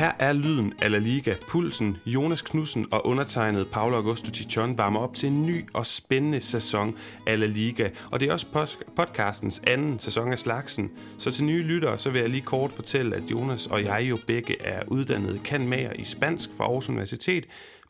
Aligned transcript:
Her 0.00 0.12
er 0.18 0.32
lyden 0.32 0.72
af 0.82 0.90
La 0.90 0.98
Liga. 0.98 1.34
Pulsen, 1.50 1.96
Jonas 2.06 2.42
Knudsen 2.42 2.86
og 2.90 3.06
undertegnet 3.06 3.68
Paolo 3.68 3.96
Augusto 3.96 4.30
Tichon 4.30 4.78
varmer 4.78 5.00
op 5.00 5.14
til 5.14 5.26
en 5.26 5.46
ny 5.46 5.64
og 5.72 5.86
spændende 5.86 6.40
sæson 6.40 6.96
af 7.26 7.40
La 7.40 7.46
Liga. 7.46 7.88
Og 8.10 8.20
det 8.20 8.28
er 8.28 8.32
også 8.32 8.76
podcastens 8.96 9.62
anden 9.66 9.98
sæson 9.98 10.32
af 10.32 10.38
slagsen. 10.38 10.90
Så 11.18 11.30
til 11.30 11.44
nye 11.44 11.62
lyttere, 11.62 11.98
så 11.98 12.10
vil 12.10 12.20
jeg 12.20 12.30
lige 12.30 12.42
kort 12.42 12.72
fortælle, 12.72 13.16
at 13.16 13.22
Jonas 13.30 13.66
og 13.66 13.84
jeg 13.84 14.06
jo 14.10 14.18
begge 14.26 14.62
er 14.62 14.82
uddannede 14.88 15.38
kanmager 15.38 15.92
i 15.92 16.04
spansk 16.04 16.50
fra 16.56 16.64
Aarhus 16.64 16.88
Universitet, 16.88 17.46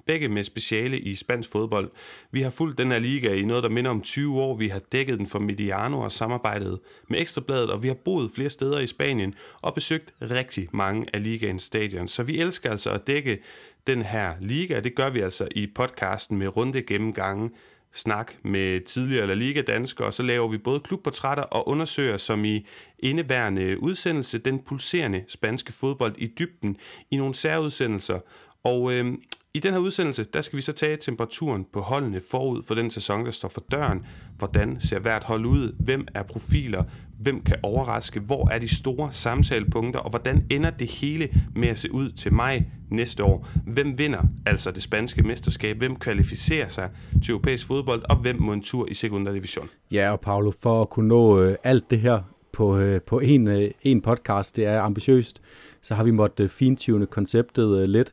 begge 0.07 0.29
med 0.29 0.45
speciale 0.45 0.98
i 0.98 1.14
spansk 1.14 1.51
fodbold. 1.51 1.91
Vi 2.30 2.43
har 2.43 2.51
fulgt 2.51 2.79
den 2.79 2.93
her 2.93 2.98
liga 2.98 3.35
i 3.35 3.43
noget, 3.43 3.62
der 3.62 3.69
minder 3.69 3.91
om 3.91 4.01
20 4.01 4.41
år. 4.41 4.57
Vi 4.57 4.69
har 4.69 4.79
dækket 4.79 5.19
den 5.19 5.27
for 5.27 5.39
Mediano 5.39 6.01
og 6.01 6.12
samarbejdet 6.12 6.79
med 7.09 7.20
Ekstrabladet, 7.20 7.70
og 7.70 7.83
vi 7.83 7.88
har 7.88 7.95
boet 7.95 8.30
flere 8.34 8.51
steder 8.51 8.79
i 8.79 8.87
Spanien 8.87 9.34
og 9.60 9.74
besøgt 9.74 10.15
rigtig 10.21 10.69
mange 10.73 11.07
af 11.12 11.23
ligaens 11.23 11.62
stadion. 11.62 12.09
Så 12.09 12.23
vi 12.23 12.41
elsker 12.41 12.71
altså 12.71 12.91
at 12.91 13.07
dække 13.07 13.38
den 13.87 14.02
her 14.02 14.34
liga. 14.41 14.80
Det 14.80 14.95
gør 14.95 15.10
vi 15.10 15.21
altså 15.21 15.48
i 15.51 15.66
podcasten 15.74 16.38
med 16.38 16.57
runde 16.57 16.82
gennemgange 16.82 17.51
snak 17.93 18.32
med 18.43 18.80
tidligere 18.80 19.27
La 19.27 19.35
Liga-danskere, 19.35 20.07
og 20.07 20.15
så 20.15 20.23
laver 20.23 20.48
vi 20.48 20.59
både 20.59 20.80
klubportrætter 20.80 21.45
og 21.45 21.69
undersøger, 21.69 22.16
som 22.16 22.45
i 22.45 22.66
indeværende 22.98 23.82
udsendelse, 23.82 24.38
den 24.38 24.59
pulserende 24.59 25.24
spanske 25.29 25.73
fodbold 25.73 26.15
i 26.19 26.27
dybden 26.27 26.77
i 27.10 27.16
nogle 27.16 27.35
særudsendelser. 27.35 28.21
Og 28.65 28.95
øh, 28.95 29.15
i 29.54 29.59
den 29.59 29.72
her 29.72 29.80
udsendelse, 29.80 30.24
der 30.24 30.40
skal 30.40 30.56
vi 30.56 30.62
så 30.62 30.72
tage 30.72 30.96
temperaturen 30.96 31.66
på 31.72 31.80
holdene 31.80 32.20
forud 32.30 32.62
for 32.66 32.74
den 32.74 32.90
sæson, 32.90 33.24
der 33.24 33.30
står 33.30 33.48
for 33.48 33.64
døren. 33.70 34.06
Hvordan 34.38 34.80
ser 34.80 34.98
hvert 34.98 35.24
hold 35.24 35.46
ud? 35.46 35.74
Hvem 35.78 36.06
er 36.14 36.23
profiler? 36.23 36.84
Hvem 37.18 37.40
kan 37.40 37.56
overraske? 37.62 38.20
Hvor 38.20 38.48
er 38.48 38.59
de 38.59 38.76
store 38.76 39.12
samtalepunkter? 39.12 40.01
Og 40.01 40.10
hvordan 40.10 40.46
ender 40.51 40.70
det 40.70 40.90
hele 40.90 41.29
med 41.57 41.68
at 41.68 41.79
se 41.79 41.92
ud 41.92 42.10
til 42.10 42.32
maj 42.32 42.62
næste 42.90 43.24
år? 43.24 43.48
Hvem 43.66 43.98
vinder 43.98 44.23
altså 44.46 44.70
det 44.70 44.82
spanske 44.82 45.23
mesterskab? 45.23 45.79
Hvem 45.79 45.96
kvalificerer 45.96 46.68
sig 46.68 46.90
til 47.24 47.32
europæisk 47.32 47.66
fodbold? 47.66 48.02
Og 48.09 48.16
hvem 48.16 48.42
må 48.42 48.52
en 48.52 48.62
tur 48.62 48.87
i 48.88 48.95
sekundær 48.95 49.32
division? 49.32 49.68
Ja, 49.92 50.12
og 50.12 50.20
Paolo, 50.20 50.52
for 50.60 50.82
at 50.82 50.90
kunne 50.90 51.09
nå 51.09 51.42
øh, 51.42 51.57
alt 51.64 51.90
det 51.90 52.01
her 52.01 52.23
på, 52.52 52.79
øh, 52.79 53.01
på 53.01 53.20
en, 53.20 53.48
øh, 53.48 53.70
en 53.82 54.02
podcast, 54.02 54.57
det 54.57 54.66
er 54.66 54.80
ambitiøst, 54.80 55.42
så 55.82 55.95
har 55.95 56.04
vi 56.04 56.10
måttet 56.10 56.45
øh, 56.45 56.51
fintune 56.51 57.07
konceptet 57.07 57.79
øh, 57.79 57.88
lidt. 57.88 58.12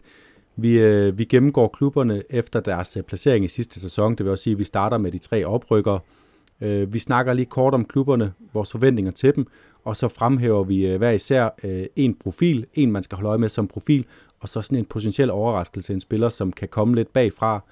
Vi, 0.59 0.79
øh, 0.79 1.17
vi 1.17 1.25
gennemgår 1.25 1.67
klubberne 1.67 2.23
efter 2.29 2.59
deres 2.59 2.97
øh, 2.97 3.03
placering 3.03 3.45
i 3.45 3.47
sidste 3.47 3.79
sæson. 3.79 4.15
Det 4.15 4.25
vil 4.25 4.31
også 4.31 4.43
sige, 4.43 4.51
at 4.51 4.59
vi 4.59 4.63
starter 4.63 4.97
med 4.97 5.11
de 5.11 5.17
tre 5.17 5.45
oprykkere. 5.45 5.99
Øh, 6.61 6.93
vi 6.93 6.99
snakker 6.99 7.33
lige 7.33 7.45
kort 7.45 7.73
om 7.73 7.85
klubberne, 7.85 8.33
vores 8.53 8.71
forventninger 8.71 9.11
til 9.11 9.35
dem, 9.35 9.47
og 9.83 9.95
så 9.95 10.07
fremhæver 10.07 10.63
vi 10.63 10.87
øh, 10.87 10.97
hver 10.97 11.11
især 11.11 11.49
øh, 11.63 11.85
en 11.95 12.15
profil, 12.15 12.65
en 12.73 12.91
man 12.91 13.03
skal 13.03 13.15
holde 13.15 13.29
øje 13.29 13.37
med 13.37 13.49
som 13.49 13.67
profil, 13.67 14.05
og 14.39 14.49
så 14.49 14.61
sådan 14.61 14.77
en 14.77 14.85
potentiel 14.85 15.31
overraskelse, 15.31 15.93
en 15.93 15.99
spiller, 15.99 16.29
som 16.29 16.51
kan 16.51 16.67
komme 16.67 16.95
lidt 16.95 17.13
bagfra 17.13 17.63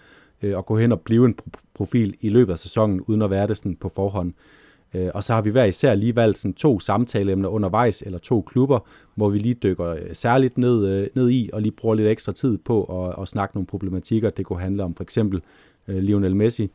øh, 0.42 0.58
og 0.58 0.66
gå 0.66 0.78
hen 0.78 0.92
og 0.92 1.02
blive 1.02 1.26
en 1.26 1.36
profil 1.74 2.16
i 2.22 2.30
løbet 2.30 2.54
af 2.54 2.60
sæsonen, 2.60 3.02
uden 3.02 3.22
at 3.22 3.30
være 3.30 3.48
det 3.48 3.58
sådan 3.58 3.76
på 3.76 3.90
forhånd. 3.90 4.30
Øh, 4.30 4.65
og 5.14 5.24
så 5.24 5.34
har 5.34 5.42
vi 5.42 5.50
hver 5.50 5.66
især 5.66 5.96
lige 5.96 6.16
valgt 6.16 6.38
sådan 6.38 6.54
to 6.54 6.80
samtaleemner 6.80 7.50
undervejs, 7.50 8.02
eller 8.02 8.20
to 8.20 8.42
klubber, 8.42 8.80
hvor 9.16 9.30
vi 9.30 9.38
lige 9.38 9.54
dykker 9.54 9.88
øh, 9.88 10.00
særligt 10.14 10.58
ned, 10.58 10.88
øh, 10.88 11.08
ned 11.16 11.30
i, 11.30 11.50
og 11.54 11.62
lige 11.62 11.72
bruger 11.72 11.96
lidt 11.96 12.08
ekstra 12.08 12.32
tid 12.32 12.58
på 12.58 12.84
at, 12.84 13.22
at 13.22 13.28
snakke 13.28 13.56
nogle 13.56 13.68
problematikker. 13.68 14.30
Det 14.30 14.46
kunne 14.46 14.60
handle 14.60 14.84
om 14.84 14.96
for 14.96 15.04
eksempel 15.04 15.42
Lionel 15.88 16.36
Messi. 16.36 16.72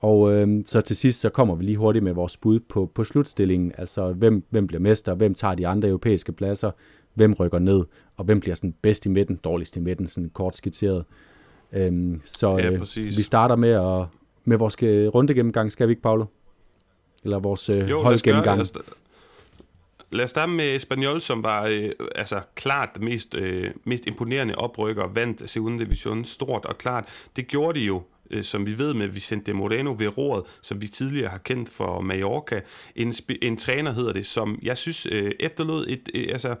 Og 0.00 0.32
øh, 0.32 0.62
så 0.66 0.80
til 0.80 0.96
sidst, 0.96 1.20
så 1.20 1.28
kommer 1.28 1.54
vi 1.54 1.64
lige 1.64 1.76
hurtigt 1.76 2.04
med 2.04 2.12
vores 2.12 2.36
bud 2.36 2.60
på, 2.60 2.90
på 2.94 3.04
slutstillingen, 3.04 3.72
altså 3.78 4.12
hvem, 4.12 4.44
hvem 4.50 4.66
bliver 4.66 4.80
mester, 4.80 5.14
hvem 5.14 5.34
tager 5.34 5.54
de 5.54 5.66
andre 5.66 5.88
europæiske 5.88 6.32
pladser, 6.32 6.70
hvem 7.14 7.32
rykker 7.32 7.58
ned, 7.58 7.84
og 8.16 8.24
hvem 8.24 8.40
bliver 8.40 8.54
sådan 8.54 8.74
bedst 8.82 9.06
i 9.06 9.08
midten, 9.08 9.36
dårligst 9.36 9.76
i 9.76 9.80
midten, 9.80 10.06
sådan 10.06 10.30
kort 10.34 10.56
skitseret. 10.56 11.04
Øhm, 11.72 12.20
så 12.24 12.58
ja, 12.58 12.70
øh, 12.70 12.80
vi 12.96 13.22
starter 13.22 13.56
med, 13.56 13.70
at, 13.70 14.06
med 14.44 14.56
vores 14.56 14.76
runde 15.14 15.34
gennemgang, 15.34 15.72
skal 15.72 15.88
vi 15.88 15.92
ikke, 15.92 16.02
Paolo? 16.02 16.24
Eller 17.24 17.38
vores 17.38 17.68
øh, 17.68 17.90
jo, 17.90 18.02
holdgennemgang. 18.02 18.56
Lad 18.56 18.62
os, 18.62 18.72
lad 20.10 20.24
os 20.24 20.30
starte 20.30 20.52
med 20.52 20.76
Espanyol, 20.76 21.20
som 21.20 21.42
var 21.42 21.66
øh, 21.66 21.90
altså 22.14 22.40
klart 22.54 22.88
det 22.94 23.02
mest, 23.02 23.34
øh, 23.34 23.70
mest 23.84 24.06
imponerende 24.06 24.54
oprykker, 24.54 25.06
vandt 25.06 25.50
Segunda 25.50 25.84
Division 25.84 26.24
stort 26.24 26.64
og 26.64 26.78
klart. 26.78 27.08
Det 27.36 27.48
gjorde 27.48 27.80
de 27.80 27.84
jo 27.84 28.02
øh, 28.30 28.44
som 28.44 28.66
vi 28.66 28.78
ved 28.78 28.94
med 28.94 29.08
Vicente 29.08 29.52
Moreno 29.52 29.94
ved 29.98 30.18
roret, 30.18 30.44
som 30.62 30.80
vi 30.80 30.88
tidligere 30.88 31.28
har 31.28 31.38
kendt 31.38 31.68
for 31.68 32.00
Mallorca. 32.00 32.60
En, 32.96 33.14
en 33.42 33.56
træner 33.56 33.92
hedder 33.92 34.12
det, 34.12 34.26
som 34.26 34.58
jeg 34.62 34.76
synes 34.76 35.06
øh, 35.06 35.32
efterlod 35.40 35.86
et, 35.88 36.10
øh, 36.14 36.28
altså, 36.32 36.56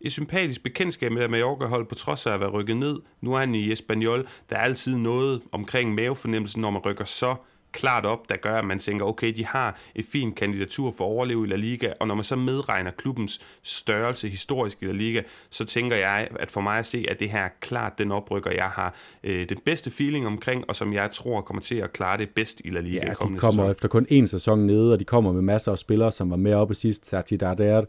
et 0.00 0.12
sympatisk 0.12 0.62
bekendtskab 0.62 1.12
med 1.12 1.28
Mallorca-hold, 1.28 1.86
på 1.86 1.94
trods 1.94 2.26
af 2.26 2.32
at 2.32 2.40
være 2.40 2.50
rykket 2.50 2.76
ned. 2.76 3.00
Nu 3.20 3.34
er 3.34 3.38
han 3.38 3.54
i 3.54 3.72
Espanyol. 3.72 4.26
Der 4.50 4.56
er 4.56 4.60
altid 4.60 4.96
noget 4.96 5.42
omkring 5.52 5.94
mavefornemmelsen, 5.94 6.62
når 6.62 6.70
man 6.70 6.82
rykker 6.86 7.04
så 7.04 7.34
klart 7.72 8.06
op, 8.06 8.28
der 8.28 8.36
gør, 8.36 8.54
at 8.54 8.64
man 8.64 8.78
tænker, 8.78 9.04
okay, 9.04 9.32
de 9.36 9.44
har 9.46 9.78
et 9.94 10.04
fint 10.12 10.36
kandidatur 10.36 10.94
for 10.96 11.04
at 11.04 11.08
overleve 11.08 11.44
i 11.44 11.50
La 11.50 11.56
Liga, 11.56 11.92
og 12.00 12.06
når 12.06 12.14
man 12.14 12.24
så 12.24 12.36
medregner 12.36 12.90
klubbens 12.90 13.40
størrelse 13.62 14.28
historisk 14.28 14.82
i 14.82 14.84
La 14.84 14.92
Liga, 14.92 15.22
så 15.50 15.64
tænker 15.64 15.96
jeg, 15.96 16.28
at 16.40 16.50
for 16.50 16.60
mig 16.60 16.78
at 16.78 16.86
se, 16.86 17.04
at 17.08 17.20
det 17.20 17.30
her 17.30 17.40
er 17.40 17.48
klart 17.60 17.98
den 17.98 18.12
oprykker, 18.12 18.50
jeg 18.50 18.64
har 18.64 18.94
øh, 19.24 19.48
den 19.48 19.58
bedste 19.64 19.90
feeling 19.90 20.26
omkring, 20.26 20.64
og 20.68 20.76
som 20.76 20.92
jeg 20.92 21.10
tror 21.10 21.40
kommer 21.40 21.60
til 21.60 21.74
at 21.74 21.92
klare 21.92 22.18
det 22.18 22.28
bedst 22.30 22.60
i 22.64 22.70
La 22.70 22.80
Liga 22.80 23.00
ja, 23.04 23.10
de 23.10 23.14
kommer 23.14 23.38
sæson. 23.52 23.70
efter 23.70 23.88
kun 23.88 24.06
én 24.10 24.26
sæson 24.26 24.58
nede, 24.58 24.92
og 24.92 25.00
de 25.00 25.04
kommer 25.04 25.32
med 25.32 25.42
masser 25.42 25.72
af 25.72 25.78
spillere, 25.78 26.10
som 26.12 26.30
var 26.30 26.36
med 26.36 26.54
oppe 26.54 26.74
sidst, 26.74 27.06
Sergi 27.06 27.36
Darder, 27.36 27.84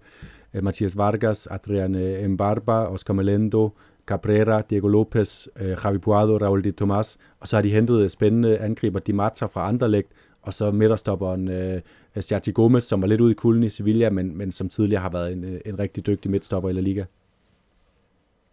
eh, 0.54 0.64
Mathias 0.64 0.98
Vargas, 0.98 1.48
Adrian 1.48 2.30
Mbarba, 2.30 2.72
Oscar 2.72 3.14
Melendo, 3.14 3.70
Cabrera, 4.10 4.62
Diego 4.70 4.88
Lopez, 4.88 5.48
øh, 5.60 5.78
Javi 5.84 5.98
Puado, 5.98 6.38
Raul 6.38 6.64
de 6.64 6.72
Tomas, 6.72 7.18
og 7.40 7.48
så 7.48 7.56
har 7.58 7.62
de 7.62 7.70
hentet 7.70 8.02
øh, 8.02 8.10
spændende 8.10 8.58
angriber 8.58 9.00
Di 9.00 9.12
Mata 9.12 9.46
fra 9.46 9.68
Anderlecht, 9.68 10.10
og 10.42 10.54
så 10.54 10.72
midterstopperen 10.72 11.48
øh, 11.48 11.82
Sergi 12.20 12.52
Gomez, 12.52 12.84
som 12.84 13.02
var 13.02 13.08
lidt 13.08 13.22
ude 13.22 13.32
i 13.32 13.36
kulden 13.36 13.64
i 13.64 13.70
Sevilla, 13.70 14.10
men, 14.10 14.38
men 14.38 14.52
som 14.52 14.70
tidligere 14.70 15.02
har 15.02 15.10
været 15.10 15.34
en, 15.34 15.44
øh, 15.44 15.62
en 15.66 15.80
rigtig 15.80 16.06
dygtig 16.08 16.32
midtstopper 16.32 16.70
i 16.70 16.74
La 16.74 16.82
Liga. 16.82 17.04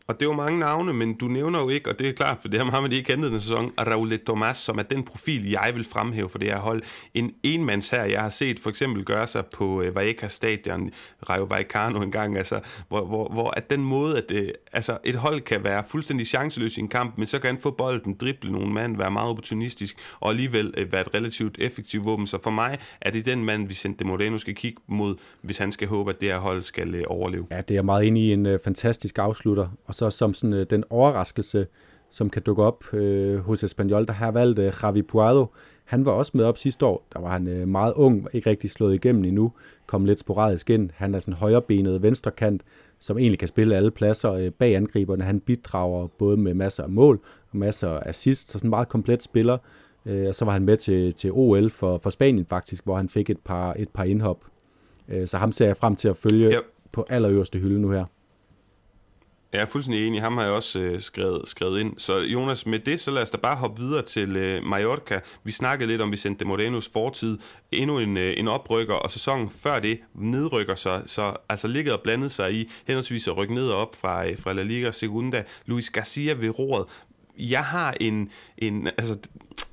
Og 0.09 0.15
det 0.15 0.23
er 0.23 0.27
jo 0.27 0.33
mange 0.33 0.59
navne, 0.59 0.93
men 0.93 1.15
du 1.15 1.29
nævner 1.29 1.61
jo 1.61 1.69
ikke, 1.69 1.91
og 1.91 1.99
det 1.99 2.09
er 2.09 2.13
klart, 2.13 2.39
for 2.41 2.49
det 2.49 2.61
har 2.61 2.81
man 2.81 2.93
ikke 2.93 3.07
kendt 3.07 3.25
den 3.25 3.41
sæson, 3.41 3.73
Raul 3.79 4.19
Thomas, 4.19 4.59
som 4.59 4.79
er 4.79 4.83
den 4.83 5.03
profil, 5.03 5.51
jeg 5.51 5.73
vil 5.75 5.85
fremhæve 5.85 6.29
for 6.29 6.39
det 6.39 6.51
her 6.51 6.59
hold. 6.59 6.83
En 7.15 7.33
enmands 7.43 7.89
her, 7.89 8.05
jeg 8.05 8.21
har 8.21 8.29
set 8.29 8.61
for 8.61 8.71
eksempel 8.71 9.05
gøre 9.05 9.27
sig 9.27 9.47
på 9.47 9.83
øh, 9.83 9.95
Vallecas 9.95 10.33
stadion, 10.33 10.91
Rayo 11.31 11.45
Vallecano 11.45 12.03
en 12.03 12.11
gang, 12.11 12.37
altså, 12.37 12.61
hvor, 12.89 13.05
hvor, 13.05 13.29
hvor 13.29 13.51
at 13.51 13.71
den 13.71 13.85
måde, 13.85 14.19
at 14.19 14.31
øh, 14.31 14.49
altså, 14.73 14.99
et 15.05 15.15
hold 15.15 15.41
kan 15.41 15.65
være 15.65 15.85
fuldstændig 15.89 16.27
chanceløs 16.27 16.77
i 16.77 16.81
en 16.81 16.89
kamp, 16.89 17.19
men 17.19 17.27
så 17.27 17.39
kan 17.39 17.51
han 17.51 17.59
få 17.59 17.71
bolden, 17.71 18.17
drible 18.21 18.53
nogle 18.53 18.73
mand, 18.73 18.97
være 18.97 19.11
meget 19.11 19.31
opportunistisk, 19.31 19.97
og 20.21 20.31
alligevel 20.31 20.75
øh, 20.77 20.93
være 20.93 21.01
et 21.01 21.15
relativt 21.15 21.59
effektivt 21.59 22.05
våben. 22.05 22.27
Så 22.27 22.39
for 22.43 22.51
mig 22.51 22.79
er 23.01 23.11
det 23.11 23.25
den 23.25 23.45
mand, 23.45 23.69
Vicente 23.69 24.05
Moreno 24.05 24.39
skal 24.39 24.55
kigge 24.55 24.83
mod, 24.87 25.17
hvis 25.43 25.59
han 25.59 25.73
skal 25.73 25.89
håbe, 25.89 26.11
at 26.11 26.21
det 26.21 26.29
her 26.29 26.39
hold 26.39 26.63
skal 26.63 26.95
øh, 26.95 27.05
overleve. 27.07 27.47
Ja, 27.51 27.61
det 27.61 27.77
er 27.77 27.83
meget 27.83 28.07
enig 28.07 28.23
i 28.23 28.33
en 28.33 28.47
øh, 28.47 28.59
fantastisk 28.65 29.19
afslutter, 29.19 29.69
og 29.87 29.96
så 29.97 30.11
som 30.11 30.35
sådan, 30.35 30.53
øh, 30.53 30.67
den 30.71 30.85
overraskelse, 30.91 31.67
som 32.11 32.31
kan 32.31 32.43
dukke 32.43 32.63
op 32.63 32.95
øh, 32.95 33.39
hos 33.39 33.65
Espanyol, 33.65 34.07
der 34.07 34.13
har 34.13 34.31
valgt 34.31 34.59
øh, 34.59 34.73
Javi 34.83 35.03
Puado. 35.03 35.47
Han 35.85 36.05
var 36.05 36.13
også 36.13 36.33
med 36.35 36.45
op 36.45 36.59
sidste 36.59 36.87
år. 36.87 37.07
Der 37.13 37.21
var 37.21 37.31
han 37.31 37.49
øh, 37.49 37.69
meget 37.69 37.93
ung, 37.95 38.29
ikke 38.33 38.51
rigtig 38.51 38.71
slået 38.71 38.95
igennem 38.95 39.25
endnu, 39.25 39.53
kom 39.87 40.05
lidt 40.05 40.19
sporadisk 40.19 40.71
ind. 40.71 40.91
Han 40.95 41.15
er 41.15 41.19
sådan 41.19 41.35
højrebenet 41.35 42.03
venstrekant, 42.03 42.63
som 42.99 43.19
egentlig 43.19 43.39
kan 43.39 43.49
spille 43.49 43.77
alle 43.77 43.91
pladser 43.91 44.33
øh, 44.33 44.51
bag 44.51 44.77
angriberne. 44.77 45.25
Han 45.25 45.41
bidrager 45.41 46.07
både 46.07 46.37
med 46.37 46.55
masser 46.55 46.83
af 46.83 46.89
mål 46.89 47.21
og 47.51 47.57
masser 47.57 47.91
af 47.91 48.09
assist, 48.09 48.51
så 48.51 48.59
sådan 48.59 48.67
en 48.67 48.71
meget 48.71 48.89
komplet 48.89 49.23
spiller. 49.23 49.59
Øh, 50.07 50.29
og 50.29 50.35
så 50.35 50.45
var 50.45 50.53
han 50.53 50.63
med 50.63 50.77
til, 50.77 51.15
til 51.15 51.31
OL 51.33 51.71
for, 51.71 51.99
for 52.03 52.11
Spanien 52.11 52.47
faktisk, 52.47 52.85
hvor 52.85 52.97
han 52.97 53.09
fik 53.09 53.31
et 53.31 53.39
par, 53.39 53.75
et 53.79 53.89
par 53.89 54.05
indhop. 54.05 54.45
Øh, 55.09 55.27
så 55.27 55.37
ham 55.37 55.53
ser 55.53 55.67
jeg 55.67 55.77
frem 55.77 55.97
til 55.97 56.09
at 56.09 56.17
følge 56.17 56.47
yep. 56.47 56.65
på 56.93 57.07
allerøverste 57.09 57.59
hylde 57.59 57.81
nu 57.81 57.91
her. 57.91 58.05
Jeg 59.53 59.63
er 59.63 59.67
fuldstændig 59.67 60.07
enig. 60.07 60.23
Ham 60.23 60.37
har 60.37 60.45
jeg 60.45 60.53
også 60.53 60.81
øh, 60.81 61.01
skrevet, 61.01 61.49
skrevet 61.49 61.81
ind. 61.81 61.99
Så 61.99 62.19
Jonas, 62.19 62.67
med 62.67 62.79
det, 62.79 63.01
så 63.01 63.11
lad 63.11 63.23
os 63.23 63.31
da 63.31 63.37
bare 63.37 63.57
hoppe 63.57 63.83
videre 63.83 64.03
til 64.03 64.37
øh, 64.37 64.65
Mallorca. 64.65 65.21
Vi 65.45 65.53
snakkede 65.53 65.89
lidt 65.89 66.01
om 66.01 66.11
Vicente 66.11 66.45
Morenos 66.45 66.89
fortid. 66.89 67.39
Endnu 67.73 67.99
en, 67.99 68.17
øh, 68.17 68.35
en 68.37 68.49
oprykker, 68.49 68.95
og 68.95 69.11
sæsonen 69.11 69.51
før 69.51 69.81
det 69.81 69.99
nedrykker 70.15 70.75
sig. 70.75 71.03
Så 71.07 71.37
altså 71.49 71.69
ligget 71.69 71.95
og 71.95 72.01
blandet 72.01 72.33
sig 72.33 72.55
i 72.55 72.71
henholdsvis 72.87 73.29
at 73.29 73.37
rykke 73.37 73.55
ned 73.55 73.69
og 73.69 73.79
op 73.79 73.97
fra, 73.97 74.29
øh, 74.29 74.39
fra 74.39 74.53
La 74.53 74.63
Liga 74.63 74.91
Segunda. 74.91 75.45
Luis 75.67 75.91
Garcia 75.91 76.33
ved 76.33 76.59
roret. 76.59 76.87
Jeg 77.39 77.65
har 77.65 77.95
en, 78.01 78.31
en, 78.59 78.87
altså, 78.87 79.19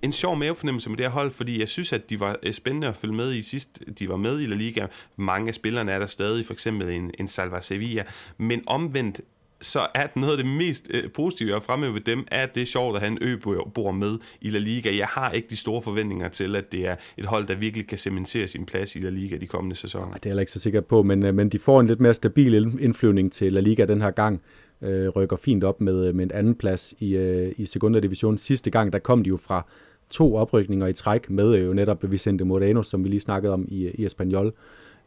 en 0.01 0.13
sjov 0.13 0.37
mavefornemmelse 0.37 0.89
med 0.89 0.97
det 0.97 1.05
her 1.05 1.11
hold, 1.11 1.31
fordi 1.31 1.59
jeg 1.59 1.69
synes, 1.69 1.93
at 1.93 2.09
de 2.09 2.19
var 2.19 2.37
øh, 2.43 2.53
spændende 2.53 2.87
at 2.87 2.95
følge 2.95 3.15
med 3.15 3.33
i 3.33 3.41
sidst. 3.41 3.79
De 3.99 4.09
var 4.09 4.17
med 4.17 4.41
i 4.41 4.45
La 4.45 4.55
Liga. 4.55 4.87
Mange 5.15 5.47
af 5.47 5.55
spillerne 5.55 5.91
er 5.91 5.99
der 5.99 6.05
stadig, 6.05 6.45
for 6.45 6.53
eksempel 6.53 6.89
en, 6.89 7.11
en 7.19 7.27
Salva 7.27 7.61
Sevilla. 7.61 8.03
Men 8.37 8.63
omvendt 8.67 9.21
så 9.63 9.79
er 9.93 10.07
noget 10.15 10.37
af 10.37 10.43
det 10.43 10.53
mest 10.53 10.87
øh, 10.89 11.11
positive, 11.11 11.49
jeg 11.49 11.55
har 11.55 11.61
fremhævet 11.61 11.95
ved 11.95 12.01
dem, 12.01 12.27
er, 12.31 12.43
at 12.43 12.55
det 12.55 12.61
er 12.61 12.65
sjovt 12.65 12.95
at 12.95 13.01
have 13.01 13.11
en 13.11 13.17
øbor 13.21 13.91
med 13.91 14.17
i 14.41 14.49
La 14.49 14.59
Liga. 14.59 14.97
Jeg 14.97 15.07
har 15.07 15.31
ikke 15.31 15.47
de 15.49 15.55
store 15.55 15.81
forventninger 15.81 16.29
til, 16.29 16.55
at 16.55 16.71
det 16.71 16.87
er 16.87 16.95
et 17.17 17.25
hold, 17.25 17.47
der 17.47 17.55
virkelig 17.55 17.87
kan 17.87 17.97
cementere 17.97 18.47
sin 18.47 18.65
plads 18.65 18.95
i 18.95 18.99
La 18.99 19.09
Liga 19.09 19.37
de 19.37 19.47
kommende 19.47 19.75
sæsoner. 19.75 20.13
Det 20.13 20.25
er 20.25 20.29
jeg 20.29 20.39
ikke 20.39 20.51
så 20.51 20.59
sikker 20.59 20.81
på, 20.81 21.03
men, 21.03 21.25
øh, 21.25 21.35
men 21.35 21.49
de 21.49 21.59
får 21.59 21.79
en 21.79 21.87
lidt 21.87 21.99
mere 21.99 22.13
stabil 22.13 22.53
indflyvning 22.53 23.31
til 23.31 23.53
La 23.53 23.59
Liga 23.59 23.85
den 23.85 24.01
her 24.01 24.11
gang. 24.11 24.41
øh, 24.81 25.09
rykker 25.09 25.35
fint 25.35 25.63
op 25.63 25.81
med, 25.81 26.07
øh, 26.07 26.15
med 26.15 26.25
en 26.25 26.31
anden 26.31 26.55
plads 26.55 26.93
i, 26.99 27.15
øh, 27.15 27.53
i 27.57 27.65
Segunda 27.65 27.99
Division. 27.99 28.37
Sidste 28.37 28.71
gang, 28.71 28.93
der 28.93 28.99
kom 28.99 29.23
de 29.23 29.27
jo 29.27 29.37
fra 29.37 29.65
to 30.09 30.35
oprykninger 30.35 30.87
i 30.87 30.93
træk 30.93 31.29
med 31.29 31.55
øh, 31.55 31.65
jo 31.65 31.73
netop 31.73 32.11
Vicente 32.11 32.45
Moreno, 32.45 32.83
som 32.83 33.03
vi 33.03 33.09
lige 33.09 33.19
snakkede 33.19 33.53
om 33.53 33.65
i, 33.67 33.89
i 33.93 34.05
Espanyol. 34.05 34.53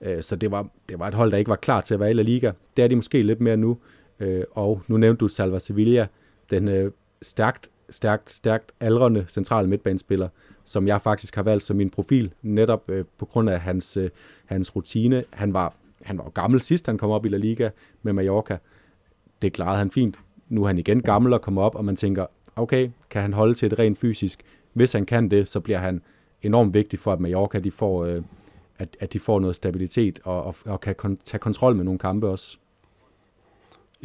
Øh, 0.01 0.23
så 0.23 0.37
det 0.37 0.51
var, 0.51 0.69
det 0.89 0.99
var 0.99 1.09
et 1.09 1.15
hold, 1.15 1.31
der 1.31 1.37
ikke 1.37 1.49
var 1.49 1.57
klar 1.57 1.81
til 1.81 1.95
at 1.95 2.01
være 2.01 2.11
i 2.11 2.15
La 2.15 2.23
Liga. 2.23 2.53
Det 2.77 2.85
er 2.85 2.89
de 2.89 2.97
måske 2.97 3.23
lidt 3.23 3.41
mere 3.41 3.57
nu. 3.57 3.79
Øh, 4.21 4.45
og 4.51 4.83
nu 4.89 4.97
nævnte 4.97 5.21
du 5.21 5.29
Salva 5.29 5.59
Sevilla, 5.59 6.07
den 6.51 6.69
øh, 6.69 6.93
stærkt, 7.23 7.71
stærkt, 7.91 8.33
stærkt 8.33 8.73
aldrende 8.81 9.25
centrale 9.29 9.69
midtbanespiller, 9.69 10.29
som 10.65 10.87
jeg 10.87 11.03
faktisk 11.03 11.37
har 11.37 11.43
valgt 11.43 11.65
som 11.65 11.77
min 11.77 11.91
profil, 11.91 12.33
netop 12.43 12.91
øh, 12.91 13.05
på 13.19 13.25
grund 13.25 13.51
af 13.51 13.61
hans, 13.61 13.97
øh, 13.97 14.11
hans 14.47 14.77
rutine. 14.77 15.25
Han 15.31 15.53
var, 15.53 15.75
han 16.03 16.19
var 16.19 16.29
gammel 16.29 16.61
sidst, 16.61 16.87
han 16.87 16.99
kom 16.99 17.11
op 17.11 17.27
i 17.27 17.29
La 17.29 17.37
Liga 17.37 17.71
med 18.03 18.13
Mallorca. 18.13 18.59
Det 19.43 19.53
klarede 19.53 19.79
han 19.79 19.91
fint. 19.91 20.19
Nu 20.49 20.63
er 20.63 20.67
han 20.67 20.79
igen 20.79 21.03
gammel 21.03 21.33
og 21.33 21.43
kommer 21.43 21.63
op, 21.63 21.75
og 21.75 21.85
man 21.85 21.97
tænker, 21.97 22.27
okay, 22.57 22.91
kan 23.11 23.23
han 23.23 23.33
holde 23.33 23.55
til 23.55 23.71
det 23.71 23.79
rent 23.79 23.99
fysisk? 23.99 24.43
Hvis 24.73 24.93
han 24.93 25.07
kan 25.07 25.31
det, 25.31 25.49
så 25.49 25.61
bliver 25.61 25.79
han 25.79 26.03
enormt 26.43 26.75
vigtig 26.75 26.99
for, 26.99 27.13
at 27.13 27.21
Mallorca 27.21 27.59
de 27.59 27.71
får, 27.71 28.05
øh, 28.05 28.23
at, 28.79 28.97
at 29.01 29.13
de 29.13 29.21
får 29.21 29.41
noget 29.41 29.57
stabilitet 29.57 30.21
og, 30.25 30.45
og, 30.45 30.55
og 30.65 30.81
kan 30.81 30.95
kon- 31.05 31.23
tage 31.25 31.39
kontrol 31.39 31.77
med 31.77 31.85
nogle 31.85 31.99
kampe 31.99 32.29
også. 32.29 32.59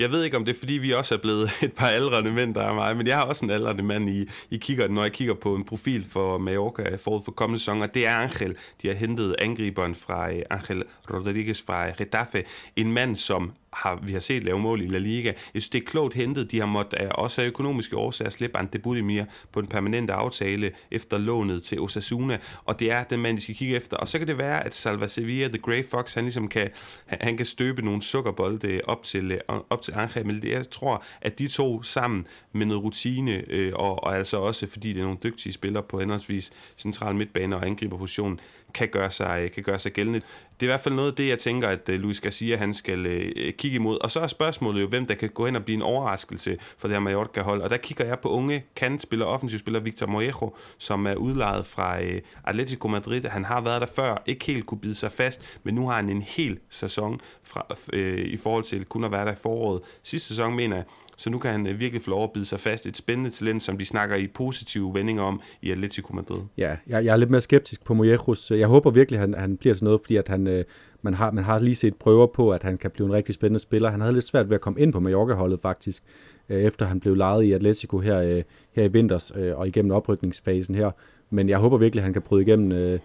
Jeg 0.01 0.11
ved 0.11 0.23
ikke, 0.23 0.37
om 0.37 0.45
det 0.45 0.55
er, 0.55 0.59
fordi 0.59 0.73
vi 0.73 0.91
også 0.91 1.15
er 1.15 1.19
blevet 1.19 1.51
et 1.63 1.73
par 1.73 1.87
aldrende 1.87 2.31
mænd, 2.31 2.55
der 2.55 2.61
er 2.61 2.73
mig, 2.73 2.97
men 2.97 3.07
jeg 3.07 3.17
har 3.17 3.23
også 3.23 3.45
en 3.45 3.51
aldrende 3.51 3.83
mand 3.83 4.09
i, 4.09 4.29
i 4.49 4.57
kigger, 4.57 4.87
når 4.87 5.01
jeg 5.01 5.11
kigger 5.11 5.33
på 5.33 5.55
en 5.55 5.63
profil 5.63 6.05
for 6.05 6.37
Mallorca 6.37 6.95
forud 6.95 7.21
for 7.25 7.31
kommende 7.31 7.59
sæson, 7.59 7.81
og 7.81 7.93
det 7.93 8.07
er 8.07 8.15
Angel. 8.15 8.55
De 8.81 8.87
har 8.87 8.95
hentet 8.95 9.35
angriberen 9.39 9.95
fra 9.95 10.31
eh, 10.33 10.41
Angel 10.49 10.83
Rodriguez 11.09 11.61
fra 11.65 11.89
Getafe, 11.97 12.43
en 12.75 12.91
mand, 12.91 13.15
som 13.15 13.51
har, 13.73 13.99
vi 14.03 14.13
har 14.13 14.19
set 14.19 14.43
lave 14.43 14.59
mål 14.59 14.81
i 14.81 14.87
La 14.87 14.97
Liga. 14.97 15.27
Jeg 15.27 15.61
synes, 15.61 15.69
det 15.69 15.81
er 15.81 15.85
klogt 15.85 16.13
hentet. 16.13 16.51
De 16.51 16.59
har 16.59 16.65
måttet 16.65 17.09
også 17.11 17.41
af 17.41 17.45
økonomiske 17.45 17.97
årsager 17.97 18.29
slippe 18.29 18.57
Ante 18.57 18.79
Budimir 18.79 19.23
på 19.51 19.59
en 19.59 19.67
permanent 19.67 20.09
aftale 20.09 20.71
efter 20.91 21.17
lånet 21.17 21.63
til 21.63 21.79
Osasuna, 21.79 22.37
og 22.65 22.79
det 22.79 22.91
er 22.91 23.03
den 23.03 23.21
mand, 23.21 23.37
de 23.37 23.41
skal 23.41 23.55
kigge 23.55 23.75
efter. 23.75 23.97
Og 23.97 24.07
så 24.07 24.17
kan 24.17 24.27
det 24.27 24.37
være, 24.37 24.65
at 24.65 24.75
Salva 24.75 25.07
Sevilla, 25.07 25.47
The 25.47 25.57
Grey 25.57 25.85
Fox, 25.85 26.13
han 26.13 26.23
ligesom 26.23 26.47
kan, 26.47 26.69
han 27.05 27.37
kan 27.37 27.45
støbe 27.45 27.81
nogle 27.81 28.01
sukkerbolde 28.01 28.81
op 28.83 29.03
til, 29.03 29.31
øh, 29.31 29.39
op 29.69 29.81
til 29.81 29.93
Angel, 29.95 30.25
men 30.25 30.41
jeg 30.43 30.69
tror, 30.69 31.03
at 31.21 31.39
de 31.39 31.47
to 31.47 31.83
sammen 31.83 32.27
med 32.53 32.65
noget 32.65 32.83
rutine, 32.83 33.43
øh, 33.47 33.73
og, 33.75 34.03
og 34.03 34.17
altså 34.17 34.37
også 34.37 34.67
fordi 34.67 34.93
det 34.93 34.99
er 34.99 35.03
nogle 35.03 35.17
dygtige 35.23 35.53
spillere 35.53 35.83
på 35.83 35.99
henholdsvis 35.99 36.51
central 36.77 37.15
midtbane 37.15 37.55
og 37.55 37.65
angriberpositionen, 37.65 38.39
kan 38.73 38.87
gøre 38.87 39.11
sig, 39.11 39.51
kan 39.51 39.63
gøre 39.63 39.79
sig 39.79 39.93
gældende. 39.93 40.19
Det 40.19 40.65
er 40.65 40.69
i 40.69 40.73
hvert 40.73 40.81
fald 40.81 40.95
noget 40.95 41.09
af 41.09 41.15
det, 41.15 41.27
jeg 41.27 41.39
tænker, 41.39 41.67
at 41.67 41.89
øh, 41.89 41.99
Luis 41.99 42.19
Garcia 42.19 42.57
han 42.57 42.73
skal 42.73 43.05
øh, 43.05 43.53
kigge 43.53 43.75
imod. 43.75 43.97
Og 44.03 44.11
så 44.11 44.19
er 44.19 44.27
spørgsmålet 44.27 44.81
jo, 44.81 44.87
hvem 44.87 45.05
der 45.05 45.15
kan 45.15 45.29
gå 45.29 45.45
ind 45.45 45.55
og 45.57 45.65
blive 45.65 45.75
en 45.75 45.81
overraskelse 45.81 46.57
for 46.77 46.87
det 46.87 46.95
her 46.95 47.01
Mallorca-hold. 47.01 47.61
Og 47.61 47.69
der 47.69 47.77
kigger 47.77 48.05
jeg 48.05 48.19
på 48.19 48.29
unge 48.29 48.65
kantspiller, 48.75 49.25
offensivspiller 49.25 49.79
Victor 49.79 50.07
Morejo, 50.07 50.55
som 50.77 51.07
er 51.07 51.15
udlejet 51.15 51.65
fra 51.65 52.01
øh, 52.03 52.21
Atletico 52.43 52.87
Madrid. 52.87 53.25
Han 53.25 53.45
har 53.45 53.61
været 53.61 53.81
der 53.81 53.87
før, 53.87 54.23
ikke 54.25 54.45
helt 54.45 54.65
kunne 54.65 54.79
bide 54.79 54.95
sig 54.95 55.11
fast, 55.11 55.59
men 55.63 55.75
nu 55.75 55.87
har 55.87 55.95
han 55.95 56.09
en 56.09 56.21
hel 56.21 56.59
sæson 56.69 57.19
fra, 57.43 57.65
øh, 57.93 58.25
i 58.25 58.37
forhold 58.37 58.63
til 58.63 58.85
kun 58.85 59.03
at 59.03 59.11
være 59.11 59.25
der 59.25 59.31
i 59.31 59.41
foråret. 59.41 59.81
Sidste 60.03 60.27
sæson, 60.27 60.55
mener 60.55 60.75
jeg, 60.75 60.85
så 61.21 61.29
nu 61.29 61.39
kan 61.39 61.51
han 61.51 61.67
øh, 61.67 61.79
virkelig 61.79 62.01
få 62.01 62.09
lov 62.09 62.23
at 62.23 62.31
bide 62.31 62.45
sig 62.45 62.59
fast. 62.59 62.85
Et 62.85 62.97
spændende 62.97 63.29
talent, 63.29 63.63
som 63.63 63.77
de 63.77 63.85
snakker 63.85 64.15
i 64.15 64.27
positive 64.27 64.93
vendinger 64.93 65.23
om 65.23 65.41
i 65.61 65.71
Atletico 65.71 66.13
Madrid. 66.13 66.41
Ja, 66.57 66.75
jeg, 66.87 67.05
jeg 67.05 67.13
er 67.13 67.15
lidt 67.15 67.29
mere 67.29 67.41
skeptisk 67.41 67.83
på 67.83 67.93
Mojejos. 67.93 68.51
Jeg 68.51 68.67
håber 68.67 68.91
virkelig, 68.91 69.17
at 69.17 69.21
han, 69.21 69.33
han 69.33 69.57
bliver 69.57 69.73
sådan 69.73 69.85
noget, 69.85 70.01
fordi 70.01 70.15
at 70.15 70.27
han, 70.27 70.47
øh, 70.47 70.63
man, 71.01 71.13
har, 71.13 71.31
man 71.31 71.43
har 71.43 71.59
lige 71.59 71.75
set 71.75 71.95
prøver 71.95 72.27
på, 72.27 72.51
at 72.51 72.63
han 72.63 72.77
kan 72.77 72.91
blive 72.91 73.05
en 73.05 73.13
rigtig 73.13 73.35
spændende 73.35 73.59
spiller. 73.59 73.89
Han 73.89 74.01
havde 74.01 74.13
lidt 74.13 74.27
svært 74.27 74.49
ved 74.49 74.55
at 74.55 74.61
komme 74.61 74.81
ind 74.81 74.93
på 74.93 74.99
Mallorca-holdet 74.99 75.59
faktisk, 75.61 76.03
øh, 76.49 76.61
efter 76.61 76.85
han 76.85 76.99
blev 76.99 77.15
lejet 77.15 77.43
i 77.43 77.51
Atletico 77.51 77.99
her, 77.99 78.19
øh, 78.19 78.43
her 78.71 78.83
i 78.83 78.87
vinters 78.87 79.31
øh, 79.35 79.57
og 79.57 79.67
igennem 79.67 79.91
oprykningsfasen 79.91 80.75
her. 80.75 80.91
Men 81.29 81.49
jeg 81.49 81.57
håber 81.57 81.77
virkelig, 81.77 82.01
at 82.01 82.03
han 82.03 82.13
kan 82.13 82.21
bryde 82.21 82.41
igennem 82.41 82.99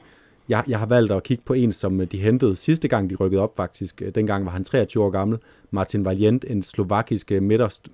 jeg, 0.49 0.65
jeg 0.69 0.79
har 0.79 0.87
valgt 0.87 1.13
at 1.13 1.23
kigge 1.23 1.43
på 1.47 1.53
en, 1.53 1.73
som 1.73 2.01
øh, 2.01 2.07
de 2.13 2.19
hentede 2.19 2.57
sidste 2.57 2.89
gang, 2.89 3.11
de 3.11 3.15
rykkede 3.15 3.43
op 3.43 3.57
faktisk. 3.57 4.03
Øh, 4.03 4.15
dengang 4.15 4.45
var 4.45 4.51
han 4.51 4.65
23 4.65 5.05
år 5.05 5.11
gammel. 5.11 5.39
Martin 5.71 6.05
Valient, 6.05 6.45
en 6.49 6.63
slovakisk 6.63 7.33
øh, 7.33 7.43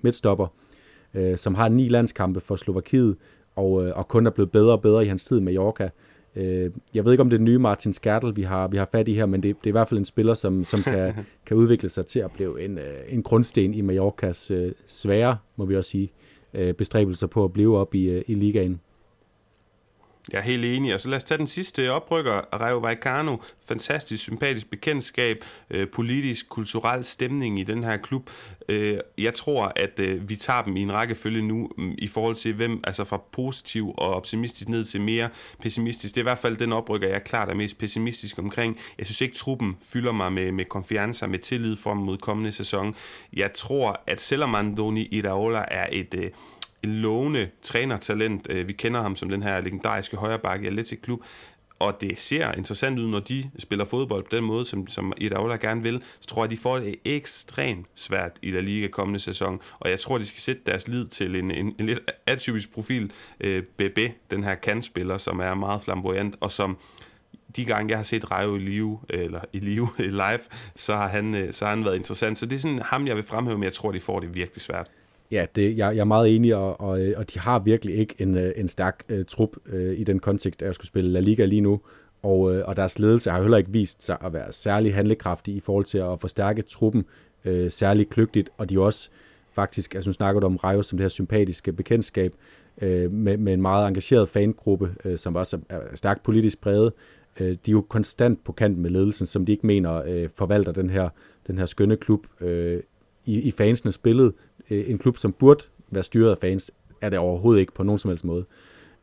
midtstopper, 0.01 0.47
øh, 1.13 1.37
som 1.37 1.55
har 1.55 1.69
ni 1.69 1.89
landskampe 1.89 2.39
for 2.39 2.55
Slovakiet, 2.55 3.15
og, 3.55 3.85
øh, 3.85 3.97
og 3.97 4.07
kun 4.07 4.27
er 4.27 4.31
blevet 4.31 4.51
bedre 4.51 4.71
og 4.71 4.81
bedre 4.81 5.05
i 5.05 5.07
hans 5.07 5.25
tid 5.25 5.35
med 5.35 5.43
Mallorca. 5.43 5.89
Øh, 6.35 6.71
jeg 6.93 7.05
ved 7.05 7.11
ikke, 7.11 7.21
om 7.21 7.29
det 7.29 7.35
er 7.35 7.37
den 7.37 7.45
nye 7.45 7.59
Martin 7.59 7.93
Skertel, 7.93 8.35
vi 8.35 8.41
har, 8.41 8.67
vi 8.67 8.77
har 8.77 8.89
fat 8.91 9.07
i 9.07 9.13
her, 9.13 9.25
men 9.25 9.43
det, 9.43 9.55
det 9.57 9.65
er 9.65 9.71
i 9.71 9.77
hvert 9.77 9.89
fald 9.89 9.99
en 9.99 10.05
spiller, 10.05 10.33
som, 10.33 10.63
som 10.63 10.83
kan, 10.93 11.13
kan 11.45 11.57
udvikle 11.57 11.89
sig 11.89 12.05
til 12.05 12.19
at 12.19 12.31
blive 12.31 12.65
en, 12.65 12.79
en 13.09 13.23
grundsten 13.23 13.73
i 13.73 13.81
Mallorcas 13.81 14.51
øh, 14.51 14.71
svære, 14.87 15.37
må 15.55 15.65
vi 15.65 15.77
også 15.77 15.89
sige, 15.89 16.11
øh, 16.53 16.73
bestræbelser 16.73 17.27
på 17.27 17.43
at 17.43 17.53
blive 17.53 17.77
op 17.77 17.95
i, 17.95 18.09
øh, 18.09 18.23
i 18.27 18.33
ligaen. 18.33 18.79
Jeg 20.31 20.37
er 20.37 20.43
helt 20.43 20.65
enig, 20.65 20.93
og 20.93 21.01
så 21.01 21.09
lad 21.09 21.17
os 21.17 21.23
tage 21.23 21.37
den 21.37 21.47
sidste 21.47 21.91
oprykker, 21.91 22.41
Rayo 22.61 22.77
Vallecano. 22.77 23.37
Fantastisk, 23.65 24.23
sympatisk 24.23 24.69
bekendtskab, 24.69 25.45
øh, 25.69 25.87
politisk, 25.87 26.49
kulturel 26.49 27.05
stemning 27.05 27.59
i 27.59 27.63
den 27.63 27.83
her 27.83 27.97
klub. 27.97 28.29
Øh, 28.69 28.97
jeg 29.17 29.33
tror, 29.33 29.71
at 29.75 29.99
øh, 29.99 30.29
vi 30.29 30.35
tager 30.35 30.61
dem 30.61 30.77
i 30.77 30.81
en 30.81 30.93
rækkefølge 30.93 31.41
nu, 31.41 31.69
mm, 31.77 31.95
i 31.97 32.07
forhold 32.07 32.35
til 32.35 32.53
hvem, 32.53 32.81
altså 32.83 33.03
fra 33.03 33.21
positiv 33.31 33.93
og 33.97 34.13
optimistisk 34.13 34.69
ned 34.69 34.85
til 34.85 35.01
mere 35.01 35.29
pessimistisk. 35.61 36.15
Det 36.15 36.21
er 36.21 36.23
i 36.23 36.31
hvert 36.31 36.39
fald 36.39 36.57
den 36.57 36.73
oprykker, 36.73 37.07
jeg 37.07 37.15
er 37.15 37.19
klart 37.19 37.49
er 37.49 37.53
mest 37.53 37.77
pessimistisk 37.77 38.39
omkring. 38.39 38.77
Jeg 38.97 39.05
synes 39.05 39.21
ikke, 39.21 39.35
truppen 39.35 39.77
fylder 39.85 40.11
mig 40.11 40.33
med, 40.33 40.51
med 40.51 40.65
konfiancer, 40.65 41.27
med 41.27 41.39
tillid 41.39 41.77
frem 41.77 41.97
mod 41.97 42.17
kommende 42.17 42.51
sæson. 42.51 42.95
Jeg 43.33 43.53
tror, 43.53 44.01
at 44.07 44.21
selvom 44.21 44.55
Andoni 44.55 45.07
Iraola 45.11 45.65
er 45.67 45.87
et, 45.91 46.13
øh, 46.17 46.31
lovende 46.83 47.49
trænertalent. 47.61 48.47
Øh, 48.49 48.67
vi 48.67 48.73
kender 48.73 49.01
ham 49.01 49.15
som 49.15 49.29
den 49.29 49.43
her 49.43 49.61
legendariske 49.61 50.17
højrebakke 50.17 50.65
i 50.65 50.67
Atletic 50.67 51.01
Klub, 51.01 51.23
og 51.79 52.01
det 52.01 52.19
ser 52.19 52.51
interessant 52.51 52.99
ud, 52.99 53.07
når 53.07 53.19
de 53.19 53.49
spiller 53.59 53.85
fodbold 53.85 54.23
på 54.23 54.35
den 54.35 54.43
måde, 54.43 54.65
som, 54.65 54.87
som 54.87 55.13
Iraola 55.17 55.55
gerne 55.55 55.83
vil, 55.83 56.03
så 56.19 56.27
tror 56.27 56.43
jeg, 56.43 56.51
de 56.51 56.57
får 56.57 56.79
det 56.79 56.95
ekstremt 57.05 57.87
svært 57.95 58.31
i 58.41 58.51
La 58.51 58.59
Liga 58.59 58.87
kommende 58.87 59.19
sæson, 59.19 59.61
og 59.79 59.89
jeg 59.89 59.99
tror, 59.99 60.17
de 60.17 60.25
skal 60.25 60.41
sætte 60.41 60.61
deres 60.65 60.87
lid 60.87 61.07
til 61.07 61.35
en, 61.35 61.51
en, 61.51 61.75
en 61.79 61.85
lidt 61.85 61.99
atypisk 62.27 62.73
profil, 62.73 63.11
øh, 63.39 63.63
BB, 63.63 63.99
den 64.31 64.43
her 64.43 64.55
kantspiller, 64.55 65.17
som 65.17 65.39
er 65.39 65.53
meget 65.53 65.81
flamboyant, 65.81 66.35
og 66.39 66.51
som 66.51 66.77
de 67.55 67.65
gange, 67.65 67.89
jeg 67.89 67.97
har 67.97 68.03
set 68.03 68.31
Rejo 68.31 68.55
i 68.55 68.59
live, 68.59 68.99
eller 69.09 69.41
i 69.53 69.59
live 69.59 69.89
live, 69.99 70.39
så 70.75 70.95
har, 70.95 71.07
han, 71.07 71.35
øh, 71.35 71.53
så 71.53 71.65
har 71.65 71.75
han 71.75 71.85
været 71.85 71.95
interessant. 71.95 72.37
Så 72.37 72.45
det 72.45 72.55
er 72.55 72.59
sådan 72.59 72.79
ham, 72.79 73.07
jeg 73.07 73.15
vil 73.15 73.23
fremhæve, 73.23 73.57
men 73.57 73.63
jeg 73.63 73.73
tror, 73.73 73.91
de 73.91 74.01
får 74.01 74.19
det 74.19 74.35
virkelig 74.35 74.61
svært. 74.61 74.87
Ja, 75.33 75.45
det, 75.55 75.77
jeg, 75.77 75.95
jeg 75.95 76.01
er 76.01 76.05
meget 76.05 76.35
enig, 76.35 76.55
og, 76.55 76.81
og, 76.81 77.01
øh, 77.01 77.13
og 77.17 77.33
de 77.33 77.39
har 77.39 77.59
virkelig 77.59 77.95
ikke 77.95 78.15
en, 78.19 78.37
øh, 78.37 78.53
en 78.55 78.67
stærk 78.67 79.03
uh, 79.09 79.17
trup 79.27 79.49
uh, 79.73 79.79
i 79.79 80.03
den 80.03 80.19
kontekst, 80.19 80.61
at 80.61 80.65
jeg 80.65 80.75
skulle 80.75 80.87
spille 80.87 81.11
La 81.11 81.19
Liga 81.19 81.45
lige 81.45 81.61
nu. 81.61 81.81
Og, 82.23 82.39
uh, 82.39 82.61
og 82.65 82.75
deres 82.75 82.99
ledelse 82.99 83.31
har 83.31 83.41
heller 83.41 83.57
ikke 83.57 83.71
vist 83.71 84.03
sig 84.03 84.17
at 84.25 84.33
være 84.33 84.51
særlig 84.51 84.95
handlekraftig 84.95 85.55
i 85.55 85.59
forhold 85.59 85.85
til 85.85 85.97
at 85.97 86.19
forstærke 86.19 86.61
truppen 86.61 87.05
uh, 87.45 87.67
særlig 87.69 88.09
kløgtigt, 88.09 88.49
og 88.57 88.69
de 88.69 88.75
er 88.75 88.79
også 88.79 89.09
faktisk, 89.53 89.95
altså 89.95 90.09
nu 90.09 90.13
snakker 90.13 90.41
du 90.41 90.47
om 90.47 90.55
Rejo 90.55 90.81
som 90.81 90.97
det 90.97 91.03
her 91.03 91.09
sympatiske 91.09 91.73
bekendtskab, 91.73 92.35
uh, 92.81 93.11
med, 93.11 93.37
med 93.37 93.53
en 93.53 93.61
meget 93.61 93.87
engageret 93.87 94.29
fangruppe, 94.29 94.95
uh, 95.05 95.15
som 95.15 95.35
også 95.35 95.59
er, 95.69 95.75
er 95.75 95.95
stærkt 95.95 96.23
politisk 96.23 96.61
præget. 96.61 96.93
Uh, 97.39 97.47
de 97.47 97.51
er 97.51 97.71
jo 97.71 97.85
konstant 97.89 98.43
på 98.43 98.51
kant 98.51 98.77
med 98.77 98.89
ledelsen, 98.89 99.25
som 99.25 99.45
de 99.45 99.51
ikke 99.51 99.67
mener 99.67 100.23
uh, 100.23 100.29
forvalter 100.35 100.71
den 100.71 100.89
her, 100.89 101.09
den 101.47 101.57
her 101.57 101.65
skønne 101.65 101.97
klub 101.97 102.27
uh, 102.41 102.47
i, 103.25 103.41
i 103.41 103.51
fansenes 103.51 103.97
billede, 103.97 104.33
øh, 104.69 104.89
en 104.89 104.97
klub, 104.97 105.17
som 105.17 105.33
burde 105.33 105.63
være 105.91 106.03
styret 106.03 106.31
af 106.31 106.37
fans, 106.37 106.71
er 107.01 107.09
det 107.09 107.19
overhovedet 107.19 107.61
ikke 107.61 107.73
på 107.73 107.83
nogen 107.83 107.99
som 107.99 108.09
helst 108.09 108.25
måde. 108.25 108.45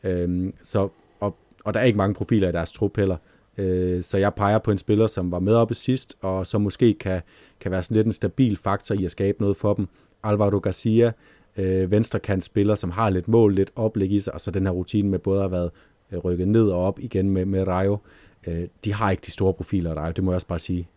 Øh, 0.04 0.52
så, 0.62 0.88
og, 1.20 1.36
og 1.64 1.74
der 1.74 1.80
er 1.80 1.84
ikke 1.84 1.98
mange 1.98 2.14
profiler 2.14 2.48
i 2.48 2.52
deres 2.52 2.72
trup 2.72 2.96
heller. 2.96 3.16
Øh, 3.58 4.02
så 4.02 4.18
jeg 4.18 4.34
peger 4.34 4.58
på 4.58 4.70
en 4.70 4.78
spiller, 4.78 5.06
som 5.06 5.30
var 5.30 5.38
med 5.38 5.54
oppe 5.54 5.74
sidst, 5.74 6.16
og 6.20 6.46
som 6.46 6.60
måske 6.60 6.94
kan, 6.94 7.20
kan 7.60 7.70
være 7.70 7.82
sådan 7.82 7.94
lidt 7.94 8.06
en 8.06 8.12
stabil 8.12 8.56
faktor 8.56 8.94
i 8.94 9.04
at 9.04 9.10
skabe 9.10 9.40
noget 9.40 9.56
for 9.56 9.74
dem. 9.74 9.88
Alvaro 10.22 10.58
Garcia, 10.58 11.12
øh, 11.56 11.90
venstrekant 11.90 12.44
spiller, 12.44 12.74
som 12.74 12.90
har 12.90 13.10
lidt 13.10 13.28
mål, 13.28 13.54
lidt 13.54 13.70
oplæg 13.76 14.12
i 14.12 14.20
sig, 14.20 14.34
og 14.34 14.40
så 14.40 14.50
den 14.50 14.66
her 14.66 14.72
rutine 14.72 15.08
med 15.08 15.18
både 15.18 15.38
at 15.38 15.42
have 15.42 15.52
været 15.52 15.70
øh, 16.12 16.18
rykket 16.18 16.48
ned 16.48 16.68
og 16.68 16.84
op 16.84 16.98
igen 16.98 17.30
med, 17.30 17.44
med 17.44 17.68
Rayo. 17.68 17.98
Øh, 18.46 18.68
de 18.84 18.92
har 18.92 19.10
ikke 19.10 19.22
de 19.26 19.30
store 19.30 19.54
profiler, 19.54 19.94
Rayo, 19.94 20.12
det 20.12 20.24
må 20.24 20.30
jeg 20.30 20.34
også 20.34 20.46
bare 20.46 20.58
sige. 20.58 20.88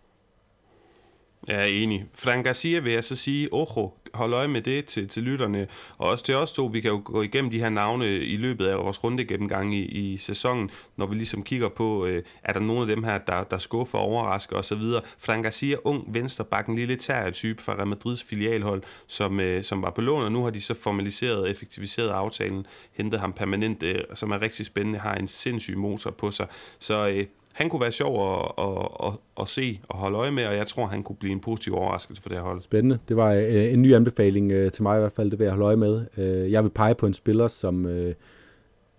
Jeg 1.47 1.61
er 1.61 1.65
enig. 1.65 2.05
Frank 2.13 2.45
Garcia 2.45 2.79
vil 2.79 2.93
jeg 2.93 3.03
så 3.03 3.15
sige, 3.15 3.49
ojo, 3.51 3.93
hold 4.13 4.33
øje 4.33 4.47
med 4.47 4.61
det 4.61 4.85
til, 4.85 5.07
til 5.07 5.23
lytterne. 5.23 5.67
Og 5.97 6.09
også 6.09 6.23
til 6.23 6.35
os 6.35 6.53
to, 6.53 6.65
vi 6.65 6.81
kan 6.81 6.91
jo 6.91 7.01
gå 7.05 7.21
igennem 7.21 7.51
de 7.51 7.59
her 7.59 7.69
navne 7.69 8.17
i 8.17 8.37
løbet 8.37 8.65
af 8.65 8.77
vores 8.77 9.03
runde 9.03 9.25
gennemgang 9.25 9.75
i, 9.75 9.85
i 9.85 10.17
sæsonen, 10.17 10.69
når 10.97 11.05
vi 11.05 11.15
ligesom 11.15 11.43
kigger 11.43 11.69
på, 11.69 12.05
øh, 12.05 12.23
er 12.43 12.53
der 12.53 12.59
nogle 12.59 12.81
af 12.81 12.87
dem 12.87 13.03
her, 13.03 13.17
der, 13.17 13.43
der 13.43 13.57
skuffer, 13.57 13.97
overrasker 13.97 14.55
osv. 14.55 14.81
Frank 15.17 15.43
Garcia, 15.43 15.75
ung 15.83 16.13
venstreback, 16.13 16.67
en 16.67 16.75
lille 16.75 16.95
type 17.31 17.63
fra 17.63 17.73
Real 17.73 17.87
Madrids 17.87 18.23
filialhold, 18.23 18.83
som, 19.07 19.39
øh, 19.39 19.63
som 19.63 19.81
var 19.81 19.89
på 19.89 20.01
lån, 20.01 20.23
og 20.23 20.31
nu 20.31 20.43
har 20.43 20.49
de 20.49 20.61
så 20.61 20.73
formaliseret 20.73 21.37
og 21.37 21.49
effektiviseret 21.49 22.09
aftalen, 22.09 22.65
hentet 22.93 23.19
ham 23.19 23.33
permanent, 23.33 23.83
øh, 23.83 23.99
som 24.15 24.31
er 24.31 24.41
rigtig 24.41 24.65
spændende, 24.65 24.99
har 24.99 25.15
en 25.15 25.27
sindssyg 25.27 25.77
motor 25.77 26.11
på 26.11 26.31
sig. 26.31 26.47
Så 26.79 27.07
øh, 27.07 27.25
han 27.53 27.69
kunne 27.69 27.81
være 27.81 27.91
sjov 27.91 28.33
at, 28.33 28.51
at, 28.57 28.87
at, 29.05 29.13
at 29.41 29.47
se 29.47 29.79
og 29.89 29.97
holde 29.97 30.17
øje 30.17 30.31
med, 30.31 30.45
og 30.45 30.55
jeg 30.55 30.67
tror, 30.67 30.85
han 30.85 31.03
kunne 31.03 31.15
blive 31.15 31.31
en 31.31 31.39
positiv 31.39 31.75
overraskelse 31.75 32.21
for 32.21 32.29
det 32.29 32.37
her 32.37 32.45
hold. 32.45 32.61
Spændende. 32.61 32.99
Det 33.07 33.17
var 33.17 33.31
en, 33.31 33.57
en 33.57 33.81
ny 33.81 33.95
anbefaling 33.95 34.51
øh, 34.51 34.71
til 34.71 34.83
mig 34.83 34.97
i 34.97 34.99
hvert 34.99 35.11
fald, 35.11 35.31
det 35.31 35.39
vil 35.39 35.45
jeg 35.45 35.53
holde 35.53 35.65
øje 35.65 35.75
med. 35.75 36.05
Øh, 36.17 36.51
jeg 36.51 36.63
vil 36.63 36.69
pege 36.69 36.95
på 36.95 37.05
en 37.05 37.13
spiller, 37.13 37.47
som 37.47 37.85
øh, 37.85 38.13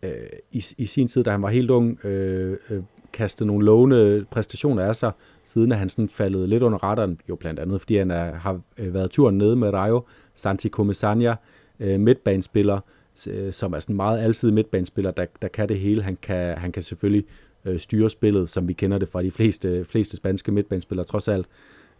øh, 0.02 0.10
i, 0.52 0.64
i 0.78 0.86
sin 0.86 1.08
tid, 1.08 1.24
da 1.24 1.30
han 1.30 1.42
var 1.42 1.48
helt 1.48 1.70
ung, 1.70 2.04
øh, 2.04 2.56
øh, 2.70 2.82
kastede 3.12 3.46
nogle 3.46 3.64
lovende 3.64 4.24
præstationer 4.30 4.82
af 4.82 4.96
sig, 4.96 5.12
siden 5.44 5.72
at 5.72 5.78
han 5.78 5.88
sådan 5.88 6.08
faldet 6.08 6.48
lidt 6.48 6.62
under 6.62 6.84
retteren, 6.84 7.20
jo 7.28 7.36
blandt 7.36 7.60
andet, 7.60 7.80
fordi 7.80 7.96
han 7.96 8.10
er, 8.10 8.34
har 8.34 8.60
øh, 8.78 8.94
været 8.94 9.10
turen 9.10 9.38
nede 9.38 9.56
med 9.56 9.70
Rayo, 9.72 10.02
Santi 10.34 10.68
Comesania, 10.68 11.36
øh, 11.80 12.00
midtbanespiller, 12.00 12.80
øh, 13.28 13.52
som 13.52 13.72
er 13.72 13.78
sådan 13.78 13.92
en 13.92 13.96
meget 13.96 14.20
altid 14.20 14.50
midtbanespiller, 14.50 15.10
der, 15.10 15.26
der 15.42 15.48
kan 15.48 15.68
det 15.68 15.78
hele. 15.78 16.02
Han 16.02 16.18
kan, 16.22 16.58
han 16.58 16.72
kan 16.72 16.82
selvfølgelig 16.82 17.24
øh, 17.64 17.78
styre 17.78 18.10
spillet, 18.10 18.48
som 18.48 18.68
vi 18.68 18.72
kender 18.72 18.98
det 18.98 19.08
fra 19.08 19.22
de 19.22 19.30
fleste, 19.30 19.84
fleste 19.84 20.16
spanske 20.16 20.52
midtbanespillere, 20.52 21.06
trods 21.06 21.28
alt. 21.28 21.46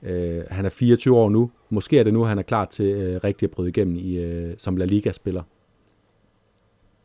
Øh, 0.02 0.42
han 0.50 0.64
er 0.64 0.70
24 0.70 1.16
år 1.16 1.30
nu. 1.30 1.50
Måske 1.70 1.98
er 1.98 2.02
det 2.02 2.12
nu, 2.12 2.24
han 2.24 2.38
er 2.38 2.42
klar 2.42 2.64
til 2.64 2.86
øh, 2.86 3.20
rigtig 3.24 3.46
at 3.46 3.50
bryde 3.50 3.68
igennem 3.68 3.96
i, 3.96 4.16
øh, 4.16 4.54
som 4.56 4.76
La 4.76 4.84
Liga-spiller. 4.84 5.42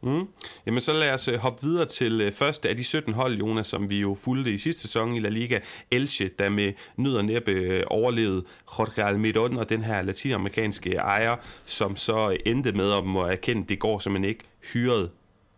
Mm. 0.03 0.27
Jamen 0.65 0.81
så 0.81 0.93
lad 0.93 1.13
os 1.13 1.27
øh, 1.27 1.39
hoppe 1.39 1.63
videre 1.63 1.85
til 1.85 2.21
øh, 2.21 2.31
første 2.31 2.69
af 2.69 2.77
de 2.77 2.83
17 2.83 3.13
hold, 3.13 3.37
Jonas, 3.37 3.67
som 3.67 3.89
vi 3.89 3.99
jo 3.99 4.17
fulgte 4.19 4.53
i 4.53 4.57
sidste 4.57 4.81
sæson 4.81 5.15
i 5.15 5.19
La 5.19 5.29
Liga. 5.29 5.59
Elche, 5.91 6.29
der 6.39 6.49
med 6.49 6.73
nød 6.97 7.15
og 7.15 7.25
næppe 7.25 7.51
øh, 7.51 7.83
overlevede 7.87 8.43
Jorge 8.79 9.03
Almiron 9.03 9.57
og 9.57 9.69
den 9.69 9.83
her 9.83 10.01
latinamerikanske 10.01 10.95
ejer, 10.95 11.35
som 11.65 11.95
så 11.95 12.37
endte 12.45 12.71
med 12.71 12.91
at 12.91 13.05
må 13.05 13.21
erkende, 13.21 13.61
at 13.61 13.69
det 13.69 13.79
går 13.79 13.99
simpelthen 13.99 14.29
ikke 14.29 14.43
hyret 14.73 15.09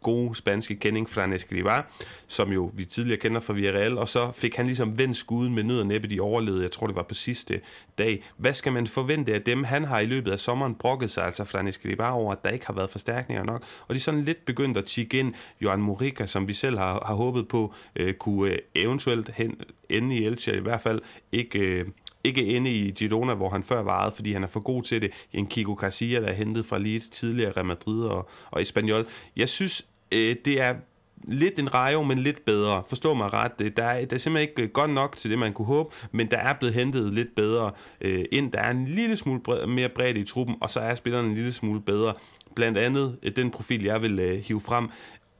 gode 0.03 0.35
spanske 0.35 0.75
kending, 0.75 1.09
Fran 1.09 1.33
Escrivá, 1.33 1.81
som 2.27 2.51
jo 2.51 2.71
vi 2.73 2.85
tidligere 2.85 3.19
kender 3.19 3.41
fra 3.41 3.53
Villarreal, 3.53 3.97
og 3.97 4.09
så 4.09 4.31
fik 4.31 4.55
han 4.55 4.65
ligesom 4.65 4.97
vendt 4.97 5.17
skuden 5.17 5.55
med 5.55 5.63
nød 5.63 5.79
og 5.79 5.87
næppe, 5.87 6.07
de 6.07 6.19
overlevede, 6.19 6.63
jeg 6.63 6.71
tror 6.71 6.87
det 6.87 6.95
var 6.95 7.03
på 7.03 7.13
sidste 7.13 7.61
dag. 7.97 8.23
Hvad 8.37 8.53
skal 8.53 8.71
man 8.71 8.87
forvente 8.87 9.33
af 9.33 9.41
dem? 9.41 9.63
Han 9.63 9.85
har 9.85 9.99
i 9.99 10.05
løbet 10.05 10.31
af 10.31 10.39
sommeren 10.39 10.75
brokket 10.75 11.11
sig, 11.11 11.25
altså 11.25 11.45
Fran 11.45 11.67
Escrivá, 11.67 12.03
over, 12.03 12.31
at 12.31 12.43
der 12.43 12.49
ikke 12.49 12.65
har 12.65 12.73
været 12.73 12.89
forstærkninger 12.89 13.43
nok, 13.43 13.63
og 13.87 13.95
de 13.95 13.97
er 13.97 14.01
sådan 14.01 14.23
lidt 14.23 14.45
begyndt 14.45 14.77
at 14.77 14.85
tikke 14.85 15.19
ind 15.19 15.33
Johan 15.61 15.81
Morica, 15.81 16.25
som 16.25 16.47
vi 16.47 16.53
selv 16.53 16.77
har, 16.77 17.03
har 17.05 17.15
håbet 17.15 17.47
på, 17.47 17.73
øh, 17.95 18.13
kunne 18.13 18.51
øh, 18.51 18.57
eventuelt 18.75 19.29
hen, 19.29 19.61
ende 19.89 20.15
i 20.15 20.25
Elche, 20.25 20.57
i 20.57 20.59
hvert 20.61 20.81
fald 20.81 21.01
ikke... 21.31 21.59
Øh, 21.59 21.85
ikke 22.23 22.45
inde 22.45 22.71
i 22.71 22.91
Girona, 22.91 23.33
hvor 23.33 23.49
han 23.49 23.63
før 23.63 23.81
varede, 23.81 24.15
fordi 24.15 24.33
han 24.33 24.43
er 24.43 24.47
for 24.47 24.59
god 24.59 24.83
til 24.83 25.01
det. 25.01 25.11
En 25.33 25.47
Kiko 25.47 25.73
Garcia, 25.73 26.21
der 26.21 26.27
er 26.27 26.33
hentet 26.33 26.65
fra 26.65 26.77
Leeds 26.77 27.09
tidligere, 27.09 27.51
Real 27.51 27.65
Madrid 27.65 28.03
og, 28.05 28.29
og 28.51 28.61
Espanyol. 28.61 29.07
Jeg 29.35 29.49
synes, 29.49 29.85
øh, 30.13 30.35
det 30.45 30.61
er 30.61 30.75
lidt 31.23 31.59
en 31.59 31.73
rejo, 31.73 32.03
men 32.03 32.19
lidt 32.19 32.45
bedre. 32.45 32.83
Forstå 32.87 33.13
mig 33.13 33.33
ret. 33.33 33.51
Øh, 33.61 33.71
der 33.77 33.83
er, 33.83 34.05
der 34.05 34.15
er 34.15 34.19
simpelthen 34.19 34.49
ikke 34.49 34.63
øh, 34.63 34.69
godt 34.69 34.91
nok 34.91 35.17
til 35.17 35.31
det, 35.31 35.39
man 35.39 35.53
kunne 35.53 35.65
håbe, 35.65 35.89
men 36.11 36.31
der 36.31 36.37
er 36.37 36.53
blevet 36.53 36.75
hentet 36.75 37.13
lidt 37.13 37.35
bedre 37.35 37.71
øh, 38.01 38.25
ind. 38.31 38.51
Der 38.51 38.59
er 38.59 38.71
en 38.71 38.85
lille 38.85 39.17
smule 39.17 39.39
bred, 39.39 39.67
mere 39.67 39.89
bredt 39.89 40.17
i 40.17 40.23
truppen, 40.23 40.55
og 40.61 40.69
så 40.69 40.79
er 40.79 40.95
spillerne 40.95 41.27
en 41.27 41.35
lille 41.35 41.53
smule 41.53 41.81
bedre. 41.81 42.13
Blandt 42.55 42.77
andet 42.77 43.17
øh, 43.23 43.31
den 43.35 43.51
profil, 43.51 43.83
jeg 43.83 44.01
vil 44.01 44.19
øh, 44.19 44.39
hive 44.39 44.61
frem, 44.61 44.89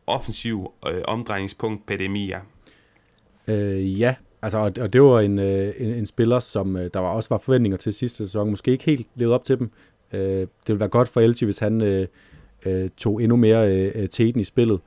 offensiv 0.08 0.72
øh, 0.92 1.02
omdrejningspunkt 1.08 1.86
Pedemia. 1.86 2.40
Øh, 3.48 4.00
ja, 4.00 4.16
altså, 4.42 4.58
og, 4.58 4.72
og 4.80 4.94
det 4.94 5.02
var 5.02 5.20
en, 5.20 5.40
øh, 5.40 5.74
en, 5.78 5.90
en 5.90 6.06
spiller, 6.06 6.40
som 6.40 6.78
øh, 6.78 6.90
der 6.94 7.00
var 7.00 7.10
også 7.10 7.30
var 7.30 7.38
forventninger 7.38 7.78
til 7.78 7.94
sidste 7.94 8.18
sæson, 8.18 8.50
måske 8.50 8.72
ikke 8.72 8.84
helt 8.84 9.08
levede 9.16 9.36
op 9.36 9.44
til 9.44 9.60
dem. 9.60 9.72
Øh, 10.14 10.20
det 10.22 10.48
ville 10.68 10.80
være 10.80 10.90
godt 10.90 11.08
for 11.08 11.22
Elche, 11.22 11.46
hvis 11.46 11.60
han... 11.60 11.82
Øh, 11.82 12.08
øh, 12.66 12.90
tog 12.98 13.24
endnu 13.24 13.36
mere 13.36 13.76
øh, 13.76 14.08
teten 14.08 14.42
i 14.42 14.44
spillet. 14.44 14.80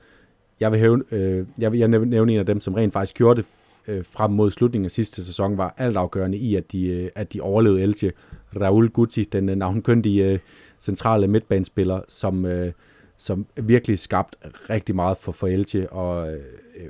Jeg 0.61 0.73
vil, 0.73 0.81
hæve, 0.81 1.02
øh, 1.11 1.47
jeg 1.59 1.73
vil 1.73 1.78
jeg 1.78 1.88
nævne 1.88 2.33
en 2.33 2.38
af 2.38 2.47
dem, 2.47 2.61
som 2.61 2.75
rent 2.75 2.93
faktisk 2.93 3.16
gjorde 3.16 3.37
det 3.37 3.47
øh, 3.88 4.04
frem 4.04 4.31
mod 4.31 4.50
slutningen 4.50 4.85
af 4.85 4.90
sidste 4.90 5.25
sæson, 5.25 5.59
var 5.59 5.75
altafgørende 5.78 6.38
i, 6.38 6.54
at 6.54 6.73
de, 6.73 6.87
øh, 6.87 7.11
at 7.14 7.33
de 7.33 7.40
overlevede 7.40 7.83
Elche. 7.83 8.12
Raul 8.61 8.88
Guti, 8.88 9.25
den 9.25 9.49
øh, 9.49 9.57
navnkyndige 9.57 10.25
øh, 10.25 10.38
centrale 10.81 11.28
midtbanespiller, 11.28 12.00
som, 12.09 12.47
øh, 12.47 12.73
som 13.16 13.47
virkelig 13.57 13.99
skabt 13.99 14.37
rigtig 14.71 14.95
meget 14.95 15.16
for, 15.16 15.33
for 15.33 15.47
Elche, 15.47 15.93
og 15.93 16.33
øh, 16.33 16.40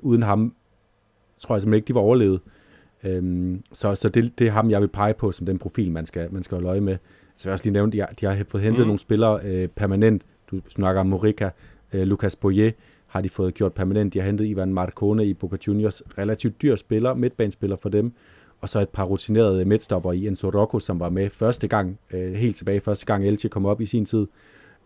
uden 0.03 0.23
ham 0.23 0.55
tror 1.39 1.55
jeg 1.55 1.63
simpelthen 1.63 1.79
ikke, 1.79 1.89
de 1.89 1.95
var 1.95 2.01
overlevet. 2.01 2.41
Øhm, 3.05 3.63
så 3.73 3.95
så 3.95 4.09
det, 4.09 4.39
det 4.39 4.47
er 4.47 4.51
ham, 4.51 4.71
jeg 4.71 4.81
vil 4.81 4.89
pege 4.89 5.15
på 5.15 5.33
som 5.33 5.47
den 5.47 5.59
profil, 5.59 5.93
man 5.93 6.07
skal, 6.07 6.33
man 6.33 6.43
skal 6.43 6.55
holde 6.57 6.69
øje 6.69 6.81
med. 6.81 6.97
Så 7.37 7.49
jeg 7.49 7.51
vil 7.51 7.53
også 7.53 7.65
lige 7.65 7.73
nævne, 7.73 7.93
de 7.93 8.01
har, 8.01 8.07
de 8.21 8.27
har 8.27 8.45
fået 8.49 8.63
hentet 8.63 8.81
mm. 8.81 8.87
nogle 8.87 8.99
spillere 8.99 9.41
øh, 9.45 9.69
permanent 9.69 10.23
du 10.51 10.61
snakker 10.69 11.01
om 11.01 11.07
Morica, 11.07 11.51
øh, 11.93 12.03
Lucas 12.03 12.37
Boyer 12.37 12.71
har 13.07 13.21
de 13.21 13.29
fået 13.29 13.55
gjort 13.55 13.73
permanent. 13.73 14.15
De 14.15 14.19
har 14.19 14.27
hentet 14.27 14.47
Ivan 14.47 14.75
Marcone 14.75 15.27
i 15.27 15.35
Boca 15.35 15.57
Juniors. 15.67 16.03
Relativt 16.19 16.63
dyr 16.63 16.77
spiller, 16.77 17.15
midtbanespiller 17.15 17.77
for 17.77 17.89
dem. 17.89 18.13
Og 18.61 18.69
så 18.69 18.81
et 18.81 18.89
par 18.89 19.05
rutinerede 19.05 19.65
midtstopper 19.65 20.13
i 20.13 20.27
Enzo 20.27 20.49
Rocco, 20.49 20.81
som 20.81 21.01
var 21.01 21.09
med 21.09 21.31
første 21.31 21.69
gang, 21.69 21.99
øh, 22.11 22.33
helt 22.33 22.57
tilbage 22.57 22.81
første 22.81 23.07
gang 23.07 23.27
Elche 23.27 23.49
kom 23.49 23.67
op 23.67 23.81
i 23.81 23.87
sin 23.87 24.05
tid. 24.05 24.27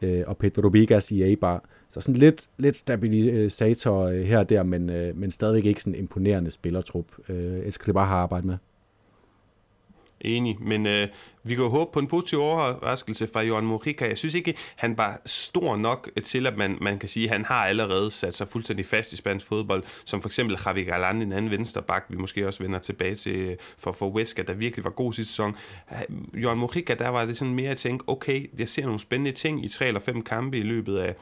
Øh, 0.02 0.24
og 0.26 0.36
Pedro 0.36 0.68
Vigas 0.68 1.12
i 1.12 1.22
Eibar. 1.22 1.64
Så 1.88 2.00
sådan 2.00 2.20
lidt, 2.20 2.48
lidt 2.58 2.76
stabilisator 2.76 4.02
øh, 4.02 4.20
her 4.20 4.38
og 4.38 4.48
der, 4.48 4.62
men, 4.62 4.90
øh, 4.90 5.16
men 5.16 5.30
stadigvæk 5.30 5.66
ikke 5.66 5.80
sådan 5.80 5.94
en 5.94 6.00
imponerende 6.00 6.50
spillertrup, 6.50 7.06
øh, 7.28 7.58
Escribar 7.58 8.04
har 8.04 8.16
arbejdet 8.16 8.46
med. 8.46 8.56
Enig, 10.20 10.56
men 10.60 10.86
øh, 10.86 11.08
vi 11.48 11.54
kan 11.54 11.64
jo 11.64 11.70
håbe 11.70 11.90
på 11.92 11.98
en 11.98 12.06
positiv 12.06 12.40
overraskelse 12.40 13.28
fra 13.32 13.42
Johan 13.42 13.64
Morica. 13.64 14.08
Jeg 14.08 14.18
synes 14.18 14.34
ikke, 14.34 14.54
han 14.76 14.98
var 14.98 15.20
stor 15.26 15.76
nok 15.76 16.10
til, 16.24 16.46
at 16.46 16.56
man, 16.56 16.78
man 16.80 16.98
kan 16.98 17.08
sige, 17.08 17.26
at 17.26 17.32
han 17.32 17.44
har 17.44 17.66
allerede 17.66 18.10
sat 18.10 18.36
sig 18.36 18.48
fuldstændig 18.48 18.86
fast 18.86 19.12
i 19.12 19.16
spansk 19.16 19.46
fodbold, 19.46 19.82
som 20.04 20.22
for 20.22 20.28
eksempel 20.28 20.58
Javi 20.66 20.82
Galan, 20.82 21.22
en 21.22 21.32
anden 21.32 21.50
vensterbak, 21.50 22.04
vi 22.08 22.16
måske 22.16 22.46
også 22.46 22.62
vender 22.62 22.78
tilbage 22.78 23.14
til 23.14 23.56
for, 23.78 23.92
for 23.92 24.10
Huesca, 24.10 24.42
der 24.42 24.54
virkelig 24.54 24.84
var 24.84 24.90
god 24.90 25.12
sidste 25.12 25.32
sæson. 25.32 25.56
Johan 26.34 26.58
Morica, 26.58 26.94
der 26.94 27.08
var 27.08 27.24
det 27.24 27.38
sådan 27.38 27.54
mere 27.54 27.70
at 27.70 27.76
tænke, 27.76 28.04
okay, 28.06 28.46
jeg 28.58 28.68
ser 28.68 28.82
nogle 28.82 29.00
spændende 29.00 29.32
ting 29.32 29.64
i 29.64 29.68
tre 29.68 29.86
eller 29.86 30.00
fem 30.00 30.22
kampe 30.22 30.58
i 30.58 30.62
løbet 30.62 30.98
af, 30.98 31.14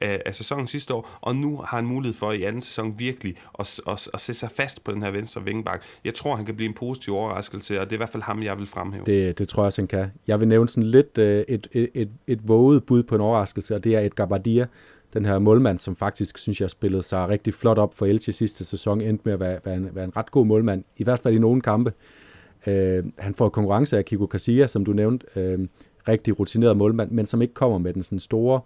af, 0.00 0.22
af 0.26 0.34
sæsonen 0.34 0.66
sidste 0.66 0.94
år, 0.94 1.18
og 1.20 1.36
nu 1.36 1.56
har 1.56 1.76
han 1.76 1.86
mulighed 1.86 2.18
for 2.18 2.32
i 2.32 2.42
anden 2.42 2.62
sæson 2.62 2.98
virkelig 2.98 3.36
at, 3.58 3.80
at, 3.88 4.08
at 4.14 4.20
sætte 4.20 4.38
sig 4.38 4.50
fast 4.56 4.84
på 4.84 4.92
den 4.92 5.02
her 5.02 5.10
venstre 5.10 5.44
vingbak. 5.44 5.82
Jeg 6.04 6.14
tror, 6.14 6.36
han 6.36 6.46
kan 6.46 6.56
blive 6.56 6.68
en 6.68 6.74
positiv 6.74 7.14
overraskelse, 7.14 7.80
og 7.80 7.84
det 7.84 7.92
er 7.92 7.96
i 7.96 7.98
hvert 7.98 8.08
fald 8.08 8.22
ham, 8.22 8.42
jeg 8.42 8.58
vil 8.58 8.66
fremhæve. 8.66 9.04
Det, 9.04 9.38
det 9.38 9.48
tror 9.48 9.62
jeg 9.62 9.72
også, 9.74 9.82
han 9.82 9.88
kan. 9.88 10.06
Jeg 10.26 10.40
vil 10.40 10.48
nævne 10.48 10.68
sådan 10.68 10.82
lidt 10.82 11.18
øh, 11.18 11.44
et, 11.48 11.68
et, 11.72 11.88
et, 11.94 12.08
et 12.26 12.48
våget 12.48 12.84
bud 12.84 13.02
på 13.02 13.14
en 13.14 13.20
overraskelse, 13.20 13.74
og 13.74 13.84
det 13.84 13.94
er 13.94 14.00
et 14.00 14.14
Gabardia, 14.14 14.66
den 15.14 15.24
her 15.24 15.38
målmand, 15.38 15.78
som 15.78 15.96
faktisk, 15.96 16.38
synes 16.38 16.60
jeg, 16.60 16.70
spillede 16.70 17.02
sig 17.02 17.28
rigtig 17.28 17.54
flot 17.54 17.78
op 17.78 17.94
for 17.94 18.06
Elche 18.06 18.32
sidste 18.32 18.64
sæson, 18.64 19.00
endte 19.00 19.22
med 19.24 19.32
at 19.32 19.40
være, 19.40 19.58
være, 19.64 19.76
en, 19.76 19.88
være 19.92 20.04
en 20.04 20.16
ret 20.16 20.30
god 20.30 20.46
målmand, 20.46 20.84
i 20.96 21.04
hvert 21.04 21.18
fald 21.18 21.34
i 21.34 21.38
nogle 21.38 21.60
kampe. 21.60 21.92
Øh, 22.66 23.04
han 23.18 23.34
får 23.34 23.48
konkurrence 23.48 23.98
af 23.98 24.04
Kiko 24.04 24.26
Casilla, 24.26 24.66
som 24.66 24.84
du 24.84 24.92
nævnte, 24.92 25.26
øh, 25.36 25.58
rigtig 26.08 26.38
rutineret 26.38 26.76
målmand, 26.76 27.10
men 27.10 27.26
som 27.26 27.42
ikke 27.42 27.54
kommer 27.54 27.78
med 27.78 27.92
den 27.92 28.02
sådan 28.02 28.18
store 28.18 28.60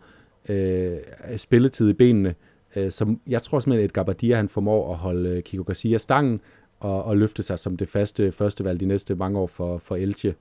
øh, 0.48 0.96
spilletid 1.36 1.90
i 1.90 1.92
benene. 1.92 2.34
Øh, 2.76 2.90
som 2.90 3.20
jeg 3.26 3.42
tror 3.42 3.58
simpelthen, 3.60 3.90
at 3.96 4.06
Bardia, 4.06 4.36
han 4.36 4.48
formår 4.48 4.92
at 4.92 4.98
holde 4.98 5.28
øh, 5.28 5.42
Kiko 5.42 5.62
Garcia 5.62 5.98
stangen 5.98 6.40
og, 6.80 7.04
og 7.04 7.16
løfte 7.16 7.42
sig 7.42 7.58
som 7.58 7.76
det 7.76 7.88
faste 7.88 8.32
førstevalg 8.32 8.80
de 8.80 8.86
næste 8.86 9.14
mange 9.14 9.38
år 9.38 9.46
for, 9.46 9.78
for 9.78 9.96
Elche. 9.96 10.34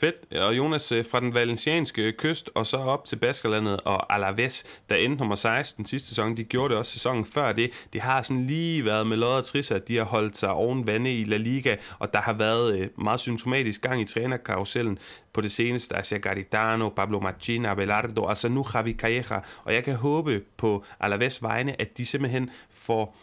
Fedt. 0.00 0.40
Og 0.40 0.56
Jonas, 0.56 0.92
øh, 0.92 1.04
fra 1.10 1.20
den 1.20 1.34
valencianske 1.34 2.12
kyst 2.12 2.50
og 2.54 2.66
så 2.66 2.76
op 2.76 3.04
til 3.04 3.16
Baskerlandet 3.16 3.80
og 3.80 4.14
Alaves, 4.14 4.64
der 4.88 4.96
endte 4.96 5.18
nummer 5.18 5.34
16 5.34 5.86
sidste 5.86 6.08
sæson, 6.08 6.36
de 6.36 6.44
gjorde 6.44 6.68
det 6.68 6.78
også 6.78 6.92
sæsonen 6.92 7.24
før 7.24 7.52
det. 7.52 7.70
Det 7.92 8.00
har 8.00 8.22
sådan 8.22 8.46
lige 8.46 8.84
været 8.84 9.06
med 9.06 9.16
lodder 9.16 9.34
og 9.34 9.44
trisser. 9.44 9.78
de 9.78 9.96
har 9.96 10.04
holdt 10.04 10.38
sig 10.38 10.52
oven 10.52 10.86
vande 10.86 11.14
i 11.14 11.24
La 11.24 11.36
Liga, 11.36 11.76
og 11.98 12.12
der 12.12 12.20
har 12.20 12.32
været 12.32 12.78
øh, 12.78 12.88
meget 12.98 13.20
symptomatisk 13.20 13.80
gang 13.80 14.00
i 14.00 14.04
trænerkarusellen 14.04 14.98
på 15.32 15.40
det 15.40 15.52
seneste. 15.52 15.96
Altså 15.96 16.18
Garitano, 16.18 16.88
Pablo 16.88 17.20
Machina, 17.20 17.70
Abelardo, 17.70 18.26
altså 18.26 18.48
nu 18.48 18.66
Javi 18.74 18.92
Calleja, 18.92 19.40
og 19.64 19.74
jeg 19.74 19.84
kan 19.84 19.94
håbe 19.94 20.42
på 20.56 20.84
Alaves 21.00 21.42
vegne, 21.42 21.80
at 21.80 21.98
de 21.98 22.06
simpelthen 22.06 22.50
får 22.70 23.16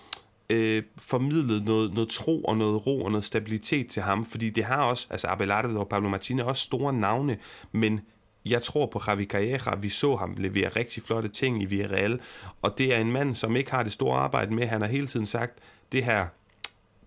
øh, 0.50 0.84
formidlet 0.98 1.64
noget, 1.64 1.94
noget 1.94 2.10
tro 2.10 2.42
og 2.42 2.58
noget 2.58 2.88
ro 2.88 3.02
og 3.02 3.12
noget 3.12 3.26
stabilitet 3.26 3.88
til 3.88 4.02
ham, 4.02 4.26
fordi 4.26 4.50
det 4.50 4.64
har 4.64 4.84
også, 4.84 5.08
altså 5.10 5.28
Abelardo 5.28 5.80
og 5.80 5.90
Pablo 5.90 6.10
Martinez 6.10 6.44
er 6.44 6.48
også 6.48 6.64
store 6.64 6.94
navne, 6.94 7.38
men 7.72 8.02
jeg 8.46 8.64
tror 8.64 8.86
på 8.86 9.02
Javi 9.08 9.26
Calleja, 9.26 9.76
vi 9.82 9.90
så 9.90 10.16
ham 10.16 10.36
levere 10.38 10.70
rigtig 10.70 11.04
flotte 11.04 11.30
ting 11.30 11.62
i 11.62 11.66
Villarreal, 11.66 12.20
og 12.62 12.78
det 12.78 12.96
er 12.96 13.00
en 13.00 13.12
mand, 13.12 13.36
som 13.36 13.56
ikke 13.56 13.72
har 13.72 13.84
det 13.84 13.92
store 13.92 14.18
arbejde 14.18 14.54
med, 14.54 14.68
han 14.68 14.82
har 14.82 14.88
hele 14.88 15.08
tiden 15.08 15.26
sagt, 15.26 15.60
det 15.92 16.04
her 16.04 16.28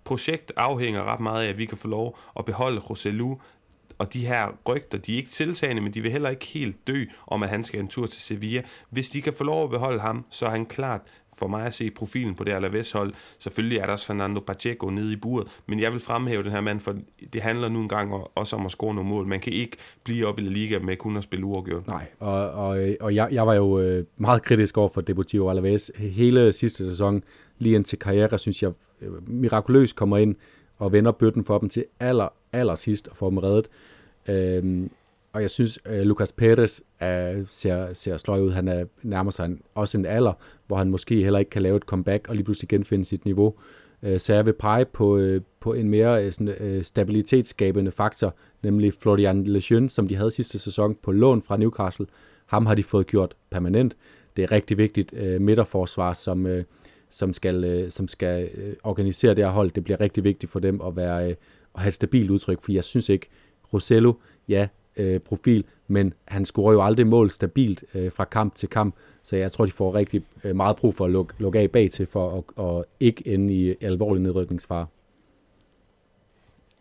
projekt 0.04 0.52
afhænger 0.57 1.02
ret 1.04 1.21
meget 1.21 1.45
af, 1.45 1.49
at 1.49 1.59
vi 1.59 1.66
kan 1.66 1.78
få 1.78 1.88
lov 1.88 2.18
at 2.38 2.45
beholde 2.45 2.80
Roselu, 2.80 3.37
og 3.99 4.12
de 4.12 4.26
her 4.26 4.49
rygter, 4.68 4.99
de 4.99 5.12
er 5.12 5.16
ikke 5.16 5.30
tiltagende, 5.30 5.83
men 5.83 5.95
de 5.95 6.00
vil 6.00 6.11
heller 6.11 6.30
ikke 6.30 6.47
helt 6.47 6.87
dø 6.87 7.04
om, 7.26 7.42
at 7.42 7.49
han 7.49 7.64
skal 7.64 7.80
en 7.80 7.88
tur 7.88 8.07
til 8.07 8.21
Sevilla. 8.21 8.62
Hvis 8.90 9.11
de 9.11 9.23
kan 9.23 9.33
få 9.35 9.45
lov 9.45 9.64
at 9.64 9.71
beholde 9.71 10.00
ham, 10.00 10.25
så 10.30 10.47
er 10.47 10.50
han 10.50 10.66
klart 10.66 11.00
for 11.38 11.47
mig 11.47 11.66
at 11.66 11.75
se 11.75 11.90
profilen 11.90 12.35
på 12.35 12.45
det 12.45 12.52
Alaves 12.52 12.92
hold. 12.92 13.12
Selvfølgelig 13.38 13.78
er 13.78 13.87
der 13.87 13.92
også 13.92 14.07
Fernando 14.07 14.40
Pacheco 14.40 14.90
nede 14.90 15.12
i 15.12 15.16
buret, 15.16 15.47
men 15.66 15.80
jeg 15.80 15.92
vil 15.92 16.00
fremhæve 16.00 16.42
den 16.42 16.52
her 16.52 16.61
mand, 16.61 16.80
for 16.80 16.95
det 17.33 17.42
handler 17.42 17.68
nu 17.68 17.80
engang 17.80 18.12
også 18.35 18.57
om 18.57 18.66
at 18.66 18.73
score 18.73 18.95
nogle 18.95 19.11
mål. 19.11 19.26
Man 19.26 19.40
kan 19.40 19.52
ikke 19.52 19.76
blive 20.04 20.26
op 20.26 20.38
i 20.38 20.42
La 20.42 20.50
Liga 20.50 20.78
med 20.78 20.97
kun 20.97 21.16
at 21.16 21.23
spille 21.23 21.45
uafgjort. 21.45 21.87
Nej, 21.87 22.07
og, 22.18 22.50
og, 22.50 22.78
og 23.00 23.14
jeg, 23.14 23.28
jeg 23.33 23.47
var 23.47 23.54
jo 23.54 23.80
øh, 23.80 24.04
meget 24.16 24.42
kritisk 24.42 24.76
over 24.78 24.88
for 24.88 25.00
Deportivo 25.00 25.50
Alaves 25.50 25.90
hele 25.97 26.52
sidste 26.52 26.88
sæson. 26.88 27.23
lige 27.59 27.75
indtil 27.75 27.99
karriere, 27.99 28.38
synes 28.38 28.62
jeg, 28.62 28.73
øh, 29.02 29.28
mirakuløst 29.28 29.97
kommer 29.97 30.16
ind 30.16 30.37
og 30.78 30.92
vender 30.92 31.12
bøtten 31.12 31.45
for 31.45 31.59
dem 31.59 31.68
til 31.68 31.85
aller, 32.00 32.28
aller 32.52 32.75
sidst 32.75 33.09
og 33.09 33.16
får 33.16 33.30
dem 33.30 33.38
reddet. 33.38 33.68
Øhm, 34.28 34.90
og 35.32 35.42
jeg 35.42 35.50
synes, 35.50 35.78
at 35.85 36.06
Lucas 36.06 36.32
Perez 36.32 36.80
er, 37.00 37.44
ser, 37.49 37.92
ser 37.92 38.16
sløj 38.16 38.40
ud. 38.40 38.50
Han 38.50 38.68
er 38.68 38.85
nærmer 39.02 39.30
sig 39.30 39.44
en, 39.44 39.61
også 39.75 39.99
en 39.99 40.06
alder, 40.06 40.32
hvor 40.66 40.76
han 40.76 40.90
måske 40.90 41.23
heller 41.23 41.38
ikke 41.38 41.50
kan 41.50 41.62
lave 41.62 41.76
et 41.76 41.82
comeback 41.82 42.28
og 42.28 42.35
lige 42.35 42.44
pludselig 42.44 42.68
genfinde 42.68 43.04
sit 43.04 43.25
niveau. 43.25 43.54
Øh, 44.02 44.20
så 44.20 44.35
jeg 44.35 44.47
vil 44.47 44.52
pege 44.52 44.85
på, 44.85 45.16
øh, 45.16 45.40
på 45.61 45.73
en 45.73 45.88
mere 45.88 46.25
øh, 46.25 46.32
sådan, 46.32 46.49
øh, 46.49 46.85
stabilitetsskabende 46.85 47.90
faktor, 47.90 48.35
nemlig 48.62 48.94
Florian 48.94 49.44
Lejeune, 49.44 49.90
som 49.90 50.08
de 50.08 50.16
havde 50.16 50.30
sidste 50.30 50.58
sæson 50.58 50.97
på 51.02 51.12
lån 51.12 51.42
fra 51.42 51.56
Newcastle. 51.56 52.06
Ham 52.47 52.66
har 52.66 52.75
de 52.75 52.82
fået 52.82 53.06
gjort 53.06 53.35
permanent. 53.50 53.97
Det 54.37 54.44
er 54.44 54.52
rigtig 54.52 54.78
vigtigt 54.78 55.12
øh, 55.16 55.40
midterforsvar, 55.40 56.12
som, 56.12 56.47
som 57.11 57.32
skal, 57.32 57.87
som 57.90 58.08
skal 58.08 58.50
organisere 58.82 59.35
det 59.35 59.44
her 59.44 59.52
hold. 59.52 59.70
Det 59.70 59.85
bliver 59.85 60.00
rigtig 60.00 60.25
vigtigt 60.25 60.52
for 60.52 60.61
dem 60.61 60.80
at, 60.80 60.97
være, 60.97 61.25
at 61.25 61.37
have 61.76 61.88
et 61.88 61.94
stabilt 61.94 62.30
udtryk, 62.30 62.62
for 62.62 62.73
jeg 62.73 62.85
synes 62.85 63.08
ikke, 63.08 63.26
Rosello, 63.73 64.12
ja, 64.49 64.68
øh, 64.98 65.20
profil, 65.20 65.64
men 65.88 66.14
han 66.24 66.44
scorer 66.44 66.72
jo 66.72 66.82
aldrig 66.82 67.06
mål 67.06 67.30
stabilt 67.30 67.84
øh, 67.94 68.12
fra 68.12 68.24
kamp 68.24 68.54
til 68.54 68.68
kamp, 68.68 68.94
så 69.22 69.36
jeg 69.36 69.52
tror, 69.52 69.66
de 69.66 69.70
får 69.70 69.94
rigtig 69.94 70.22
øh, 70.44 70.56
meget 70.56 70.76
brug 70.76 70.94
for 70.94 71.04
at 71.04 71.10
lukke, 71.10 71.34
lukke 71.38 71.58
af 71.58 71.70
bag 71.70 71.90
til, 71.90 72.06
for 72.06 72.44
at, 72.58 72.64
at 72.64 72.84
ikke 73.00 73.28
ende 73.28 73.54
i 73.54 73.74
alvorlig 73.80 74.22
nedrykningsfare. 74.22 74.86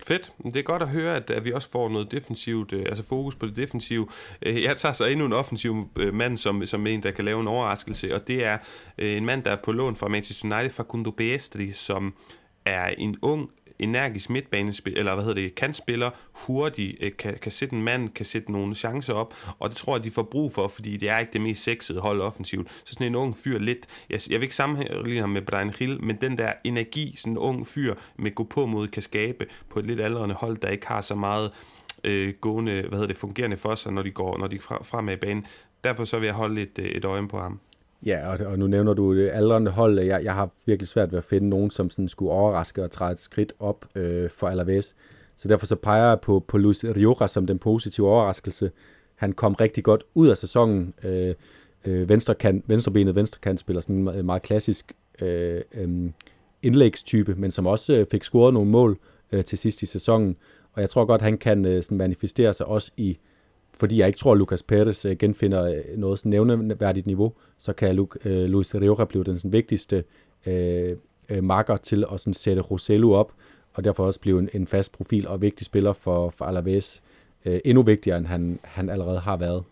Fedt. 0.04 0.32
Det 0.44 0.56
er 0.56 0.62
godt 0.62 0.82
at 0.82 0.88
høre, 0.88 1.16
at, 1.16 1.30
at 1.30 1.46
vi 1.46 1.52
også 1.52 1.70
får 1.70 1.90
noget 1.90 2.12
defensivt, 2.12 2.74
øh, 2.74 2.86
altså 2.90 3.04
fokus 3.04 3.36
på 3.36 3.46
det 3.46 3.56
defensive. 3.56 4.08
Øh, 4.42 4.64
jeg 4.64 4.78
tager 4.78 4.94
så 4.94 5.06
endnu 5.06 5.26
en 5.26 5.34
offensiv 5.34 5.90
øh, 5.96 6.14
mand 6.14 6.38
som, 6.38 6.66
som 6.66 6.88
en, 6.88 7.04
der 7.04 7.12
kan 7.12 7.26
lave 7.26 7.42
en 7.42 7.48
overraskelse, 7.48 8.16
og 8.16 8.28
det 8.28 8.46
er 8.46 8.58
øh, 8.98 9.18
en 9.18 9.26
mand, 9.26 9.44
der 9.44 9.52
er 9.52 9.56
på 9.56 9.72
lån 9.72 9.96
fra 9.96 10.08
Manchester 10.08 10.58
United, 10.58 10.70
fra 10.70 10.84
Kundo 10.84 11.12
Beestri, 11.12 11.72
som 11.72 12.14
er 12.66 12.88
en 12.88 13.16
ung 13.22 13.50
energisk 13.80 14.30
midtbanespiller, 14.30 15.00
eller 15.00 15.14
hvad 15.16 15.24
hedder 15.24 15.42
det, 15.42 15.56
kantspiller, 15.56 16.10
hurtigt, 16.32 16.98
øh, 17.00 17.12
kan, 17.18 17.38
kan 17.42 17.52
sætte 17.52 17.76
en 17.76 17.82
mand, 17.82 18.10
kan 18.10 18.26
sætte 18.26 18.52
nogle 18.52 18.76
chancer 18.76 19.14
op, 19.14 19.34
og 19.60 19.70
det 19.70 19.78
tror 19.78 19.96
jeg, 19.96 20.04
de 20.04 20.12
får 20.12 20.24
brug 20.24 20.54
for, 20.54 20.68
fordi 20.68 20.98
det 20.98 21.10
er 21.10 21.20
ikke 21.20 21.34
det 21.34 21.42
mest 21.42 21.64
sexede 21.64 22.00
hold 22.00 22.22
offensivt. 22.22 22.70
Så 22.84 22.94
sådan 22.94 23.08
en 23.08 23.16
ung 23.16 23.38
fyr 23.38 23.60
lidt, 23.60 23.86
jeg, 24.10 24.20
jeg 24.30 24.40
vil 24.40 24.44
ikke 24.44 24.56
sammenligne 24.56 25.20
ham 25.20 25.30
med 25.30 25.42
Brian 25.42 25.74
Hill, 25.80 26.04
men 26.04 26.16
den 26.16 26.38
der 26.38 26.54
energi, 26.64 27.16
sådan 27.18 27.34
en 27.34 27.38
ung 27.38 27.68
fyr 27.68 27.96
med 28.16 28.36
gå 28.36 28.44
på 28.44 28.66
mod 28.66 28.88
kan 28.88 29.02
skabe 29.02 29.46
på 29.70 29.80
et 29.80 29.88
lidt 29.88 30.02
aldrende 30.02 30.36
hold, 30.36 30.58
der 30.58 30.68
ikke 30.68 30.88
har 30.88 31.02
så 31.02 31.16
meget 31.16 31.52
øh, 32.04 32.34
gående, 32.42 32.82
hvad 32.82 32.92
hedder 32.92 33.08
det, 33.08 33.18
fungerende 33.18 33.58
for 33.58 33.76
sig, 33.76 33.94
når 33.94 34.02
de 34.02 34.12
går, 34.12 34.38
når 34.38 34.48
de 34.48 34.56
er 34.70 35.12
i 35.12 35.16
banen. 35.16 35.46
Derfor 35.84 36.06
så 36.06 36.20
vil 36.20 36.26
jeg 36.26 36.36
holde 36.36 36.62
et, 36.62 36.80
øh, 36.80 36.86
et 36.86 37.06
øje 37.06 37.28
på 37.28 37.40
ham. 37.40 37.60
Ja, 38.06 38.32
og, 38.32 38.46
og 38.46 38.60
nu 38.60 38.68
nævner 38.68 38.94
du 38.94 39.18
det 39.18 39.30
aldrende 39.34 39.72
hold. 39.72 40.00
Jeg, 40.00 40.24
jeg 40.24 40.34
har 40.34 40.50
virkelig 40.66 40.88
svært 40.88 41.12
ved 41.12 41.18
at 41.18 41.24
finde 41.24 41.50
nogen, 41.50 41.72
som 41.72 41.90
sådan 41.90 42.10
skulle 42.10 42.32
overraske 42.32 42.84
og 42.84 42.92
træde 42.92 43.12
et 43.12 43.20
skridt 43.20 43.54
op 43.60 43.86
øh, 43.96 44.30
for 44.30 44.48
Alaves. 44.48 44.96
Så 45.36 45.48
derfor 45.48 45.66
så 45.66 45.76
peger 45.76 46.08
jeg 46.08 46.20
på, 46.20 46.44
på 46.48 46.58
Luis 46.58 46.84
Rioja 46.84 47.28
som 47.28 47.48
den 47.48 47.60
positive 47.60 48.08
overraskelse. 48.08 48.72
Han 49.16 49.34
kom 49.34 49.54
rigtig 49.54 49.84
godt 49.84 50.04
ud 50.16 50.28
af 50.28 50.38
sæsonen. 50.38 50.94
Øh, 51.04 51.36
øh, 51.86 52.10
venstrekant, 52.10 52.64
venstrebenet 52.68 53.16
venstrekant 53.16 53.60
spiller 53.60 53.82
sådan 53.82 54.08
en 54.08 54.26
meget 54.26 54.42
klassisk 54.42 54.94
øh, 55.22 55.62
øh, 55.74 56.10
indlægstype, 56.62 57.36
men 57.36 57.52
som 57.52 57.66
også 57.66 57.94
øh, 57.94 58.06
fik 58.12 58.24
scoret 58.24 58.54
nogle 58.54 58.72
mål 58.72 58.98
øh, 59.32 59.44
til 59.44 59.58
sidst 59.58 59.84
i 59.84 59.86
sæsonen. 59.86 60.36
Og 60.74 60.82
jeg 60.82 60.90
tror 60.90 61.06
godt, 61.06 61.22
han 61.22 61.38
kan 61.38 61.66
øh, 61.66 61.84
sådan 61.84 61.98
manifestere 61.98 62.54
sig 62.54 62.66
også 62.66 62.92
i 62.98 63.18
fordi 63.80 64.00
jeg 64.00 64.08
ikke 64.08 64.20
tror, 64.20 64.32
at 64.32 64.38
Lucas 64.38 64.64
Perez 64.64 65.06
øh, 65.06 65.18
genfinder 65.18 65.64
øh, 65.64 65.98
noget 65.98 66.20
sådan 66.20 66.30
nævneværdigt 66.30 67.08
niveau, 67.08 67.34
så 67.58 67.74
kan 67.74 67.96
Lu, 67.96 68.08
øh, 68.26 68.46
Luis 68.46 68.76
Rioja 68.76 69.06
blive 69.06 69.24
den 69.24 69.38
sådan, 69.38 69.54
vigtigste 69.54 70.04
øh, 70.46 70.98
øh 71.30 71.44
marker 71.44 71.78
til 71.78 72.06
at 72.14 72.20
sådan, 72.20 72.34
sætte 72.34 72.62
Rosello 72.62 73.12
op, 73.12 73.34
og 73.74 73.84
derfor 73.84 74.06
også 74.06 74.20
blive 74.20 74.40
en, 74.40 74.50
en 74.54 74.68
fast 74.68 74.92
profil 74.92 75.28
og 75.28 75.42
vigtig 75.42 75.66
spiller 75.66 75.94
for, 75.94 76.30
for 76.30 76.46
Alaves. 76.46 77.04
Øh, 77.46 77.60
endnu 77.66 77.84
vigtigere, 77.84 78.18
end 78.18 78.26
han, 78.26 78.60
han 78.64 78.90
allerede 78.90 79.20
har 79.20 79.38
været. 79.38 79.64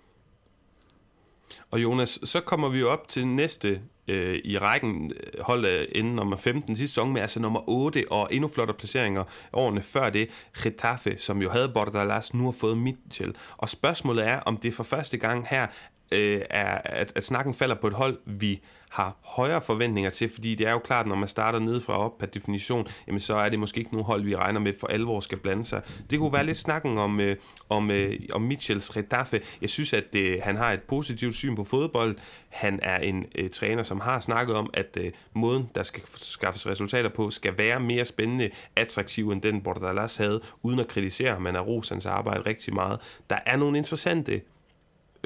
Og 1.71 1.83
Jonas, 1.83 2.19
så 2.23 2.41
kommer 2.41 2.69
vi 2.69 2.79
jo 2.79 2.89
op 2.89 3.07
til 3.07 3.27
næste 3.27 3.81
øh, 4.07 4.39
i 4.43 4.57
rækken 4.57 5.11
øh, 5.11 5.43
holdet 5.43 5.87
inden 5.91 6.15
nummer 6.15 6.37
15 6.37 6.77
sidste 6.77 6.93
sæson 6.93 7.13
med 7.13 7.21
altså 7.21 7.39
nummer 7.39 7.69
8 7.69 8.03
og 8.11 8.27
endnu 8.31 8.47
flottere 8.47 8.77
placeringer 8.77 9.23
årene 9.53 9.81
før 9.81 10.09
det. 10.09 10.29
Getafe, 10.63 11.15
som 11.17 11.41
jo 11.41 11.49
havde 11.49 11.69
Bordalas, 11.69 12.33
nu 12.33 12.45
har 12.45 12.51
fået 12.51 12.77
Mitchell. 12.77 13.35
Og 13.57 13.69
spørgsmålet 13.69 14.27
er, 14.27 14.39
om 14.39 14.57
det 14.57 14.73
for 14.73 14.83
første 14.83 15.17
gang 15.17 15.47
her 15.49 15.67
øh, 16.11 16.41
er, 16.49 16.81
at, 16.85 17.11
at 17.15 17.23
snakken 17.23 17.53
falder 17.53 17.75
på 17.75 17.87
et 17.87 17.93
hold, 17.93 18.17
vi 18.25 18.61
har 18.95 19.17
højere 19.23 19.61
forventninger 19.61 20.09
til, 20.09 20.29
fordi 20.29 20.55
det 20.55 20.67
er 20.67 20.71
jo 20.71 20.79
klart, 20.79 21.07
når 21.07 21.15
man 21.15 21.27
starter 21.27 21.59
nedefra 21.59 21.97
op 21.97 22.17
per 22.17 22.25
definition, 22.25 22.87
jamen 23.07 23.19
så 23.19 23.35
er 23.35 23.49
det 23.49 23.59
måske 23.59 23.77
ikke 23.77 23.91
nogen 23.91 24.05
hold, 24.05 24.23
vi 24.23 24.35
regner 24.35 24.59
med 24.59 24.73
for 24.79 24.87
alvor 24.87 25.19
skal 25.19 25.37
blande 25.37 25.65
sig. 25.65 25.81
Det 26.09 26.19
kunne 26.19 26.33
være 26.33 26.45
lidt 26.45 26.57
snakken 26.57 26.97
om, 26.97 27.19
øh, 27.19 27.35
om, 27.69 27.91
øh, 27.91 28.19
om 28.33 28.41
Michels 28.41 28.97
Redaffe. 28.97 29.41
Jeg 29.61 29.69
synes, 29.69 29.93
at 29.93 30.15
øh, 30.15 30.39
han 30.43 30.55
har 30.57 30.71
et 30.71 30.81
positivt 30.81 31.35
syn 31.35 31.55
på 31.55 31.63
fodbold. 31.63 32.15
Han 32.49 32.79
er 32.83 32.97
en 32.97 33.25
øh, 33.35 33.49
træner, 33.49 33.83
som 33.83 33.99
har 33.99 34.19
snakket 34.19 34.55
om, 34.55 34.69
at 34.73 34.97
øh, 35.01 35.11
måden, 35.33 35.69
der 35.75 35.83
skal 35.83 36.01
skaffes 36.21 36.67
resultater 36.67 37.09
på, 37.09 37.31
skal 37.31 37.57
være 37.57 37.79
mere 37.79 38.05
spændende, 38.05 38.49
attraktiv 38.75 39.31
end 39.31 39.41
den 39.41 39.61
Bordalas 39.61 40.15
havde, 40.15 40.41
uden 40.63 40.79
at 40.79 40.87
kritisere, 40.87 41.39
man 41.39 41.55
har 41.55 41.61
ros 41.61 41.89
hans 41.89 42.05
arbejde 42.05 42.41
rigtig 42.45 42.73
meget. 42.73 42.99
Der 43.29 43.37
er 43.45 43.55
nogle 43.55 43.77
interessante 43.77 44.41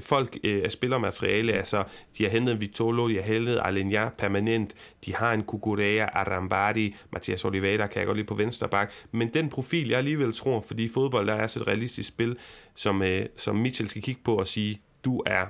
folk 0.02 0.38
øh, 0.44 0.62
af 0.66 0.72
spillermateriale, 0.72 1.54
altså 1.54 1.84
de 2.18 2.24
har 2.24 2.32
hentet 2.32 2.62
Vitolo, 2.62 3.10
de 3.10 3.16
har 3.16 3.22
hentet 3.22 3.60
Alenia 3.64 4.10
permanent, 4.10 4.74
de 5.06 5.16
har 5.16 5.34
en 5.34 5.44
Kukurea, 5.44 6.06
Arambari, 6.14 6.96
Mathias 7.12 7.46
Oliveira 7.46 7.88
kan 7.88 8.00
jeg 8.00 8.06
godt 8.06 8.18
lide 8.18 8.28
på 8.28 8.36
venstre 8.36 8.68
bak, 8.68 8.92
men 9.12 9.34
den 9.34 9.50
profil, 9.50 9.90
jeg 9.90 9.98
alligevel 9.98 10.34
tror, 10.34 10.62
fordi 10.68 10.88
fodbold 10.88 11.28
der 11.28 11.34
er 11.34 11.48
så 11.48 11.60
et 11.60 11.68
realistisk 11.68 12.10
spil, 12.10 12.38
som, 12.76 13.02
øh, 13.02 13.26
som 13.38 13.56
Mitchell 13.56 13.90
skal 13.90 14.02
kigge 14.02 14.22
på 14.24 14.36
og 14.36 14.48
sige, 14.48 14.82
du 15.06 15.24
er 15.26 15.46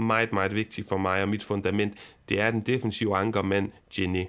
meget, 0.00 0.32
meget 0.32 0.54
vigtig 0.54 0.84
for 0.88 0.96
mig 0.96 1.22
og 1.22 1.28
mit 1.28 1.44
fundament, 1.44 1.94
det 2.28 2.40
er 2.40 2.50
den 2.50 2.60
defensive 2.60 3.16
ankermand, 3.16 3.70
Jenny. 3.98 4.24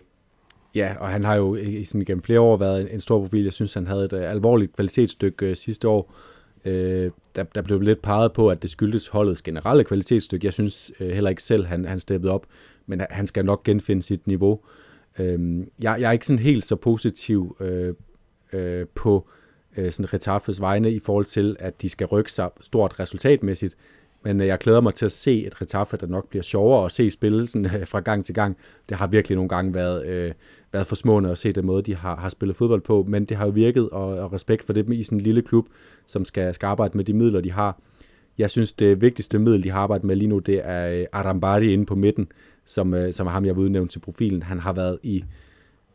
Ja, 0.76 0.96
og 1.00 1.10
han 1.10 1.24
har 1.24 1.36
jo 1.36 1.58
sådan, 1.84 2.06
gennem 2.06 2.24
flere 2.24 2.40
år 2.40 2.58
været 2.58 2.82
en, 2.82 2.88
en 2.88 3.00
stor 3.02 3.20
profil. 3.20 3.44
Jeg 3.44 3.54
synes, 3.54 3.74
han 3.74 3.88
havde 3.88 4.06
et 4.06 4.14
uh, 4.14 4.20
alvorligt 4.22 4.76
kvalitetsstykke 4.76 5.50
uh, 5.50 5.56
sidste 5.56 5.88
år, 5.88 6.14
Øh, 6.66 7.12
der, 7.36 7.44
der 7.44 7.62
blev 7.62 7.82
lidt 7.82 8.02
peget 8.02 8.34
på, 8.34 8.50
at 8.50 8.64
det 8.64 8.70
skyldtes 8.70 9.08
holdets 9.08 9.42
generelle 9.42 9.84
kvalitetsstykke. 9.84 10.46
Jeg 10.46 10.54
synes 10.54 10.92
øh, 11.00 11.10
heller 11.10 11.30
ikke 11.30 11.44
selv, 11.44 11.66
han, 11.66 11.86
han 11.86 12.00
steppede 12.00 12.32
op, 12.34 12.46
men 12.86 13.02
han 13.10 13.28
skal 13.28 13.46
nok 13.46 13.64
genfinde 13.64 14.04
sit 14.04 14.28
niveau. 14.28 14.60
Øh, 15.20 15.60
jeg, 15.82 15.98
jeg 16.00 16.08
er 16.08 16.12
ikke 16.12 16.26
sådan 16.26 16.40
helt 16.40 16.64
så 16.64 16.76
positiv 16.76 17.58
øh, 17.60 17.94
øh, 18.54 18.86
på 18.96 19.30
øh, 19.78 19.92
sådan 19.92 20.14
Retafes 20.14 20.62
vegne 20.62 20.92
i 20.92 21.00
forhold 21.00 21.26
til, 21.26 21.56
at 21.60 21.82
de 21.82 21.90
skal 21.90 22.08
rykke 22.08 22.32
sig 22.32 22.50
stort 22.62 23.00
resultatmæssigt. 23.00 23.76
Men 24.24 24.42
øh, 24.42 24.48
jeg 24.48 24.58
glæder 24.58 24.82
mig 24.82 24.96
til 24.96 25.06
at 25.06 25.12
se 25.12 25.46
et 25.46 25.62
Retaffe, 25.62 25.98
der 25.98 26.08
nok 26.08 26.30
bliver 26.30 26.44
sjovere 26.44 26.86
at 26.86 26.92
se 26.92 27.10
spille 27.10 27.48
øh, 27.56 27.88
fra 27.88 28.00
gang 28.00 28.26
til 28.26 28.36
gang. 28.36 28.58
Det 28.90 28.98
har 28.98 29.08
virkelig 29.08 29.36
nogle 29.36 29.50
gange 29.50 29.74
været, 29.74 30.06
øh, 30.06 30.32
været 30.74 30.88
for 30.88 30.96
smående 30.96 31.32
at 31.32 31.38
se 31.38 31.52
den 31.52 31.66
måde, 31.66 31.84
de 31.84 31.96
har, 31.96 32.16
har 32.16 32.30
spillet 32.30 32.58
fodbold 32.58 32.82
på, 32.82 33.06
men 33.08 33.26
det 33.26 33.38
har 33.38 33.46
jo 33.46 33.52
virket, 33.52 33.90
og, 33.90 34.08
og 34.08 34.34
respekt 34.34 34.64
for 34.64 34.74
det 34.74 34.94
i 34.94 35.04
sådan 35.04 35.18
en 35.18 35.24
lille 35.24 35.42
klub, 35.42 35.68
som 36.06 36.26
skal, 36.26 36.54
skal 36.54 36.68
arbejde 36.68 36.98
med 36.98 37.06
de 37.06 37.14
midler, 37.14 37.42
de 37.42 37.52
har. 37.52 37.82
Jeg 38.38 38.50
synes, 38.50 38.74
det 38.74 39.02
vigtigste 39.02 39.40
middel, 39.40 39.64
de 39.64 39.70
har 39.70 39.80
arbejdet 39.80 40.04
med 40.04 40.16
lige 40.16 40.28
nu, 40.28 40.40
det 40.40 40.62
er 40.64 41.00
øh, 41.00 41.06
Arambari 41.12 41.74
inde 41.74 41.86
på 41.86 41.96
midten, 41.96 42.28
som, 42.66 42.94
øh, 42.94 43.14
som 43.14 43.28
er 43.28 43.32
ham, 43.32 43.46
jeg 43.46 43.56
vil 43.56 43.64
udnævne 43.64 43.88
til 43.88 44.00
profilen. 44.00 44.44
Han 44.44 44.60
har 44.60 44.74
været 44.74 45.00
i, 45.04 45.24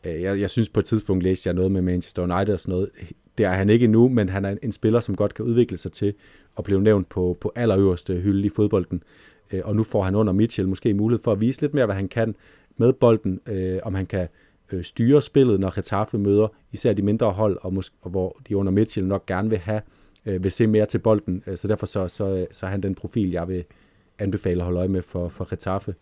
øh, 0.04 0.22
jeg, 0.22 0.40
jeg 0.40 0.50
synes 0.50 0.68
på 0.68 0.80
et 0.80 0.86
tidspunkt 0.86 1.22
læste 1.24 1.48
jeg 1.48 1.54
noget 1.54 1.72
med 1.72 1.82
Manchester 1.82 2.22
United 2.22 2.54
og 2.54 2.60
sådan 2.60 2.72
noget. 2.72 2.90
Det 3.38 3.46
er 3.46 3.50
han 3.50 3.68
ikke 3.68 3.84
endnu, 3.84 4.08
men 4.08 4.28
han 4.28 4.44
er 4.44 4.56
en 4.62 4.72
spiller, 4.72 5.00
som 5.00 5.16
godt 5.16 5.34
kan 5.34 5.44
udvikle 5.44 5.76
sig 5.76 5.92
til 5.92 6.14
at 6.58 6.64
blive 6.64 6.80
nævnt 6.80 7.08
på, 7.08 7.36
på 7.40 7.52
allerøverste 7.54 8.14
hylde 8.14 8.46
i 8.46 8.50
fodbolden. 8.56 9.02
Og 9.64 9.76
nu 9.76 9.82
får 9.82 10.02
han 10.02 10.14
under 10.14 10.32
Mitchell 10.32 10.68
måske 10.68 10.94
mulighed 10.94 11.22
for 11.22 11.32
at 11.32 11.40
vise 11.40 11.60
lidt 11.60 11.74
mere, 11.74 11.86
hvad 11.86 11.94
han 11.94 12.08
kan 12.08 12.34
med 12.76 12.92
bolden, 12.92 13.40
om 13.82 13.94
han 13.94 14.06
kan 14.06 14.28
øh, 14.72 14.84
styre 14.84 15.22
spillet, 15.22 15.60
når 15.60 15.74
Getafe 15.74 16.18
møder 16.18 16.48
især 16.72 16.92
de 16.92 17.02
mindre 17.02 17.30
hold, 17.30 17.58
og, 17.62 17.72
mås- 17.72 17.92
og 18.02 18.10
hvor 18.10 18.40
de 18.48 18.56
under 18.56 18.72
Mitchell 18.72 19.06
nok 19.06 19.26
gerne 19.26 19.50
vil 19.50 19.58
have 19.58 19.82
øh, 20.26 20.44
vil 20.44 20.52
se 20.52 20.66
mere 20.66 20.86
til 20.86 20.98
bolden. 20.98 21.42
Øh, 21.46 21.56
så 21.56 21.68
derfor 21.68 21.86
så, 21.86 22.08
så, 22.08 22.46
så 22.50 22.66
er 22.66 22.70
han 22.70 22.82
den 22.82 22.94
profil, 22.94 23.30
jeg 23.30 23.48
vil 23.48 23.64
anbefale 24.18 24.60
at 24.60 24.64
holde 24.64 24.78
øje 24.78 24.88
med 24.88 25.02
for, 25.02 25.28
for 25.28 25.50
Getafe. 25.50 25.94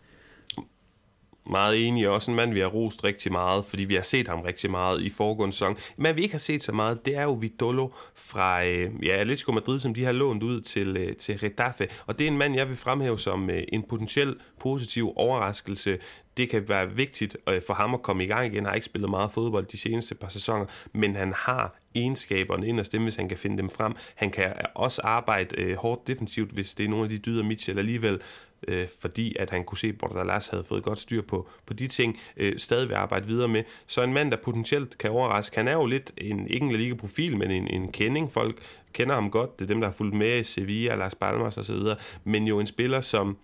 Meget 1.49 1.87
enig, 1.87 2.09
også 2.09 2.31
en 2.31 2.37
mand, 2.37 2.53
vi 2.53 2.59
har 2.59 2.67
rost 2.67 3.03
rigtig 3.03 3.31
meget, 3.31 3.65
fordi 3.65 3.83
vi 3.83 3.95
har 3.95 4.01
set 4.01 4.27
ham 4.27 4.41
rigtig 4.41 4.71
meget 4.71 5.01
i 5.01 5.09
foregående 5.09 5.53
sæson. 5.53 5.77
Men 5.97 6.15
vi 6.15 6.21
ikke 6.21 6.33
har 6.33 6.39
set 6.39 6.63
så 6.63 6.71
meget, 6.71 7.05
det 7.05 7.17
er 7.17 7.23
jo 7.23 7.33
Vidolo 7.33 7.89
fra 8.15 8.65
øh, 8.65 8.91
ja, 9.03 9.11
Atletico 9.11 9.51
Madrid, 9.51 9.79
som 9.79 9.93
de 9.93 10.03
har 10.03 10.11
lånt 10.11 10.43
ud 10.43 10.61
til, 10.61 10.97
øh, 10.97 11.15
til 11.15 11.37
Retafe. 11.39 11.87
Og 12.05 12.19
det 12.19 12.27
er 12.27 12.31
en 12.31 12.37
mand, 12.37 12.55
jeg 12.55 12.69
vil 12.69 12.77
fremhæve 12.77 13.19
som 13.19 13.49
øh, 13.49 13.63
en 13.67 13.83
potentiel 13.89 14.35
positiv 14.59 15.13
overraskelse 15.15 15.97
det 16.37 16.49
kan 16.49 16.69
være 16.69 16.91
vigtigt 16.91 17.37
øh, 17.49 17.61
for 17.67 17.73
ham 17.73 17.93
at 17.93 18.01
komme 18.01 18.23
i 18.23 18.27
gang 18.27 18.45
igen. 18.45 18.55
Han 18.55 18.65
har 18.65 18.73
ikke 18.73 18.85
spillet 18.85 19.09
meget 19.09 19.31
fodbold 19.31 19.65
de 19.65 19.77
seneste 19.77 20.15
par 20.15 20.29
sæsoner, 20.29 20.65
men 20.93 21.15
han 21.15 21.33
har 21.35 21.75
egenskaberne 21.95 22.67
ind 22.67 22.79
og 22.79 22.85
stemme, 22.85 23.05
hvis 23.05 23.15
han 23.15 23.29
kan 23.29 23.37
finde 23.37 23.57
dem 23.57 23.69
frem. 23.69 23.95
Han 24.15 24.31
kan 24.31 24.53
også 24.75 25.01
arbejde 25.03 25.61
øh, 25.61 25.77
hårdt 25.77 26.07
defensivt, 26.07 26.51
hvis 26.51 26.73
det 26.73 26.83
er 26.83 26.89
nogle 26.89 27.03
af 27.03 27.09
de 27.09 27.17
dyder, 27.17 27.43
Mitchell 27.43 27.79
alligevel 27.79 28.21
øh, 28.67 28.87
fordi 28.99 29.35
at 29.39 29.49
han 29.49 29.63
kunne 29.63 29.77
se, 29.77 29.87
at 29.87 29.97
Bordalas 29.97 30.47
havde 30.47 30.63
fået 30.63 30.83
godt 30.83 30.99
styr 30.99 31.21
på, 31.21 31.49
på 31.65 31.73
de 31.73 31.87
ting, 31.87 32.19
øh, 32.37 32.59
stadig 32.59 32.89
vil 32.89 32.95
arbejde 32.95 33.27
videre 33.27 33.47
med. 33.47 33.63
Så 33.87 34.03
en 34.03 34.13
mand, 34.13 34.31
der 34.31 34.37
potentielt 34.37 34.97
kan 34.97 35.11
overraske, 35.11 35.55
han 35.55 35.67
er 35.67 35.73
jo 35.73 35.85
lidt 35.85 36.11
en, 36.17 36.47
ikke 36.47 36.65
en 36.65 36.71
liga-profil, 36.71 37.37
men 37.37 37.51
en, 37.51 37.67
en 37.67 37.91
kending. 37.91 38.31
Folk 38.31 38.61
kender 38.93 39.15
ham 39.15 39.31
godt, 39.31 39.59
det 39.59 39.65
er 39.65 39.67
dem, 39.67 39.81
der 39.81 39.87
har 39.87 39.95
fulgt 39.95 40.15
med, 40.15 40.43
Sevilla, 40.43 40.95
Las 40.95 41.15
Palmas 41.15 41.57
osv., 41.57 41.79
men 42.23 42.47
jo 42.47 42.59
en 42.59 42.67
spiller, 42.67 43.01
som 43.01 43.37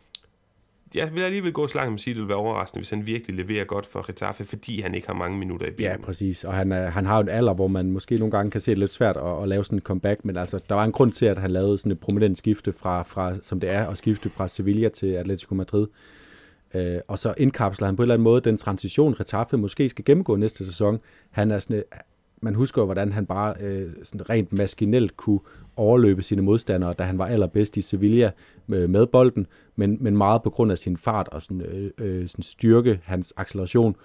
jeg 0.95 1.15
vil 1.15 1.21
alligevel 1.21 1.53
gå 1.53 1.67
så 1.67 1.77
langt 1.77 1.91
med 1.91 1.97
at 1.97 2.01
sige, 2.01 2.11
at 2.11 2.15
det 2.15 2.21
vil 2.21 2.29
være 2.29 2.37
overraskende, 2.37 2.79
hvis 2.79 2.89
han 2.89 3.05
virkelig 3.07 3.35
leverer 3.35 3.65
godt 3.65 3.85
for 3.85 4.07
Getafe, 4.07 4.45
fordi 4.45 4.81
han 4.81 4.95
ikke 4.95 5.07
har 5.07 5.13
mange 5.13 5.37
minutter 5.37 5.67
i 5.67 5.71
bilen. 5.71 5.91
Ja, 5.91 5.97
præcis. 5.97 6.43
Og 6.43 6.53
han, 6.53 6.71
er, 6.71 6.89
han 6.89 7.05
har 7.05 7.15
jo 7.15 7.21
en 7.21 7.29
alder, 7.29 7.53
hvor 7.53 7.67
man 7.67 7.91
måske 7.91 8.15
nogle 8.15 8.31
gange 8.31 8.51
kan 8.51 8.61
se 8.61 8.71
det 8.71 8.77
lidt 8.77 8.91
svært 8.91 9.17
at, 9.17 9.41
at 9.43 9.47
lave 9.47 9.63
sådan 9.65 9.77
en 9.77 9.81
comeback, 9.81 10.25
men 10.25 10.37
altså, 10.37 10.59
der 10.69 10.75
var 10.75 10.83
en 10.83 10.91
grund 10.91 11.11
til, 11.11 11.25
at 11.25 11.37
han 11.37 11.51
lavede 11.51 11.77
sådan 11.77 11.91
et 11.91 11.99
prominent 11.99 12.37
skifte 12.37 12.73
fra, 12.73 13.03
fra 13.03 13.35
som 13.41 13.59
det 13.59 13.69
er, 13.69 13.87
at 13.87 13.97
skifte 13.97 14.29
fra 14.29 14.47
Sevilla 14.47 14.89
til 14.89 15.07
Atletico 15.07 15.55
Madrid. 15.55 15.87
Øh, 16.73 16.99
og 17.07 17.19
så 17.19 17.33
indkapsler 17.37 17.85
han 17.85 17.95
på 17.95 18.01
en 18.01 18.03
eller 18.03 18.13
anden 18.13 18.23
måde 18.23 18.41
den 18.41 18.57
transition, 18.57 19.13
Getafe 19.13 19.57
måske 19.57 19.89
skal 19.89 20.05
gennemgå 20.05 20.35
næste 20.35 20.65
sæson. 20.65 20.99
Han 21.31 21.51
er 21.51 21.59
sådan, 21.59 21.83
man 22.43 22.55
husker 22.55 22.81
jo, 22.81 22.85
hvordan 22.85 23.11
han 23.11 23.25
bare 23.25 23.55
øh, 23.61 23.91
sådan 24.03 24.29
rent 24.29 24.53
maskinelt 24.53 25.17
kunne 25.17 25.39
overløbe 25.75 26.21
sine 26.21 26.41
modstandere, 26.41 26.93
da 26.93 27.03
han 27.03 27.17
var 27.17 27.25
allerbedst 27.25 27.77
i 27.77 27.81
Sevilla 27.81 28.31
med, 28.67 28.87
med 28.87 29.05
bolden, 29.05 29.47
men, 29.75 29.97
men 30.01 30.17
meget 30.17 30.43
på 30.43 30.49
grund 30.49 30.71
af 30.71 30.77
sin 30.77 30.97
fart 30.97 31.29
og 31.29 31.41
sådan, 31.41 31.61
øh, 31.61 31.91
øh, 31.97 32.27
sådan 32.27 32.43
styrke, 32.43 32.99
hans 33.03 33.33
acceleration. 33.37 33.95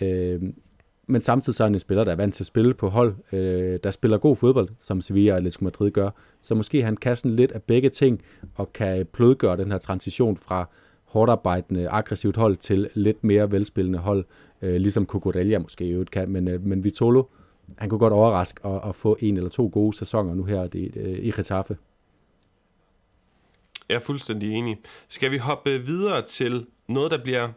Øh, 0.00 0.42
men 1.08 1.20
samtidig 1.20 1.56
så 1.56 1.62
er 1.62 1.66
han 1.66 1.74
en 1.74 1.78
spiller, 1.78 2.04
der 2.04 2.12
er 2.12 2.16
vant 2.16 2.34
til 2.34 2.42
at 2.42 2.46
spille 2.46 2.74
på 2.74 2.88
hold, 2.88 3.14
øh, 3.32 3.78
der 3.84 3.90
spiller 3.90 4.18
god 4.18 4.36
fodbold, 4.36 4.68
som 4.80 5.00
Sevilla 5.00 5.32
og 5.32 5.36
Atletico 5.36 5.64
Madrid 5.64 5.90
gør. 5.90 6.10
Så 6.40 6.54
måske 6.54 6.82
han 6.82 6.96
kan 6.96 7.16
sådan 7.16 7.36
lidt 7.36 7.52
af 7.52 7.62
begge 7.62 7.88
ting, 7.88 8.22
og 8.54 8.72
kan 8.72 9.06
plødgøre 9.12 9.56
den 9.56 9.70
her 9.70 9.78
transition 9.78 10.36
fra 10.36 10.68
hårdt 11.04 11.30
arbejdende, 11.30 11.88
aggressivt 11.88 12.36
hold 12.36 12.56
til 12.56 12.88
lidt 12.94 13.24
mere 13.24 13.50
velspillende 13.50 13.98
hold, 13.98 14.24
øh, 14.62 14.74
ligesom 14.74 15.06
Cucurella 15.06 15.58
måske 15.58 15.84
i 15.84 15.90
øvrigt 15.90 16.10
kan, 16.10 16.30
men, 16.30 16.48
øh, 16.48 16.66
men 16.66 16.84
Vitolo, 16.84 17.22
han 17.78 17.88
kunne 17.88 17.98
godt 17.98 18.12
overraske 18.12 18.64
og, 18.64 18.80
og 18.80 18.94
få 18.94 19.16
en 19.20 19.36
eller 19.36 19.50
to 19.50 19.70
gode 19.72 19.96
sæsoner 19.96 20.34
nu 20.34 20.44
her 20.44 20.66
det, 20.66 20.96
øh, 20.96 21.18
i 21.18 21.30
Getafe. 21.30 21.76
Jeg 23.88 23.94
er 23.94 24.00
fuldstændig 24.00 24.52
enig. 24.52 24.78
Skal 25.08 25.30
vi 25.30 25.36
hoppe 25.36 25.78
videre 25.78 26.22
til 26.22 26.66
noget, 26.88 27.10
der 27.10 27.22
bliver 27.22 27.48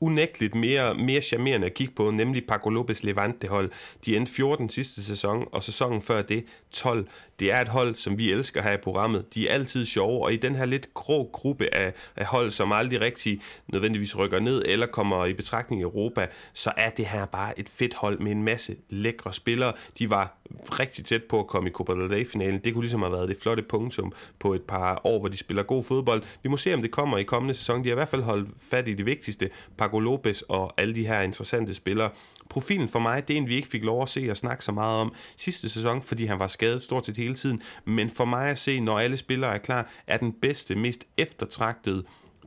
unægteligt 0.00 0.54
mere, 0.54 0.94
mere 0.94 1.20
charmerende 1.20 1.66
at 1.66 1.74
kigge 1.74 1.94
på, 1.94 2.10
nemlig 2.10 2.46
Paco 2.46 2.68
Lopez 2.70 3.02
Levante-hold. 3.02 3.70
De 4.04 4.16
endte 4.16 4.32
14 4.32 4.68
sidste 4.68 5.04
sæson, 5.04 5.48
og 5.52 5.62
sæsonen 5.62 6.02
før 6.02 6.22
det 6.22 6.44
12. 6.70 7.08
Det 7.40 7.52
er 7.52 7.60
et 7.60 7.68
hold, 7.68 7.94
som 7.94 8.18
vi 8.18 8.32
elsker 8.32 8.62
her 8.62 8.72
i 8.72 8.76
programmet. 8.76 9.34
De 9.34 9.48
er 9.48 9.54
altid 9.54 9.86
sjove, 9.86 10.24
og 10.24 10.32
i 10.32 10.36
den 10.36 10.54
her 10.54 10.64
lidt 10.64 10.94
grå 10.94 11.30
gruppe 11.32 11.74
af, 11.74 11.92
af 12.16 12.26
hold, 12.26 12.50
som 12.50 12.72
aldrig 12.72 13.00
rigtig 13.00 13.40
nødvendigvis 13.68 14.18
rykker 14.18 14.40
ned 14.40 14.64
eller 14.66 14.86
kommer 14.86 15.26
i 15.26 15.32
betragtning 15.32 15.80
i 15.80 15.82
Europa, 15.82 16.26
så 16.52 16.72
er 16.76 16.90
det 16.90 17.06
her 17.06 17.26
bare 17.26 17.60
et 17.60 17.68
fedt 17.68 17.94
hold 17.94 18.18
med 18.18 18.32
en 18.32 18.42
masse 18.42 18.76
lækre 18.88 19.32
spillere. 19.32 19.72
De 19.98 20.10
var 20.10 20.37
rigtig 20.78 21.04
tæt 21.04 21.24
på 21.24 21.40
at 21.40 21.46
komme 21.46 21.68
i 21.68 21.72
Copa 21.72 21.92
del 21.92 22.08
Rey-finalen. 22.08 22.60
Det 22.64 22.74
kunne 22.74 22.82
ligesom 22.82 23.02
have 23.02 23.12
været 23.12 23.28
det 23.28 23.36
flotte 23.40 23.62
punktum 23.62 24.12
på 24.38 24.54
et 24.54 24.62
par 24.62 25.00
år, 25.04 25.18
hvor 25.18 25.28
de 25.28 25.36
spiller 25.36 25.62
god 25.62 25.84
fodbold. 25.84 26.22
Vi 26.42 26.48
må 26.48 26.56
se, 26.56 26.74
om 26.74 26.82
det 26.82 26.90
kommer 26.90 27.18
i 27.18 27.22
kommende 27.22 27.54
sæson. 27.54 27.84
De 27.84 27.88
har 27.88 27.94
i 27.94 27.94
hvert 27.94 28.08
fald 28.08 28.22
holdt 28.22 28.48
fat 28.70 28.88
i 28.88 28.94
det 28.94 29.06
vigtigste. 29.06 29.50
Paco 29.78 29.98
Lopez 29.98 30.40
og 30.40 30.72
alle 30.76 30.94
de 30.94 31.06
her 31.06 31.20
interessante 31.20 31.74
spillere. 31.74 32.10
Profilen 32.50 32.88
for 32.88 32.98
mig, 32.98 33.28
det 33.28 33.34
er 33.34 33.38
en, 33.38 33.48
vi 33.48 33.56
ikke 33.56 33.68
fik 33.68 33.84
lov 33.84 34.02
at 34.02 34.08
se 34.08 34.26
og 34.30 34.36
snakke 34.36 34.64
så 34.64 34.72
meget 34.72 35.00
om 35.00 35.12
sidste 35.36 35.68
sæson, 35.68 36.02
fordi 36.02 36.24
han 36.24 36.38
var 36.38 36.46
skadet 36.46 36.82
stort 36.82 37.06
set 37.06 37.16
hele 37.16 37.34
tiden. 37.34 37.62
Men 37.84 38.10
for 38.10 38.24
mig 38.24 38.48
at 38.48 38.58
se, 38.58 38.80
når 38.80 38.98
alle 38.98 39.16
spillere 39.16 39.54
er 39.54 39.58
klar, 39.58 39.90
er 40.06 40.16
den 40.16 40.32
bedste, 40.32 40.74
mest 40.74 41.04
eftertragtede 41.16 42.04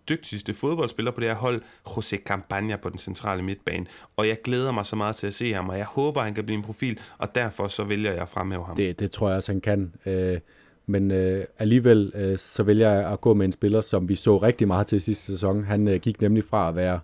dygtigste 0.10 0.54
fodboldspiller 0.54 1.12
på 1.12 1.22
det 1.22 1.30
her 1.30 1.36
hold, 1.36 1.62
José 1.88 2.24
Campagna 2.24 2.76
på 2.76 2.90
den 2.90 3.00
centrale 3.00 3.42
midtbane. 3.42 3.86
Og 4.18 4.28
jeg 4.28 4.38
glæder 4.44 4.72
mig 4.72 4.86
så 4.86 4.96
meget 4.96 5.16
til 5.16 5.28
at 5.28 5.34
se 5.34 5.54
ham, 5.54 5.70
og 5.70 5.78
jeg 5.78 5.86
håber, 5.86 6.22
han 6.22 6.34
kan 6.34 6.44
blive 6.46 6.58
en 6.58 6.64
profil, 6.64 7.00
og 7.18 7.36
derfor 7.36 7.68
så 7.68 7.84
vælger 7.84 8.12
jeg 8.12 8.22
at 8.22 8.30
fremhæve 8.30 8.66
ham. 8.66 8.76
Det, 8.76 9.00
det 9.00 9.12
tror 9.12 9.28
jeg 9.28 9.38
også, 9.38 9.52
han 9.52 9.62
kan. 9.62 9.94
Øh, 10.06 10.40
men 10.86 11.12
øh, 11.12 11.44
alligevel 11.60 12.12
øh, 12.16 12.38
så 12.38 12.64
vælger 12.64 12.92
jeg 12.92 13.12
at 13.12 13.22
gå 13.22 13.34
med 13.34 13.46
en 13.46 13.52
spiller, 13.52 13.82
som 13.82 14.10
vi 14.10 14.16
så 14.16 14.38
rigtig 14.38 14.68
meget 14.68 14.88
til 14.88 15.02
sidste 15.02 15.26
sæson. 15.26 15.64
Han 15.64 15.88
øh, 15.88 16.00
gik 16.00 16.22
nemlig 16.22 16.44
fra 16.44 16.70
at 16.70 16.76
være 16.76 17.00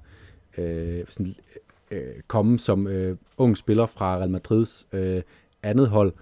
øh, 0.57 1.05
sådan, 1.09 1.35
øh, 1.91 2.01
komme 2.27 2.59
som 2.59 2.87
øh, 2.87 3.17
ung 3.37 3.57
spiller 3.57 3.85
fra 3.85 4.17
Real 4.17 4.29
Madrids 4.29 4.87
øh, 4.93 5.21
andet 5.63 5.89
hold, 5.89 6.13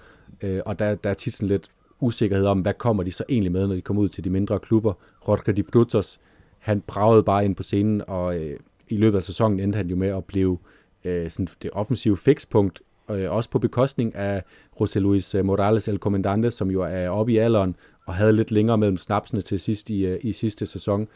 øh, 0.42 0.62
og 0.66 0.80
der, 0.80 0.96
der 0.96 1.10
er 1.10 1.14
tit 1.14 1.34
sådan 1.34 1.48
lidt 1.48 1.70
usikkerhed 2.00 2.46
om, 2.46 2.62
hvad 2.62 2.74
kommer 2.74 3.04
de 3.04 3.12
så 3.12 3.24
egentlig 3.30 3.52
med, 3.52 3.68
når 3.68 3.76
de 3.76 3.82
kommer 3.82 4.04
ud 4.04 4.10
til 4.10 4.24
de 4.24 4.30
mindre 4.30 4.60
klubber. 4.60 4.94
Rodger 5.28 5.54
Di 5.54 5.62
Brutos, 5.62 6.20
han 6.66 6.82
bragede 6.82 7.24
bare 7.24 7.46
ind 7.46 7.56
på 7.56 7.64
scenen, 7.64 8.02
og 8.08 8.40
øh, 8.40 8.60
i 8.90 8.98
løbet 8.98 9.18
af 9.18 9.24
sæsonen 9.24 9.60
endte 9.60 9.78
han 9.78 9.88
jo 9.88 9.96
med 9.96 10.08
at 10.08 10.26
blive 10.26 10.58
øh, 11.04 11.30
sådan 11.30 11.48
det 11.62 11.70
offensive 11.74 12.18
fikspunkt, 12.18 12.82
øh, 13.12 13.32
også 13.32 13.50
på 13.50 13.60
bekostning 13.60 14.16
af 14.16 14.44
José 14.82 15.00
Luis 15.00 15.36
øh, 15.36 15.46
Morales 15.46 15.88
El 15.88 15.98
Comandante, 15.98 16.52
som 16.52 16.72
jo 16.72 16.82
er 16.82 17.10
oppe 17.10 17.34
i 17.34 17.38
alderen, 17.38 17.76
og 18.06 18.14
havde 18.14 18.34
lidt 18.34 18.52
længere 18.52 18.78
mellem 18.78 18.98
snapsene 18.98 19.42
til 19.42 19.60
sidst 19.60 19.90
i, 19.90 20.06
øh, 20.06 20.20
i 20.22 20.34
sidste 20.34 20.66
sæson. 20.66 21.08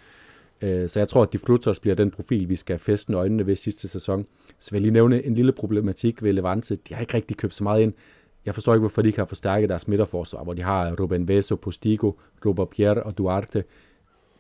Øh, 0.62 0.89
så 0.89 0.99
jeg 0.99 1.07
tror, 1.07 1.21
at 1.21 1.33
De 1.33 1.38
Frutos 1.38 1.79
bliver 1.79 1.95
den 1.95 2.12
profil, 2.12 2.49
vi 2.49 2.55
skal 2.55 2.79
feste 2.79 3.13
øjnene 3.13 3.47
ved 3.47 3.55
sidste 3.55 3.88
sæson. 3.88 4.25
Så 4.59 4.71
vil 4.71 4.77
jeg 4.77 4.81
lige 4.81 4.93
nævne 4.93 5.25
en 5.25 5.35
lille 5.35 5.51
problematik 5.51 6.23
ved 6.23 6.33
Levante. 6.33 6.75
De 6.75 6.93
har 6.93 7.01
ikke 7.01 7.13
rigtig 7.13 7.38
købt 7.38 7.55
så 7.55 7.63
meget 7.63 7.81
ind. 7.81 7.93
Jeg 8.45 8.53
forstår 8.53 8.73
ikke, 8.73 8.79
hvorfor 8.79 9.01
de 9.01 9.07
ikke 9.07 9.19
har 9.19 9.25
forstærket 9.25 9.69
deres 9.69 9.88
midterforsvar, 9.88 10.43
hvor 10.43 10.53
de 10.53 10.62
har 10.62 10.95
Ruben 10.99 11.27
Veso, 11.27 11.55
Postigo, 11.55 12.12
Robert 12.45 12.69
Pierre 12.69 13.03
og 13.03 13.17
Duarte. 13.17 13.63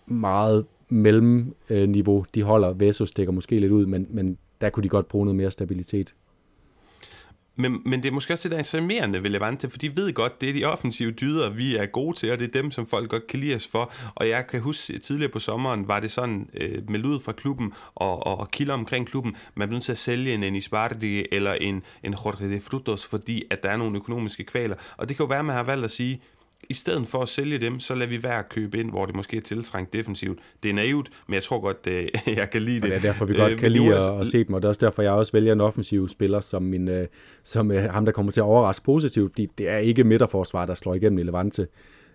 Meget 0.05 0.65
mellemniveau. 0.89 2.25
De 2.35 2.43
holder, 2.43 2.73
Vesos 2.73 3.09
stikker 3.09 3.33
måske 3.33 3.59
lidt 3.59 3.71
ud, 3.71 3.85
men, 3.85 4.07
men 4.09 4.37
der 4.61 4.69
kunne 4.69 4.83
de 4.83 4.89
godt 4.89 5.07
bruge 5.07 5.25
noget 5.25 5.35
mere 5.35 5.51
stabilitet. 5.51 6.13
Men, 7.59 7.81
men 7.85 8.03
det 8.03 8.09
er 8.09 8.13
måske 8.13 8.33
også 8.33 8.49
det, 8.49 8.51
der 8.51 8.57
er 8.57 8.63
charmerende 8.63 9.23
ved 9.23 9.29
Levante, 9.29 9.69
for 9.69 9.77
de 9.77 9.95
ved 9.95 10.13
godt, 10.13 10.41
det 10.41 10.49
er 10.49 10.53
de 10.53 10.65
offensive 10.65 11.11
dyder, 11.11 11.49
vi 11.49 11.75
er 11.75 11.85
gode 11.85 12.17
til, 12.17 12.31
og 12.31 12.39
det 12.39 12.47
er 12.47 12.61
dem, 12.61 12.71
som 12.71 12.87
folk 12.87 13.09
godt 13.09 13.27
kan 13.27 13.39
lide 13.39 13.55
os 13.55 13.67
for. 13.67 13.93
Og 14.15 14.29
jeg 14.29 14.47
kan 14.47 14.61
huske, 14.61 14.99
tidligere 14.99 15.31
på 15.31 15.39
sommeren 15.39 15.87
var 15.87 15.99
det 15.99 16.11
sådan, 16.11 16.49
øh, 16.53 16.89
med 16.89 16.99
lyd 16.99 17.19
fra 17.19 17.31
klubben 17.31 17.73
og, 17.95 18.27
og, 18.27 18.39
og 18.39 18.51
kilder 18.51 18.73
omkring 18.73 19.07
klubben, 19.07 19.35
man 19.55 19.67
bliver 19.67 19.75
nødt 19.75 19.83
til 19.83 19.91
at 19.91 19.97
sælge 19.97 20.33
en 20.33 20.43
Enis 20.43 20.69
eller 21.31 21.53
en, 21.53 21.83
en 22.03 22.11
Jorge 22.11 22.55
de 22.55 22.61
Frutos, 22.61 23.05
fordi 23.05 23.43
at 23.49 23.63
der 23.63 23.69
er 23.69 23.77
nogle 23.77 23.97
økonomiske 23.97 24.43
kvaler. 24.43 24.75
Og 24.97 25.09
det 25.09 25.17
kan 25.17 25.23
jo 25.23 25.27
være, 25.27 25.39
at 25.39 25.45
man 25.45 25.55
har 25.55 25.63
valgt 25.63 25.85
at 25.85 25.91
sige, 25.91 26.21
i 26.69 26.73
stedet 26.73 27.07
for 27.07 27.21
at 27.21 27.29
sælge 27.29 27.57
dem, 27.57 27.79
så 27.79 27.95
lader 27.95 28.09
vi 28.09 28.23
være 28.23 28.39
at 28.39 28.49
købe 28.49 28.79
ind, 28.79 28.89
hvor 28.89 29.05
det 29.05 29.15
måske 29.15 29.37
er 29.37 29.41
tiltrængt 29.41 29.93
defensivt. 29.93 30.39
Det 30.63 30.69
er 30.69 30.73
naivt, 30.73 31.09
men 31.27 31.33
jeg 31.33 31.43
tror 31.43 31.59
godt, 31.59 31.87
øh, 31.87 32.07
jeg 32.37 32.49
kan 32.49 32.61
lide 32.61 32.75
det. 32.75 32.83
Og 32.83 32.89
det 32.89 32.97
er 32.97 33.01
derfor, 33.01 33.25
vi 33.25 33.33
godt 33.33 33.51
øh, 33.51 33.59
kan 33.59 33.71
lide 33.71 33.95
at, 33.95 34.21
at 34.21 34.27
se 34.27 34.43
dem, 34.43 34.53
og 34.53 34.61
det 34.61 34.65
er 34.65 34.69
også 34.69 34.85
derfor, 34.85 35.01
jeg 35.01 35.11
også 35.11 35.31
vælger 35.31 35.53
en 35.53 35.61
offensiv 35.61 36.07
spiller 36.07 36.39
som, 36.39 36.63
min, 36.63 36.87
øh, 36.87 37.07
som 37.43 37.69
ham, 37.69 38.05
der 38.05 38.11
kommer 38.11 38.31
til 38.31 38.39
at 38.39 38.43
overraske 38.43 38.85
positivt, 38.85 39.31
fordi 39.31 39.47
det 39.57 39.69
er 39.69 39.77
ikke 39.77 40.03
midterforsvar, 40.03 40.65
der 40.65 40.73
slår 40.73 40.95
igennem 40.95 41.19
i 41.19 41.23
Levante. 41.23 41.67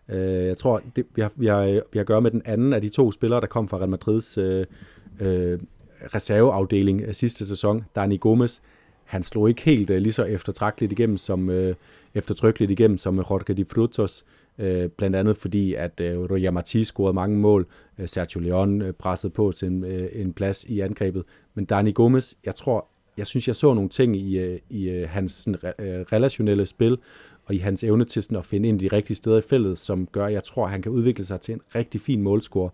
jeg 0.09 0.59
tror, 0.59 0.83
det, 0.97 1.07
vi, 1.15 1.23
har, 1.23 1.33
vi, 1.37 1.47
har, 1.47 1.81
vi 1.93 1.99
har 1.99 2.05
gøre 2.05 2.21
med 2.21 2.31
den 2.31 2.43
anden 2.45 2.73
af 2.73 2.81
de 2.81 2.89
to 2.89 3.13
spillere, 3.13 3.41
der 3.41 3.47
kom 3.47 3.69
fra 3.69 3.79
Real 3.79 3.89
Madrids 3.89 4.39
øh, 4.39 4.67
øh, 5.21 5.59
reserveafdeling 6.15 7.17
sidste 7.17 7.47
sæson, 7.47 7.85
Dani 7.97 8.17
Gomes. 8.17 8.63
Han 9.05 9.23
slog 9.23 9.49
ikke 9.49 9.63
helt 9.63 9.91
øh, 9.91 9.99
lige 9.99 10.13
så 10.13 10.25
eftertragteligt 10.25 10.93
igennem 10.93 11.17
som... 11.17 11.51
Øh, 11.51 11.75
eftertrykkeligt 12.15 12.71
igennem 12.71 12.99
som 12.99 13.17
Jorge 13.17 13.55
Di 13.55 13.65
Frutos, 13.65 14.25
øh, 14.59 14.89
blandt 14.89 15.17
andet 15.17 15.37
fordi, 15.37 15.75
at 15.75 16.01
øh, 16.01 16.19
Roya 16.31 16.85
scorede 16.85 17.15
mange 17.15 17.39
mål, 17.39 17.67
øh, 17.99 18.09
Sergio 18.09 18.41
Leon 18.41 18.83
øh, 18.83 18.93
pressede 18.93 19.33
på 19.33 19.53
til 19.53 19.69
en, 19.69 19.85
øh, 19.85 20.09
en 20.13 20.33
plads 20.33 20.65
i 20.65 20.81
angrebet, 20.81 21.25
men 21.55 21.65
Dani 21.65 21.93
Gomes, 21.93 22.37
jeg 22.47 22.55
tror, 22.55 22.89
jeg 23.17 23.27
synes, 23.27 23.49
jeg 23.49 23.57
så 23.57 23.75
nogle 23.75 23.89
ting 23.89 24.17
i, 24.17 24.39
øh, 24.39 24.59
i 24.71 24.89
øh, 24.89 25.09
hans 25.09 25.33
sådan, 25.33 25.73
øh, 25.79 26.01
relationelle 26.01 26.67
spil, 26.67 26.99
og 27.47 27.55
i 27.55 27.59
hans 27.59 27.85
evne 27.85 28.05
til 28.05 28.23
sådan, 28.23 28.39
at 28.39 28.45
finde 28.45 28.69
ind 28.69 28.83
i 28.83 28.89
de 28.89 28.97
rigtige 28.97 29.17
steder 29.17 29.39
i 29.39 29.43
feltet, 29.43 29.79
som 29.79 30.07
gør, 30.07 30.27
at 30.27 30.33
jeg 30.33 30.45
tror, 30.45 30.65
at 30.65 30.71
han 30.71 30.83
kan 30.83 30.93
udvikle 30.93 31.25
sig 31.25 31.41
til 31.41 31.55
en 31.55 31.61
rigtig 31.75 32.01
fin 32.01 32.23
målscore. 32.23 32.71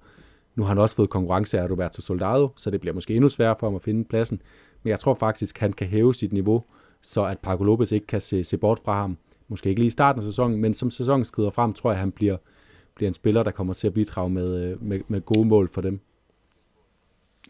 Nu 0.55 0.63
har 0.63 0.69
han 0.69 0.79
også 0.79 0.97
fået 0.97 1.11
konkurrence 1.11 1.61
af 1.61 1.71
Roberto 1.71 2.01
Soldado, 2.01 2.49
så 2.57 2.71
det 2.71 2.81
bliver 2.81 2.95
måske 2.95 3.15
endnu 3.15 3.29
sværere 3.29 3.57
for 3.61 3.67
ham 3.67 3.75
at 3.75 3.83
finde 3.83 4.05
pladsen. 4.05 4.43
Men 4.83 4.91
jeg 4.91 5.01
tror 5.01 5.15
faktisk, 5.15 5.59
han 5.59 5.73
kan 5.73 5.87
hæve 5.87 6.15
sit 6.15 6.33
niveau, 6.33 6.65
så 7.03 7.25
at 7.25 7.39
Paco 7.39 7.65
Lopez 7.65 7.93
ikke 7.93 8.07
kan 8.07 8.21
se, 8.21 8.45
se 8.45 8.57
bort 8.57 8.81
fra 8.85 9.01
ham. 9.01 9.19
Måske 9.51 9.69
ikke 9.69 9.81
lige 9.81 9.87
i 9.87 9.91
starten 9.91 10.21
af 10.21 10.25
sæsonen, 10.25 10.61
men 10.61 10.75
som 10.75 10.91
sæsonen 10.91 11.25
skrider 11.25 11.51
frem, 11.51 11.73
tror 11.73 11.91
jeg, 11.91 11.97
at 11.97 12.01
han 12.01 12.13
bliver, 12.13 12.37
bliver 12.95 13.09
en 13.09 13.15
spiller, 13.15 13.43
der 13.43 13.51
kommer 13.51 13.75
til 13.75 13.87
at 13.87 13.95
bidrage 13.95 14.31
med, 14.31 14.65
øh, 14.65 14.83
med, 14.83 15.01
med 15.09 15.21
gode 15.21 15.45
mål 15.49 15.71
for 15.73 15.81
dem. 15.81 16.01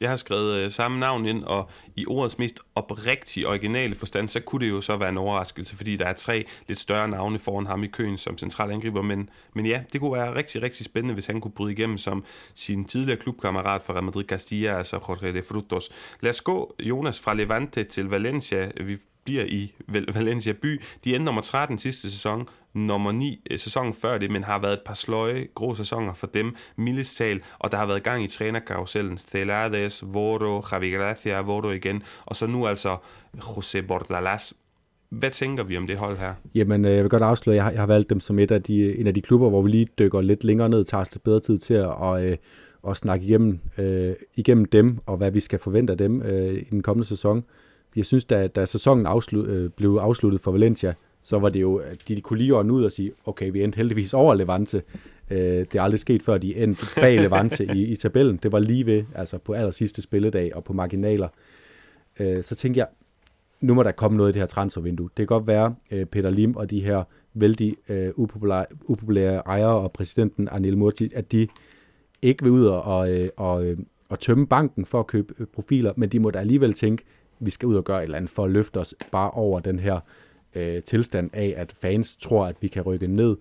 Jeg 0.01 0.09
har 0.09 0.17
skrevet 0.17 0.57
øh, 0.57 0.71
samme 0.71 0.99
navn 1.01 1.27
ind, 1.27 1.45
og 1.45 1.71
i 1.97 2.07
ordets 2.07 2.39
mest 2.39 2.61
oprigtige 2.75 3.49
originale 3.49 3.95
forstand, 3.95 4.29
så 4.29 4.41
kunne 4.41 4.65
det 4.65 4.71
jo 4.71 4.81
så 4.81 4.97
være 4.97 5.09
en 5.09 5.19
overraskelse, 5.19 5.77
fordi 5.77 5.97
der 5.97 6.07
er 6.07 6.13
tre 6.13 6.47
lidt 6.69 6.79
større 6.79 7.09
navne 7.09 7.39
foran 7.39 7.67
ham 7.67 7.85
i 7.85 7.87
køen 7.87 8.19
som 8.19 8.39
central 8.39 8.71
angriber, 8.71 9.03
men, 9.03 9.31
men 9.55 9.67
ja, 9.67 9.83
det 9.93 10.01
kunne 10.01 10.13
være 10.13 10.35
rigtig, 10.35 10.63
rigtig 10.63 10.85
spændende, 10.87 11.15
hvis 11.15 11.27
han 11.27 11.41
kunne 11.41 11.53
bryde 11.53 11.73
igennem 11.73 11.99
som 11.99 12.25
sin 12.55 12.85
tidligere 12.85 13.19
klubkammerat 13.19 13.83
fra 13.83 13.93
Real 13.93 14.05
Madrid 14.05 14.25
Castilla, 14.25 14.79
altså 14.79 14.97
Jorge 14.97 15.33
de 15.33 15.43
Frutos. 15.43 15.91
Lad 16.21 16.31
os 16.31 16.41
gå, 16.41 16.75
Jonas, 16.81 17.21
fra 17.21 17.35
Levante 17.35 17.85
til 17.85 18.07
Valencia. 18.07 18.71
Vi 18.81 18.99
bliver 19.31 19.45
i 19.45 19.73
Valencia 19.89 20.53
by. 20.53 20.81
De 21.05 21.15
endte 21.15 21.25
nummer 21.25 21.43
13 21.43 21.79
sidste 21.79 22.11
sæson, 22.11 22.47
nummer 22.75 23.13
9 23.13 23.43
øh, 23.51 23.59
sæsonen 23.59 23.95
før 23.95 24.19
det, 24.19 24.31
men 24.31 24.45
har 24.45 24.59
været 24.59 24.73
et 24.73 24.81
par 24.87 24.95
sløje, 24.95 25.47
grå 25.55 25.75
sæsoner 25.75 26.15
for 26.15 26.27
dem, 26.27 26.57
mildest 26.77 27.17
tal, 27.17 27.41
og 27.59 27.73
der 27.73 27.79
har 27.79 27.87
været 27.87 28.03
gang 28.03 28.25
i 28.25 28.27
trænerkarusellen. 28.27 29.19
Celades, 29.19 30.05
Voro, 30.07 30.65
Javi 30.73 30.91
Gracia, 30.91 31.41
Voro 31.41 31.71
igen, 31.71 32.03
og 32.27 32.37
så 32.37 32.47
nu 32.47 32.67
altså 32.67 32.97
José 33.37 33.81
Bordalas. 33.87 34.55
Hvad 35.11 35.31
tænker 35.31 35.65
vi 35.65 35.77
om 35.77 35.87
det 35.87 35.97
hold 35.97 36.19
her? 36.19 36.35
Jamen, 36.55 36.85
øh, 36.85 36.93
jeg 36.95 37.03
vil 37.03 37.11
godt 37.11 37.23
afsløre, 37.23 37.55
at 37.55 37.57
jeg 37.57 37.65
har, 37.65 37.71
jeg 37.71 37.81
har 37.81 37.87
valgt 37.87 38.11
dem 38.11 38.21
som 38.21 38.39
et 38.39 38.51
af 38.51 38.63
de, 38.63 38.99
en 38.99 39.07
af 39.07 39.15
de 39.15 39.21
klubber, 39.21 39.49
hvor 39.49 39.63
vi 39.63 39.71
lige 39.71 39.89
dykker 39.99 40.21
lidt 40.21 40.45
længere 40.45 40.69
ned, 40.69 40.85
tager 40.85 41.03
os 41.03 41.15
lidt 41.15 41.25
bedre 41.25 41.41
tid 41.41 41.59
til 41.59 41.75
at 41.75 41.87
og, 41.87 42.27
øh, 42.27 42.37
og 42.83 42.97
snakke 42.97 43.27
igennem, 43.27 43.61
øh, 43.79 44.13
igennem 44.37 44.65
dem, 44.65 44.99
og 45.07 45.17
hvad 45.17 45.31
vi 45.31 45.41
skal 45.41 45.59
forvente 45.59 45.91
af 45.91 45.99
dem 45.99 46.23
øh, 46.23 46.55
i 46.55 46.71
den 46.71 46.83
kommende 46.83 47.09
sæson. 47.09 47.45
Jeg 47.97 48.05
synes, 48.05 48.25
da, 48.25 48.47
da 48.47 48.65
sæsonen 48.65 49.07
afslut, 49.07 49.49
øh, 49.49 49.71
blev 49.71 49.99
afsluttet 50.01 50.41
for 50.41 50.53
Valencia, 50.53 50.95
så 51.23 51.39
var 51.39 51.49
det 51.49 51.61
jo, 51.61 51.77
at 51.77 52.09
de 52.09 52.21
kunne 52.21 52.39
lige 52.39 52.55
ordne 52.55 52.73
ud 52.73 52.85
og 52.85 52.93
sige, 52.93 53.13
okay, 53.25 53.51
vi 53.51 53.63
endte 53.63 53.77
heldigvis 53.77 54.15
over 54.15 54.35
Levante. 54.35 54.83
Øh, 55.31 55.39
det 55.39 55.75
er 55.75 55.83
aldrig 55.83 56.01
sket 56.01 56.23
før, 56.23 56.39
de 56.39 56.57
endte 56.57 56.87
bag 56.97 57.21
Levante 57.25 57.77
i, 57.77 57.85
i 57.85 57.97
tabellen. 57.97 58.37
Det 58.37 58.53
var 58.53 58.59
lige 58.59 58.87
ved, 58.87 59.05
altså 59.15 59.39
på 59.39 59.53
aller 59.53 59.71
sidste 59.71 60.03
spilledag 60.03 60.57
og 60.57 60.65
på 60.65 60.73
marginaler. 60.73 61.29
Øh, 62.21 62.43
så 62.43 62.55
tænkte 62.55 62.79
jeg, 62.79 62.87
nu 63.61 63.75
må 63.75 63.83
der 63.83 63.93
komme 63.93 64.17
noget 64.17 64.31
i 64.31 64.33
det 64.33 64.41
her 64.41 64.47
transfervindue. 64.47 65.09
Det 65.09 65.17
kan 65.17 65.27
godt 65.27 65.47
være, 65.47 65.75
øh, 65.91 66.07
Peter 66.07 66.31
Lim 66.31 66.57
og 66.57 66.71
de 66.71 66.81
her 66.81 67.05
vældig 67.35 67.77
øh, 67.89 68.11
upopulære, 68.17 68.67
upopulære 68.85 69.43
ejere 69.47 69.75
og 69.75 69.93
præsidenten 69.93 70.49
Anil 70.53 70.79
Murti, 70.79 71.11
at 71.15 71.33
de 71.33 71.49
ikke 72.23 72.43
vil 72.43 72.53
ud 72.53 72.65
og, 72.65 72.83
og, 72.83 73.13
øh, 73.13 73.25
og, 73.37 73.65
øh, 73.65 73.79
og 74.09 74.19
tømme 74.19 74.47
banken 74.47 74.85
for 74.85 75.01
at 75.01 75.07
købe 75.07 75.35
øh, 75.39 75.47
profiler, 75.47 75.93
men 75.97 76.09
de 76.09 76.21
må 76.21 76.31
da 76.31 76.39
alligevel 76.39 76.73
tænke, 76.73 77.05
vi 77.41 77.51
skal 77.51 77.67
ud 77.67 77.77
og 77.77 77.85
gøre 77.85 77.99
et 77.99 78.03
eller 78.03 78.17
andet 78.17 78.31
for 78.31 78.45
at 78.45 78.51
løfte 78.51 78.81
os 78.81 78.95
bare 79.13 79.31
over 79.31 79.61
den 79.61 79.79
her 79.79 80.01
øh, 80.55 80.83
tilstand 80.83 81.31
af, 81.33 81.55
at 81.57 81.73
fans 81.73 82.17
tror, 82.17 82.47
at 82.47 82.57
vi 82.61 82.69
kan 82.69 82.83
rykke 82.83 83.07
ned. 83.07 83.37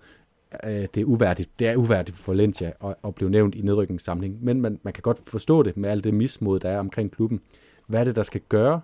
Øh, 0.64 0.88
det 0.96 0.98
er 0.98 1.06
uværdigt. 1.06 1.50
Det 1.60 1.68
er 1.68 1.76
uværdigt 1.76 2.18
for 2.18 2.32
Valencia 2.32 2.72
at, 2.84 2.96
at 3.04 3.16
blive 3.16 3.30
nævnt 3.30 3.56
i 3.56 3.62
nedrykningssamling, 3.62 4.44
men 4.44 4.62
man, 4.62 4.80
man 4.84 4.94
kan 4.94 5.02
godt 5.02 5.18
forstå 5.28 5.64
det 5.64 5.78
med 5.78 5.90
alt 5.90 6.04
det 6.04 6.14
mismod, 6.14 6.60
der 6.60 6.70
er 6.70 6.80
omkring 6.80 7.12
klubben. 7.12 7.42
Hvad 7.88 8.00
er 8.00 8.04
det, 8.04 8.16
der 8.16 8.24
skal 8.24 8.42
gøre, 8.50 8.82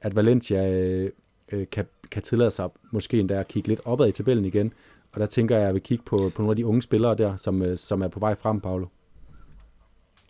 at 0.00 0.16
Valencia 0.16 0.70
øh, 0.70 1.10
øh, 1.52 1.66
kan, 1.72 1.86
kan 2.10 2.22
tillade 2.22 2.50
sig 2.50 2.68
måske 2.90 3.20
endda 3.20 3.40
at 3.40 3.48
kigge 3.48 3.68
lidt 3.68 3.80
opad 3.84 4.08
i 4.08 4.12
tabellen 4.12 4.44
igen? 4.44 4.72
Og 5.12 5.20
der 5.20 5.26
tænker 5.26 5.54
jeg, 5.54 5.62
at 5.62 5.66
jeg 5.66 5.74
vil 5.74 5.82
kigge 5.82 6.04
på, 6.04 6.16
på 6.16 6.42
nogle 6.42 6.52
af 6.52 6.56
de 6.56 6.66
unge 6.66 6.82
spillere 6.82 7.14
der, 7.14 7.36
som, 7.36 7.62
øh, 7.62 7.78
som 7.78 8.02
er 8.02 8.08
på 8.08 8.20
vej 8.20 8.34
frem, 8.34 8.60
Paolo. 8.60 8.86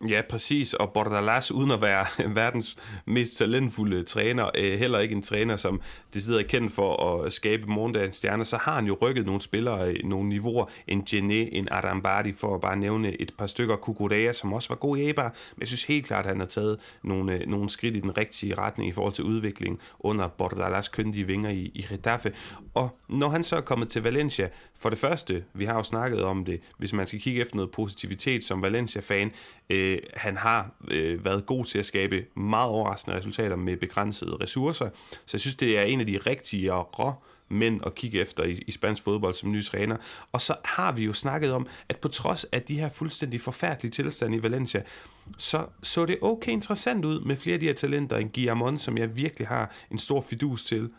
Ja, 0.08 0.22
præcis. 0.28 0.74
Og 0.74 0.92
Bordalas, 0.92 1.52
uden 1.52 1.70
at 1.70 1.82
være 1.82 2.06
verdens 2.34 2.76
mest 3.06 3.36
talentfulde 3.36 4.04
træner, 4.04 4.50
øh, 4.54 4.78
heller 4.78 4.98
ikke 4.98 5.14
en 5.14 5.22
træner, 5.22 5.56
som 5.56 5.80
det 6.14 6.22
sidder 6.22 6.42
kendt 6.42 6.72
for 6.72 7.24
at 7.24 7.32
skabe 7.32 7.66
morgendagens 7.66 8.16
stjerner, 8.16 8.44
så 8.44 8.56
har 8.56 8.74
han 8.74 8.86
jo 8.86 8.98
rykket 9.02 9.26
nogle 9.26 9.40
spillere 9.40 9.94
i 9.94 10.02
nogle 10.02 10.28
niveauer. 10.28 10.66
En 10.86 11.04
Gené, 11.10 11.56
en 11.56 11.68
Arambadi, 11.70 12.32
for 12.32 12.54
at 12.54 12.60
bare 12.60 12.76
nævne 12.76 13.20
et 13.20 13.32
par 13.38 13.46
stykker. 13.46 13.76
Kukurea, 13.76 14.32
som 14.32 14.52
også 14.52 14.68
var 14.68 14.76
god 14.76 14.96
i 14.96 15.08
Eber. 15.08 15.22
Men 15.22 15.60
jeg 15.60 15.68
synes 15.68 15.84
helt 15.84 16.06
klart, 16.06 16.24
at 16.24 16.30
han 16.30 16.40
har 16.40 16.46
taget 16.46 16.78
nogle, 17.02 17.32
øh, 17.32 17.48
nogle 17.48 17.70
skridt 17.70 17.96
i 17.96 18.00
den 18.00 18.18
rigtige 18.18 18.54
retning 18.54 18.90
i 18.90 18.92
forhold 18.92 19.12
til 19.12 19.24
udviklingen 19.24 19.80
under 20.00 20.28
Bordalas 20.28 20.88
køndige 20.88 21.26
vinger 21.26 21.50
i, 21.50 21.70
i 21.74 21.86
Getafe. 21.90 22.32
Og 22.74 22.98
når 23.08 23.28
han 23.28 23.44
så 23.44 23.56
er 23.56 23.60
kommet 23.60 23.88
til 23.88 24.02
Valencia, 24.02 24.48
for 24.82 24.90
det 24.90 24.98
første, 24.98 25.44
vi 25.54 25.64
har 25.64 25.74
jo 25.74 25.82
snakket 25.82 26.22
om 26.22 26.44
det, 26.44 26.60
hvis 26.78 26.92
man 26.92 27.06
skal 27.06 27.20
kigge 27.20 27.40
efter 27.40 27.56
noget 27.56 27.70
positivitet 27.70 28.44
som 28.44 28.62
Valencia-fan, 28.62 29.32
øh, 29.70 29.91
Øh, 29.92 29.98
han 30.14 30.36
har 30.36 30.70
øh, 30.90 31.24
været 31.24 31.46
god 31.46 31.64
til 31.64 31.78
at 31.78 31.86
skabe 31.86 32.24
meget 32.36 32.68
overraskende 32.68 33.16
resultater 33.16 33.56
med 33.56 33.76
begrænsede 33.76 34.36
ressourcer, 34.40 34.88
så 35.10 35.30
jeg 35.32 35.40
synes, 35.40 35.56
det 35.56 35.78
er 35.78 35.82
en 35.82 36.00
af 36.00 36.06
de 36.06 36.18
rigtige 36.26 36.72
rå 36.72 37.12
mænd 37.52 37.80
at 37.86 37.94
kigge 37.94 38.20
efter 38.20 38.44
i, 38.44 38.62
i 38.66 38.70
spansk 38.70 39.02
fodbold 39.02 39.34
som 39.34 39.52
ny 39.52 39.64
træner. 39.64 39.96
Og 40.32 40.40
så 40.40 40.54
har 40.64 40.92
vi 40.92 41.04
jo 41.04 41.12
snakket 41.12 41.52
om, 41.52 41.66
at 41.88 41.96
på 41.96 42.08
trods 42.08 42.44
af 42.44 42.62
de 42.62 42.80
her 42.80 42.90
fuldstændig 42.90 43.40
forfærdelige 43.40 43.90
tilstande 43.90 44.36
i 44.36 44.42
Valencia, 44.42 44.82
så 45.38 45.66
så 45.82 46.06
det 46.06 46.18
okay 46.22 46.52
interessant 46.52 47.04
ud 47.04 47.20
med 47.20 47.36
flere 47.36 47.54
af 47.54 47.60
de 47.60 47.66
her 47.66 47.74
talenter 47.74 48.16
end 48.16 48.30
Guillermo, 48.34 48.76
som 48.78 48.98
jeg 48.98 49.16
virkelig 49.16 49.48
har 49.48 49.74
en 49.90 49.98
stor 49.98 50.24
fidus 50.28 50.64
til. 50.64 50.90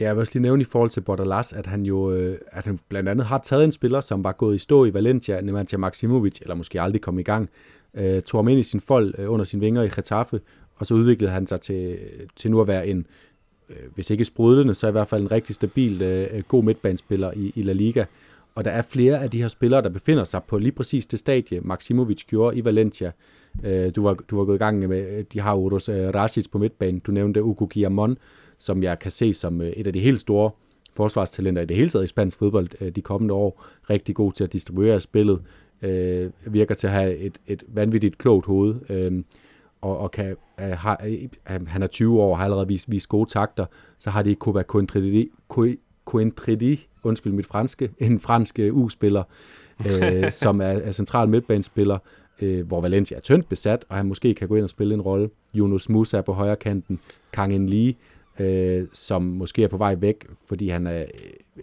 Ja, 0.00 0.04
jeg 0.04 0.16
vil 0.16 0.20
også 0.20 0.32
lige 0.34 0.42
nævne 0.42 0.62
i 0.62 0.64
forhold 0.64 0.90
til 0.90 1.00
Bordalas, 1.00 1.52
at 1.52 1.66
han 1.66 1.82
jo 1.82 2.12
øh, 2.12 2.38
at 2.46 2.66
han 2.66 2.78
blandt 2.88 3.08
andet 3.08 3.26
har 3.26 3.38
taget 3.38 3.64
en 3.64 3.72
spiller, 3.72 4.00
som 4.00 4.24
var 4.24 4.32
gået 4.32 4.54
i 4.54 4.58
stå 4.58 4.84
i 4.84 4.94
Valencia, 4.94 5.40
Nemanja 5.40 5.78
Maximovic, 5.78 6.40
eller 6.40 6.54
måske 6.54 6.80
aldrig 6.80 7.02
kom 7.02 7.18
i 7.18 7.22
gang, 7.22 7.50
øh, 7.94 8.22
tog 8.22 8.38
ham 8.38 8.48
ind 8.48 8.60
i 8.60 8.62
sin 8.62 8.80
fold 8.80 9.14
øh, 9.18 9.32
under 9.32 9.44
sine 9.44 9.60
vinger 9.60 9.82
i 9.82 9.88
Getafe, 9.88 10.40
og 10.74 10.86
så 10.86 10.94
udviklede 10.94 11.32
han 11.32 11.46
sig 11.46 11.60
til, 11.60 11.98
til 12.36 12.50
nu 12.50 12.60
at 12.60 12.66
være 12.66 12.88
en, 12.88 13.06
øh, 13.70 13.76
hvis 13.94 14.10
ikke 14.10 14.24
sprudlende, 14.24 14.74
så 14.74 14.88
i 14.88 14.92
hvert 14.92 15.08
fald 15.08 15.22
en 15.22 15.30
rigtig 15.30 15.54
stabil, 15.54 16.02
øh, 16.02 16.28
øh, 16.32 16.42
god 16.48 16.64
midtbanespiller 16.64 17.32
i, 17.36 17.52
i 17.54 17.62
La 17.62 17.72
Liga. 17.72 18.04
Og 18.54 18.64
der 18.64 18.70
er 18.70 18.82
flere 18.82 19.22
af 19.22 19.30
de 19.30 19.40
her 19.40 19.48
spillere, 19.48 19.82
der 19.82 19.88
befinder 19.88 20.24
sig 20.24 20.42
på 20.48 20.58
lige 20.58 20.72
præcis 20.72 21.06
det 21.06 21.18
stadie, 21.18 21.60
Maximovic 21.60 22.24
gjorde 22.26 22.56
i 22.56 22.64
Valencia. 22.64 23.12
Øh, 23.64 23.90
du, 23.96 24.02
var, 24.02 24.14
du 24.14 24.36
var 24.36 24.44
gået 24.44 24.56
i 24.56 24.58
gang 24.58 24.88
med, 24.88 25.24
de 25.24 25.40
har 25.40 25.54
Uros 25.54 25.88
øh, 25.88 26.08
Rasic 26.14 26.50
på 26.50 26.58
midtbanen, 26.58 26.98
du 26.98 27.12
nævnte 27.12 27.42
Ugo 27.42 27.66
Guillamon, 27.72 28.18
som 28.58 28.82
jeg 28.82 28.98
kan 28.98 29.10
se 29.10 29.32
som 29.32 29.60
øh, 29.60 29.68
et 29.68 29.86
af 29.86 29.92
de 29.92 30.00
helt 30.00 30.20
store 30.20 30.50
forsvarstalenter 30.96 31.62
i 31.62 31.66
det 31.66 31.76
hele 31.76 31.88
taget 31.88 32.04
i 32.04 32.06
spansk 32.06 32.38
fodbold 32.38 32.68
øh, 32.80 32.90
de 32.90 33.00
kommende 33.00 33.34
år. 33.34 33.64
Rigtig 33.90 34.14
god 34.14 34.32
til 34.32 34.44
at 34.44 34.52
distribuere 34.52 35.00
spillet, 35.00 35.40
øh, 35.82 36.30
virker 36.46 36.74
til 36.74 36.86
at 36.86 36.92
have 36.92 37.16
et, 37.16 37.40
et 37.46 37.64
vanvittigt 37.68 38.18
klogt 38.18 38.46
hoved, 38.46 38.90
øh, 38.90 39.22
og, 39.80 39.98
og 39.98 40.10
kan, 40.10 40.36
øh, 40.60 40.70
har, 40.70 41.00
øh, 41.06 41.66
han 41.66 41.82
er 41.82 41.86
20 41.86 42.20
år 42.20 42.30
og 42.30 42.38
har 42.38 42.44
allerede 42.44 42.68
vist, 42.68 42.90
vist 42.90 43.08
gode 43.08 43.30
takter, 43.30 43.66
så 43.98 44.10
har 44.10 44.22
de 44.22 44.34
Koba 44.34 44.62
Coentredi, 44.62 45.30
undskyld 47.02 47.32
mit 47.32 47.46
franske, 47.46 47.90
en 47.98 48.20
fransk 48.20 48.58
øh, 48.58 48.76
U-spiller, 48.76 49.22
øh, 49.78 50.32
som 50.42 50.60
er, 50.60 50.64
er 50.64 50.92
central 50.92 51.28
midtbanespiller, 51.28 51.98
øh, 52.42 52.66
hvor 52.66 52.80
Valencia 52.80 53.16
er 53.16 53.20
tyndt 53.20 53.48
besat, 53.48 53.84
og 53.88 53.96
han 53.96 54.06
måske 54.06 54.34
kan 54.34 54.48
gå 54.48 54.54
ind 54.54 54.64
og 54.64 54.70
spille 54.70 54.94
en 54.94 55.00
rolle. 55.00 55.30
Yunus 55.56 55.88
Musa 55.88 56.20
på 56.20 56.32
højre 56.32 56.56
kanten, 56.56 57.00
Kang 57.32 57.54
En 57.54 57.68
Lee, 57.68 57.94
øh, 58.38 58.86
som 58.92 59.22
måske 59.22 59.64
er 59.64 59.68
på 59.68 59.76
vej 59.76 59.94
væk, 59.94 60.26
fordi 60.46 60.68
han 60.68 60.86
er, 60.86 61.04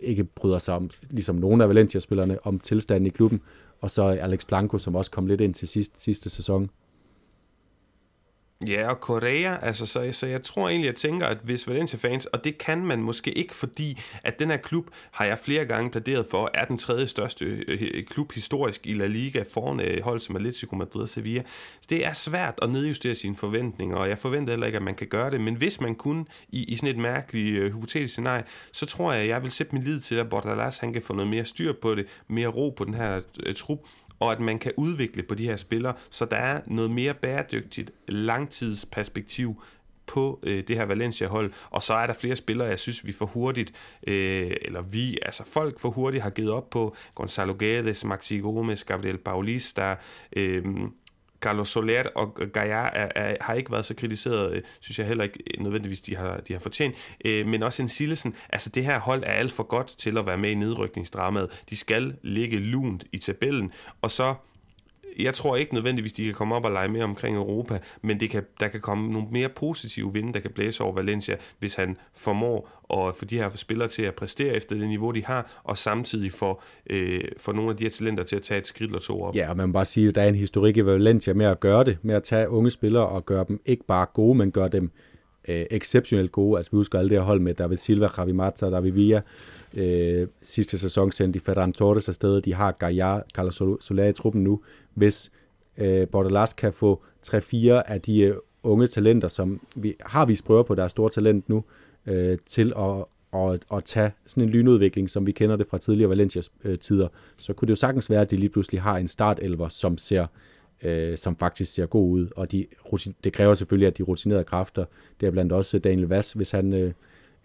ikke 0.02 0.24
bryder 0.24 0.58
sig 0.58 0.76
om, 0.76 0.90
ligesom 1.10 1.36
nogle 1.36 1.64
af 1.64 1.70
Valencia-spillerne, 1.70 2.38
om 2.44 2.60
tilstanden 2.60 3.06
i 3.06 3.10
klubben, 3.10 3.42
og 3.86 3.92
så 3.92 4.04
Alex 4.04 4.46
Blanco, 4.46 4.78
som 4.78 4.96
også 4.96 5.12
kom 5.12 5.28
lidt 5.28 5.42
ind 5.42 5.54
til 5.54 5.68
sidste, 5.68 6.02
sidste 6.02 6.30
sæson. 6.30 6.70
Ja, 8.68 8.90
og 8.90 9.02
Korea, 9.02 9.58
altså, 9.62 9.86
så, 9.86 10.10
så 10.12 10.28
jeg 10.28 10.44
tror 10.44 10.70
egentlig, 10.70 10.88
jeg 10.88 10.96
tænker, 10.96 11.28
at 11.28 11.38
hvis 11.44 11.68
Valencia-fans, 11.68 12.26
og 12.26 12.44
det 12.44 12.58
kan 12.58 12.86
man 12.86 13.00
måske 13.00 13.32
ikke, 13.32 13.56
fordi 13.56 14.00
at 14.24 14.40
den 14.40 14.50
her 14.50 14.58
klub, 14.58 14.88
har 15.12 15.26
jeg 15.26 15.40
flere 15.40 15.66
gange 15.66 15.92
pladeret 15.92 16.26
for, 16.32 16.52
er 16.54 16.66
den 16.66 16.78
tredje 16.78 17.08
største 17.08 17.46
øh, 17.46 18.06
klub 18.06 18.32
historisk 18.32 18.88
i 18.88 18.94
La 18.94 19.08
Liga, 19.08 19.44
foran 19.52 19.80
øh, 19.80 20.04
hold 20.04 20.20
som 20.20 20.36
Atletico 20.36 20.76
Madrid 20.76 21.02
og 21.02 21.10
Sevilla. 21.10 21.44
Det 21.90 22.06
er 22.06 22.14
svært 22.14 22.60
at 22.62 22.70
nedjustere 22.70 23.16
sine 23.16 23.36
forventninger, 23.36 23.98
og 23.98 24.10
jeg 24.10 24.18
forventer 24.18 24.52
heller 24.54 24.66
ikke, 24.68 24.76
at 24.76 24.84
man 24.84 24.96
kan 24.96 25.08
gøre 25.08 25.32
det, 25.32 25.42
men 25.42 25.56
hvis 25.56 25.82
man 25.82 25.96
kunne 25.96 26.26
i, 26.50 26.64
i 26.64 26.76
sådan 26.76 26.90
et 26.90 26.98
mærkeligt 26.98 27.60
øh, 27.60 27.74
hypotetisk 27.74 28.12
scenarie, 28.14 28.44
så 28.72 28.86
tror 28.86 29.12
jeg, 29.12 29.22
at 29.22 29.28
jeg 29.28 29.44
vil 29.44 29.52
sætte 29.52 29.76
min 29.76 29.84
lid 29.84 30.00
til, 30.00 30.16
at 30.16 30.30
Bordalas 30.30 30.78
han 30.78 30.94
kan 30.94 31.02
få 31.02 31.14
noget 31.14 31.30
mere 31.30 31.46
styr 31.46 31.74
på 31.74 31.96
det, 31.96 32.06
mere 32.28 32.48
ro 32.48 32.70
på 32.70 32.86
den 32.86 32.94
her 32.94 33.22
øh, 33.44 33.56
trup, 33.56 33.80
og 34.20 34.32
at 34.32 34.40
man 34.40 34.60
kan 34.60 34.72
udvikle 34.78 35.24
på 35.24 35.36
de 35.36 35.46
her 35.46 35.56
spillere, 35.56 35.94
så 36.10 36.26
der 36.26 36.38
er 36.38 36.62
noget 36.66 36.92
mere 36.92 37.14
bæredygtigt 37.14 37.92
langtidsperspektiv 38.08 39.64
på 40.08 40.40
øh, 40.44 40.64
det 40.68 40.76
her 40.76 40.86
Valencia-hold, 40.86 41.54
og 41.70 41.84
så 41.84 41.94
er 41.94 42.08
der 42.08 42.14
flere 42.14 42.36
spillere, 42.36 42.68
jeg 42.68 42.80
synes, 42.80 43.06
vi 43.06 43.14
for 43.14 43.26
hurtigt, 43.26 43.74
øh, 44.08 44.52
eller 44.62 44.82
vi, 44.82 45.18
altså 45.22 45.44
folk 45.48 45.80
for 45.80 45.90
hurtigt 45.90 46.24
har 46.24 46.30
givet 46.30 46.52
op 46.52 46.70
på, 46.70 46.96
Gonzalo 47.16 47.56
Guedes, 47.60 48.06
Maxi 48.06 48.38
Gomes, 48.38 48.84
Gabriel 48.84 49.18
Paulista, 49.18 49.96
øh, 50.36 50.64
Carlos 51.46 51.70
Soler 51.70 52.04
og 52.16 52.36
Gaia 52.54 52.90
er, 52.94 53.12
er, 53.16 53.36
har 53.42 53.54
ikke 53.54 53.72
været 53.72 53.86
så 53.86 53.94
kritiseret, 53.94 54.54
øh, 54.54 54.62
synes 54.80 55.00
jeg 55.00 55.08
heller 55.08 55.24
ikke 55.24 55.40
øh, 55.54 55.64
nødvendigvis, 55.64 56.02
de 56.02 56.16
har, 56.16 56.38
de 56.48 56.54
har 56.54 56.60
fortjent. 56.60 56.96
Øh, 57.26 57.48
men 57.48 57.64
også 57.64 57.82
en 57.82 57.90
Sillesen, 57.90 58.36
altså 58.50 58.70
det 58.70 58.86
her 58.86 59.00
hold 59.00 59.24
er 59.24 59.32
alt 59.32 59.52
for 59.52 59.64
godt 59.64 59.96
til 59.98 60.18
at 60.18 60.26
være 60.26 60.38
med 60.38 60.50
i 60.50 60.56
nedrykningsdramaet. 60.56 61.64
De 61.70 61.78
skal 61.78 62.16
ligge 62.22 62.58
lunt 62.58 63.04
i 63.12 63.18
tabellen, 63.18 63.72
og 64.02 64.12
så 64.12 64.36
jeg 65.20 65.34
tror 65.34 65.56
ikke 65.56 65.74
nødvendigvis, 65.74 66.14
de 66.14 66.26
kan 66.26 66.34
komme 66.34 66.56
op 66.56 66.66
og 66.66 66.72
lege 66.72 66.88
mere 66.88 67.04
omkring 67.04 67.38
Europa, 67.38 67.80
men 68.02 68.20
det 68.20 68.30
kan, 68.30 68.44
der 68.60 68.68
kan 68.68 68.82
komme 68.82 69.14
nogle 69.14 69.28
mere 69.32 69.50
positive 69.50 70.14
vinde, 70.14 70.34
der 70.34 70.40
kan 70.40 70.52
blæse 70.52 70.84
over 70.84 70.94
Valencia, 70.94 71.36
hvis 71.60 71.76
han 71.76 71.98
formår 72.14 72.70
at 72.94 73.16
få 73.16 73.26
de 73.26 73.38
her 73.38 73.50
spillere 73.56 73.88
til 73.88 74.04
at 74.04 74.16
præstere 74.16 74.56
efter 74.56 74.76
det 74.76 74.88
niveau, 74.88 75.12
de 75.12 75.26
har, 75.26 75.62
og 75.64 75.78
samtidig 75.78 76.32
få 76.32 76.62
øh, 76.90 77.24
for 77.38 77.54
nogle 77.54 77.70
af 77.70 77.78
de 77.78 77.84
her 77.84 77.92
talenter 77.92 78.24
til 78.24 78.36
at 78.36 78.42
tage 78.42 78.58
et 78.58 78.68
skridt 78.68 78.92
eller 78.92 79.02
to 79.02 79.22
op. 79.22 79.36
Ja, 79.36 79.50
og 79.50 79.58
man 79.58 79.70
må 79.70 79.74
bare 79.74 79.86
sige, 79.86 80.08
at 80.08 80.16
der 80.16 80.22
er 80.22 80.28
en 80.28 80.36
historik 80.36 80.78
i 80.78 80.86
Valencia 80.86 81.34
med 81.34 81.46
at 81.46 81.60
gøre 81.60 81.84
det, 81.84 81.98
med 82.02 82.16
at 82.16 82.24
tage 82.24 82.50
unge 82.50 82.72
spillere 82.72 83.08
og 83.08 83.26
gøre 83.26 83.46
dem 83.48 83.62
ikke 83.66 83.86
bare 83.86 84.06
gode, 84.14 84.38
men 84.38 84.52
gøre 84.52 84.70
dem 84.70 84.92
øh, 85.48 85.66
exceptionelt 85.72 86.32
gode. 86.32 86.58
Altså 86.58 86.72
vi 86.72 86.76
husker 86.76 87.00
alle 87.00 87.10
det 87.10 87.18
her 87.18 87.26
hold 87.26 87.40
med 87.40 87.54
David 87.54 87.78
Silva, 87.78 88.08
Javi 88.18 88.32
Mata, 88.32 88.70
David 88.70 88.92
Villa. 88.92 89.22
Øh, 89.74 90.28
sidste 90.42 90.78
sæson 90.78 91.12
sendte 91.12 91.40
de 91.40 91.46
Ferran 91.46 91.74
Torres 91.74 92.10
afsted. 92.10 92.42
De 92.42 92.54
har 92.54 92.72
Gaia, 92.72 93.20
Carlos 93.34 93.56
Soler 93.86 94.06
i 94.06 94.14
truppen 94.14 94.44
nu. 94.44 94.62
Hvis 94.94 95.32
øh, 95.78 96.08
Bordalas 96.08 96.54
kan 96.54 96.74
få 96.74 97.04
3-4 97.28 97.34
af 97.68 98.02
de 98.02 98.22
øh, 98.22 98.36
unge 98.64 98.88
talenter, 98.88 99.28
som 99.28 99.62
vi 99.76 99.96
har 100.02 100.26
vist 100.26 100.46
prøver 100.46 100.64
på 100.64 100.76
deres 100.76 100.92
store 100.92 101.10
talent 101.10 101.50
nu, 101.50 101.64
øh, 102.06 102.38
til 102.46 102.74
at, 102.78 103.06
og, 103.32 103.60
at 103.74 103.84
tage 103.86 104.12
sådan 104.26 104.44
en 104.44 104.50
lynudvikling, 104.50 105.10
som 105.10 105.28
vi 105.28 105.32
kender 105.32 105.56
det 105.56 105.68
fra 105.68 105.78
tidligere 105.78 106.10
Valencia-tider, 106.10 107.06
øh, 107.06 107.12
så 107.38 107.54
kunne 107.54 107.66
det 107.66 107.72
jo 107.72 107.76
sagtens 107.76 108.10
være, 108.10 108.22
at 108.22 108.32
de 108.32 108.38
lige 108.38 108.50
pludselig 108.50 108.82
har 108.82 108.98
en 108.98 109.08
startelver, 109.08 109.70
som 109.70 109.98
ser 109.98 110.22
øh, 110.22 110.28
som 111.18 111.38
faktisk 111.38 111.74
ser 111.74 111.86
god 111.86 112.12
ud, 112.12 112.28
og 112.36 112.52
de, 112.52 112.66
det 113.24 113.34
kræver 113.34 113.54
selvfølgelig, 113.54 113.88
at 113.88 113.98
de 113.98 114.04
rutinerede 114.04 114.44
kræfter, 114.44 114.86
det 115.20 115.28
er 115.28 115.32
blandt 115.32 115.52
også 115.52 115.80
Daniel 115.80 116.08
Vass, 116.08 116.34
hvis 116.34 116.52
han 116.52 116.74
øh, 116.74 116.94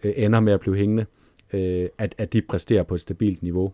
øh, 0.03 0.13
ender 0.15 0.39
med 0.39 0.53
at 0.53 0.59
blive 0.59 0.75
hængende, 0.75 1.05
øh, 1.53 1.89
at, 1.97 2.15
at 2.17 2.33
de 2.33 2.41
præsterer 2.41 2.83
på 2.83 2.93
et 2.93 3.01
stabilt 3.01 3.43
niveau. 3.43 3.73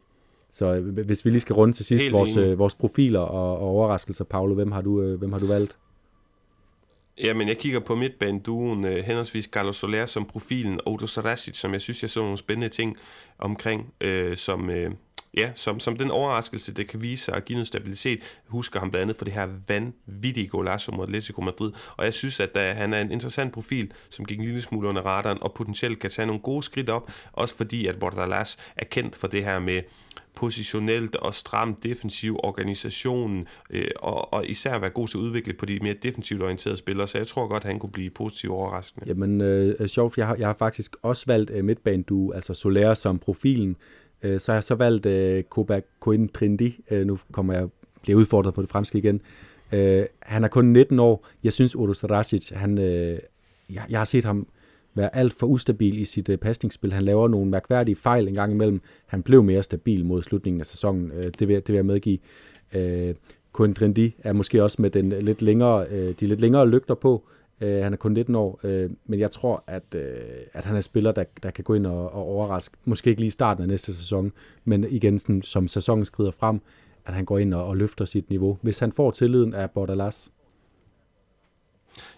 Så 0.50 0.76
øh, 0.76 1.06
hvis 1.06 1.26
vi 1.26 1.30
lige 1.30 1.42
skal 1.42 1.54
runde 1.54 1.74
til 1.74 1.86
sidst 1.86 2.12
vores, 2.12 2.38
øh, 2.38 2.60
vores 2.60 2.76
profiler 2.76 3.20
og, 3.20 3.58
og 3.58 3.68
overraskelser, 3.68 4.24
Paolo, 4.24 4.54
hvem 4.54 4.72
har 4.72 4.82
du, 4.82 5.02
øh, 5.02 5.20
hvem 5.20 5.32
har 5.32 5.40
du 5.40 5.48
valgt? 5.48 5.78
Jamen, 7.24 7.48
jeg 7.48 7.58
kigger 7.58 7.80
på 7.80 7.96
midtbaneduen, 7.96 8.86
uh, 8.86 8.92
henholdsvis 8.92 9.46
Carlos 9.46 9.76
Soler 9.76 10.06
som 10.06 10.26
profilen, 10.26 10.80
og 10.86 10.94
Odo 10.94 11.08
Sarasic, 11.08 11.58
som 11.58 11.74
jeg 11.74 11.82
synes, 11.82 12.02
jeg 12.02 12.10
så 12.10 12.20
nogle 12.20 12.38
spændende 12.38 12.70
ting 12.70 12.98
omkring, 13.38 13.94
uh, 14.06 14.36
som, 14.36 14.70
uh, 14.70 14.92
ja, 15.38 15.52
som, 15.56 15.80
som 15.80 15.98
den 15.98 16.12
overraskelse, 16.12 16.74
det 16.74 16.88
kan 16.88 17.02
vise 17.02 17.26
sig 17.26 17.36
at 17.36 17.46
give 17.46 17.56
noget 17.56 17.68
stabilitet. 17.68 18.20
Husker 18.48 18.80
ham 18.80 18.92
blandt 18.92 19.02
andet 19.02 19.18
for 19.18 19.26
det 19.26 19.34
her 19.34 19.48
vanvittige 19.68 20.48
golazo 20.48 20.92
mod 20.92 21.04
Atletico 21.04 21.42
Madrid, 21.42 21.72
og 21.98 22.06
jeg 22.06 22.14
synes, 22.14 22.40
at 22.40 22.56
der, 22.56 22.74
han 22.74 22.94
er 22.94 23.02
en 23.02 23.12
interessant 23.12 23.54
profil, 23.54 23.92
som 24.10 24.26
gik 24.26 24.40
en 24.40 24.46
lille 24.46 24.62
smule 24.62 24.90
under 24.90 25.02
radaren, 25.02 25.38
og 25.42 25.54
potentielt 25.54 26.00
kan 26.00 26.10
tage 26.10 26.26
nogle 26.26 26.42
gode 26.42 26.64
skridt 26.64 26.90
op, 26.90 27.12
også 27.34 27.56
fordi 27.56 27.88
at 27.88 28.00
Bordalas 28.00 28.58
er 28.76 28.86
kendt 28.86 29.16
for 29.16 29.28
det 29.28 29.44
her 29.44 29.60
med 29.60 29.82
positionelt 30.36 31.16
og 31.16 31.34
stramt 31.34 31.84
defensiv 31.84 32.40
organisation, 32.44 33.48
øh, 33.70 33.88
og, 33.96 34.34
og 34.34 34.46
især 34.46 34.80
være 34.80 34.90
god 34.90 35.08
til 35.08 35.18
at 35.18 35.22
udvikle 35.22 35.54
på 35.54 35.66
de 35.66 35.80
mere 35.82 35.96
defensivt 36.04 36.44
orienterede 36.44 36.78
spillere, 36.78 37.08
så 37.08 37.18
jeg 37.18 37.28
tror 37.28 37.48
godt, 37.48 37.64
at 37.64 37.72
han 37.72 37.80
kunne 37.80 37.92
blive 37.92 38.10
positivt 38.10 38.54
overraskende. 38.54 39.08
Jamen, 39.08 39.42
øh, 39.42 39.76
øh 39.80 39.88
sjovt, 39.88 40.18
jeg 40.18 40.28
har, 40.28 40.36
jeg 40.36 40.48
har 40.48 40.56
faktisk 40.60 40.96
også 41.02 41.24
valgt 41.28 41.52
øh, 41.52 41.66
midtbanedue, 41.66 42.36
altså 42.36 42.54
Soler 42.54 42.94
som 42.94 43.20
profilen, 43.20 43.76
øh, 44.24 44.40
så 44.40 44.52
har 44.52 44.58
jeg 44.58 44.64
så 44.64 44.76
valgt 44.76 45.06
øh, 45.06 45.44
Koba 45.44 45.82
Kointrindi, 46.00 46.80
øh, 46.92 47.08
nu 47.08 47.18
kommer 47.32 47.54
jeg 47.54 47.68
bliver 48.02 48.20
udfordret 48.20 48.54
på 48.54 48.62
det 48.62 48.70
franske 48.70 48.98
igen, 48.98 49.22
øh, 49.72 50.06
han 50.20 50.44
er 50.44 50.48
kun 50.48 50.66
19 50.66 51.00
år, 51.00 51.28
jeg 51.44 51.54
synes 51.54 51.76
Odus 51.76 52.04
Rasic, 52.04 52.50
han, 52.50 52.78
øh, 52.78 53.20
jeg, 53.70 53.86
jeg 53.90 54.00
har 54.00 54.06
set 54.06 54.26
ham 54.26 54.48
være 54.96 55.16
alt 55.16 55.34
for 55.34 55.48
ustabil 55.48 56.00
i 56.00 56.06
sit 56.06 56.30
øh, 56.30 56.38
pasningsspil. 56.38 56.94
Han 56.94 57.04
laver 57.04 57.28
nogle 57.28 57.52
mærkværdige 57.52 57.96
fejl 57.96 58.28
en 58.28 58.34
gang 58.34 58.52
imellem. 58.52 58.82
Han 59.06 59.24
blev 59.24 59.44
mere 59.44 59.64
stabil 59.64 60.06
mod 60.06 60.22
slutningen 60.22 60.60
af 60.62 60.66
sæsonen. 60.66 61.12
Øh, 61.12 61.24
det, 61.40 61.48
vil, 61.48 61.56
det 61.56 61.68
vil 61.68 61.76
jeg 61.76 61.86
medgive. 61.86 62.18
Øh, 62.74 63.16
Kundrindi 63.52 64.16
er 64.24 64.34
måske 64.34 64.64
også 64.64 64.82
med 64.82 64.90
den 64.90 65.10
lidt 65.10 65.42
længere, 65.42 65.86
øh, 65.92 66.16
de 66.20 66.26
lidt 66.26 66.42
længere 66.42 66.70
lygter 66.70 66.96
på. 66.96 67.24
Øh, 67.26 67.37
Øh, 67.62 67.84
han 67.84 67.94
er 67.94 67.98
kun 67.98 68.12
19 68.12 68.36
år, 68.36 68.60
øh, 68.64 68.90
men 69.06 69.20
jeg 69.20 69.32
tror, 69.32 69.64
at, 69.68 69.84
øh, 69.96 70.18
at 70.54 70.66
han 70.66 70.76
er 70.76 70.78
en 70.78 70.84
spiller, 70.84 71.12
der, 71.12 71.24
der 71.44 71.52
kan 71.52 71.64
gå 71.64 71.74
ind 71.74 71.86
og, 71.86 72.12
og 72.12 72.24
overraske. 72.24 72.78
Måske 72.86 73.10
ikke 73.10 73.22
lige 73.22 73.28
i 73.28 73.32
starten 73.32 73.62
af 73.62 73.68
næste 73.68 73.96
sæson, 73.96 74.32
men 74.66 74.84
igen, 74.90 75.20
sådan, 75.20 75.42
som 75.42 75.68
sæsonen 75.68 76.06
skrider 76.06 76.32
frem, 76.32 76.62
at 77.06 77.14
han 77.14 77.26
går 77.26 77.38
ind 77.38 77.54
og, 77.54 77.66
og 77.66 77.78
løfter 77.78 78.06
sit 78.06 78.30
niveau. 78.30 78.58
Hvis 78.62 78.80
han 78.80 78.92
får 78.92 79.12
tilliden 79.12 79.54
af 79.54 79.72
Bordalas, 79.72 80.32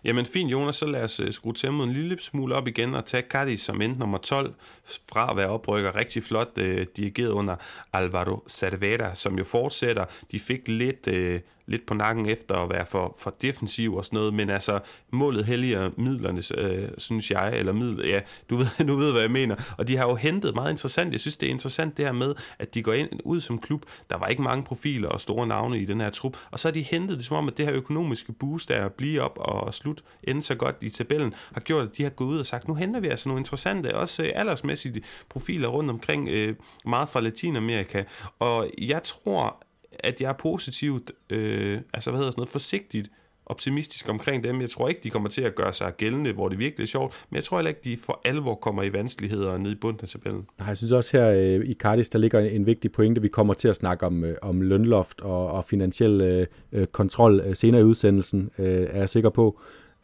Jamen 0.03 0.25
fint, 0.25 0.51
Jonas, 0.51 0.75
så 0.75 0.85
lad 0.85 1.03
os 1.03 1.19
øh, 1.19 1.31
skrue 1.31 1.53
tempoet 1.53 1.87
en 1.87 1.93
lille 1.93 2.19
smule 2.19 2.55
op 2.55 2.67
igen 2.67 2.95
og 2.95 3.05
tage 3.05 3.23
Cadiz 3.29 3.61
som 3.61 3.81
endte 3.81 3.99
nummer 3.99 4.17
12 4.17 4.53
fra 4.85 5.31
at 5.31 5.37
være 5.37 5.47
oprykker. 5.47 5.95
Rigtig 5.95 6.23
flot 6.23 6.57
øh, 6.57 6.85
dirigeret 6.97 7.29
under 7.29 7.55
Alvaro 7.93 8.43
Cervera, 8.49 9.15
som 9.15 9.37
jo 9.37 9.43
fortsætter. 9.43 10.05
De 10.31 10.39
fik 10.39 10.67
lidt... 10.67 11.07
øh, 11.07 11.39
lidt 11.69 11.85
på 11.85 11.93
nakken 11.93 12.25
efter 12.25 12.55
at 12.55 12.69
være 12.69 12.85
for, 12.85 13.15
for 13.19 13.35
defensiv 13.41 13.95
og 13.95 14.05
sådan 14.05 14.17
noget, 14.17 14.33
men 14.33 14.49
altså 14.49 14.79
målet 15.11 15.45
helliger 15.45 15.89
midlerne, 15.97 16.41
øh, 16.57 16.89
synes 16.97 17.31
jeg, 17.31 17.57
eller 17.57 17.73
middel, 17.73 18.07
ja, 18.07 18.21
du 18.49 18.55
ved, 18.55 18.67
du 18.87 18.95
ved, 18.95 19.11
hvad 19.11 19.21
jeg 19.21 19.31
mener. 19.31 19.55
Og 19.77 19.87
de 19.87 19.97
har 19.97 20.07
jo 20.07 20.15
hentet 20.15 20.55
meget 20.55 20.71
interessant. 20.71 21.11
Jeg 21.11 21.19
synes, 21.19 21.37
det 21.37 21.47
er 21.47 21.51
interessant 21.51 21.97
det 21.97 22.05
her 22.05 22.11
med, 22.11 22.35
at 22.59 22.73
de 22.73 22.83
går 22.83 22.93
ind 22.93 23.09
ud 23.23 23.41
som 23.41 23.59
klub. 23.59 23.85
Der 24.09 24.17
var 24.17 24.27
ikke 24.27 24.41
mange 24.41 24.63
profiler 24.63 25.09
og 25.09 25.21
store 25.21 25.47
navne 25.47 25.79
i 25.79 25.85
den 25.85 26.01
her 26.01 26.09
trup, 26.09 26.37
og 26.51 26.59
så 26.59 26.67
har 26.67 26.73
de 26.73 26.81
hentet 26.81 27.17
det 27.17 27.25
som 27.25 27.37
om, 27.37 27.47
at 27.47 27.57
det 27.57 27.65
her 27.65 27.73
økonomiske 27.73 28.31
boost 28.31 28.69
der 28.69 28.85
at 28.85 28.93
blive 28.93 29.21
op 29.21 29.37
og 29.41 29.73
slut, 29.73 30.03
ende 30.23 30.43
så 30.43 30.55
godt 30.55 30.75
i 30.81 30.89
tabellen, 30.89 31.33
har 31.53 31.61
gjort, 31.61 31.87
at 31.87 31.97
de 31.97 32.03
har 32.03 32.09
gået 32.09 32.27
ud 32.27 32.39
og 32.39 32.45
sagt, 32.45 32.67
nu 32.67 32.73
henter 32.73 32.99
vi 32.99 33.07
altså 33.07 33.29
nogle 33.29 33.39
interessante, 33.39 33.95
også 33.95 34.23
øh, 34.23 34.29
aldersmæssige 34.35 35.03
profiler 35.29 35.67
rundt 35.67 35.89
omkring, 35.89 36.29
øh, 36.29 36.55
meget 36.85 37.09
fra 37.09 37.21
Latinamerika. 37.21 38.03
Og 38.39 38.69
jeg 38.77 39.03
tror, 39.03 39.63
at 39.99 40.21
jeg 40.21 40.29
er 40.29 40.33
positivt, 40.33 41.11
øh, 41.29 41.81
altså 41.93 42.09
hvad 42.09 42.19
hedder 42.19 42.31
sådan 42.31 42.39
noget, 42.39 42.49
forsigtigt 42.49 43.11
optimistisk 43.49 44.09
omkring 44.09 44.43
dem. 44.43 44.61
Jeg 44.61 44.69
tror 44.69 44.89
ikke, 44.89 45.01
de 45.03 45.09
kommer 45.09 45.29
til 45.29 45.41
at 45.41 45.55
gøre 45.55 45.73
sig 45.73 45.93
gældende, 45.97 46.33
hvor 46.33 46.49
det 46.49 46.59
virkelig 46.59 46.83
er 46.83 46.87
sjovt, 46.87 47.25
men 47.29 47.35
jeg 47.35 47.43
tror 47.43 47.57
heller 47.57 47.69
ikke, 47.69 47.81
de 47.83 47.97
for 47.97 48.21
alvor 48.25 48.55
kommer 48.55 48.83
i 48.83 48.93
vanskeligheder 48.93 49.57
ned 49.57 49.71
i 49.71 49.75
bunden 49.75 49.99
af 50.03 50.07
tabellen. 50.07 50.45
Nej, 50.59 50.67
jeg 50.67 50.77
synes 50.77 50.91
også 50.91 51.17
her 51.17 51.29
øh, 51.29 51.65
i 51.65 51.73
Cardis, 51.73 52.09
der 52.09 52.19
ligger 52.19 52.39
en 52.39 52.65
vigtig 52.65 52.91
pointe. 52.91 53.21
Vi 53.21 53.27
kommer 53.27 53.53
til 53.53 53.67
at 53.67 53.75
snakke 53.75 54.05
om, 54.05 54.23
øh, 54.23 54.37
om 54.41 54.61
lønloft 54.61 55.21
og, 55.21 55.51
og 55.51 55.65
finansiel 55.65 56.21
øh, 56.21 56.47
øh 56.71 56.87
kontrol 56.87 57.39
øh, 57.39 57.55
senere 57.55 57.81
i 57.81 57.83
udsendelsen, 57.83 58.49
øh, 58.57 58.87
er 58.89 58.99
jeg 58.99 59.09
sikker 59.09 59.29
på. 59.29 59.59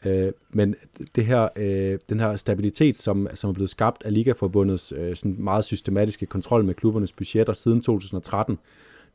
Øh, 0.05 0.31
men 0.49 0.75
det 1.15 1.25
her, 1.25 1.47
øh, 1.55 1.99
den 2.09 2.19
her 2.19 2.35
stabilitet, 2.35 2.95
som, 2.95 3.27
som 3.33 3.49
er 3.49 3.53
blevet 3.53 3.69
skabt 3.69 4.03
af 4.05 4.13
Ligaforbundets 4.13 4.93
øh, 4.97 5.15
sådan 5.15 5.35
meget 5.39 5.65
systematiske 5.65 6.25
kontrol 6.25 6.63
med 6.63 6.73
klubbernes 6.73 7.11
budgetter 7.13 7.53
siden 7.53 7.81
2013, 7.81 8.59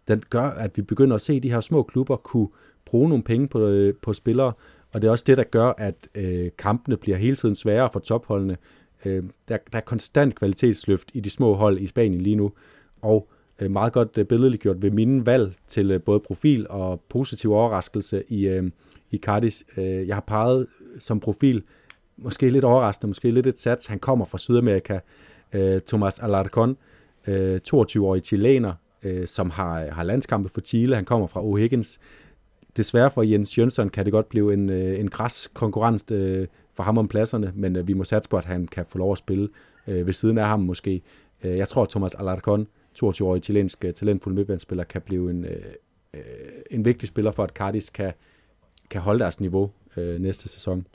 den 0.09 0.23
gør, 0.31 0.43
at 0.43 0.77
vi 0.77 0.83
begynder 0.83 1.15
at 1.15 1.21
se 1.21 1.41
de 1.41 1.51
her 1.51 1.61
små 1.61 1.83
klubber 1.83 2.17
kunne 2.17 2.49
bruge 2.85 3.09
nogle 3.09 3.25
penge 3.25 3.49
på, 3.49 3.67
øh, 3.67 3.95
på 4.03 4.13
spillere, 4.13 4.53
og 4.93 5.03
det 5.03 5.09
er 5.09 5.13
også 5.13 5.25
det, 5.27 5.37
der 5.37 5.45
gør, 5.45 5.73
at 5.79 6.09
øh, 6.15 6.51
kampene 6.59 6.97
bliver 6.97 7.17
hele 7.17 7.37
tiden 7.37 7.55
sværere 7.55 7.91
for 7.93 8.01
topholdene. 8.01 8.57
Øh, 9.05 9.25
der, 9.49 9.57
der 9.73 9.79
er 9.79 9.83
konstant 9.83 10.35
kvalitetsløft 10.35 11.11
i 11.15 11.21
de 11.21 11.31
små 11.31 11.55
hold 11.55 11.81
i 11.81 11.87
Spanien 11.87 12.21
lige 12.21 12.37
nu, 12.37 12.53
og 13.03 13.29
øh, 13.61 13.71
meget 13.71 13.93
godt 13.93 14.19
øh, 14.19 14.25
billedligt 14.25 14.63
gjort 14.63 14.83
ved 14.83 14.91
mine 14.91 15.27
valg 15.27 15.55
til 15.67 15.91
øh, 15.91 16.03
både 16.03 16.21
profil 16.21 16.67
og 16.69 17.01
positiv 17.09 17.53
overraskelse 17.53 18.23
i, 18.29 18.47
øh, 18.49 18.71
i 19.11 19.19
Cardis. 19.19 19.65
Øh, 19.77 20.09
jeg 20.09 20.17
har 20.17 20.25
peget 20.27 20.67
som 20.99 21.21
profil, 21.21 21.63
måske 22.17 22.51
lidt 22.51 22.65
overraskende, 22.65 23.09
måske 23.09 23.31
lidt 23.31 23.47
et 23.47 23.59
sats, 23.59 23.87
han 23.87 23.99
kommer 23.99 24.25
fra 24.25 24.39
Sydamerika, 24.39 24.99
øh, 25.53 25.81
Thomas 25.87 26.19
Alarcon, 26.19 26.77
øh, 27.27 27.61
22-årig 27.69 28.23
chilener, 28.23 28.75
øh, 29.03 29.27
som 29.27 29.51
har, 29.51 29.91
har 29.91 30.03
landskampe 30.03 30.49
for 30.49 30.61
Chile. 30.61 30.95
Han 30.95 31.05
kommer 31.05 31.27
fra 31.27 31.41
O'Higgins. 31.41 31.99
Desværre 32.77 33.11
for 33.11 33.23
Jens 33.23 33.59
Jønsson 33.59 33.89
kan 33.89 34.05
det 34.05 34.13
godt 34.13 34.29
blive 34.29 34.53
en, 34.53 34.71
øh, 34.71 35.01
en 35.01 35.11
græs 35.11 35.51
konkurrence 35.55 36.15
øh, 36.15 36.47
for 36.75 36.83
ham 36.83 36.99
om 36.99 37.09
pladserne, 37.09 37.53
men 37.55 37.77
øh, 37.77 37.89
vi 37.89 37.93
må 37.93 38.05
satse 38.05 38.31
på, 38.31 38.37
at 38.37 38.45
han 38.45 38.67
kan 38.67 38.85
få 38.89 38.99
lov 38.99 39.13
at 39.13 39.19
spille 39.19 39.49
øh, 39.87 40.07
ved 40.07 40.13
siden 40.13 40.39
af 40.39 40.47
ham 40.47 40.61
måske. 40.61 41.03
Øh, 41.45 41.57
jeg 41.57 41.69
tror, 41.69 41.83
at 41.83 41.89
Thomas 41.89 42.15
Alarcon, 42.15 42.67
22-årig 43.05 43.43
chilensk 43.43 43.85
øh, 43.85 43.93
talentfuld 43.93 44.35
midtbanespiller, 44.35 44.85
kan 44.85 45.03
blive 45.03 45.31
en, 45.31 45.45
øh, 45.45 45.65
øh 46.15 46.21
en 46.71 46.85
vigtig 46.85 47.09
spiller 47.09 47.31
for, 47.31 47.45
at 47.45 47.51
Cardis 47.51 47.91
kan, 47.91 48.13
kan 48.91 49.01
holde 49.01 49.21
deres 49.21 49.41
niveau 49.41 49.71
øh, 49.97 50.21
næste 50.21 50.49
sæson. 50.49 50.87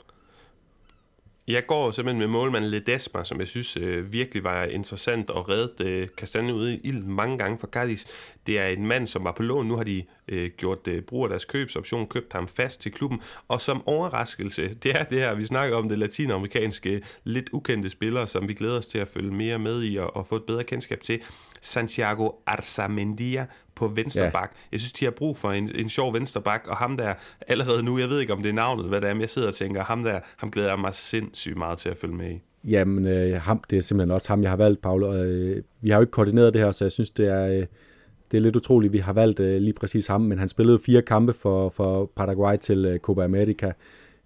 Jeg 1.48 1.66
går 1.66 1.90
simpelthen 1.90 2.18
med 2.18 2.26
målmanden 2.26 2.70
Ledesma, 2.70 3.24
som 3.24 3.40
jeg 3.40 3.48
synes 3.48 3.76
øh, 3.76 4.12
virkelig 4.12 4.44
var 4.44 4.64
interessant 4.64 5.30
og 5.30 5.48
reddet 5.48 5.86
øh, 5.86 6.08
Kastanje 6.16 6.54
ude 6.54 6.74
i 6.74 6.80
ild 6.84 7.02
mange 7.02 7.38
gange 7.38 7.58
for 7.58 7.66
Cadiz. 7.66 8.06
Det 8.46 8.58
er 8.58 8.66
en 8.66 8.86
mand, 8.86 9.06
som 9.06 9.24
var 9.24 9.32
på 9.32 9.42
lån. 9.42 9.66
Nu 9.66 9.76
har 9.76 9.84
de 9.84 10.04
øh, 10.28 10.50
gjort 10.56 10.88
øh, 10.88 11.02
brug 11.02 11.24
af 11.24 11.28
deres 11.28 11.44
købsoption, 11.44 12.06
købt 12.06 12.32
ham 12.32 12.48
fast 12.48 12.80
til 12.80 12.92
klubben. 12.92 13.20
Og 13.48 13.60
som 13.60 13.88
overraskelse, 13.88 14.74
det 14.82 15.00
er 15.00 15.04
det 15.04 15.18
her, 15.18 15.34
vi 15.34 15.46
snakker 15.46 15.76
om 15.76 15.88
det 15.88 15.98
latinamerikanske, 15.98 17.02
lidt 17.24 17.50
ukendte 17.52 17.90
spillere, 17.90 18.26
som 18.26 18.48
vi 18.48 18.54
glæder 18.54 18.78
os 18.78 18.86
til 18.86 18.98
at 18.98 19.08
følge 19.08 19.30
mere 19.30 19.58
med 19.58 19.84
i 19.84 19.96
og, 19.96 20.16
og 20.16 20.26
få 20.26 20.36
et 20.36 20.44
bedre 20.44 20.64
kendskab 20.64 21.02
til. 21.02 21.20
Santiago 21.60 22.30
Arzamendia 22.46 23.46
på 23.74 23.88
venstre 23.88 24.30
bak. 24.30 24.52
Ja. 24.54 24.58
Jeg 24.72 24.80
synes, 24.80 24.92
de 24.92 25.04
har 25.04 25.12
brug 25.12 25.36
for 25.36 25.52
en, 25.52 25.70
en 25.74 25.88
sjov 25.88 26.14
venstre 26.14 26.42
bak, 26.42 26.66
og 26.68 26.76
ham 26.76 26.96
der 26.96 27.14
allerede 27.48 27.82
nu, 27.82 27.98
jeg 27.98 28.08
ved 28.08 28.20
ikke, 28.20 28.32
om 28.32 28.42
det 28.42 28.48
er 28.48 28.52
navnet, 28.52 28.86
hvad 28.86 29.00
det 29.00 29.08
er, 29.08 29.14
men 29.14 29.20
jeg 29.20 29.30
sidder 29.30 29.48
og 29.48 29.54
tænker, 29.54 29.84
ham 29.84 30.04
der, 30.04 30.20
ham 30.36 30.50
glæder 30.50 30.68
jeg 30.68 30.78
mig 30.78 30.94
sindssygt 30.94 31.56
meget 31.56 31.78
til 31.78 31.88
at 31.88 31.96
følge 31.96 32.14
med 32.14 32.30
i. 32.30 32.42
Jamen, 32.64 33.06
øh, 33.06 33.40
ham, 33.40 33.62
det 33.70 33.76
er 33.76 33.80
simpelthen 33.80 34.10
også 34.10 34.28
ham, 34.28 34.42
jeg 34.42 34.50
har 34.50 34.56
valgt, 34.56 34.82
Paul. 34.82 35.02
Og, 35.02 35.26
øh, 35.26 35.62
vi 35.80 35.90
har 35.90 35.96
jo 35.96 36.00
ikke 36.00 36.10
koordineret 36.10 36.54
det 36.54 36.62
her, 36.62 36.70
så 36.70 36.84
jeg 36.84 36.92
synes, 36.92 37.10
det 37.10 37.28
er, 37.28 37.46
øh, 37.46 37.66
det 38.30 38.36
er 38.36 38.40
lidt 38.40 38.56
utroligt, 38.56 38.92
vi 38.92 38.98
har 38.98 39.12
valgt 39.12 39.40
øh, 39.40 39.60
lige 39.60 39.72
præcis 39.72 40.06
ham, 40.06 40.20
men 40.20 40.38
han 40.38 40.48
spillede 40.48 40.78
fire 40.78 41.02
kampe 41.02 41.32
for, 41.32 41.68
for 41.68 42.10
Paraguay 42.16 42.56
til 42.56 42.84
øh, 42.84 42.98
Copa 42.98 43.24
America. 43.24 43.72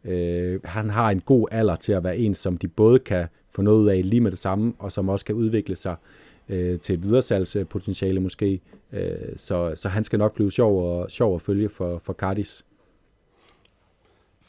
Øh, 0.04 0.60
han 0.64 0.90
har 0.90 1.10
en 1.10 1.20
god 1.20 1.48
alder 1.50 1.76
til 1.76 1.92
at 1.92 2.04
være 2.04 2.18
en, 2.18 2.34
som 2.34 2.56
de 2.56 2.68
både 2.68 2.98
kan 2.98 3.26
få 3.50 3.62
noget 3.62 3.78
ud 3.78 3.88
af 3.88 4.00
lige 4.04 4.20
med 4.20 4.30
det 4.30 4.38
samme, 4.38 4.72
og 4.78 4.92
som 4.92 5.08
også 5.08 5.24
kan 5.24 5.34
udvikle 5.34 5.76
sig 5.76 5.96
øh, 6.48 6.80
til 6.80 6.94
et 6.94 7.04
videresalgspotentiale 7.04 8.20
måske. 8.20 8.60
Øh, 8.92 9.10
så, 9.36 9.72
så 9.74 9.88
han 9.88 10.04
skal 10.04 10.18
nok 10.18 10.34
blive 10.34 10.52
sjov 10.52 11.00
og, 11.00 11.10
sjov 11.10 11.34
at 11.34 11.42
følge 11.42 11.68
for, 11.68 12.00
for 12.04 12.12
Cardis. 12.12 12.64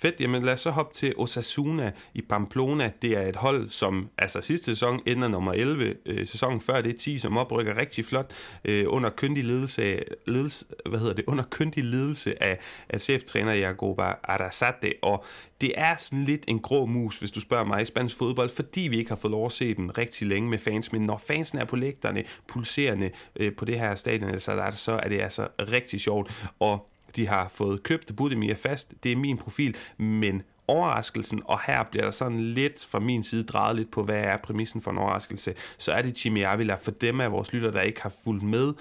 Fedt, 0.01 0.19
jamen 0.19 0.43
lad 0.43 0.53
os 0.53 0.61
så 0.61 0.69
hoppe 0.69 0.93
til 0.93 1.13
Osasuna 1.17 1.91
i 2.13 2.21
Pamplona. 2.21 2.91
Det 3.01 3.17
er 3.17 3.21
et 3.21 3.35
hold, 3.35 3.69
som 3.69 4.09
altså 4.17 4.41
sidste 4.41 4.65
sæson 4.65 4.99
ender 5.05 5.27
nummer 5.27 5.53
11. 5.53 5.95
Øh, 6.05 6.27
sæsonen 6.27 6.61
før 6.61 6.81
det 6.81 6.93
er 6.93 6.97
10, 6.97 7.17
som 7.17 7.37
oprykker 7.37 7.77
rigtig 7.77 8.05
flot 8.05 8.31
øh, 8.65 8.85
under 8.87 9.09
kyndig 9.09 9.43
ledelse, 9.43 10.03
ledelse, 10.27 10.65
hvad 10.85 10.99
hedder 10.99 11.13
det, 11.13 11.23
under 11.27 11.43
kyndig 11.49 11.83
ledelse 11.83 12.43
af, 12.43 12.59
af 12.89 13.01
cheftræner 13.01 13.53
Jagoba 13.53 14.13
Arasate. 14.23 14.93
Og 15.01 15.25
det 15.61 15.73
er 15.75 15.95
sådan 15.97 16.23
lidt 16.23 16.45
en 16.47 16.59
grå 16.59 16.85
mus, 16.85 17.19
hvis 17.19 17.31
du 17.31 17.41
spørger 17.41 17.65
mig 17.65 17.81
i 17.81 17.85
spansk 17.85 18.17
fodbold, 18.17 18.49
fordi 18.49 18.81
vi 18.81 18.97
ikke 18.97 19.11
har 19.11 19.15
fået 19.15 19.31
lov 19.31 19.45
at 19.45 19.51
se 19.51 19.73
dem 19.73 19.89
rigtig 19.89 20.27
længe 20.27 20.49
med 20.49 20.59
fans. 20.59 20.91
Men 20.91 21.01
når 21.01 21.21
fansen 21.27 21.57
er 21.57 21.65
på 21.65 21.75
lægterne, 21.75 22.23
pulserende 22.47 23.11
øh, 23.35 23.55
på 23.55 23.65
det 23.65 23.79
her 23.79 23.95
stadion, 23.95 24.39
så 24.39 24.99
er 25.03 25.09
det 25.09 25.21
altså 25.21 25.47
rigtig 25.59 25.99
sjovt. 25.99 26.47
Og 26.59 26.90
de 27.15 27.27
har 27.27 27.47
fået 27.47 27.83
købt 27.83 28.15
Budimir 28.15 28.55
fast. 28.55 28.93
Det 29.03 29.11
er 29.11 29.15
min 29.15 29.37
profil, 29.37 29.75
men 29.97 30.43
overraskelsen, 30.67 31.41
og 31.45 31.59
her 31.67 31.83
bliver 31.83 32.03
der 32.03 32.11
sådan 32.11 32.39
lidt 32.39 32.85
fra 32.85 32.99
min 32.99 33.23
side 33.23 33.43
drejet 33.43 33.75
lidt 33.75 33.91
på, 33.91 34.03
hvad 34.03 34.19
er 34.19 34.37
præmissen 34.37 34.81
for 34.81 34.91
en 34.91 34.97
overraskelse, 34.97 35.53
så 35.77 35.91
er 35.91 36.01
det 36.01 36.25
Jimmy 36.25 36.43
Avila. 36.43 36.75
For 36.75 36.91
dem 36.91 37.21
af 37.21 37.31
vores 37.31 37.53
lytter, 37.53 37.71
der 37.71 37.81
ikke 37.81 38.01
har 38.01 38.13
fulgt 38.23 38.43
med, 38.43 38.73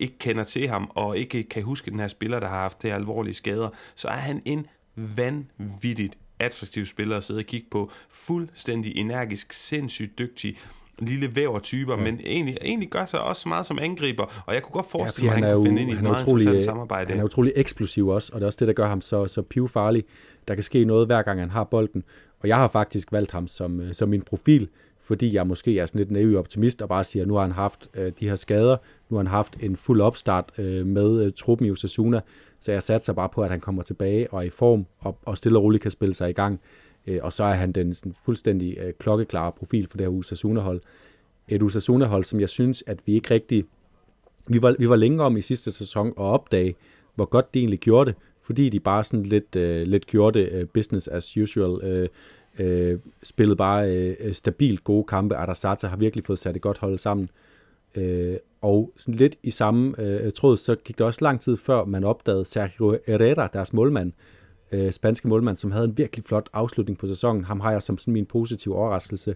ikke 0.00 0.18
kender 0.18 0.44
til 0.44 0.68
ham, 0.68 0.90
og 0.94 1.18
ikke 1.18 1.42
kan 1.42 1.62
huske 1.62 1.90
den 1.90 2.00
her 2.00 2.08
spiller, 2.08 2.40
der 2.40 2.48
har 2.48 2.58
haft 2.60 2.82
det 2.82 2.90
alvorlige 2.90 3.34
skader, 3.34 3.68
så 3.94 4.08
er 4.08 4.16
han 4.16 4.42
en 4.44 4.66
vanvittigt 4.96 6.18
attraktiv 6.38 6.86
spiller 6.86 7.16
at 7.16 7.24
sidde 7.24 7.38
og 7.38 7.44
kigge 7.44 7.66
på. 7.70 7.90
Fuldstændig 8.08 8.96
energisk, 8.96 9.52
sindssygt 9.52 10.18
dygtig, 10.18 10.58
lille 10.98 11.36
væver-typer, 11.36 11.96
ja. 11.96 12.04
men 12.04 12.20
egentlig, 12.26 12.56
egentlig 12.62 12.88
gør 12.88 13.04
sig 13.06 13.20
også 13.20 13.48
meget 13.48 13.66
som 13.66 13.78
angriber, 13.78 14.42
og 14.46 14.54
jeg 14.54 14.62
kunne 14.62 14.72
godt 14.72 14.90
forestille 14.90 15.32
ja, 15.32 15.38
mig, 15.38 15.48
at 15.48 15.48
han, 15.48 15.48
han 15.48 15.56
kunne 15.56 15.66
finde 15.66 15.82
ind 15.82 15.90
i 15.90 15.94
et 15.94 16.02
meget 16.02 16.22
utrolig, 16.22 16.42
interessant 16.42 16.62
samarbejde. 16.62 17.10
Han 17.10 17.20
er 17.20 17.24
utrolig 17.24 17.52
eksplosiv 17.56 18.08
også, 18.08 18.30
og 18.32 18.40
det 18.40 18.44
er 18.44 18.46
også 18.46 18.56
det, 18.60 18.68
der 18.68 18.74
gør 18.74 18.86
ham 18.86 19.00
så, 19.00 19.26
så 19.26 19.42
pivfarlig. 19.42 20.04
Der 20.48 20.54
kan 20.54 20.62
ske 20.62 20.84
noget, 20.84 21.06
hver 21.06 21.22
gang 21.22 21.40
han 21.40 21.50
har 21.50 21.64
bolden, 21.64 22.04
og 22.40 22.48
jeg 22.48 22.56
har 22.56 22.68
faktisk 22.68 23.12
valgt 23.12 23.32
ham 23.32 23.48
som, 23.48 23.80
øh, 23.80 23.94
som 23.94 24.08
min 24.08 24.22
profil, 24.22 24.68
fordi 25.02 25.34
jeg 25.34 25.46
måske 25.46 25.78
er 25.78 25.86
sådan 25.86 25.98
lidt 25.98 26.10
naiv 26.10 26.38
optimist 26.38 26.82
og 26.82 26.88
bare 26.88 27.04
siger, 27.04 27.22
at 27.22 27.28
nu 27.28 27.34
har 27.34 27.42
han 27.42 27.52
haft 27.52 27.88
øh, 27.94 28.12
de 28.20 28.28
her 28.28 28.36
skader, 28.36 28.76
nu 29.08 29.16
har 29.16 29.22
han 29.22 29.30
haft 29.30 29.56
en 29.60 29.76
fuld 29.76 30.00
opstart 30.00 30.52
øh, 30.58 30.86
med 30.86 31.24
øh, 31.24 31.32
truppen 31.36 31.66
i 31.66 31.70
Osasuna, 31.70 32.20
så 32.60 32.72
jeg 32.72 32.82
satser 32.82 33.12
bare 33.12 33.28
på, 33.28 33.42
at 33.42 33.50
han 33.50 33.60
kommer 33.60 33.82
tilbage 33.82 34.32
og 34.32 34.38
er 34.38 34.42
i 34.42 34.50
form, 34.50 34.86
og, 34.98 35.18
og 35.24 35.38
stille 35.38 35.58
og 35.58 35.62
roligt 35.62 35.82
kan 35.82 35.90
spille 35.90 36.14
sig 36.14 36.30
i 36.30 36.32
gang. 36.32 36.60
Øh, 37.06 37.18
og 37.22 37.32
så 37.32 37.44
er 37.44 37.54
han 37.54 37.72
den 37.72 37.94
sådan, 37.94 38.14
fuldstændig 38.24 38.78
øh, 38.78 38.92
klokkeklare 38.98 39.52
profil 39.52 39.88
for 39.88 39.96
det 39.96 40.06
her 40.06 40.12
Osasuna-hold. 40.12 40.80
Et 41.48 41.62
Osasuna-hold, 41.62 42.24
som 42.24 42.40
jeg 42.40 42.48
synes, 42.48 42.84
at 42.86 42.98
vi 43.06 43.14
ikke 43.14 43.34
rigtig... 43.34 43.64
Vi 44.48 44.62
var, 44.62 44.76
vi 44.78 44.88
var 44.88 44.96
længe 44.96 45.22
om 45.22 45.36
i 45.36 45.42
sidste 45.42 45.72
sæson 45.72 46.08
at 46.08 46.14
opdage, 46.16 46.74
hvor 47.14 47.24
godt 47.24 47.54
de 47.54 47.58
egentlig 47.58 47.80
gjorde 47.80 48.10
det, 48.10 48.18
fordi 48.42 48.68
de 48.68 48.80
bare 48.80 49.04
sådan 49.04 49.26
lidt, 49.26 49.56
øh, 49.56 49.86
lidt 49.86 50.06
gjorde 50.06 50.38
det 50.38 50.52
øh, 50.52 50.66
business 50.66 51.08
as 51.08 51.36
usual. 51.36 51.84
Øh, 51.84 52.08
øh, 52.58 52.98
spillede 53.22 53.56
bare 53.56 53.90
øh, 53.90 54.32
stabilt 54.32 54.84
gode 54.84 55.04
kampe. 55.04 55.36
Arasata 55.36 55.86
har 55.86 55.96
virkelig 55.96 56.24
fået 56.24 56.38
sat 56.38 56.56
et 56.56 56.62
godt 56.62 56.78
hold 56.78 56.98
sammen. 56.98 57.30
Øh, 57.94 58.36
og 58.60 58.92
sådan 58.96 59.14
lidt 59.14 59.36
i 59.42 59.50
samme 59.50 59.94
øh, 59.98 60.32
tråd, 60.32 60.56
så 60.56 60.74
gik 60.74 60.98
det 60.98 61.06
også 61.06 61.18
lang 61.22 61.40
tid 61.40 61.56
før, 61.56 61.84
man 61.84 62.04
opdagede 62.04 62.44
Sergio 62.44 62.98
Herrera, 63.06 63.46
deres 63.52 63.72
målmand, 63.72 64.12
øh, 64.12 64.43
Øh, 64.72 64.92
spanske 64.92 65.28
målmand, 65.28 65.56
som 65.56 65.72
havde 65.72 65.84
en 65.84 65.98
virkelig 65.98 66.24
flot 66.24 66.48
afslutning 66.52 66.98
på 66.98 67.06
sæsonen. 67.06 67.44
Ham 67.44 67.60
har 67.60 67.72
jeg 67.72 67.82
som 67.82 67.98
sådan 67.98 68.14
min 68.14 68.26
positive 68.26 68.76
overraskelse 68.76 69.34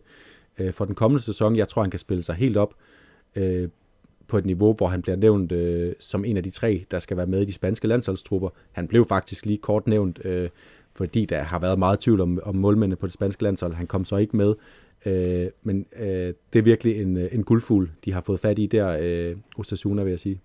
øh, 0.59 0.73
for 0.73 0.85
den 0.85 0.95
kommende 0.95 1.23
sæson. 1.23 1.57
Jeg 1.57 1.69
tror, 1.69 1.83
han 1.83 1.91
kan 1.91 2.01
spille 2.01 2.23
sig 2.23 2.35
helt 2.35 2.57
op 2.57 2.75
øh, 3.37 3.69
på 4.29 4.39
et 4.39 4.47
niveau, 4.47 4.75
hvor 4.75 4.87
han 4.87 5.03
bliver 5.03 5.17
nævnt 5.17 5.53
øh, 5.53 5.93
som 6.01 6.25
en 6.25 6.37
af 6.37 6.43
de 6.43 6.51
tre, 6.51 6.85
der 6.91 6.99
skal 6.99 7.17
være 7.17 7.27
med 7.27 7.43
i 7.43 7.45
de 7.45 7.53
spanske 7.53 7.89
landsholdstrupper. 7.89 8.49
Han 8.73 8.89
blev 8.89 9.07
faktisk 9.09 9.47
lige 9.47 9.59
kort 9.59 9.87
nævnt, 9.87 10.21
øh, 10.25 10.49
fordi 10.95 11.25
der 11.25 11.43
har 11.43 11.59
været 11.59 11.79
meget 11.79 12.01
tvivl 12.01 12.21
om, 12.21 12.41
om 12.43 12.55
målmændene 12.55 12.97
på 12.97 13.07
det 13.07 13.15
spanske 13.15 13.43
landshold. 13.43 13.75
Han 13.75 13.87
kom 13.87 14.05
så 14.05 14.17
ikke 14.17 14.37
med, 14.37 14.55
øh, 15.07 15.49
men 15.63 15.87
øh, 16.01 16.35
det 16.53 16.59
er 16.59 16.63
virkelig 16.63 17.03
en, 17.03 17.17
øh, 17.17 17.29
en 17.33 17.45
guldfugl, 17.45 17.91
de 18.05 18.13
har 18.13 18.21
fået 18.21 18.41
fat 18.41 18.59
i 18.59 18.67
der, 18.67 18.99
øh, 19.01 19.37
Osasuna, 19.59 20.03
vil 20.03 20.11
jeg 20.11 20.21
sige. 20.21 20.41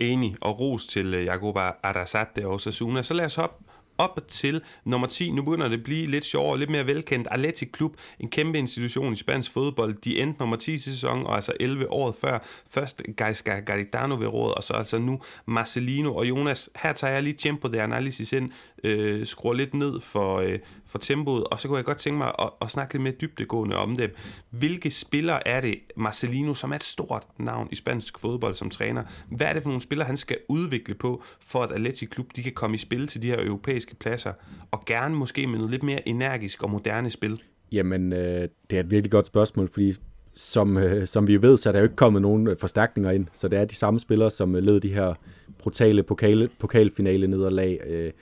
Enig, 0.00 0.36
og 0.40 0.60
ros 0.60 0.86
til 0.86 1.10
Jakoba 1.10 1.54
Jacoba 1.54 1.72
Arrasate 1.82 2.46
og 2.46 2.54
Osasuna. 2.54 3.02
Så 3.02 3.14
lad 3.14 3.24
os 3.24 3.34
hoppe 3.34 3.64
op 3.98 4.20
til 4.28 4.60
nummer 4.84 5.06
10. 5.06 5.30
Nu 5.30 5.42
begynder 5.42 5.68
det 5.68 5.76
at 5.76 5.84
blive 5.84 6.06
lidt 6.06 6.24
sjovere, 6.24 6.58
lidt 6.58 6.70
mere 6.70 6.86
velkendt. 6.86 7.28
Athletic 7.30 7.72
Klub, 7.72 7.96
en 8.20 8.30
kæmpe 8.30 8.58
institution 8.58 9.12
i 9.12 9.16
spansk 9.16 9.52
fodbold. 9.52 9.94
De 9.94 10.20
endte 10.20 10.40
nummer 10.40 10.56
10 10.56 10.78
sæson, 10.78 11.26
og 11.26 11.36
altså 11.36 11.52
11 11.60 11.92
år 11.92 12.16
før. 12.20 12.38
Først 12.70 13.02
Gaisca 13.16 13.60
Garitano 13.60 14.14
ved 14.14 14.26
råd, 14.26 14.56
og 14.56 14.62
så 14.62 14.72
altså 14.72 14.98
nu 14.98 15.20
Marcelino 15.46 16.14
og 16.14 16.28
Jonas. 16.28 16.70
Her 16.76 16.92
tager 16.92 17.12
jeg 17.12 17.22
lige 17.22 17.36
tempo 17.38 17.68
der 17.68 17.82
analysis 17.82 18.32
ind, 18.32 18.50
øh, 18.84 19.26
skruer 19.26 19.54
lidt 19.54 19.74
ned 19.74 20.00
for, 20.00 20.38
øh, 20.38 20.58
for 20.94 20.98
tempoet, 20.98 21.44
og 21.44 21.60
så 21.60 21.68
kunne 21.68 21.76
jeg 21.76 21.84
godt 21.84 21.98
tænke 21.98 22.18
mig 22.18 22.32
at, 22.38 22.50
at 22.62 22.70
snakke 22.70 22.94
lidt 22.94 23.02
mere 23.02 23.12
dybdegående 23.20 23.76
om 23.76 23.96
dem. 23.96 24.10
Hvilke 24.50 24.90
spillere 24.90 25.48
er 25.48 25.60
det, 25.60 25.74
Marcelino, 25.96 26.54
som 26.54 26.70
er 26.70 26.76
et 26.76 26.82
stort 26.82 27.22
navn 27.38 27.68
i 27.70 27.74
spansk 27.74 28.18
fodbold 28.18 28.54
som 28.54 28.70
træner, 28.70 29.02
hvad 29.30 29.46
er 29.46 29.52
det 29.52 29.62
for 29.62 29.70
nogle 29.70 29.82
spillere, 29.82 30.06
han 30.06 30.16
skal 30.16 30.36
udvikle 30.48 30.94
på, 30.94 31.22
for 31.40 31.62
at 31.62 31.72
Atleti 31.72 32.04
Klub 32.04 32.26
de 32.36 32.42
kan 32.42 32.52
komme 32.52 32.74
i 32.74 32.78
spil 32.78 33.06
til 33.06 33.22
de 33.22 33.26
her 33.26 33.46
europæiske 33.46 33.94
pladser, 33.94 34.32
og 34.70 34.84
gerne 34.84 35.14
måske 35.14 35.46
med 35.46 35.58
noget 35.58 35.70
lidt 35.70 35.82
mere 35.82 36.08
energisk 36.08 36.62
og 36.62 36.70
moderne 36.70 37.10
spil? 37.10 37.42
Jamen, 37.72 38.12
øh, 38.12 38.48
det 38.70 38.76
er 38.76 38.80
et 38.80 38.90
virkelig 38.90 39.10
godt 39.10 39.26
spørgsmål, 39.26 39.70
fordi 39.72 39.94
som, 40.34 40.76
øh, 40.76 41.06
som 41.06 41.26
vi 41.26 41.42
ved, 41.42 41.56
så 41.56 41.70
er 41.70 41.72
der 41.72 41.80
jo 41.80 41.84
ikke 41.84 41.96
kommet 41.96 42.22
nogen 42.22 42.46
øh, 42.46 42.56
forstærkninger 42.56 43.10
ind, 43.10 43.26
så 43.32 43.48
det 43.48 43.58
er 43.58 43.64
de 43.64 43.74
samme 43.74 44.00
spillere, 44.00 44.30
som 44.30 44.54
øh, 44.54 44.62
led 44.62 44.80
de 44.80 44.94
her 44.94 45.14
brutale 45.58 46.02
pokale, 46.02 46.48
pokalfinale 46.58 47.26
nederlag 47.26 47.80
øh, 47.86 48.12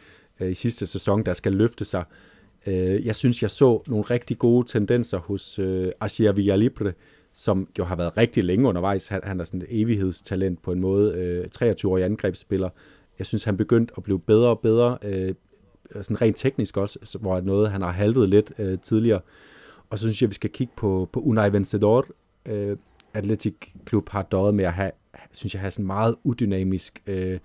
øh, 0.41 0.51
i 0.51 0.55
sidste 0.55 0.87
sæson, 0.87 1.23
der 1.23 1.33
skal 1.33 1.53
løfte 1.53 1.85
sig. 1.85 2.05
Øh, 2.67 3.07
jeg 3.07 3.17
synes, 3.17 3.43
jeg 3.43 3.51
så 3.51 3.83
nogle 3.87 4.05
rigtig 4.05 4.39
gode 4.39 4.69
tendenser 4.69 5.19
hos 5.19 5.59
øh, 5.59 5.93
Asier 6.01 6.33
Villalibre, 6.33 6.93
som 7.33 7.69
jo 7.79 7.85
har 7.85 7.97
været 7.97 8.17
rigtig 8.17 8.45
længe 8.45 8.69
undervejs. 8.69 9.09
Han, 9.09 9.21
han 9.25 9.41
er 9.41 9.45
sådan 9.45 9.63
et 9.63 9.67
evighedstalent 9.71 10.63
på 10.63 10.73
en 10.73 10.81
måde. 10.81 11.15
Øh, 11.15 11.71
23-årig 11.71 12.05
angrebsspiller. 12.05 12.69
Jeg 13.19 13.27
synes, 13.27 13.45
han 13.45 13.57
begyndte 13.57 13.95
at 13.97 14.03
blive 14.03 14.21
bedre 14.21 14.49
og 14.49 14.61
bedre. 14.61 14.99
Øh, 15.03 15.35
sådan 16.01 16.21
rent 16.21 16.37
teknisk 16.37 16.77
også, 16.77 17.19
hvor 17.21 17.41
noget, 17.41 17.71
han 17.71 17.83
har 17.83 17.91
haltet 17.93 18.29
lidt 18.29 18.53
øh, 18.59 18.79
tidligere. 18.79 19.21
Og 19.91 19.99
så 19.99 20.03
synes 20.03 20.23
jeg, 20.23 20.31
vi 20.31 20.35
skal 20.35 20.51
kigge 20.51 20.73
på, 20.77 21.09
på 21.13 21.21
Unai 21.21 21.53
Vencedor. 21.53 22.07
Øh, 22.47 22.77
Atletic 23.15 23.55
Klub 23.85 24.09
har 24.09 24.23
døjet 24.23 24.55
med 24.55 24.65
at 24.65 24.73
have, 24.73 24.91
synes 25.33 25.55
jeg, 25.55 25.61
have 25.61 25.71
sådan 25.71 25.87
meget 25.87 26.17
udynamisk 26.25 27.03
øh, 27.07 27.39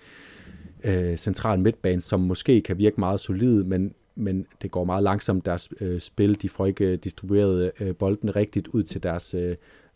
øh, 0.83 1.17
central 1.17 1.59
midtbane, 1.59 2.01
som 2.01 2.19
måske 2.19 2.61
kan 2.61 2.77
virke 2.77 2.99
meget 2.99 3.19
solid, 3.19 3.63
men 3.63 3.93
men 4.17 4.45
det 4.61 4.71
går 4.71 4.83
meget 4.83 5.03
langsomt 5.03 5.45
deres 5.45 5.69
øh, 5.81 5.99
spil. 5.99 6.41
De 6.41 6.49
får 6.49 6.65
ikke 6.65 6.85
øh, 6.85 6.97
distribueret 6.97 7.71
øh, 7.79 7.95
bolden 7.95 8.35
rigtigt 8.35 8.67
ud 8.67 8.83
til 8.83 9.03
deres 9.03 9.33
øh, 9.33 9.55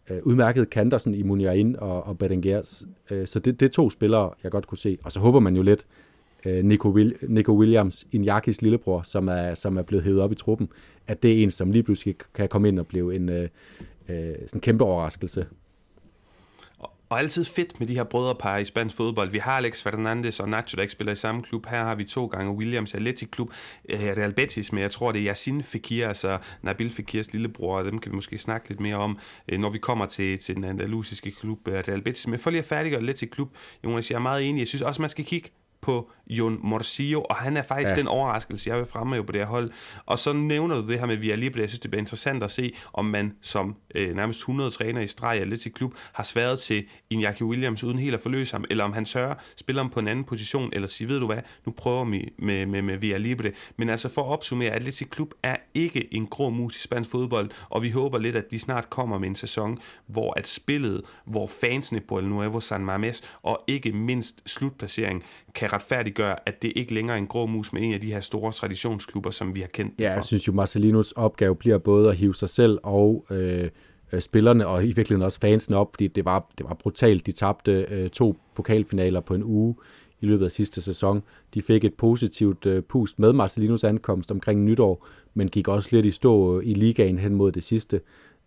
øh 0.09 0.19
udmærkede 0.24 0.65
kanter, 0.65 0.97
sådan 0.97 1.19
i 1.19 1.24
Muniain 1.24 1.76
og, 1.80 2.03
og 2.03 2.17
Berenguer. 2.17 2.86
Øh, 3.11 3.28
så 3.28 3.39
det, 3.39 3.59
det 3.59 3.65
er 3.65 3.69
to 3.69 3.89
spillere, 3.89 4.32
jeg 4.43 4.51
godt 4.51 4.67
kunne 4.67 4.78
se. 4.78 4.97
Og 5.03 5.11
så 5.11 5.19
håber 5.19 5.39
man 5.39 5.55
jo 5.55 5.61
lidt, 5.61 5.86
øh, 6.45 6.65
Nico, 6.65 6.89
Will, 6.89 7.15
Nico 7.28 7.53
Williams, 7.53 8.07
Iñakis 8.15 8.57
lillebror, 8.61 9.01
som 9.01 9.28
er, 9.28 9.53
som 9.53 9.78
er 9.78 9.82
blevet 9.82 10.03
hævet 10.03 10.22
op 10.22 10.32
i 10.32 10.36
truppen, 10.36 10.69
at 11.07 11.24
det 11.24 11.39
er 11.39 11.43
en, 11.43 11.51
som 11.51 11.72
lige 11.72 11.84
pludselig 11.84 12.15
kan 12.34 12.49
komme 12.49 12.67
ind 12.67 12.80
og 12.80 12.88
blive 12.88 13.15
en 13.15 13.30
øh, 13.30 13.49
øh, 14.09 14.36
sådan 14.47 14.61
kæmpe 14.61 14.84
overraskelse 14.84 15.45
og 17.12 17.20
altid 17.20 17.45
fedt 17.45 17.80
med 17.80 17.88
de 17.88 17.95
her 17.95 18.03
brødrepar 18.03 18.57
i 18.57 18.66
spansk 18.66 18.95
fodbold. 18.95 19.30
Vi 19.30 19.38
har 19.38 19.51
Alex 19.51 19.84
Fernandes 19.84 20.39
og 20.39 20.49
Nacho, 20.49 20.76
der 20.76 20.82
ikke 20.82 20.91
spiller 20.91 21.14
i 21.14 21.16
samme 21.16 21.43
klub. 21.43 21.66
Her 21.66 21.84
har 21.84 21.95
vi 21.95 22.03
to 22.03 22.26
gange 22.26 22.51
Williams 22.51 22.95
Athletic 22.95 23.30
Klub. 23.30 23.53
Øh, 23.89 24.03
eh, 24.03 24.18
Real 24.18 24.34
Betis, 24.34 24.72
men 24.72 24.82
jeg 24.82 24.91
tror, 24.91 25.12
det 25.12 25.22
er 25.22 25.28
Yasin 25.28 25.64
Fekir, 25.64 26.07
altså 26.07 26.38
Nabil 26.62 26.91
Fekirs 26.91 27.34
lillebror, 27.34 27.78
og 27.78 27.86
dem 27.86 27.99
kan 27.99 28.12
vi 28.12 28.16
måske 28.16 28.38
snakke 28.38 28.70
lidt 28.70 28.80
mere 28.80 28.95
om, 28.95 29.18
øh, 29.47 29.59
når 29.59 29.70
vi 29.70 29.78
kommer 29.78 30.05
til, 30.05 30.39
til 30.39 30.55
den 30.55 30.64
andalusiske 30.64 31.32
klub 31.32 31.68
eh, 31.68 31.74
Real 31.74 32.01
Betis. 32.01 32.28
Men 32.28 32.39
for 32.39 32.49
lige 32.49 32.59
at 32.59 32.66
færdiggøre 32.66 32.99
Athletic 32.99 33.30
Klub, 33.30 33.49
Jonas, 33.84 34.12
jeg 34.12 34.18
er 34.18 34.22
meget 34.22 34.49
enig. 34.49 34.59
Jeg 34.59 34.68
synes 34.68 34.82
også, 34.82 35.01
man 35.01 35.09
skal 35.09 35.26
kigge 35.26 35.49
på 35.82 36.11
Jon 36.32 36.59
Morsillo, 36.63 37.21
og 37.21 37.36
han 37.36 37.57
er 37.57 37.61
faktisk 37.61 37.91
ja. 37.91 37.99
den 37.99 38.07
overraskelse, 38.07 38.69
jeg 38.69 38.77
vil 38.77 38.86
fremme 38.86 39.23
på 39.23 39.32
det 39.32 39.41
her 39.41 39.47
hold. 39.47 39.71
Og 40.05 40.19
så 40.19 40.34
nævner 40.34 40.82
du 40.82 40.88
det 40.88 40.99
her 40.99 41.05
med 41.05 41.17
Via 41.17 41.36
Libre. 41.36 41.59
Jeg 41.59 41.69
synes, 41.69 41.79
det 41.79 41.91
bliver 41.91 42.01
interessant 42.01 42.43
at 42.43 42.51
se, 42.51 42.75
om 42.93 43.05
man 43.05 43.34
som 43.41 43.75
øh, 43.95 44.15
nærmest 44.15 44.39
100 44.39 44.71
træner 44.71 45.01
i 45.01 45.07
streg 45.07 45.47
lidt 45.47 45.61
til 45.61 45.73
klub 45.73 45.93
har 46.13 46.23
sværet 46.23 46.59
til 46.59 46.86
Iñaki 47.13 47.43
Williams 47.43 47.84
uden 47.84 47.99
helt 47.99 48.15
at 48.15 48.21
forløse 48.21 48.53
ham, 48.53 48.65
eller 48.69 48.84
om 48.84 48.93
han 48.93 49.05
sørger, 49.05 49.34
spiller 49.55 49.82
ham 49.82 49.89
på 49.89 49.99
en 49.99 50.07
anden 50.07 50.25
position, 50.25 50.69
eller 50.73 50.88
siger, 50.88 51.07
ved 51.07 51.19
du 51.19 51.25
hvad, 51.25 51.41
nu 51.65 51.71
prøver 51.71 52.05
vi 52.05 52.34
med, 52.38 52.65
med, 52.65 52.82
med 52.82 52.97
Via 52.97 53.17
Libre. 53.17 53.51
Men 53.77 53.89
altså 53.89 54.09
for 54.09 54.21
at 54.21 54.27
opsummere, 54.27 54.69
Atletic 54.69 55.09
Klub 55.09 55.34
er 55.43 55.55
ikke 55.73 56.13
en 56.13 56.27
grå 56.27 56.49
mus 56.49 56.77
i 56.77 56.82
spansk 56.82 57.09
fodbold, 57.09 57.49
og 57.69 57.84
vi 57.84 57.89
håber 57.89 58.17
lidt, 58.17 58.36
at 58.36 58.51
de 58.51 58.59
snart 58.59 58.89
kommer 58.89 59.17
med 59.17 59.27
en 59.27 59.36
sæson, 59.36 59.79
hvor 60.07 60.34
at 60.38 60.47
spillet, 60.47 61.01
hvor 61.25 61.47
fansene 61.61 62.01
på 62.01 62.17
El 62.17 62.27
Nuevo 62.27 62.59
San 62.59 62.86
Mames, 62.86 63.21
og 63.43 63.63
ikke 63.67 63.91
mindst 63.91 64.41
slutplacering, 64.45 65.23
kan 65.55 65.70
retfærdiggøre, 65.74 66.36
at 66.49 66.61
det 66.61 66.74
ikke 66.76 66.93
længere 66.93 67.15
er 67.15 67.19
en 67.22 67.28
grå 67.28 67.45
mus 67.45 67.74
med 67.74 67.82
en 67.82 67.93
af 67.93 68.01
de 68.01 68.13
her 68.13 68.19
store 68.19 68.51
traditionsklubber, 68.51 69.32
som 69.32 69.55
vi 69.55 69.59
har 69.59 69.67
kendt 69.67 69.93
Ja, 69.99 70.09
for. 70.09 70.13
jeg 70.13 70.24
synes 70.24 70.47
jo, 70.47 70.53
Marcelinos 70.53 71.11
opgave 71.11 71.55
bliver 71.55 71.78
både 71.78 72.09
at 72.09 72.15
hive 72.15 72.36
sig 72.36 72.49
selv 72.49 72.80
og 72.84 73.26
øh, 73.30 73.69
øh, 74.11 74.22
spillerne, 74.22 74.67
og 74.67 74.84
i 74.84 74.86
virkeligheden 74.86 75.22
også 75.22 75.39
fansene 75.39 75.78
op, 75.78 75.88
fordi 75.93 76.07
det 76.07 76.26
var, 76.26 76.51
det 76.57 76.65
var 76.69 76.74
brutalt. 76.74 77.26
De 77.26 77.32
tabte 77.32 77.72
øh, 77.72 78.09
to 78.09 78.38
pokalfinaler 78.55 79.19
på 79.19 79.34
en 79.34 79.43
uge 79.43 79.76
i 80.22 80.26
løbet 80.26 80.45
af 80.45 80.51
sidste 80.51 80.82
sæson. 80.82 81.24
De 81.53 81.61
fik 81.61 81.84
et 81.84 81.93
positivt 81.93 82.65
øh, 82.65 82.84
pust 82.84 83.19
med 83.19 83.34
Marcelinos 83.34 83.84
ankomst 83.84 84.32
omkring 84.32 84.63
nytår, 84.63 85.07
men 85.34 85.47
gik 85.47 85.67
også 85.67 85.89
lidt 85.91 86.05
i 86.05 86.11
stå 86.11 86.59
øh, 86.59 86.67
i 86.67 86.74
ligaen 86.74 87.19
hen 87.19 87.36
mod 87.36 87.51
det 87.51 87.63
sidste. 87.63 88.01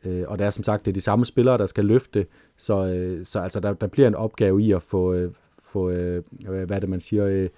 Øh, 0.05 0.25
og 0.29 0.39
der 0.39 0.47
er 0.47 0.51
som 0.51 0.65
sagt 0.65 0.85
det 0.85 0.91
er 0.91 0.95
de 0.95 1.01
samme 1.01 1.25
spillere, 1.25 1.59
der 1.59 1.67
skal 1.67 1.85
løfte, 1.85 2.27
så, 2.57 2.87
øh, 2.87 3.25
så 3.25 3.39
altså, 3.41 3.61
der, 3.61 3.73
der 3.73 3.87
bliver 3.87 4.09
en 4.09 4.15
opgave 4.15 4.63
i 4.63 4.73
at 4.73 4.83
få, 4.83 5.15
øh, 5.15 5.31
få 5.75 5.91
øh, 5.91 6.23
hvad 6.47 6.71
er 6.71 6.81
det 6.81 6.89
man 6.89 7.01
siger, 7.01 7.27
øh, 7.27 7.49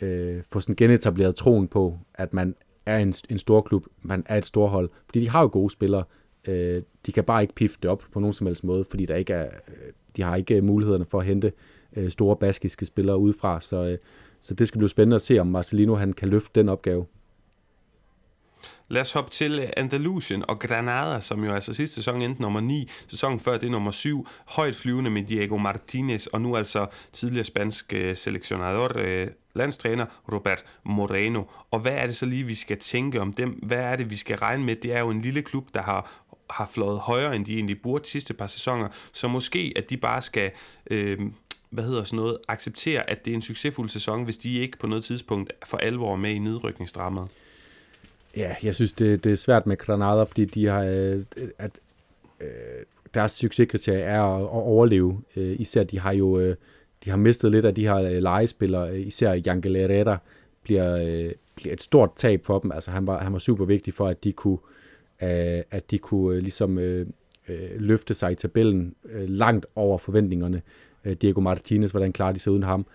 øh, 0.00 0.42
få 0.52 0.60
sådan 0.60 0.76
genetableret 0.76 1.34
troen 1.34 1.68
på, 1.68 1.98
at 2.14 2.34
man 2.34 2.54
er 2.86 2.98
en, 2.98 3.14
en 3.30 3.38
stor 3.38 3.60
klub, 3.60 3.86
man 4.02 4.22
er 4.26 4.36
et 4.38 4.46
storhold, 4.46 4.90
fordi 5.06 5.20
de 5.20 5.28
har 5.28 5.40
jo 5.42 5.48
gode 5.52 5.70
spillere, 5.70 6.04
øh, 6.48 6.82
de 7.06 7.12
kan 7.12 7.24
bare 7.24 7.42
ikke 7.42 7.54
pifte 7.54 7.78
det 7.82 7.90
op 7.90 8.04
på 8.12 8.20
nogen 8.20 8.32
som 8.32 8.46
helst 8.46 8.64
måde, 8.64 8.84
fordi 8.84 9.06
der 9.06 9.16
ikke 9.16 9.32
er, 9.32 9.50
øh, 9.68 9.92
de 10.16 10.22
har 10.22 10.36
ikke 10.36 10.56
øh, 10.56 10.64
mulighederne 10.64 11.04
for 11.04 11.18
at 11.20 11.26
hente 11.26 11.52
øh, 11.96 12.10
store 12.10 12.36
baskiske 12.36 12.86
spillere 12.86 13.18
udefra, 13.18 13.60
så, 13.60 13.84
øh, 13.84 13.98
så 14.40 14.54
det 14.54 14.68
skal 14.68 14.78
blive 14.78 14.88
spændende 14.88 15.14
at 15.14 15.22
se, 15.22 15.38
om 15.38 15.46
Marcelino 15.46 15.94
han 15.94 16.12
kan 16.12 16.28
løfte 16.28 16.60
den 16.60 16.68
opgave. 16.68 17.06
Lad 18.88 19.00
os 19.00 19.12
hoppe 19.12 19.30
til 19.30 19.58
øh, 19.58 19.68
Andalusien 19.76 20.44
og 20.48 20.58
Granada, 20.58 21.20
som 21.20 21.44
jo 21.44 21.54
altså 21.54 21.74
sidste 21.74 21.94
sæson 21.94 22.22
endte 22.22 22.42
nummer 22.42 22.60
9, 22.60 22.90
sæsonen 23.08 23.40
før 23.40 23.52
det 23.52 23.66
er 23.66 23.70
nummer 23.70 23.90
7, 23.90 24.26
højt 24.46 24.76
flyvende 24.76 25.10
med 25.10 25.22
Diego 25.22 25.56
Martinez, 25.56 26.26
og 26.26 26.40
nu 26.40 26.56
altså 26.56 26.86
tidligere 27.12 27.44
spansk 27.44 27.92
øh, 27.92 28.16
selektionador, 28.16 28.92
øh, 28.94 29.28
landstræner 29.54 30.06
Robert 30.32 30.64
Moreno. 30.84 31.42
Og 31.70 31.80
hvad 31.80 31.92
er 31.92 32.06
det 32.06 32.16
så 32.16 32.26
lige, 32.26 32.44
vi 32.44 32.54
skal 32.54 32.78
tænke 32.78 33.20
om 33.20 33.32
dem? 33.32 33.50
Hvad 33.50 33.78
er 33.78 33.96
det, 33.96 34.10
vi 34.10 34.16
skal 34.16 34.36
regne 34.36 34.64
med? 34.64 34.76
Det 34.76 34.92
er 34.92 35.00
jo 35.00 35.10
en 35.10 35.20
lille 35.20 35.42
klub, 35.42 35.68
der 35.74 35.82
har 35.82 36.24
har 36.50 36.70
flået 36.72 36.98
højere, 36.98 37.36
end 37.36 37.44
de 37.44 37.54
egentlig 37.54 37.82
burde 37.82 38.04
de 38.04 38.10
sidste 38.10 38.34
par 38.34 38.46
sæsoner, 38.46 38.88
så 39.12 39.28
måske, 39.28 39.72
at 39.76 39.90
de 39.90 39.96
bare 39.96 40.22
skal 40.22 40.50
øh, 40.90 41.18
hvad 41.70 41.84
hedder 41.84 42.04
sådan 42.04 42.16
noget, 42.16 42.38
acceptere, 42.48 43.10
at 43.10 43.24
det 43.24 43.30
er 43.30 43.34
en 43.34 43.42
succesfuld 43.42 43.88
sæson, 43.88 44.24
hvis 44.24 44.36
de 44.36 44.54
ikke 44.54 44.78
på 44.78 44.86
noget 44.86 45.04
tidspunkt 45.04 45.52
for 45.66 45.76
alvor 45.76 46.16
med 46.16 46.30
i 46.30 46.38
nedrykningsdrammet. 46.38 47.28
Ja, 48.38 48.56
jeg 48.62 48.74
synes, 48.74 48.92
det, 48.92 49.24
det 49.24 49.32
er 49.32 49.36
svært 49.36 49.66
med 49.66 49.76
Granada, 49.76 50.22
fordi 50.22 50.44
de 50.44 50.66
har, 50.66 50.84
øh, 50.84 51.24
at, 51.58 51.80
øh, 52.40 52.48
deres 53.14 53.32
succeskriterie 53.32 54.00
er 54.00 54.22
at, 54.22 54.42
at 54.42 54.48
overleve. 54.48 55.20
Øh, 55.36 55.60
især 55.60 55.84
de 55.84 55.98
har 55.98 56.12
jo 56.12 56.38
øh, 56.38 56.56
de 57.04 57.10
har 57.10 57.16
mistet 57.16 57.52
lidt 57.52 57.64
af 57.64 57.74
de 57.74 57.86
her 57.86 57.96
øh, 57.96 58.22
legespillere, 58.22 59.00
især 59.00 59.32
Jan 59.46 59.64
Herrera 59.64 60.18
bliver, 60.62 60.96
øh, 60.96 61.32
bliver 61.54 61.72
et 61.72 61.82
stort 61.82 62.10
tab 62.16 62.44
for 62.44 62.58
dem. 62.58 62.72
Altså 62.72 62.90
han 62.90 63.06
var, 63.06 63.18
han 63.18 63.32
var 63.32 63.38
super 63.38 63.64
vigtig 63.64 63.94
for, 63.94 64.06
at 64.06 64.24
de 64.24 64.32
kunne, 64.32 64.58
øh, 65.22 65.62
at 65.70 65.90
de 65.90 65.98
kunne 65.98 66.36
øh, 66.36 66.42
ligesom 66.42 66.78
øh, 66.78 67.06
øh, 67.48 67.70
løfte 67.76 68.14
sig 68.14 68.32
i 68.32 68.34
tabellen 68.34 68.94
øh, 69.12 69.28
langt 69.28 69.66
over 69.76 69.98
forventningerne. 69.98 70.62
Øh, 71.04 71.12
Diego 71.12 71.40
Martinez, 71.40 71.90
hvordan 71.90 72.12
klarer 72.12 72.32
de 72.32 72.38
sig 72.38 72.52
uden 72.52 72.62
ham? 72.62 72.86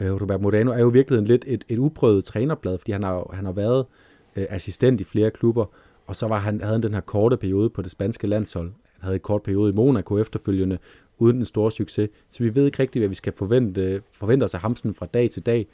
Øh, 0.00 0.20
Robert 0.20 0.40
Moreno 0.40 0.72
er 0.72 0.80
jo 0.80 0.88
virkelig 0.88 1.22
lidt 1.22 1.44
et, 1.46 1.64
et 1.68 1.78
uprøvet 1.78 2.24
trænerblad, 2.24 2.78
fordi 2.78 2.92
han 2.92 3.02
har, 3.02 3.30
han 3.34 3.44
har 3.44 3.52
været 3.52 3.80
øh, 3.80 3.97
Øh, 4.38 4.46
assistent 4.48 5.00
i 5.00 5.04
flere 5.04 5.30
klubber, 5.30 5.66
og 6.06 6.16
så 6.16 6.26
var 6.26 6.38
han, 6.38 6.60
havde 6.60 6.72
han 6.72 6.82
den 6.82 6.94
her 6.94 7.00
korte 7.00 7.36
periode 7.36 7.70
på 7.70 7.82
det 7.82 7.90
spanske 7.90 8.26
landshold. 8.26 8.72
Han 8.92 9.02
havde 9.02 9.14
en 9.14 9.20
kort 9.20 9.42
periode 9.42 9.72
i 9.72 9.74
Monaco 9.74 10.18
efterfølgende, 10.18 10.78
uden 11.18 11.36
en 11.36 11.46
stor 11.46 11.70
succes. 11.70 12.10
Så 12.30 12.42
vi 12.42 12.54
ved 12.54 12.66
ikke 12.66 12.78
rigtigt, 12.78 13.00
hvad 13.00 13.08
vi 13.08 13.14
skal 13.14 13.32
forvente, 13.36 14.02
forvente 14.12 14.44
os 14.44 14.54
af 14.54 14.60
ham 14.60 14.76
fra 14.76 15.06
dag 15.06 15.30
til 15.30 15.46
dag. 15.46 15.66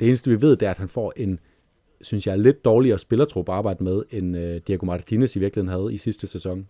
Det 0.00 0.06
eneste, 0.08 0.30
vi 0.30 0.42
ved, 0.42 0.56
det 0.56 0.66
er, 0.66 0.70
at 0.70 0.78
han 0.78 0.88
får 0.88 1.12
en, 1.16 1.38
synes 2.00 2.26
jeg, 2.26 2.38
lidt 2.38 2.64
dårligere 2.64 2.98
spillertrup 2.98 3.48
at 3.48 3.54
arbejde 3.54 3.84
med, 3.84 4.02
end 4.10 4.36
øh, 4.36 4.60
Diego 4.66 4.86
Martinez 4.86 5.36
i 5.36 5.38
virkeligheden 5.38 5.80
havde 5.80 5.94
i 5.94 5.96
sidste 5.96 6.26
sæson. 6.26 6.68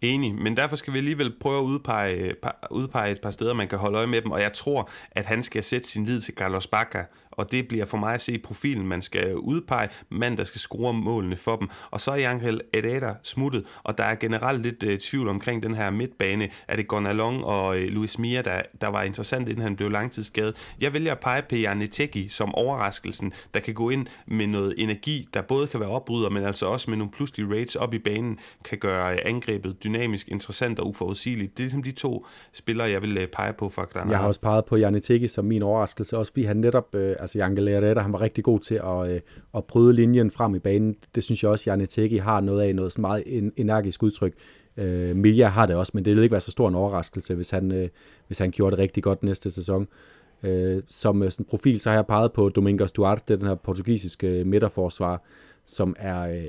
Enig, 0.00 0.34
men 0.34 0.56
derfor 0.56 0.76
skal 0.76 0.92
vi 0.92 0.98
alligevel 0.98 1.32
prøve 1.40 1.58
at 1.58 1.64
udpege, 1.64 2.34
udpege 2.70 3.12
et 3.12 3.20
par 3.20 3.30
steder, 3.30 3.54
man 3.54 3.68
kan 3.68 3.78
holde 3.78 3.98
øje 3.98 4.06
med 4.06 4.22
dem, 4.22 4.30
og 4.30 4.40
jeg 4.40 4.52
tror, 4.52 4.90
at 5.10 5.26
han 5.26 5.42
skal 5.42 5.62
sætte 5.62 5.88
sin 5.88 6.04
lid 6.04 6.20
til 6.20 6.34
Carlos 6.34 6.66
Bacca, 6.66 7.04
og 7.38 7.52
det 7.52 7.68
bliver 7.68 7.84
for 7.84 7.98
mig 7.98 8.14
at 8.14 8.20
se 8.20 8.38
profilen, 8.38 8.86
man 8.86 9.02
skal 9.02 9.34
udpege, 9.36 9.88
mand, 10.08 10.36
der 10.36 10.44
skal 10.44 10.60
score 10.60 10.94
målene 10.94 11.36
for 11.36 11.56
dem. 11.56 11.68
Og 11.90 12.00
så 12.00 12.10
er 12.10 12.28
Angel 12.28 12.60
Herrera 12.74 13.14
smuttet, 13.22 13.64
og 13.82 13.98
der 13.98 14.04
er 14.04 14.14
generelt 14.14 14.62
lidt 14.62 14.82
øh, 14.82 14.98
tvivl 14.98 15.28
omkring 15.28 15.62
den 15.62 15.74
her 15.74 15.90
midtbane. 15.90 16.48
Er 16.68 16.76
det 16.76 16.88
Gonalon 16.88 17.44
og 17.44 17.78
øh, 17.78 17.88
Luis 17.88 18.18
Mia, 18.18 18.42
der, 18.42 18.62
der 18.80 18.88
var 18.88 19.02
interessant, 19.02 19.48
inden 19.48 19.62
han 19.62 19.76
blev 19.76 19.90
langtidsskadet? 19.90 20.54
Jeg 20.80 20.94
vælger 20.94 21.12
at 21.12 21.20
pege 21.20 21.42
på 21.42 21.56
Janetegi 21.56 22.28
som 22.28 22.54
overraskelsen, 22.54 23.32
der 23.54 23.60
kan 23.60 23.74
gå 23.74 23.90
ind 23.90 24.06
med 24.26 24.46
noget 24.46 24.74
energi, 24.76 25.28
der 25.34 25.42
både 25.42 25.66
kan 25.66 25.80
være 25.80 25.88
opbryder, 25.88 26.30
men 26.30 26.44
altså 26.44 26.66
også 26.66 26.90
med 26.90 26.98
nogle 26.98 27.12
pludselige 27.12 27.50
raids 27.54 27.76
op 27.76 27.94
i 27.94 27.98
banen, 27.98 28.38
kan 28.64 28.78
gøre 28.78 29.12
øh, 29.12 29.18
angrebet 29.24 29.84
dynamisk, 29.84 30.28
interessant 30.28 30.80
og 30.80 30.86
uforudsigeligt. 30.86 31.58
Det 31.58 31.62
er 31.62 31.64
ligesom 31.64 31.82
de 31.82 31.92
to 31.92 32.26
spillere, 32.52 32.90
jeg 32.90 33.02
vil 33.02 33.18
øh, 33.18 33.26
pege 33.26 33.52
på 33.52 33.68
for 33.68 33.84
Granada. 33.92 34.10
Jeg 34.10 34.20
har 34.20 34.26
også 34.26 34.40
peget 34.40 34.64
på 34.64 34.76
Janetegi 34.76 35.28
som 35.28 35.44
min 35.44 35.62
overraskelse, 35.62 36.18
også 36.18 36.32
fordi 36.32 36.44
han 36.44 36.56
netop, 36.56 36.94
øh, 36.94 37.16
altså 37.36 37.38
Jan 37.38 37.68
Herrera, 37.68 38.00
han 38.00 38.12
var 38.12 38.20
rigtig 38.20 38.44
god 38.44 38.58
til 38.58 38.74
at, 38.74 39.10
øh, 39.10 39.20
at 39.54 39.64
bryde 39.64 39.92
linjen 39.92 40.30
frem 40.30 40.54
i 40.54 40.58
banen. 40.58 40.96
Det 41.14 41.24
synes 41.24 41.42
jeg 41.42 41.50
også, 41.50 41.70
Janne 41.70 41.86
Tegi 41.86 42.16
har 42.16 42.40
noget 42.40 42.62
af, 42.62 42.74
noget 42.74 42.92
sådan 42.92 43.02
meget 43.02 43.52
energisk 43.56 44.02
udtryk. 44.02 44.34
Øh, 44.76 45.16
Milja 45.16 45.48
har 45.48 45.66
det 45.66 45.76
også, 45.76 45.92
men 45.94 46.04
det 46.04 46.10
ville 46.10 46.22
ikke 46.22 46.32
være 46.32 46.40
så 46.40 46.50
stor 46.50 46.68
en 46.68 46.74
overraskelse, 46.74 47.34
hvis 47.34 47.50
han, 47.50 47.72
øh, 47.72 47.88
hvis 48.26 48.38
han 48.38 48.50
gjorde 48.50 48.76
det 48.76 48.82
rigtig 48.82 49.02
godt 49.02 49.22
næste 49.22 49.50
sæson. 49.50 49.88
Øh, 50.42 50.82
som 50.88 51.22
øh, 51.22 51.30
sådan 51.30 51.46
profil, 51.46 51.80
så 51.80 51.90
har 51.90 51.96
jeg 51.96 52.06
peget 52.06 52.32
på 52.32 52.48
Domingos 52.48 52.92
Duarte, 52.92 53.36
den 53.36 53.46
her 53.46 53.54
portugisiske 53.54 54.28
øh, 54.28 54.46
midterforsvar, 54.46 55.22
som 55.64 55.96
er, 55.98 56.20
øh, 56.20 56.42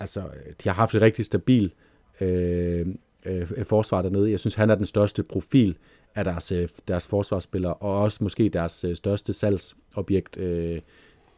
altså, 0.00 0.22
de 0.64 0.68
har 0.68 0.74
haft 0.74 0.94
et 0.94 1.02
rigtig 1.02 1.24
stabil 1.24 1.72
øh, 2.20 2.86
øh, 3.26 3.64
forsvar 3.64 4.02
dernede. 4.02 4.30
Jeg 4.30 4.40
synes, 4.40 4.54
han 4.54 4.70
er 4.70 4.74
den 4.74 4.86
største 4.86 5.22
profil 5.22 5.76
af 6.14 6.24
deres, 6.24 6.52
øh, 6.52 6.68
deres 6.88 7.06
forsvarsspillere, 7.06 7.74
og 7.74 8.00
også 8.00 8.24
måske 8.24 8.48
deres 8.48 8.84
øh, 8.84 8.96
største 8.96 9.32
salgsobjekt 9.32 10.38
øh, 10.38 10.80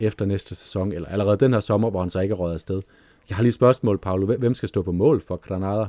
efter 0.01 0.25
næste 0.27 0.55
sæson, 0.55 0.93
eller 0.93 1.09
allerede 1.09 1.37
den 1.37 1.53
her 1.53 1.61
sommer, 1.61 1.91
hvor 1.91 2.01
han 2.01 2.11
så 2.11 2.21
ikke 2.21 2.33
er 2.33 2.37
rådet 2.37 2.55
afsted. 2.55 2.83
Jeg 3.29 3.37
har 3.37 3.43
lige 3.43 3.49
et 3.49 3.55
spørgsmål, 3.55 3.99
Paolo. 3.99 4.37
Hvem 4.37 4.55
skal 4.55 4.69
stå 4.69 4.83
på 4.83 4.93
mål 4.93 5.21
for 5.21 5.37
Granada? 5.37 5.87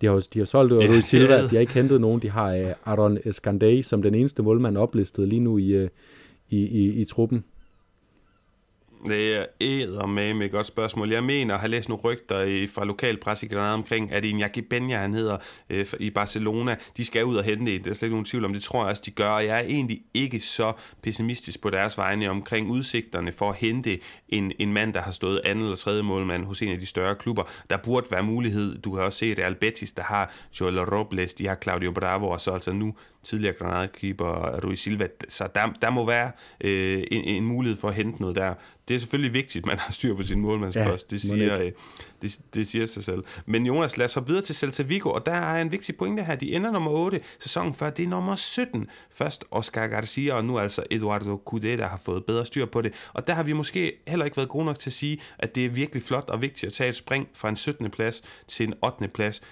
De 0.00 0.06
har, 0.06 0.26
de 0.34 0.38
har 0.38 0.46
solgt 0.46 0.72
Rui 0.72 1.00
Silva, 1.00 1.42
de 1.42 1.48
har 1.48 1.60
ikke 1.60 1.72
hentet 1.72 2.00
nogen. 2.00 2.22
De 2.22 2.30
har 2.30 2.58
uh, 2.58 2.66
Aaron 2.84 3.18
Escandey 3.24 3.82
som 3.82 4.02
den 4.02 4.14
eneste 4.14 4.42
målmand 4.42 4.76
oplistet 4.76 5.28
lige 5.28 5.40
nu 5.40 5.58
i, 5.58 5.84
uh, 5.84 5.88
i, 6.50 6.58
i, 6.58 6.92
i 6.92 7.04
truppen. 7.04 7.44
Det 9.08 9.36
er 9.36 9.46
æder 9.60 10.06
med 10.06 10.46
et 10.46 10.50
godt 10.50 10.66
spørgsmål. 10.66 11.10
Jeg 11.10 11.24
mener 11.24 11.54
at 11.54 11.60
have 11.60 11.70
læst 11.70 11.88
nogle 11.88 12.02
rygter 12.04 12.42
i, 12.42 12.66
fra 12.66 12.84
lokalpres 12.84 13.42
i 13.42 13.46
Granada 13.46 13.74
omkring, 13.74 14.12
at 14.12 14.24
Iñaki 14.24 14.60
Benja, 14.60 14.98
han 14.98 15.14
hedder, 15.14 15.36
øh, 15.70 15.86
i 16.00 16.10
Barcelona, 16.10 16.76
de 16.96 17.04
skal 17.04 17.24
ud 17.24 17.36
og 17.36 17.44
hente 17.44 17.74
en. 17.74 17.84
Der 17.84 17.90
er 17.90 17.94
slet 17.94 18.02
ikke 18.02 18.14
nogen 18.14 18.24
tvivl 18.24 18.44
om, 18.44 18.52
det 18.52 18.62
tror 18.62 18.82
jeg 18.82 18.90
også, 18.90 19.02
de 19.06 19.10
gør. 19.10 19.28
Og 19.28 19.46
jeg 19.46 19.58
er 19.58 19.64
egentlig 19.64 20.02
ikke 20.14 20.40
så 20.40 20.72
pessimistisk 21.02 21.62
på 21.62 21.70
deres 21.70 21.98
vegne 21.98 22.30
omkring 22.30 22.70
udsigterne 22.70 23.32
for 23.32 23.50
at 23.50 23.56
hente 23.56 23.98
en, 24.28 24.52
en 24.58 24.72
mand, 24.72 24.94
der 24.94 25.00
har 25.00 25.12
stået 25.12 25.40
anden 25.44 25.64
eller 25.64 25.76
tredje 25.76 26.02
målmand 26.02 26.44
hos 26.44 26.62
en 26.62 26.72
af 26.72 26.78
de 26.78 26.86
større 26.86 27.14
klubber. 27.14 27.42
Der 27.70 27.76
burde 27.76 28.06
være 28.10 28.22
mulighed. 28.22 28.78
Du 28.78 28.92
kan 28.92 29.02
også 29.02 29.18
se, 29.18 29.26
at 29.26 29.36
det 29.36 29.42
er 29.42 29.46
Albetis, 29.46 29.92
der 29.92 30.02
har 30.02 30.34
Joel 30.60 30.80
Robles, 30.80 31.34
de 31.34 31.46
har 31.46 31.58
Claudio 31.62 31.92
Bravo, 31.92 32.28
og 32.28 32.40
så 32.40 32.50
altså 32.50 32.72
nu 32.72 32.94
tidligere 33.22 33.54
Granada-keeper 33.54 34.60
Rui 34.64 34.76
Silva. 34.76 35.06
Så 35.28 35.48
der, 35.54 35.72
der 35.82 35.90
må 35.90 36.06
være 36.06 36.30
øh, 36.60 37.02
en, 37.10 37.24
en 37.24 37.44
mulighed 37.44 37.78
for 37.78 37.88
at 37.88 37.94
hente 37.94 38.20
noget 38.20 38.36
der. 38.36 38.54
Det 38.88 38.94
er 38.94 38.98
selvfølgelig 38.98 39.32
vigtigt, 39.32 39.62
at 39.62 39.66
man 39.66 39.78
har 39.78 39.92
styr 39.92 40.16
på 40.16 40.22
sin 40.22 40.40
målmandspost. 40.40 41.12
Ja, 41.12 41.14
det, 41.14 41.20
siger, 41.20 41.58
øh, 41.58 41.72
det, 42.22 42.38
det 42.54 42.66
siger 42.66 42.86
sig 42.86 43.04
selv. 43.04 43.24
Men 43.46 43.66
Jonas, 43.66 43.96
lad 43.96 44.06
os 44.06 44.14
hoppe 44.14 44.28
videre 44.28 44.44
til 44.44 44.54
Celta 44.54 44.82
Vigo, 44.82 45.10
og 45.10 45.26
der 45.26 45.32
er 45.32 45.62
en 45.62 45.72
vigtig 45.72 45.96
pointe 45.96 46.24
her. 46.24 46.34
De 46.34 46.54
ender 46.54 46.70
nummer 46.70 46.90
8 46.90 47.20
sæsonen 47.40 47.74
før. 47.74 47.90
Det 47.90 48.02
er 48.04 48.08
nummer 48.08 48.36
17. 48.36 48.86
Først 49.10 49.44
Oscar 49.50 49.86
Garcia, 49.86 50.34
og 50.34 50.44
nu 50.44 50.58
altså 50.58 50.82
Eduardo 50.90 51.42
Cudé, 51.50 51.66
der 51.66 51.88
har 51.88 52.00
fået 52.04 52.24
bedre 52.24 52.46
styr 52.46 52.66
på 52.66 52.82
det. 52.82 52.92
Og 53.12 53.26
der 53.26 53.34
har 53.34 53.42
vi 53.42 53.52
måske 53.52 53.92
heller 54.08 54.24
ikke 54.24 54.36
været 54.36 54.48
gode 54.48 54.64
nok 54.64 54.78
til 54.78 54.90
at 54.90 54.94
sige, 54.94 55.20
at 55.38 55.54
det 55.54 55.64
er 55.64 55.70
virkelig 55.70 56.02
flot 56.02 56.30
og 56.30 56.42
vigtigt 56.42 56.64
at 56.64 56.72
tage 56.72 56.88
et 56.88 56.96
spring 56.96 57.28
fra 57.34 57.48
en 57.48 57.56
17. 57.56 57.90
plads 57.90 58.22
til 58.48 58.66
en 58.66 58.74
8. 58.82 59.08
plads 59.08 59.42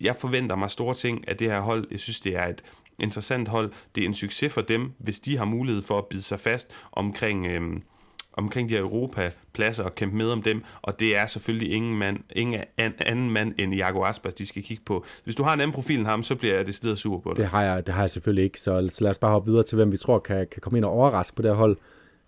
jeg 0.00 0.16
forventer 0.16 0.56
mig 0.56 0.70
store 0.70 0.94
ting 0.94 1.28
af 1.28 1.36
det 1.36 1.50
her 1.50 1.60
hold. 1.60 1.86
Jeg 1.90 2.00
synes, 2.00 2.20
det 2.20 2.36
er 2.36 2.46
et 2.46 2.62
interessant 2.98 3.48
hold. 3.48 3.72
Det 3.94 4.02
er 4.02 4.08
en 4.08 4.14
succes 4.14 4.52
for 4.52 4.60
dem, 4.60 4.92
hvis 4.98 5.20
de 5.20 5.36
har 5.36 5.44
mulighed 5.44 5.82
for 5.82 5.98
at 5.98 6.06
bide 6.06 6.22
sig 6.22 6.40
fast 6.40 6.70
omkring, 6.92 7.46
øh, 7.46 7.80
omkring 8.38 8.68
de 8.68 8.74
her 8.74 8.80
Europa-pladser 8.80 9.84
og 9.84 9.94
kæmpe 9.94 10.16
med 10.16 10.30
om 10.30 10.42
dem, 10.42 10.62
og 10.82 11.00
det 11.00 11.16
er 11.18 11.26
selvfølgelig 11.26 11.72
ingen, 11.72 11.98
mand, 11.98 12.18
ingen 12.36 12.60
anden 12.78 13.30
mand 13.30 13.54
end 13.58 13.74
Jago 13.74 14.04
Aspas, 14.04 14.34
de 14.34 14.46
skal 14.46 14.62
kigge 14.62 14.82
på. 14.86 15.04
Hvis 15.24 15.34
du 15.34 15.42
har 15.42 15.54
en 15.54 15.60
anden 15.60 15.74
profil 15.74 15.98
end 15.98 16.06
ham, 16.06 16.22
så 16.22 16.34
bliver 16.34 16.54
jeg 16.54 16.66
decideret 16.66 16.98
sur 16.98 17.18
på 17.18 17.30
det. 17.30 17.36
Det 17.36 17.46
har 17.46 17.62
jeg, 17.62 17.86
det 17.86 17.94
har 17.94 18.02
jeg 18.02 18.10
selvfølgelig 18.10 18.44
ikke, 18.44 18.60
så, 18.60 18.88
så 18.88 19.04
lad 19.04 19.10
os 19.10 19.18
bare 19.18 19.30
hoppe 19.30 19.50
videre 19.50 19.62
til, 19.62 19.76
hvem 19.76 19.92
vi 19.92 19.96
tror 19.96 20.18
kan, 20.18 20.46
kan 20.52 20.60
komme 20.60 20.78
ind 20.78 20.84
og 20.84 20.92
overraske 20.92 21.36
på 21.36 21.42
det 21.42 21.50
her 21.50 21.56
hold. 21.56 21.76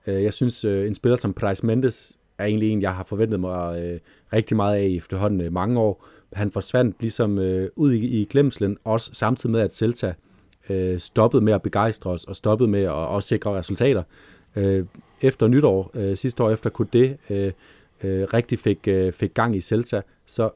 Øh, 0.06 0.22
jeg 0.22 0.32
synes, 0.32 0.64
øh, 0.64 0.86
en 0.86 0.94
spiller 0.94 1.16
som 1.16 1.32
Price 1.32 1.66
Mendes 1.66 2.18
er 2.38 2.44
egentlig 2.44 2.70
en, 2.70 2.82
jeg 2.82 2.94
har 2.94 3.04
forventet 3.04 3.40
mig 3.40 3.82
øh, 3.82 4.00
rigtig 4.32 4.56
meget 4.56 4.76
af 4.76 4.82
i 4.82 4.96
efterhånden 4.96 5.52
mange 5.52 5.80
år. 5.80 6.06
Han 6.32 6.50
forsvandt 6.52 6.96
ligesom 7.00 7.38
ud 7.76 7.92
i, 7.92 8.20
i 8.20 8.24
glemslen, 8.30 8.76
også 8.84 9.10
samtidig 9.14 9.50
med, 9.50 9.60
at 9.60 9.74
Celta 9.74 10.14
stoppede 10.98 11.44
med 11.44 11.52
at 11.52 11.62
begejstre 11.62 12.10
os, 12.10 12.24
og 12.24 12.36
stoppede 12.36 12.70
med 12.70 12.82
at 12.82 12.90
også 12.90 13.28
sikre 13.28 13.58
resultater. 13.58 14.02
Øh, 14.56 14.84
efter 15.20 15.48
nytår, 15.48 15.90
øh, 15.94 16.16
sidste 16.16 16.42
år 16.42 16.50
efter 16.50 16.70
det 16.92 17.16
øh, 17.30 17.52
øh, 18.02 18.26
rigtig 18.34 18.58
fik, 18.58 18.88
øh, 18.88 19.12
fik 19.12 19.34
gang 19.34 19.56
i 19.56 19.60
Celta, 19.60 20.02
så 20.26 20.50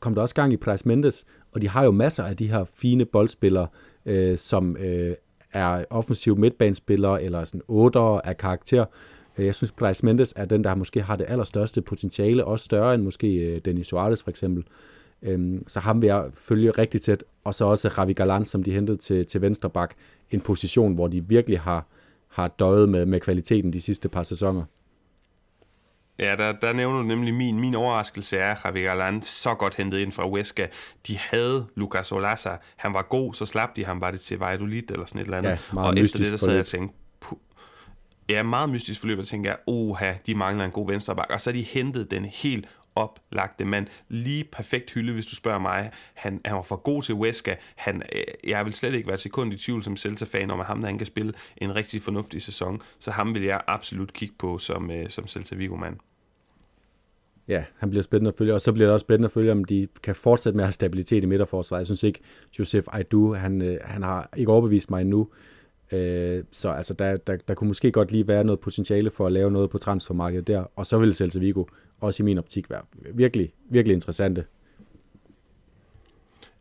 kom 0.00 0.14
der 0.14 0.20
også 0.20 0.34
gang 0.34 0.52
i 0.52 0.56
Price 0.56 0.88
Mendes, 0.88 1.26
og 1.52 1.62
de 1.62 1.68
har 1.68 1.84
jo 1.84 1.90
masser 1.90 2.24
af 2.24 2.36
de 2.36 2.50
her 2.50 2.64
fine 2.74 3.04
boldspillere, 3.04 3.66
øh, 4.06 4.38
som 4.38 4.76
øh, 4.76 5.14
er 5.52 5.84
offensiv 5.90 6.36
midtbanespillere 6.36 7.22
eller 7.22 7.44
sådan 7.44 7.62
otter 7.68 8.20
af 8.20 8.36
karakter. 8.36 8.84
Øh, 9.38 9.46
jeg 9.46 9.54
synes, 9.54 9.72
Price 9.72 10.06
Mendes 10.06 10.34
er 10.36 10.44
den, 10.44 10.64
der 10.64 10.74
måske 10.74 11.02
har 11.02 11.16
det 11.16 11.26
allerstørste 11.28 11.82
potentiale, 11.82 12.44
også 12.44 12.64
større 12.64 12.94
end 12.94 13.02
måske 13.02 13.34
øh, 13.34 13.60
Denis 13.64 13.86
Suarez 13.86 14.22
for 14.22 14.30
eksempel. 14.30 14.64
Øhm, 15.22 15.64
så 15.68 15.80
ham 15.80 16.02
vil 16.02 16.06
jeg 16.06 16.24
følge 16.34 16.70
rigtig 16.70 17.02
tæt. 17.02 17.24
Og 17.44 17.54
så 17.54 17.64
også 17.64 17.88
Ravi 17.88 18.12
Galan, 18.12 18.44
som 18.44 18.62
de 18.62 18.72
hentede 18.72 18.98
til, 18.98 19.26
til 19.26 19.40
venstre 19.40 19.70
bak. 19.70 19.94
En 20.30 20.40
position, 20.40 20.94
hvor 20.94 21.08
de 21.08 21.24
virkelig 21.28 21.60
har, 21.60 21.86
har 22.30 22.48
døjet 22.48 22.88
med, 22.88 23.06
med 23.06 23.20
kvaliteten 23.20 23.72
de 23.72 23.80
sidste 23.80 24.08
par 24.08 24.22
sæsoner. 24.22 24.64
Ja, 26.18 26.36
der, 26.36 26.52
der 26.52 26.72
nævner 26.72 26.98
du 26.98 27.04
nemlig 27.04 27.34
min, 27.34 27.60
min 27.60 27.74
overraskelse 27.74 28.38
er, 28.38 28.54
at 28.54 28.58
Javier 28.64 28.88
Galant 28.88 29.26
så 29.26 29.54
godt 29.54 29.74
hentet 29.74 29.98
ind 29.98 30.12
fra 30.12 30.28
Huesca. 30.28 30.66
De 31.06 31.18
havde 31.18 31.66
Lucas 31.74 32.12
Olaza. 32.12 32.56
Han 32.76 32.94
var 32.94 33.02
god, 33.02 33.34
så 33.34 33.46
slap 33.46 33.76
de 33.76 33.84
ham. 33.84 34.00
Var 34.00 34.10
det 34.10 34.20
til 34.20 34.38
Valladolid 34.38 34.90
eller 34.90 35.06
sådan 35.06 35.20
et 35.20 35.24
eller 35.24 35.38
andet? 35.38 35.50
Ja, 35.50 35.58
meget 35.72 35.88
og 35.88 35.98
efter 35.98 36.18
det, 36.18 36.30
der 36.30 36.36
sad 36.36 36.50
jeg 36.50 36.60
og 36.60 36.66
tænkte, 36.66 36.96
ja, 38.28 38.42
meget 38.42 38.70
mystisk 38.70 39.00
forløb, 39.00 39.18
og 39.18 39.26
tænker 39.26 39.50
jeg, 39.50 39.58
oha, 39.66 40.12
de 40.26 40.34
mangler 40.34 40.64
en 40.64 40.70
god 40.70 40.86
venstreback. 40.86 41.30
Og 41.30 41.40
så 41.40 41.50
har 41.50 41.52
de 41.52 41.62
hentet 41.62 42.10
den 42.10 42.24
helt 42.24 42.68
oplagte 42.94 43.64
mand. 43.64 43.86
Lige 44.08 44.44
perfekt 44.44 44.92
hylde, 44.92 45.12
hvis 45.12 45.26
du 45.26 45.34
spørger 45.34 45.58
mig. 45.58 45.90
Han, 46.14 46.40
han 46.44 46.56
var 46.56 46.62
for 46.62 46.76
god 46.76 47.02
til 47.02 47.14
Weska. 47.14 47.54
Han, 47.76 48.02
øh, 48.14 48.50
jeg 48.50 48.64
vil 48.64 48.72
slet 48.72 48.94
ikke 48.94 49.08
være 49.08 49.18
sekund 49.18 49.52
i 49.52 49.56
tvivl 49.56 49.82
som 49.82 49.96
Celta-fan 49.96 50.50
om, 50.50 50.60
at 50.60 50.66
ham, 50.66 50.80
der 50.80 50.86
han 50.86 50.98
kan 50.98 51.06
spille 51.06 51.32
en 51.56 51.74
rigtig 51.74 52.02
fornuftig 52.02 52.42
sæson. 52.42 52.80
Så 52.98 53.10
ham 53.10 53.34
vil 53.34 53.42
jeg 53.42 53.60
absolut 53.66 54.12
kigge 54.12 54.34
på 54.38 54.58
som, 54.58 54.90
øh, 54.90 55.08
som 55.08 55.26
Celta 55.26 55.54
Vigo-mand. 55.54 55.96
Ja, 57.48 57.64
han 57.76 57.90
bliver 57.90 58.02
spændende 58.02 58.28
at 58.28 58.34
følge, 58.38 58.54
og 58.54 58.60
så 58.60 58.72
bliver 58.72 58.86
det 58.86 58.92
også 58.92 59.04
spændende 59.04 59.26
at 59.26 59.32
følge, 59.32 59.52
om 59.52 59.64
de 59.64 59.88
kan 60.02 60.14
fortsætte 60.14 60.56
med 60.56 60.64
at 60.64 60.66
have 60.66 60.72
stabilitet 60.72 61.22
i 61.22 61.26
midterforsvaret. 61.26 61.80
Jeg 61.80 61.86
synes 61.86 62.02
ikke, 62.02 62.20
Josef 62.58 62.84
Aidu, 62.92 63.34
han, 63.34 63.62
øh, 63.62 63.78
han 63.84 64.02
har 64.02 64.28
ikke 64.36 64.52
overbevist 64.52 64.90
mig 64.90 65.00
endnu. 65.00 65.28
Øh, 65.92 66.44
så 66.52 66.68
altså, 66.68 66.94
der, 66.94 67.16
der, 67.16 67.36
der 67.36 67.54
kunne 67.54 67.68
måske 67.68 67.92
godt 67.92 68.12
lige 68.12 68.28
være 68.28 68.44
noget 68.44 68.60
potentiale 68.60 69.10
for 69.10 69.26
at 69.26 69.32
lave 69.32 69.50
noget 69.50 69.70
på 69.70 69.78
transfermarkedet 69.78 70.46
der, 70.46 70.64
og 70.76 70.86
så 70.86 70.98
vil 70.98 71.14
Celta 71.14 71.38
Vigo 71.38 71.64
også 72.00 72.22
i 72.22 72.24
min 72.24 72.38
optik 72.38 72.70
være 72.70 72.82
virkelig, 73.14 73.52
virkelig 73.70 73.94
interessante. 73.94 74.44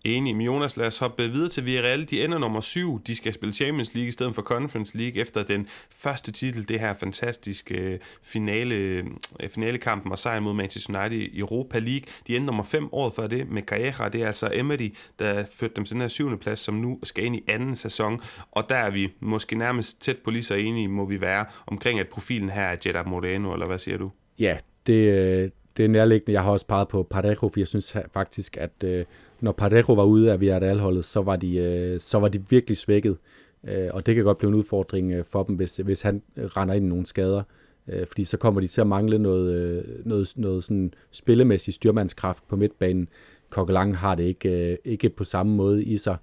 Enig. 0.03 0.35
Men 0.35 0.45
Jonas, 0.45 0.77
lad 0.77 0.87
os 0.87 0.97
hoppe 0.97 1.31
videre 1.31 1.49
til 1.49 1.65
Villarreal. 1.65 2.09
De 2.09 2.23
ender 2.23 2.37
nummer 2.37 2.61
syv. 2.61 3.01
De 3.07 3.15
skal 3.15 3.33
spille 3.33 3.53
Champions 3.53 3.93
League 3.93 4.07
i 4.07 4.11
stedet 4.11 4.35
for 4.35 4.41
Conference 4.41 4.97
League 4.97 5.21
efter 5.21 5.43
den 5.43 5.67
første 5.95 6.31
titel, 6.31 6.69
det 6.69 6.79
her 6.79 6.93
fantastiske 6.93 7.75
øh, 7.75 7.99
finale, 8.21 8.75
øh, 8.75 9.05
finalekampen 9.49 10.11
og 10.11 10.17
sejren 10.17 10.43
mod 10.43 10.53
Manchester 10.53 10.99
United 10.99 11.19
i 11.19 11.39
Europa 11.39 11.79
League. 11.79 12.03
De 12.27 12.35
ender 12.35 12.45
nummer 12.45 12.63
fem 12.63 12.93
året 12.93 13.13
før 13.13 13.27
det 13.27 13.49
med 13.49 13.61
Calleja. 13.61 14.09
Det 14.09 14.23
er 14.23 14.27
altså 14.27 14.49
Emery, 14.53 14.93
der 15.19 15.45
førte 15.51 15.73
dem 15.75 15.85
til 15.85 15.93
den 15.93 16.01
her 16.01 16.07
syvende 16.07 16.37
plads, 16.37 16.59
som 16.59 16.75
nu 16.75 16.99
skal 17.03 17.25
ind 17.25 17.35
i 17.35 17.43
anden 17.47 17.75
sæson. 17.75 18.21
Og 18.51 18.69
der 18.69 18.75
er 18.75 18.89
vi 18.89 19.13
måske 19.19 19.55
nærmest 19.55 20.01
tæt 20.01 20.17
på 20.17 20.31
lige 20.31 20.43
så 20.43 20.53
enige, 20.53 20.87
må 20.87 21.05
vi 21.05 21.21
være, 21.21 21.45
omkring 21.67 21.99
at 21.99 22.07
profilen 22.07 22.49
her 22.49 22.61
er 22.61 22.77
Jetta 22.85 23.03
Moreno, 23.03 23.53
eller 23.53 23.65
hvad 23.65 23.79
siger 23.79 23.97
du? 23.97 24.11
Ja, 24.39 24.57
det, 24.87 24.93
øh, 24.93 25.49
det 25.77 25.85
er 25.85 25.89
nærliggende. 25.89 26.33
Jeg 26.33 26.43
har 26.43 26.51
også 26.51 26.65
peget 26.67 26.87
på 26.87 27.03
Parejo, 27.03 27.35
for 27.35 27.59
jeg 27.59 27.67
synes 27.67 27.97
faktisk, 28.13 28.57
at 28.57 28.83
øh, 28.83 29.05
når 29.39 29.51
Parejo 29.51 29.93
var 29.93 30.03
ude 30.03 30.31
af 30.31 30.39
Villarreal-holdet, 30.39 31.05
så 31.05 31.21
var 31.21 31.35
de, 31.35 31.57
øh, 31.57 31.99
så 31.99 32.19
var 32.19 32.27
de 32.27 32.43
virkelig 32.49 32.77
svækket. 32.77 33.17
Øh, 33.63 33.89
og 33.93 34.05
det 34.05 34.15
kan 34.15 34.23
godt 34.23 34.37
blive 34.37 34.49
en 34.49 34.55
udfordring 34.55 35.11
øh, 35.11 35.25
for 35.25 35.43
dem, 35.43 35.55
hvis, 35.55 35.77
hvis 35.77 36.01
han 36.01 36.21
render 36.37 36.75
ind 36.75 36.85
i 36.85 36.89
nogle 36.89 37.05
skader. 37.05 37.43
Øh, 37.87 38.07
fordi 38.07 38.23
så 38.23 38.37
kommer 38.37 38.61
de 38.61 38.67
til 38.67 38.81
at 38.81 38.87
mangle 38.87 39.19
noget, 39.19 39.85
noget, 40.05 40.33
noget 40.35 40.63
sådan 40.63 40.93
spillemæssig 41.11 41.73
styrmandskraft 41.73 42.47
på 42.47 42.55
midtbanen. 42.55 43.09
Kokkelang 43.49 43.97
har 43.97 44.15
det 44.15 44.23
ikke, 44.23 44.77
ikke 44.85 45.09
på 45.09 45.23
samme 45.23 45.55
måde 45.55 45.83
i 45.83 45.97
sig. 45.97 46.17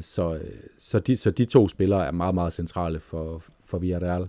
så, 0.00 0.38
så, 0.78 0.98
de, 0.98 1.16
så 1.16 1.30
de 1.30 1.44
to 1.44 1.68
spillere 1.68 2.06
er 2.06 2.12
meget, 2.12 2.34
meget 2.34 2.52
centrale 2.52 3.00
for, 3.00 3.42
for 3.66 3.78
Villarreal. 3.78 4.28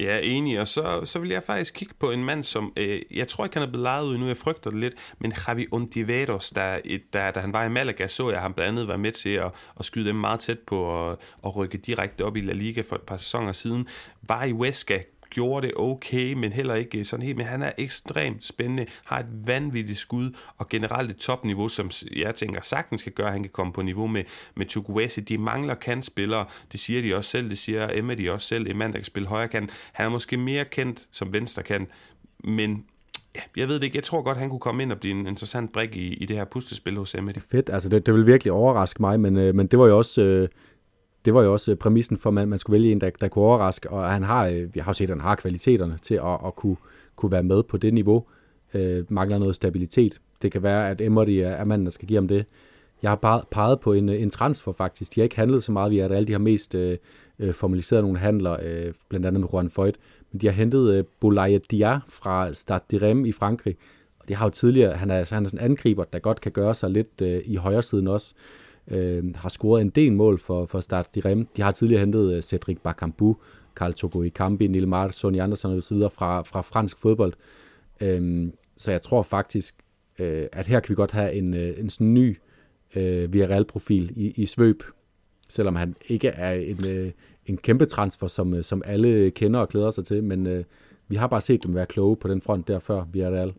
Ja, 0.00 0.20
enig. 0.22 0.60
Og 0.60 0.68
så, 0.68 1.00
så 1.04 1.18
vil 1.18 1.30
jeg 1.30 1.42
faktisk 1.42 1.74
kigge 1.74 1.94
på 1.98 2.10
en 2.10 2.24
mand, 2.24 2.44
som 2.44 2.72
øh, 2.76 3.00
jeg 3.10 3.28
tror 3.28 3.44
ikke, 3.44 3.56
han 3.56 3.62
er 3.62 3.70
blevet 3.70 3.82
lejet 3.82 4.06
ud 4.06 4.18
nu, 4.18 4.26
jeg 4.26 4.36
frygter 4.36 4.70
det 4.70 4.80
lidt, 4.80 4.94
men 5.18 5.32
Javi 5.48 5.66
Ontiveros, 5.72 6.50
der, 6.50 6.78
der, 7.12 7.30
da 7.30 7.40
han 7.40 7.52
var 7.52 7.64
i 7.64 7.68
Malaga, 7.68 8.06
så 8.06 8.30
jeg 8.30 8.40
ham 8.40 8.54
blandt 8.54 8.68
andet 8.68 8.88
være 8.88 8.98
med 8.98 9.12
til 9.12 9.28
at, 9.28 9.50
at 9.78 9.84
skyde 9.84 10.08
dem 10.08 10.16
meget 10.16 10.40
tæt 10.40 10.58
på 10.58 11.10
at, 11.10 11.18
og 11.42 11.56
rykke 11.56 11.78
direkte 11.78 12.24
op 12.24 12.36
i 12.36 12.40
La 12.40 12.52
Liga 12.52 12.82
for 12.88 12.96
et 12.96 13.02
par 13.02 13.16
sæsoner 13.16 13.52
siden. 13.52 13.88
Var 14.22 14.44
i 14.44 14.52
Huesca, 14.52 15.02
gjorde 15.30 15.66
det 15.66 15.74
okay, 15.76 16.32
men 16.32 16.52
heller 16.52 16.74
ikke 16.74 16.98
øh, 16.98 17.04
sådan 17.04 17.26
helt. 17.26 17.36
Men 17.36 17.46
han 17.46 17.62
er 17.62 17.72
ekstremt 17.78 18.46
spændende, 18.46 18.86
har 19.04 19.18
et 19.18 19.26
vanvittigt 19.44 19.98
skud, 19.98 20.30
og 20.56 20.68
generelt 20.68 21.10
et 21.10 21.16
topniveau, 21.16 21.68
som 21.68 21.90
jeg 22.16 22.34
tænker 22.34 22.60
sagtens 22.62 23.02
kan 23.02 23.12
gøre, 23.12 23.26
at 23.26 23.32
han 23.32 23.42
kan 23.42 23.50
komme 23.50 23.72
på 23.72 23.82
niveau 23.82 24.06
med, 24.06 24.24
med 24.54 24.66
Chukwueze. 24.66 25.20
De 25.20 25.38
mangler 25.38 25.74
kantspillere, 25.74 26.44
det 26.72 26.80
siger 26.80 27.02
de 27.02 27.16
også 27.16 27.30
selv, 27.30 27.50
det 27.50 27.58
siger 27.58 27.88
Emma 27.92 28.14
de 28.14 28.32
også 28.32 28.46
selv, 28.46 28.66
en 28.70 28.76
mand, 28.78 28.92
der 28.92 28.98
kan 28.98 29.04
spille 29.04 29.28
højre 29.28 29.48
kant. 29.48 29.70
Han 29.92 30.06
er 30.06 30.10
måske 30.10 30.36
mere 30.36 30.64
kendt 30.64 31.06
som 31.10 31.32
venstre 31.32 31.62
kant, 31.62 31.88
men 32.44 32.84
ja, 33.34 33.40
jeg 33.56 33.68
ved 33.68 33.74
det 33.74 33.82
ikke. 33.82 33.96
Jeg 33.96 34.04
tror 34.04 34.22
godt, 34.22 34.38
han 34.38 34.50
kunne 34.50 34.60
komme 34.60 34.82
ind 34.82 34.92
og 34.92 35.00
blive 35.00 35.14
en 35.14 35.26
interessant 35.26 35.72
brik 35.72 35.96
i, 35.96 36.14
i 36.14 36.26
det 36.26 36.36
her 36.36 36.44
puslespil 36.44 36.96
hos 36.96 37.14
Emmet. 37.14 37.42
Fedt, 37.50 37.70
altså 37.72 37.88
det, 37.88 38.06
det 38.06 38.14
vil 38.14 38.26
virkelig 38.26 38.52
overraske 38.52 39.02
mig, 39.02 39.20
men, 39.20 39.36
øh, 39.36 39.54
men 39.54 39.66
det 39.66 39.78
var 39.78 39.86
jo 39.86 39.98
også... 39.98 40.22
Øh 40.22 40.48
det 41.24 41.34
var 41.34 41.42
jo 41.42 41.52
også 41.52 41.70
øh, 41.70 41.76
præmissen 41.76 42.18
for, 42.18 42.30
at 42.30 42.34
man, 42.34 42.48
man 42.48 42.58
skulle 42.58 42.74
vælge 42.74 42.92
en, 42.92 43.00
der, 43.00 43.10
der 43.20 43.28
kunne 43.28 43.44
overraske, 43.44 43.90
og 43.90 44.10
han 44.10 44.22
har, 44.22 44.46
øh, 44.46 44.74
vi 44.74 44.80
har 44.80 44.90
jo 44.90 44.94
set, 44.94 45.04
at 45.04 45.10
han 45.10 45.20
har 45.20 45.34
kvaliteterne 45.34 45.98
til 46.02 46.14
at, 46.14 46.38
at 46.46 46.56
kunne, 46.56 46.76
kunne 47.16 47.32
være 47.32 47.42
med 47.42 47.62
på 47.62 47.76
det 47.76 47.94
niveau. 47.94 48.24
Øh, 48.74 49.04
mangler 49.08 49.38
noget 49.38 49.54
stabilitet. 49.54 50.20
Det 50.42 50.52
kan 50.52 50.62
være, 50.62 50.90
at 50.90 51.00
Emery 51.00 51.30
er, 51.30 51.48
er 51.48 51.64
manden, 51.64 51.86
der 51.86 51.90
skal 51.90 52.08
give 52.08 52.16
ham 52.16 52.28
det. 52.28 52.46
Jeg 53.02 53.10
har 53.10 53.16
bare 53.16 53.42
peget 53.50 53.80
på 53.80 53.92
en, 53.92 54.08
øh, 54.08 54.22
en 54.22 54.30
transfer 54.30 54.72
faktisk. 54.72 55.14
De 55.14 55.20
har 55.20 55.24
ikke 55.24 55.36
handlet 55.36 55.62
så 55.62 55.72
meget. 55.72 55.90
Vi 55.90 55.98
har 55.98 56.08
alle 56.08 56.28
de 56.28 56.32
har 56.32 56.38
mest 56.38 56.74
øh, 56.74 56.98
formaliseret 57.52 58.02
nogle 58.02 58.18
handler, 58.18 58.56
øh, 58.62 58.92
blandt 59.08 59.26
andet 59.26 59.40
med 59.40 59.48
Juan 59.52 59.70
Foyt. 59.70 59.96
Men 60.32 60.40
de 60.40 60.46
har 60.46 60.54
hentet 60.54 60.94
øh, 60.94 61.04
Boulaye 61.20 61.60
Dia 61.70 62.00
fra 62.08 62.54
Stade 62.54 62.84
de 62.90 62.98
Reims 63.06 63.28
i 63.28 63.32
Frankrig. 63.32 63.76
Og 64.18 64.28
det 64.28 64.36
har 64.36 64.46
jo 64.46 64.50
tidligere, 64.50 64.92
han 64.92 65.10
er, 65.10 65.34
han 65.34 65.44
er 65.44 65.48
sådan 65.48 65.64
en 65.64 65.70
angriber, 65.70 66.04
der 66.04 66.18
godt 66.18 66.40
kan 66.40 66.52
gøre 66.52 66.74
sig 66.74 66.90
lidt 66.90 67.22
øh, 67.22 67.40
i 67.44 67.56
højre 67.56 67.82
siden 67.82 68.08
også 68.08 68.34
øh, 68.36 68.67
øh, 68.90 69.34
har 69.34 69.48
scoret 69.48 69.80
en 69.80 69.90
del 69.90 70.12
mål 70.12 70.38
for, 70.38 70.66
for 70.66 70.80
Start 70.80 71.14
de 71.14 71.20
Rem. 71.20 71.46
De 71.56 71.62
har 71.62 71.72
tidligere 71.72 72.00
hentet 72.00 72.34
øh, 72.34 72.42
Cedric 72.42 72.78
Bakambu, 72.82 73.36
Karl 73.76 73.92
Togo 73.92 74.22
i 74.22 74.28
Kambi, 74.28 74.66
Nilmar, 74.66 75.08
Sonny 75.08 75.40
Andersen 75.40 75.70
og 75.70 75.82
så 75.82 75.94
videre 75.94 76.10
fra, 76.10 76.42
fra 76.42 76.60
fransk 76.60 76.98
fodbold. 76.98 77.32
Øh, 78.00 78.48
så 78.76 78.90
jeg 78.90 79.02
tror 79.02 79.22
faktisk, 79.22 79.74
øh, 80.18 80.46
at 80.52 80.66
her 80.66 80.80
kan 80.80 80.90
vi 80.90 80.94
godt 80.94 81.12
have 81.12 81.32
en, 81.32 81.54
øh, 81.54 81.80
en 81.80 81.90
sådan 81.90 82.14
ny 82.14 82.38
øh, 82.96 83.32
Villarreal-profil 83.32 84.12
i, 84.16 84.32
i 84.36 84.46
svøb, 84.46 84.82
selvom 85.48 85.76
han 85.76 85.96
ikke 86.08 86.28
er 86.28 86.52
en, 86.52 86.86
øh, 86.86 87.12
en 87.46 87.56
kæmpe 87.56 87.84
transfer, 87.84 88.26
som, 88.26 88.54
øh, 88.54 88.64
som 88.64 88.82
alle 88.84 89.30
kender 89.30 89.60
og 89.60 89.68
glæder 89.68 89.90
sig 89.90 90.04
til, 90.04 90.24
men 90.24 90.46
øh, 90.46 90.64
vi 91.08 91.16
har 91.16 91.26
bare 91.26 91.40
set 91.40 91.62
dem 91.62 91.74
være 91.74 91.86
kloge 91.86 92.16
på 92.16 92.28
den 92.28 92.42
front 92.42 92.68
der 92.68 92.78
før 92.78 93.04
Villarreal. 93.12 93.52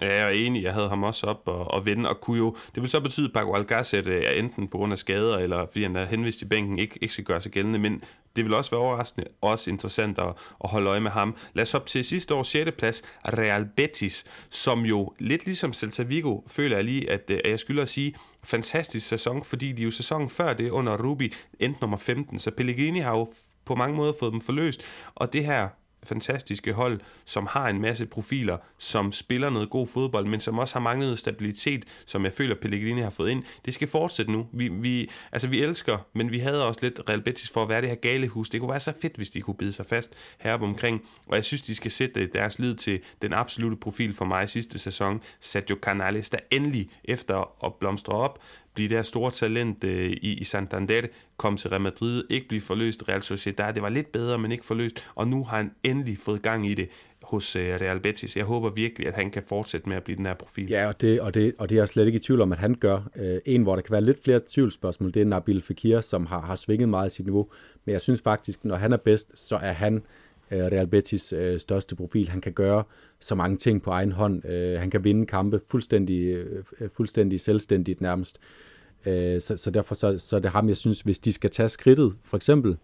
Ja, 0.00 0.06
jeg 0.06 0.24
er 0.24 0.46
enig. 0.46 0.62
Jeg 0.62 0.72
havde 0.72 0.88
ham 0.88 1.02
også 1.02 1.26
op 1.26 1.42
og, 1.44 1.70
og 1.70 1.86
vende, 1.86 2.08
og 2.08 2.20
kunne 2.20 2.38
jo... 2.38 2.56
Det 2.74 2.82
vil 2.82 2.90
så 2.90 3.00
betyde, 3.00 3.26
at 3.26 3.32
Paco 3.32 3.54
Alcacer 3.54 4.02
øh, 4.06 4.22
er 4.24 4.30
enten 4.30 4.68
på 4.68 4.78
grund 4.78 4.92
af 4.92 4.98
skader, 4.98 5.38
eller 5.38 5.66
fordi 5.66 5.82
han 5.82 5.96
er 5.96 6.04
henvist 6.04 6.42
i 6.42 6.44
bænken, 6.44 6.78
ikke, 6.78 6.98
ikke 7.02 7.12
skal 7.12 7.24
gøre 7.24 7.40
sig 7.40 7.52
gældende, 7.52 7.78
men 7.78 8.02
det 8.36 8.44
vil 8.44 8.54
også 8.54 8.70
være 8.70 8.80
overraskende, 8.80 9.26
også 9.40 9.70
interessant 9.70 10.18
at, 10.18 10.28
at 10.64 10.70
holde 10.70 10.90
øje 10.90 11.00
med 11.00 11.10
ham. 11.10 11.36
Lad 11.54 11.62
os 11.62 11.74
op 11.74 11.86
til 11.86 12.04
sidste 12.04 12.34
års 12.34 12.48
6. 12.48 12.70
plads, 12.78 13.02
Real 13.24 13.68
Betis, 13.76 14.24
som 14.50 14.80
jo 14.80 15.12
lidt 15.18 15.44
ligesom 15.46 15.72
Celta 15.72 16.02
Vigo, 16.02 16.40
føler 16.46 16.76
jeg 16.76 16.84
lige, 16.84 17.10
at, 17.10 17.30
øh, 17.30 17.40
at 17.44 17.50
jeg 17.50 17.60
skylder 17.60 17.82
at 17.82 17.88
sige, 17.88 18.14
fantastisk 18.44 19.08
sæson, 19.08 19.44
fordi 19.44 19.72
de 19.72 19.82
jo 19.82 19.90
sæsonen 19.90 20.30
før 20.30 20.52
det 20.52 20.70
under 20.70 21.02
Ruby 21.02 21.32
endte 21.60 21.80
nummer 21.80 21.96
15, 21.96 22.38
så 22.38 22.50
Pellegrini 22.50 22.98
har 22.98 23.16
jo 23.16 23.28
på 23.64 23.74
mange 23.74 23.96
måder 23.96 24.12
fået 24.20 24.32
dem 24.32 24.40
forløst, 24.40 24.82
og 25.14 25.32
det 25.32 25.44
her 25.44 25.68
fantastiske 26.04 26.72
hold, 26.72 27.00
som 27.24 27.46
har 27.46 27.68
en 27.68 27.80
masse 27.80 28.06
profiler, 28.06 28.56
som 28.78 29.12
spiller 29.12 29.50
noget 29.50 29.70
god 29.70 29.86
fodbold, 29.86 30.26
men 30.26 30.40
som 30.40 30.58
også 30.58 30.74
har 30.74 30.80
manglet 30.80 31.18
stabilitet, 31.18 31.84
som 32.06 32.24
jeg 32.24 32.32
føler, 32.32 32.54
Pellegrini 32.54 33.00
har 33.00 33.10
fået 33.10 33.30
ind. 33.30 33.44
Det 33.64 33.74
skal 33.74 33.88
fortsætte 33.88 34.32
nu. 34.32 34.46
Vi, 34.52 34.68
vi, 34.68 35.10
altså, 35.32 35.48
vi 35.48 35.62
elsker, 35.62 35.98
men 36.12 36.30
vi 36.30 36.38
havde 36.38 36.66
også 36.66 36.80
lidt 36.82 37.00
Real 37.08 37.22
Betis 37.22 37.50
for 37.50 37.62
at 37.62 37.68
være 37.68 37.80
det 37.80 37.88
her 37.88 37.96
gale 37.96 38.28
hus. 38.28 38.48
Det 38.48 38.60
kunne 38.60 38.70
være 38.70 38.80
så 38.80 38.92
fedt, 39.02 39.16
hvis 39.16 39.30
de 39.30 39.40
kunne 39.40 39.56
bide 39.56 39.72
sig 39.72 39.86
fast 39.86 40.12
heroppe 40.38 40.66
omkring, 40.66 41.02
og 41.26 41.36
jeg 41.36 41.44
synes, 41.44 41.62
de 41.62 41.74
skal 41.74 41.90
sætte 41.90 42.26
deres 42.26 42.58
lid 42.58 42.74
til 42.74 43.00
den 43.22 43.32
absolute 43.32 43.76
profil 43.76 44.14
for 44.14 44.24
mig 44.24 44.48
sidste 44.48 44.78
sæson, 44.78 45.22
Sergio 45.40 45.76
Canales, 45.82 46.28
der 46.28 46.38
endelig 46.50 46.90
efter 47.04 47.64
at 47.64 47.74
blomstre 47.74 48.12
op, 48.12 48.38
blive 48.74 48.88
det 48.88 48.96
her 48.96 49.02
store 49.02 49.30
talent 49.30 49.84
øh, 49.84 50.10
i, 50.10 50.38
i 50.40 50.44
Santander, 50.44 51.02
kom 51.36 51.56
til 51.56 51.70
Real 51.70 51.80
Madrid, 51.80 52.24
ikke 52.30 52.48
blive 52.48 52.60
forløst 52.60 53.08
Real 53.08 53.22
Sociedad. 53.22 53.74
Det 53.74 53.82
var 53.82 53.88
lidt 53.88 54.12
bedre, 54.12 54.38
men 54.38 54.52
ikke 54.52 54.64
forløst, 54.64 55.04
og 55.14 55.28
nu 55.28 55.44
har 55.44 55.56
han 55.56 55.70
endelig 55.84 56.18
fået 56.18 56.42
gang 56.42 56.70
i 56.70 56.74
det 56.74 56.88
hos 57.22 57.56
øh, 57.56 57.74
Real 57.80 58.00
Betis. 58.00 58.36
Jeg 58.36 58.44
håber 58.44 58.70
virkelig, 58.70 59.08
at 59.08 59.14
han 59.14 59.30
kan 59.30 59.42
fortsætte 59.42 59.88
med 59.88 59.96
at 59.96 60.02
blive 60.02 60.16
den 60.16 60.26
her 60.26 60.34
profil. 60.34 60.68
Ja, 60.68 60.88
og 60.88 61.00
det, 61.00 61.20
og 61.20 61.34
det, 61.34 61.54
og 61.58 61.70
det 61.70 61.76
er 61.76 61.80
jeg 61.80 61.88
slet 61.88 62.06
ikke 62.06 62.16
i 62.16 62.20
tvivl 62.20 62.40
om, 62.40 62.52
at 62.52 62.58
han 62.58 62.74
gør. 62.74 63.10
Øh, 63.16 63.38
en, 63.44 63.62
hvor 63.62 63.74
der 63.74 63.82
kan 63.82 63.92
være 63.92 64.04
lidt 64.04 64.24
flere 64.24 64.40
tvivlsspørgsmål, 64.46 65.14
det 65.14 65.22
er 65.22 65.26
Nabil 65.26 65.62
Fekir, 65.62 66.00
som 66.00 66.26
har, 66.26 66.40
har 66.40 66.56
svinget 66.56 66.88
meget 66.88 67.12
i 67.12 67.16
sit 67.16 67.26
niveau. 67.26 67.48
Men 67.84 67.92
jeg 67.92 68.00
synes 68.00 68.22
faktisk, 68.22 68.64
når 68.64 68.76
han 68.76 68.92
er 68.92 68.96
bedst, 68.96 69.48
så 69.48 69.56
er 69.56 69.72
han 69.72 69.94
øh, 69.94 70.02
Øh, 70.52 70.58
Real 70.58 70.86
Betis 70.86 71.32
øh, 71.32 71.58
største 71.58 71.96
profil. 71.96 72.28
Han 72.28 72.40
kan 72.40 72.52
gøre 72.52 72.84
så 73.20 73.34
mange 73.34 73.56
ting 73.56 73.82
på 73.82 73.90
egen 73.90 74.12
hånd. 74.12 74.46
Øh, 74.46 74.80
han 74.80 74.90
kan 74.90 75.04
vinde 75.04 75.26
kampe 75.26 75.60
fuldstændig, 75.68 76.22
øh, 76.24 76.64
fuldstændig 76.92 77.40
selvstændigt 77.40 78.00
nærmest. 78.00 78.38
Øh, 79.06 79.40
så, 79.40 79.56
så 79.56 79.70
derfor 79.70 79.94
så, 79.94 80.18
så 80.18 80.36
er 80.36 80.40
det 80.40 80.50
ham, 80.50 80.68
jeg 80.68 80.76
synes, 80.76 81.00
hvis 81.00 81.18
de 81.18 81.32
skal 81.32 81.50
tage 81.50 81.68
skridtet, 81.68 82.14
for 82.24 82.36
eksempel 82.36 82.76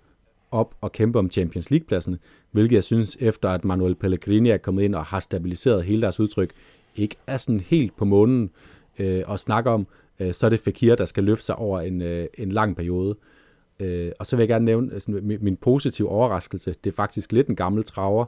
op 0.50 0.74
og 0.80 0.92
kæmpe 0.92 1.18
om 1.18 1.30
Champions 1.30 1.70
League-pladserne, 1.70 2.18
hvilket 2.50 2.74
jeg 2.74 2.84
synes, 2.84 3.16
efter 3.20 3.48
at 3.48 3.64
Manuel 3.64 3.94
Pellegrini 3.94 4.50
er 4.50 4.56
kommet 4.56 4.82
ind 4.82 4.94
og 4.94 5.04
har 5.04 5.20
stabiliseret 5.20 5.84
hele 5.84 6.02
deres 6.02 6.20
udtryk, 6.20 6.50
ikke 6.96 7.16
er 7.26 7.36
sådan 7.36 7.60
helt 7.60 7.96
på 7.96 8.04
månen 8.04 8.50
øh, 8.98 9.22
at 9.28 9.40
snakke 9.40 9.70
om, 9.70 9.86
øh, 10.20 10.34
så 10.34 10.46
er 10.46 10.50
det 10.50 10.60
Fekir, 10.60 10.94
der 10.94 11.04
skal 11.04 11.24
løfte 11.24 11.44
sig 11.44 11.56
over 11.56 11.80
en, 11.80 12.02
øh, 12.02 12.26
en 12.38 12.52
lang 12.52 12.76
periode. 12.76 13.10
Øh, 13.10 13.37
Øh, 13.80 14.12
og 14.18 14.26
så 14.26 14.36
vil 14.36 14.42
jeg 14.42 14.48
gerne 14.48 14.64
nævne 14.64 15.00
sådan, 15.00 15.20
min, 15.24 15.38
min 15.40 15.56
positive 15.56 16.08
overraskelse. 16.08 16.74
Det 16.84 16.90
er 16.90 16.94
faktisk 16.94 17.32
lidt 17.32 17.48
en 17.48 17.56
gammel 17.56 17.84
traver, 17.84 18.24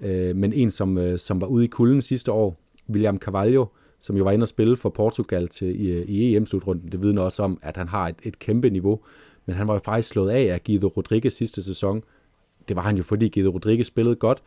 øh, 0.00 0.36
men 0.36 0.52
en, 0.52 0.70
som, 0.70 0.98
øh, 0.98 1.18
som 1.18 1.40
var 1.40 1.46
ude 1.46 1.64
i 1.64 1.68
kulden 1.68 2.02
sidste 2.02 2.32
år, 2.32 2.60
William 2.90 3.18
Carvalho, 3.18 3.66
som 4.00 4.16
jo 4.16 4.24
var 4.24 4.30
inde 4.30 4.44
og 4.44 4.48
spille 4.48 4.76
for 4.76 4.88
Portugal 4.88 5.48
til, 5.48 5.86
i, 5.86 5.90
øh, 5.90 6.08
i 6.08 6.36
EM-slutrunden. 6.36 6.92
Det 6.92 7.02
vidner 7.02 7.22
også 7.22 7.42
om, 7.42 7.58
at 7.62 7.76
han 7.76 7.88
har 7.88 8.08
et, 8.08 8.16
et 8.22 8.38
kæmpe 8.38 8.70
niveau. 8.70 9.00
Men 9.46 9.56
han 9.56 9.68
var 9.68 9.74
jo 9.74 9.80
faktisk 9.84 10.08
slået 10.08 10.30
af 10.30 10.52
af 10.52 10.64
Guido 10.64 10.88
Rodriguez 10.88 11.32
sidste 11.32 11.62
sæson. 11.62 12.02
Det 12.68 12.76
var 12.76 12.82
han 12.82 12.96
jo, 12.96 13.02
fordi 13.02 13.28
Guido 13.28 13.50
Rodriguez 13.50 13.86
spillede 13.86 14.16
godt. 14.16 14.42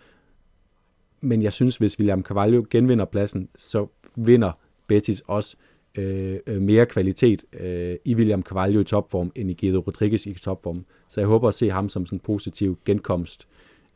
Men 1.22 1.42
jeg 1.42 1.54
synes, 1.54 1.78
hvis 1.78 2.00
William 2.00 2.24
Carvalho 2.24 2.64
genvinder 2.70 3.06
pladsen, 3.06 3.50
så 3.56 3.88
vinder 4.16 4.52
Betis 4.88 5.24
også 5.28 5.56
Øh, 6.00 6.40
øh, 6.48 6.62
mere 6.62 6.86
kvalitet 6.86 7.44
øh, 7.54 7.96
i 8.06 8.16
William 8.16 8.44
Carvalho 8.44 8.80
i 8.80 8.84
topform, 8.84 9.32
end 9.36 9.52
i 9.52 9.58
Guido 9.60 9.80
Rodriguez 9.80 10.26
i 10.26 10.34
topform. 10.34 10.86
Så 11.08 11.22
jeg 11.22 11.28
håber 11.28 11.48
at 11.48 11.54
se 11.54 11.70
ham 11.70 11.90
som 11.90 12.06
sådan 12.06 12.16
en 12.16 12.20
positiv 12.20 12.78
genkomst 12.86 13.48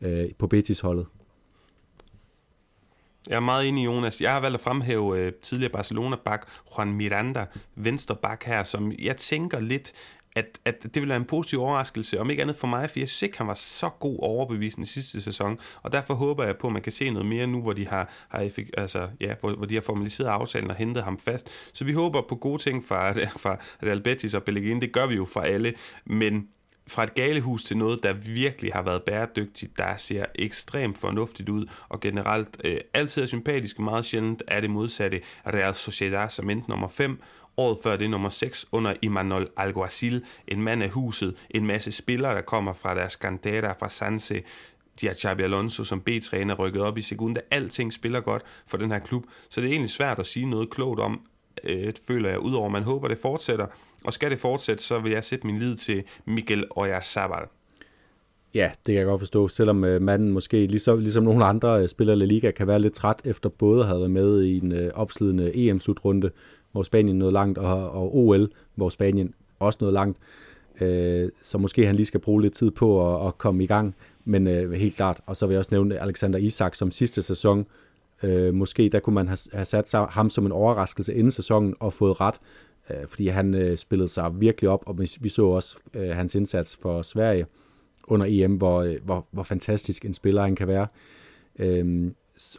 øh, 0.01 0.29
på 0.37 0.47
Betis-holdet. 0.47 1.05
Jeg 3.29 3.35
er 3.35 3.39
meget 3.39 3.67
enig, 3.67 3.85
Jonas. 3.85 4.21
Jeg 4.21 4.31
har 4.31 4.39
valgt 4.39 4.53
at 4.53 4.61
fremhæve 4.61 5.19
øh, 5.19 5.33
tidligere 5.33 5.71
Barcelona-bak 5.71 6.47
Juan 6.77 6.93
Miranda, 6.93 7.45
venstre 7.75 8.15
bak 8.15 8.43
her, 8.43 8.63
som 8.63 8.91
jeg 8.99 9.17
tænker 9.17 9.59
lidt, 9.59 9.93
at, 10.35 10.59
at 10.65 10.83
det 10.83 10.95
ville 10.95 11.09
være 11.09 11.17
en 11.17 11.25
positiv 11.25 11.61
overraskelse, 11.61 12.19
om 12.19 12.29
ikke 12.29 12.41
andet 12.41 12.55
for 12.55 12.67
mig, 12.67 12.89
for 12.89 12.99
jeg 12.99 13.09
synes 13.09 13.21
ikke, 13.21 13.37
han 13.37 13.47
var 13.47 13.53
så 13.53 13.89
god 13.89 14.17
overbevisende 14.19 14.87
sidste 14.87 15.21
sæson, 15.21 15.59
og 15.81 15.91
derfor 15.91 16.13
håber 16.13 16.43
jeg 16.43 16.57
på, 16.57 16.67
at 16.67 16.73
man 16.73 16.81
kan 16.81 16.91
se 16.91 17.09
noget 17.09 17.27
mere 17.27 17.47
nu, 17.47 17.61
hvor 17.61 17.73
de 17.73 17.87
har, 17.87 18.09
har, 18.29 18.49
altså, 18.77 19.07
ja, 19.21 19.35
hvor, 19.39 19.55
hvor 19.55 19.65
de 19.65 19.73
har 19.73 19.81
formaliseret 19.81 20.27
aftalen 20.27 20.69
og 20.69 20.75
hentet 20.75 21.03
ham 21.03 21.19
fast. 21.19 21.49
Så 21.73 21.85
vi 21.85 21.93
håber 21.93 22.21
på 22.21 22.35
gode 22.35 22.61
ting 22.61 22.85
fra, 22.87 23.11
fra 23.43 23.57
Real 23.83 24.01
Betis 24.01 24.33
og 24.33 24.43
Pellegrini, 24.43 24.79
det 24.79 24.91
gør 24.91 25.07
vi 25.07 25.15
jo 25.15 25.25
fra 25.25 25.45
alle, 25.45 25.73
men 26.05 26.47
fra 26.87 27.03
et 27.03 27.13
galehus 27.13 27.63
til 27.63 27.77
noget, 27.77 28.03
der 28.03 28.13
virkelig 28.13 28.73
har 28.73 28.81
været 28.81 29.03
bæredygtigt, 29.03 29.77
der 29.77 29.97
ser 29.97 30.25
ekstremt 30.35 30.97
fornuftigt 30.97 31.49
ud, 31.49 31.65
og 31.89 31.99
generelt 31.99 32.61
øh, 32.63 32.77
altid 32.93 33.21
er 33.21 33.25
sympatisk, 33.25 33.79
meget 33.79 34.05
sjældent 34.05 34.43
er 34.47 34.61
det 34.61 34.69
modsatte. 34.69 35.21
Real 35.47 35.75
Sociedad 35.75 36.29
som 36.29 36.49
endte 36.49 36.69
nummer 36.69 36.87
5, 36.87 37.21
året 37.57 37.77
før 37.83 37.95
det 37.95 38.09
nummer 38.09 38.29
6 38.29 38.65
under 38.71 38.93
Imanol 39.01 39.49
Alguacil, 39.57 40.23
en 40.47 40.61
mand 40.61 40.83
af 40.83 40.89
huset, 40.89 41.35
en 41.49 41.65
masse 41.67 41.91
spillere, 41.91 42.35
der 42.35 42.41
kommer 42.41 42.73
fra 42.73 42.95
deres 42.95 43.13
cantera, 43.13 43.73
fra 43.79 43.89
Sanse, 43.89 44.41
de 45.01 45.07
har 45.07 45.13
Xabi 45.13 45.43
Alonso 45.43 45.83
som 45.83 46.01
B-træner 46.01 46.55
rykket 46.55 46.81
op 46.81 46.97
i 46.97 47.01
Segunda. 47.01 47.41
Alting 47.51 47.93
spiller 47.93 48.19
godt 48.19 48.41
for 48.67 48.77
den 48.77 48.91
her 48.91 48.99
klub, 48.99 49.23
så 49.49 49.61
det 49.61 49.67
er 49.67 49.71
egentlig 49.71 49.91
svært 49.91 50.19
at 50.19 50.25
sige 50.25 50.49
noget 50.49 50.69
klogt 50.69 50.99
om, 50.99 51.21
øh, 51.63 51.91
føler 52.07 52.29
jeg, 52.29 52.39
udover 52.39 52.69
man 52.69 52.83
håber, 52.83 53.07
det 53.07 53.17
fortsætter. 53.17 53.65
Og 54.03 54.13
skal 54.13 54.31
det 54.31 54.39
fortsætte, 54.39 54.83
så 54.83 54.99
vil 54.99 55.11
jeg 55.11 55.23
sætte 55.23 55.47
min 55.47 55.59
lid 55.59 55.75
til 55.75 56.03
Miguel 56.25 56.65
Oyarzabal. 56.69 57.47
Ja, 58.53 58.71
det 58.85 58.93
kan 58.93 58.95
jeg 58.95 59.05
godt 59.05 59.21
forstå, 59.21 59.47
selvom 59.47 59.83
øh, 59.83 60.01
manden 60.01 60.31
måske, 60.31 60.67
ligesom, 60.67 60.99
ligesom 60.99 61.23
nogle 61.23 61.45
andre 61.45 61.81
øh, 61.81 61.87
spillere 61.87 62.15
La 62.15 62.25
Liga, 62.25 62.51
kan 62.51 62.67
være 62.67 62.79
lidt 62.79 62.93
træt 62.93 63.21
efter 63.25 63.49
både 63.49 63.79
at 63.81 63.87
have 63.87 63.99
været 63.99 64.11
med 64.11 64.41
i 64.41 64.57
en 64.57 64.71
øh, 64.71 64.91
opslidende 64.95 65.51
EM-slutrunde, 65.55 66.31
hvor 66.73 66.83
Spanien 66.83 67.19
nåede 67.19 67.33
langt, 67.33 67.57
og, 67.57 67.91
og 67.91 68.17
OL, 68.17 68.51
hvor 68.75 68.89
Spanien 68.89 69.33
også 69.59 69.77
nåede 69.81 69.93
langt. 69.93 70.17
Øh, 70.81 71.29
så 71.41 71.57
måske 71.57 71.85
han 71.85 71.95
lige 71.95 72.05
skal 72.05 72.19
bruge 72.19 72.41
lidt 72.41 72.53
tid 72.53 72.71
på 72.71 73.15
at, 73.15 73.27
at 73.27 73.37
komme 73.37 73.63
i 73.63 73.67
gang, 73.67 73.95
men 74.25 74.47
øh, 74.47 74.71
helt 74.71 74.95
klart. 74.95 75.21
Og 75.25 75.35
så 75.35 75.45
vil 75.45 75.53
jeg 75.53 75.59
også 75.59 75.71
nævne 75.71 75.99
Alexander 75.99 76.39
Isak 76.39 76.75
som 76.75 76.91
sidste 76.91 77.21
sæson. 77.21 77.65
Øh, 78.23 78.53
måske 78.53 78.89
der 78.89 78.99
kunne 78.99 79.13
man 79.13 79.27
have, 79.27 79.37
have 79.53 79.65
sat 79.65 79.89
sig, 79.89 80.05
ham 80.09 80.29
som 80.29 80.45
en 80.45 80.51
overraskelse 80.51 81.13
inden 81.13 81.31
sæsonen 81.31 81.75
og 81.79 81.93
fået 81.93 82.21
ret, 82.21 82.35
øh, 82.89 83.07
fordi 83.07 83.27
han 83.27 83.53
øh, 83.53 83.77
spillede 83.77 84.07
sig 84.07 84.31
virkelig 84.41 84.69
op, 84.69 84.83
og 84.85 84.99
vi 84.99 85.29
så 85.29 85.45
også 85.45 85.77
øh, 85.93 86.09
hans 86.09 86.35
indsats 86.35 86.77
for 86.81 87.01
Sverige 87.01 87.45
under 88.07 88.25
EM, 88.29 88.55
hvor, 88.55 88.81
øh, 88.81 88.95
hvor, 89.05 89.25
hvor 89.31 89.43
fantastisk 89.43 90.05
en 90.05 90.13
spiller 90.13 90.41
han 90.41 90.55
kan 90.55 90.67
være. 90.67 90.87
Øh, 91.59 92.11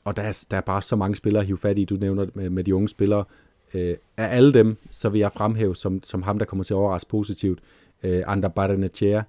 og 0.05 0.17
der 0.17 0.23
er, 0.23 0.45
der 0.51 0.57
er 0.57 0.61
bare 0.61 0.83
så 0.83 0.97
mange 0.97 1.17
spillere 1.17 1.41
at 1.41 1.47
hive 1.47 1.59
fat 1.59 1.79
i, 1.79 1.85
du 1.85 1.95
nævner 1.95 2.27
med, 2.35 2.51
med 2.51 2.65
de 2.65 2.75
unge 2.75 2.89
spillere. 2.89 3.25
Øh, 3.75 3.97
af 4.17 4.37
alle 4.37 4.55
dem, 4.55 4.77
så 4.91 5.09
vil 5.09 5.19
jeg 5.19 5.33
fremhæve 5.33 5.77
som, 5.77 6.03
som 6.03 6.23
ham, 6.23 6.39
der 6.39 6.47
kommer 6.47 6.65
til 6.65 6.75
at 6.75 6.79
overraske 6.79 7.11
positivt, 7.11 7.59
øh, 8.03 8.23
Ander 8.27 8.49
Baranetier, 8.49 9.23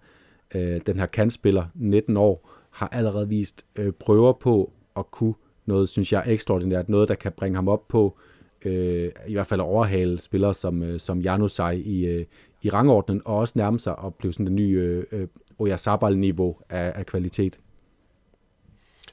øh, 0.55 0.81
den 0.85 0.99
her 0.99 1.05
kantspiller, 1.05 1.65
19 1.75 2.17
år, 2.17 2.49
har 2.71 2.87
allerede 2.87 3.29
vist 3.29 3.65
øh, 3.75 3.91
prøver 3.91 4.33
på 4.33 4.71
at 4.97 5.11
kunne 5.11 5.33
noget, 5.65 5.89
synes 5.89 6.13
jeg, 6.13 6.23
ekstraordinært, 6.27 6.89
noget, 6.89 7.09
der 7.09 7.15
kan 7.15 7.31
bringe 7.31 7.55
ham 7.55 7.67
op 7.67 7.87
på, 7.87 8.17
øh, 8.65 9.11
i 9.27 9.33
hvert 9.33 9.47
fald 9.47 9.61
overhale 9.61 10.19
spillere 10.19 10.53
som, 10.53 10.83
øh, 10.83 10.99
som 10.99 11.21
Janusaj 11.21 11.71
i, 11.71 12.05
øh, 12.05 12.25
i 12.61 12.69
rangordnen, 12.69 13.21
og 13.25 13.37
også 13.37 13.53
nærme 13.55 13.79
sig 13.79 13.95
at 14.05 14.15
blive 14.15 14.33
sådan 14.33 14.45
det 14.45 14.53
nye 14.53 15.05
øh, 15.11 15.21
øh, 15.21 15.27
Oyasabal-niveau 15.59 16.57
af, 16.69 16.93
af 16.95 17.05
kvalitet. 17.05 17.59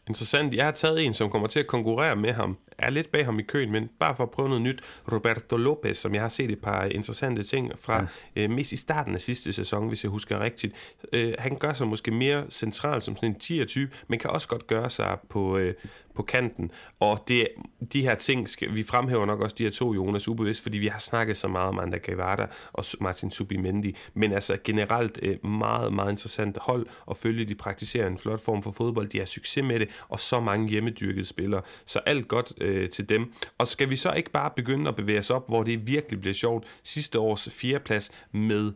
Interessant. 0.09 0.55
Jeg 0.55 0.65
har 0.65 0.73
taget 0.73 1.07
en, 1.07 1.15
som 1.15 1.31
kommer 1.31 1.49
til 1.49 1.61
at 1.61 1.67
konkurrere 1.67 2.17
med 2.17 2.31
ham 2.31 2.57
er 2.83 2.91
lidt 2.91 3.13
bag 3.13 3.25
ham 3.25 3.39
i 3.39 3.43
køen, 3.43 3.73
men 3.73 3.89
bare 4.01 4.15
for 4.15 4.25
at 4.25 4.31
prøve 4.31 4.49
noget 4.49 4.63
nyt. 4.63 4.81
Roberto 5.13 5.57
Lopez, 5.57 5.99
som 5.99 6.15
jeg 6.15 6.23
har 6.23 6.29
set 6.29 6.51
et 6.51 6.61
par 6.61 6.85
interessante 6.85 7.43
ting 7.43 7.73
fra, 7.79 8.07
ja. 8.37 8.43
øh, 8.43 8.51
mest 8.51 8.73
i 8.73 8.77
starten 8.77 9.15
af 9.15 9.21
sidste 9.21 9.53
sæson, 9.53 9.89
hvis 9.89 10.05
jeg 10.05 10.11
husker 10.11 10.41
rigtigt. 10.41 10.75
Øh, 11.13 11.35
han 11.39 11.57
gør 11.57 11.73
sig 11.73 11.87
måske 11.87 12.11
mere 12.11 12.45
central 12.51 13.03
som 13.03 13.17
sådan 13.17 13.29
en 13.29 13.37
10'er-type, 13.43 13.93
men 14.09 14.19
kan 14.19 14.31
også 14.31 14.49
godt 14.49 14.67
gøre 14.67 14.91
sig 14.91 15.19
på, 15.29 15.57
øh, 15.57 15.75
på 16.15 16.23
kanten. 16.23 16.71
Og 17.01 17.25
det, 17.29 17.49
de 17.93 18.03
her 18.03 18.15
ting, 18.15 18.49
skal, 18.49 18.75
vi 18.75 18.83
fremhæver 18.83 19.27
nok 19.27 19.41
også 19.41 19.57
de 19.59 19.63
her 19.63 19.71
to, 19.71 19.95
Jonas, 19.95 20.29
ubevidst, 20.29 20.63
fordi 20.63 20.79
vi 20.79 20.87
har 20.87 20.99
snakket 20.99 21.37
så 21.37 21.49
meget 21.49 21.69
om 21.69 21.79
Anda 21.79 21.99
Guevara 22.07 22.47
og 22.73 22.85
Martin 23.01 23.31
Subimendi, 23.31 23.97
men 24.15 24.33
altså 24.33 24.57
generelt 24.65 25.19
øh, 25.23 25.47
meget, 25.47 25.93
meget 25.93 26.11
interessant 26.11 26.59
hold 26.61 26.87
at 27.11 27.17
følge. 27.17 27.45
De 27.45 27.55
praktiserer 27.55 28.07
en 28.07 28.19
flot 28.19 28.41
form 28.41 28.63
for 28.63 28.71
fodbold, 28.71 29.09
de 29.09 29.19
har 29.19 29.27
succes 29.27 29.65
med 29.65 29.81
det, 29.81 29.89
og 30.09 30.21
så 30.21 30.41
mange 30.41 30.69
hjemmedyrkede 30.69 31.25
spillere. 31.25 31.63
Så 31.87 31.99
alt 31.99 32.29
godt 32.29 32.53
øh, 32.61 32.91
til 32.91 33.09
dem. 33.09 33.33
Og 33.59 33.69
skal 33.69 33.91
vi 33.91 33.97
så 33.97 34.13
ikke 34.13 34.31
bare 34.31 34.51
begynde 34.57 34.89
at 34.89 34.97
bevæge 34.97 35.19
os 35.19 35.31
op, 35.31 35.49
hvor 35.49 35.63
det 35.63 35.87
virkelig 35.87 36.21
bliver 36.21 36.35
sjovt? 36.35 36.65
Sidste 36.83 37.19
års 37.19 37.49
fjerdeplads 37.51 38.11
med 38.33 38.73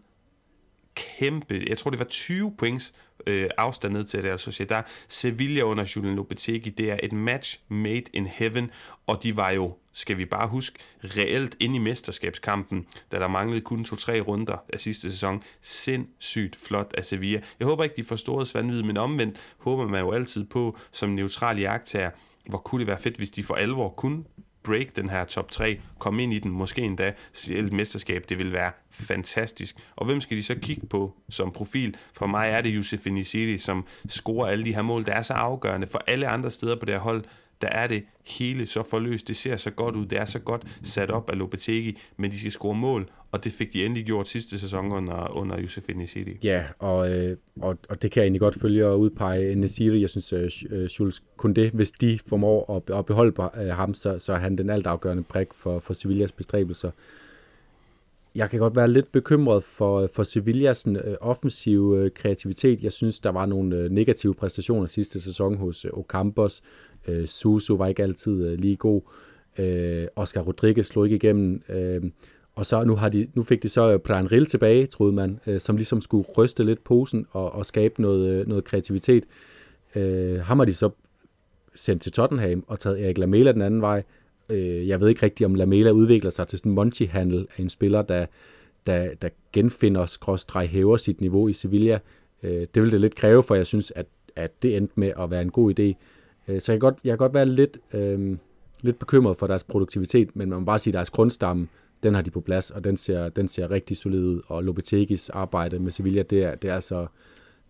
kæmpe, 0.96 1.64
jeg 1.68 1.78
tror 1.78 1.90
det 1.90 1.98
var 1.98 2.04
20 2.04 2.54
points 2.58 2.94
øh, 3.26 3.50
afstand 3.56 3.92
ned 3.92 4.04
til 4.04 4.22
Real 4.22 4.38
Sociedad. 4.38 4.82
Sevilla 5.08 5.62
under 5.62 5.92
Julian 5.96 6.16
Lopetegui, 6.16 6.70
det 6.70 6.90
er 6.90 6.98
et 7.02 7.12
match 7.12 7.60
made 7.68 8.04
in 8.12 8.26
heaven, 8.26 8.70
og 9.06 9.22
de 9.22 9.36
var 9.36 9.50
jo, 9.50 9.76
skal 9.92 10.18
vi 10.18 10.24
bare 10.24 10.48
huske, 10.48 10.78
reelt 11.04 11.56
ind 11.60 11.76
i 11.76 11.78
mesterskabskampen, 11.78 12.86
da 13.12 13.18
der 13.18 13.28
manglede 13.28 13.60
kun 13.60 13.84
to-tre 13.84 14.20
runder 14.20 14.64
af 14.72 14.80
sidste 14.80 15.10
sæson. 15.10 15.42
Sindssygt 15.62 16.56
flot 16.60 16.94
af 16.98 17.04
Sevilla. 17.04 17.40
Jeg 17.58 17.66
håber 17.66 17.84
ikke, 17.84 17.96
de 17.96 18.04
får 18.04 18.16
store 18.16 18.46
vanvid, 18.54 18.82
men 18.82 18.96
omvendt 18.96 19.38
håber 19.58 19.88
man 19.88 20.00
jo 20.00 20.10
altid 20.12 20.44
på, 20.44 20.78
som 20.92 21.08
neutral 21.08 21.58
jagttager, 21.58 22.10
hvor 22.46 22.58
kunne 22.58 22.78
det 22.80 22.86
være 22.86 22.98
fedt, 22.98 23.16
hvis 23.16 23.30
de 23.30 23.44
for 23.44 23.54
alvor 23.54 23.88
kunne 23.88 24.24
break 24.66 24.96
den 24.96 25.10
her 25.10 25.24
top 25.24 25.50
3, 25.50 25.80
komme 25.98 26.22
ind 26.22 26.32
i 26.32 26.38
den, 26.38 26.50
måske 26.50 26.82
endda 26.82 27.12
et 27.50 27.72
mesterskab, 27.72 28.24
det 28.28 28.38
vil 28.38 28.52
være 28.52 28.72
fantastisk. 28.90 29.76
Og 29.96 30.06
hvem 30.06 30.20
skal 30.20 30.36
de 30.36 30.42
så 30.42 30.54
kigge 30.54 30.86
på 30.86 31.14
som 31.28 31.52
profil? 31.52 31.96
For 32.12 32.26
mig 32.26 32.50
er 32.50 32.60
det 32.60 32.70
Josef 32.70 33.06
Nisiri, 33.06 33.58
som 33.58 33.86
scorer 34.08 34.46
alle 34.46 34.64
de 34.64 34.74
her 34.74 34.82
mål, 34.82 35.04
der 35.04 35.12
er 35.12 35.22
så 35.22 35.32
afgørende 35.32 35.86
for 35.86 36.02
alle 36.06 36.28
andre 36.28 36.50
steder 36.50 36.76
på 36.76 36.84
det 36.84 36.94
her 36.94 37.00
hold, 37.00 37.24
der 37.62 37.68
er 37.68 37.86
det 37.86 38.02
hele 38.24 38.66
så 38.66 38.82
forløst. 38.82 39.28
Det 39.28 39.36
ser 39.36 39.56
så 39.56 39.70
godt 39.70 39.96
ud. 39.96 40.06
Det 40.06 40.18
er 40.18 40.24
så 40.24 40.38
godt 40.38 40.62
sat 40.82 41.10
op 41.10 41.30
af 41.30 41.38
Lopetegi, 41.38 41.98
men 42.16 42.30
de 42.30 42.38
skal 42.38 42.52
score 42.52 42.74
mål, 42.74 43.10
og 43.32 43.44
det 43.44 43.52
fik 43.52 43.72
de 43.72 43.84
endelig 43.84 44.04
gjort 44.04 44.28
sidste 44.28 44.58
sæson 44.58 44.92
under, 44.92 45.36
under 45.36 45.60
Josef 45.60 45.84
Nesiri. 45.94 46.38
Ja, 46.42 46.64
og, 46.78 47.10
øh, 47.10 47.36
og, 47.60 47.78
og 47.88 48.02
det 48.02 48.10
kan 48.10 48.20
jeg 48.20 48.24
egentlig 48.24 48.40
godt 48.40 48.60
følge 48.60 48.86
og 48.86 49.00
udpege 49.00 49.54
Nesiri. 49.54 50.00
Jeg 50.00 50.10
synes, 50.10 50.32
øh, 50.32 50.50
Jules 51.00 51.20
øh, 51.20 51.36
kun 51.36 51.52
det, 51.52 51.70
hvis 51.70 51.90
de 51.90 52.18
formår 52.26 52.76
at, 52.76 52.98
at 52.98 53.06
beholde 53.06 53.50
øh, 53.56 53.68
ham, 53.68 53.94
så, 53.94 54.18
så 54.18 54.32
er 54.32 54.38
han 54.38 54.58
den 54.58 54.70
altafgørende 54.70 55.22
prik 55.22 55.48
for, 55.54 55.78
for 55.78 55.94
Sevillas 55.94 56.32
bestræbelser. 56.32 56.90
Jeg 58.36 58.50
kan 58.50 58.60
godt 58.60 58.76
være 58.76 58.88
lidt 58.88 59.12
bekymret 59.12 59.64
for, 59.64 60.08
for 60.12 60.22
Sevillas 60.22 60.86
øh, 60.86 61.14
offensive 61.20 61.98
øh, 61.98 62.10
kreativitet. 62.10 62.82
Jeg 62.82 62.92
synes, 62.92 63.20
der 63.20 63.30
var 63.30 63.46
nogle 63.46 63.76
øh, 63.76 63.90
negative 63.90 64.34
præstationer 64.34 64.86
sidste 64.86 65.20
sæson 65.20 65.56
hos 65.56 65.84
øh, 65.84 65.90
Ocampos. 65.94 66.62
Øh, 67.08 67.26
Suso 67.26 67.74
var 67.74 67.86
ikke 67.86 68.02
altid 68.02 68.46
øh, 68.46 68.58
lige 68.58 68.76
god. 68.76 69.00
Øh, 69.58 70.06
Oscar 70.16 70.40
Rodriguez 70.40 70.86
slog 70.86 71.04
ikke 71.04 71.16
igennem. 71.16 71.62
Øh, 71.68 72.02
og 72.54 72.66
så 72.66 72.84
nu, 72.84 72.96
har 72.96 73.08
de, 73.08 73.26
nu 73.34 73.42
fik 73.42 73.62
de 73.62 73.68
så 73.68 73.92
øh, 73.92 73.98
Brian 73.98 74.32
Rill 74.32 74.46
tilbage, 74.46 74.86
troede 74.86 75.12
man, 75.12 75.40
øh, 75.46 75.60
som 75.60 75.76
ligesom 75.76 76.00
skulle 76.00 76.28
ryste 76.38 76.64
lidt 76.64 76.84
posen 76.84 77.26
og, 77.30 77.52
og 77.52 77.66
skabe 77.66 78.02
noget, 78.02 78.30
øh, 78.30 78.48
noget 78.48 78.64
kreativitet. 78.64 79.24
Øh, 79.94 80.40
ham 80.40 80.58
har 80.58 80.66
de 80.66 80.74
så 80.74 80.90
sendt 81.74 82.02
til 82.02 82.12
Tottenham 82.12 82.64
og 82.66 82.80
taget 82.80 83.04
Erik 83.04 83.18
Lamela 83.18 83.52
den 83.52 83.62
anden 83.62 83.80
vej. 83.80 84.02
Øh, 84.50 84.88
jeg 84.88 85.00
ved 85.00 85.08
ikke 85.08 85.22
rigtigt, 85.22 85.46
om 85.46 85.54
Lamela 85.54 85.90
udvikler 85.90 86.30
sig 86.30 86.48
til 86.48 86.58
sådan 86.58 86.72
en 86.72 86.74
Monchi-handel 86.74 87.46
af 87.56 87.62
en 87.62 87.68
spiller, 87.68 88.02
der, 88.02 88.26
der, 88.86 89.14
der 89.22 89.28
genfinder, 89.52 90.06
skråstrej 90.06 90.66
hæver 90.66 90.96
sit 90.96 91.20
niveau 91.20 91.48
i 91.48 91.52
Sevilla. 91.52 91.98
Øh, 92.42 92.66
det 92.74 92.82
vil 92.82 92.92
det 92.92 93.00
lidt 93.00 93.14
kræve, 93.14 93.42
for 93.42 93.54
jeg 93.54 93.66
synes, 93.66 93.92
at, 93.96 94.06
at 94.36 94.62
det 94.62 94.76
endte 94.76 94.92
med 94.96 95.12
at 95.18 95.30
være 95.30 95.42
en 95.42 95.50
god 95.50 95.80
idé. 95.80 95.92
Øh, 96.48 96.60
så 96.60 96.72
jeg 96.72 96.80
kan 96.80 96.90
godt, 96.90 96.98
jeg 97.04 97.12
kan 97.12 97.18
godt 97.18 97.34
være 97.34 97.46
lidt, 97.46 97.78
øh, 97.92 98.36
lidt 98.80 98.98
bekymret 98.98 99.36
for 99.36 99.46
deres 99.46 99.64
produktivitet, 99.64 100.36
men 100.36 100.50
man 100.50 100.58
må 100.58 100.64
bare 100.64 100.78
sige, 100.78 100.90
at 100.90 100.94
deres 100.94 101.10
grundstamme, 101.10 101.68
den 102.02 102.14
har 102.14 102.22
de 102.22 102.30
på 102.30 102.40
plads, 102.40 102.70
og 102.70 102.84
den 102.84 102.96
ser, 102.96 103.28
den 103.28 103.48
ser 103.48 103.70
rigtig 103.70 103.96
solid 103.96 104.24
ud. 104.24 104.40
Og 104.46 104.64
Lopetegis 104.64 105.30
arbejde 105.30 105.78
med 105.78 105.90
Sevilla, 105.90 106.22
det 106.22 106.44
er, 106.44 106.54
det 106.54 106.70
er 106.70 106.74
altså 106.74 107.06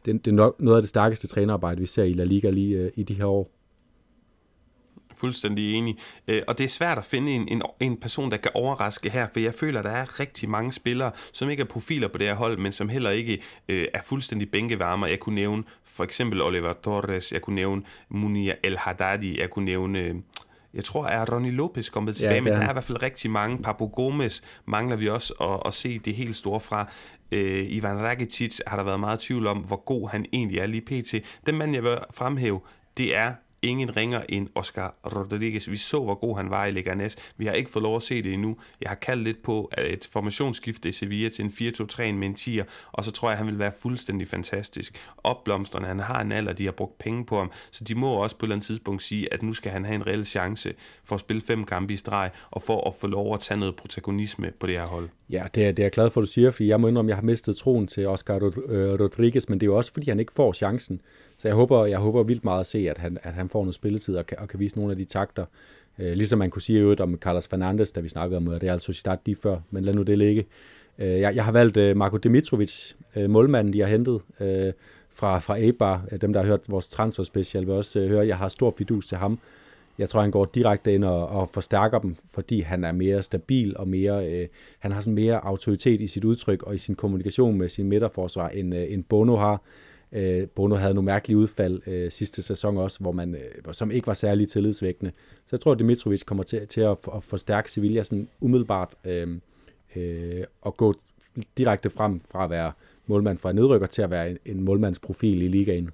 det, 0.04 0.24
det 0.24 0.30
er 0.30 0.34
nok 0.34 0.60
noget 0.60 0.76
af 0.76 0.82
det 0.82 0.88
stærkeste 0.88 1.26
trænerarbejde, 1.26 1.80
vi 1.80 1.86
ser 1.86 2.04
i 2.04 2.12
La 2.12 2.24
Liga 2.24 2.50
lige 2.50 2.76
øh, 2.76 2.90
i 2.94 3.02
de 3.02 3.14
her 3.14 3.24
år 3.24 3.50
fuldstændig 5.16 5.74
enig. 5.74 5.98
Øh, 6.28 6.42
og 6.48 6.58
det 6.58 6.64
er 6.64 6.68
svært 6.68 6.98
at 6.98 7.04
finde 7.04 7.32
en, 7.32 7.48
en, 7.48 7.62
en 7.80 7.96
person, 7.96 8.30
der 8.30 8.36
kan 8.36 8.50
overraske 8.54 9.10
her, 9.10 9.26
for 9.32 9.40
jeg 9.40 9.54
føler, 9.54 9.78
at 9.78 9.84
der 9.84 9.90
er 9.90 10.20
rigtig 10.20 10.48
mange 10.48 10.72
spillere, 10.72 11.10
som 11.32 11.50
ikke 11.50 11.60
er 11.60 11.66
profiler 11.66 12.08
på 12.08 12.18
det 12.18 12.26
her 12.26 12.34
hold, 12.34 12.58
men 12.58 12.72
som 12.72 12.88
heller 12.88 13.10
ikke 13.10 13.42
øh, 13.68 13.86
er 13.94 14.02
fuldstændig 14.04 14.50
bænkevarmer. 14.50 15.06
Jeg 15.06 15.20
kunne 15.20 15.34
nævne 15.34 15.62
for 15.96 16.04
eksempel 16.04 16.42
Oliver 16.42 16.72
Torres, 16.72 17.32
jeg 17.32 17.42
kunne 17.42 17.56
nævne 17.56 17.82
Munia 18.08 18.54
El 18.62 18.78
Haddadi, 18.78 19.40
jeg 19.40 19.50
kunne 19.50 19.64
nævne... 19.64 19.98
Øh, 19.98 20.14
jeg 20.74 20.84
tror, 20.84 21.06
er 21.06 21.32
Ronnie 21.32 21.52
Lopez 21.52 21.90
kommet 21.90 22.16
tilbage, 22.16 22.34
ja, 22.34 22.40
men 22.40 22.52
der 22.52 22.58
er 22.58 22.70
i 22.70 22.72
hvert 22.72 22.84
fald 22.84 23.02
rigtig 23.02 23.30
mange. 23.30 23.58
Papu 23.58 23.86
Gomez 23.86 24.42
mangler 24.66 24.96
vi 24.96 25.08
også 25.08 25.34
at, 25.40 25.62
at 25.66 25.74
se 25.74 25.98
det 25.98 26.14
helt 26.14 26.36
store 26.36 26.60
fra. 26.60 26.90
Øh, 27.32 27.66
Ivan 27.68 27.98
Rakitic 27.98 28.58
har 28.66 28.76
der 28.76 28.84
været 28.84 29.00
meget 29.00 29.20
tvivl 29.20 29.46
om, 29.46 29.58
hvor 29.58 29.84
god 29.84 30.08
han 30.08 30.26
egentlig 30.32 30.58
er 30.58 30.66
lige 30.66 30.80
pt. 30.80 31.14
Den 31.46 31.58
mand, 31.58 31.74
jeg 31.74 31.82
vil 31.82 31.98
fremhæve, 32.10 32.60
det 32.96 33.16
er 33.16 33.32
ingen 33.62 33.96
ringer 33.96 34.20
end 34.28 34.48
Oscar 34.54 34.94
Rodriguez. 35.04 35.70
Vi 35.70 35.76
så, 35.76 36.00
hvor 36.04 36.14
god 36.14 36.36
han 36.36 36.50
var 36.50 36.66
i 36.66 36.70
Leganes. 36.70 37.16
Vi 37.36 37.46
har 37.46 37.52
ikke 37.52 37.70
fået 37.70 37.82
lov 37.82 37.96
at 37.96 38.02
se 38.02 38.22
det 38.22 38.32
endnu. 38.32 38.56
Jeg 38.80 38.90
har 38.90 38.96
kaldt 38.96 39.22
lidt 39.22 39.42
på 39.42 39.70
et 39.78 40.08
formationsskifte 40.12 40.88
i 40.88 40.92
Sevilla 40.92 41.28
til 41.28 41.44
en 41.44 41.50
4-2-3 41.50 42.12
med 42.12 42.28
en 42.28 42.34
10'er, 42.34 42.64
og 42.92 43.04
så 43.04 43.12
tror 43.12 43.28
jeg, 43.28 43.38
han 43.38 43.46
vil 43.46 43.58
være 43.58 43.72
fuldstændig 43.78 44.28
fantastisk. 44.28 44.98
Opblomstrende, 45.16 45.88
han 45.88 46.00
har 46.00 46.20
en 46.20 46.32
alder, 46.32 46.52
de 46.52 46.64
har 46.64 46.72
brugt 46.72 46.98
penge 46.98 47.24
på 47.24 47.38
ham, 47.38 47.52
så 47.70 47.84
de 47.84 47.94
må 47.94 48.12
også 48.12 48.36
på 48.36 48.46
et 48.46 48.48
eller 48.48 48.54
andet 48.54 48.66
tidspunkt 48.66 49.02
sige, 49.02 49.32
at 49.32 49.42
nu 49.42 49.52
skal 49.52 49.72
han 49.72 49.84
have 49.84 49.94
en 49.94 50.06
reel 50.06 50.26
chance 50.26 50.74
for 51.04 51.14
at 51.14 51.20
spille 51.20 51.42
fem 51.42 51.64
kampe 51.64 51.92
i 51.92 51.96
streg, 51.96 52.30
og 52.50 52.62
for 52.62 52.88
at 52.88 52.94
få 52.94 53.06
lov 53.06 53.34
at 53.34 53.40
tage 53.40 53.60
noget 53.60 53.76
protagonisme 53.76 54.52
på 54.60 54.66
det 54.66 54.74
her 54.74 54.86
hold. 54.86 55.08
Ja, 55.30 55.44
det 55.54 55.64
er, 55.64 55.72
det 55.72 55.78
er 55.78 55.84
jeg 55.84 55.92
glad 55.92 56.10
for, 56.10 56.20
at 56.20 56.22
du 56.22 56.32
siger, 56.32 56.50
for 56.50 56.64
jeg 56.64 56.80
må 56.80 56.88
indrømme, 56.88 57.08
at 57.08 57.10
jeg 57.10 57.16
har 57.16 57.26
mistet 57.26 57.56
troen 57.56 57.86
til 57.86 58.06
Oscar 58.06 58.34
øh, 58.68 59.00
Rodriguez, 59.00 59.48
men 59.48 59.60
det 59.60 59.66
er 59.66 59.70
jo 59.70 59.76
også, 59.76 59.92
fordi 59.92 60.08
han 60.08 60.20
ikke 60.20 60.32
får 60.32 60.52
chancen. 60.52 61.00
Så 61.36 61.48
jeg 61.48 61.54
håber, 61.54 61.86
jeg 61.86 61.98
håber 61.98 62.22
vildt 62.22 62.44
meget 62.44 62.60
at 62.60 62.66
se, 62.66 62.90
at 62.90 62.98
han, 62.98 63.18
at 63.22 63.32
han 63.32 63.48
får 63.48 63.62
noget 63.62 63.74
spilletid 63.74 64.16
og 64.16 64.26
kan, 64.26 64.38
og 64.38 64.48
kan 64.48 64.60
vise 64.60 64.76
nogle 64.76 64.92
af 64.92 64.98
de 64.98 65.04
takter. 65.04 65.44
Øh, 65.98 66.12
ligesom 66.12 66.38
man 66.38 66.50
kunne 66.50 66.62
sige 66.62 66.78
øvrigt 66.78 67.00
om 67.00 67.16
Carlos 67.16 67.48
Fernandes, 67.48 67.92
da 67.92 68.00
vi 68.00 68.08
snakkede 68.08 68.36
om 68.36 68.48
Real 68.48 68.80
Sociedad 68.80 69.16
lige 69.26 69.36
før, 69.42 69.58
men 69.70 69.84
lad 69.84 69.94
nu 69.94 70.02
det 70.02 70.18
ligge. 70.18 70.46
Øh, 70.98 71.20
jeg, 71.20 71.36
jeg 71.36 71.44
har 71.44 71.52
valgt 71.52 71.76
øh, 71.76 71.96
Marco 71.96 72.16
Dimitrovic, 72.16 72.92
øh, 73.16 73.30
målmanden, 73.30 73.72
de 73.72 73.80
har 73.80 73.86
hentet 73.86 74.20
øh, 74.40 74.72
fra, 75.14 75.38
fra 75.38 75.56
Eibar. 75.56 76.04
Øh, 76.12 76.20
dem, 76.20 76.32
der 76.32 76.40
har 76.40 76.46
hørt 76.48 76.60
vores 76.68 76.88
transfer 76.88 77.24
special, 77.24 77.66
vil 77.66 77.74
også 77.74 78.00
øh, 78.00 78.08
høre, 78.08 78.26
jeg 78.26 78.38
har 78.38 78.48
stor 78.48 78.74
fidus 78.78 79.06
til 79.06 79.18
ham. 79.18 79.38
Jeg 79.98 80.08
tror, 80.08 80.20
han 80.20 80.30
går 80.30 80.44
direkte 80.44 80.94
ind 80.94 81.04
og, 81.04 81.28
og 81.28 81.48
forstærker 81.52 81.98
dem, 81.98 82.16
fordi 82.30 82.60
han 82.60 82.84
er 82.84 82.92
mere 82.92 83.22
stabil 83.22 83.76
og 83.76 83.88
mere, 83.88 84.32
øh, 84.32 84.48
han 84.78 84.92
har 84.92 85.00
sådan 85.00 85.14
mere 85.14 85.44
autoritet 85.44 86.00
i 86.00 86.06
sit 86.06 86.24
udtryk 86.24 86.62
og 86.62 86.74
i 86.74 86.78
sin 86.78 86.94
kommunikation 86.94 87.58
med 87.58 87.68
sin 87.68 87.88
midterforsvar, 87.88 88.48
end, 88.48 88.74
øh, 88.74 88.92
end 88.92 89.04
Bono 89.04 89.36
har. 89.36 89.62
Øh, 90.16 90.48
Bono 90.48 90.74
havde 90.74 90.94
nogle 90.94 91.06
mærkelige 91.06 91.38
udfald 91.38 91.80
øh, 91.86 92.10
sidste 92.10 92.42
sæson 92.42 92.76
også, 92.76 93.00
hvor 93.00 93.12
man, 93.12 93.34
øh, 93.34 93.74
som 93.74 93.90
ikke 93.90 94.06
var 94.06 94.14
særlig 94.14 94.48
tillidsvækkende. 94.48 95.12
Så 95.44 95.48
jeg 95.52 95.60
tror, 95.60 95.72
at 95.72 95.78
Dimitrovic 95.78 96.24
kommer 96.24 96.44
til, 96.44 96.66
til 96.66 96.80
at, 96.80 96.96
at 97.14 97.24
forstærke 97.24 97.72
Sevilla 97.72 98.02
sådan 98.02 98.28
umiddelbart 98.40 98.94
øh, 99.04 99.38
øh, 99.96 100.44
og 100.62 100.76
gå 100.76 100.94
direkte 101.58 101.90
frem 101.90 102.20
fra 102.20 102.44
at 102.44 102.50
være 102.50 102.72
målmand 103.06 103.38
fra 103.38 103.52
nedrykker 103.52 103.86
til 103.86 104.02
at 104.02 104.10
være 104.10 104.30
en, 104.30 104.38
en 104.44 104.60
målmandsprofil 104.60 105.42
i 105.42 105.48
ligaen. 105.48 105.90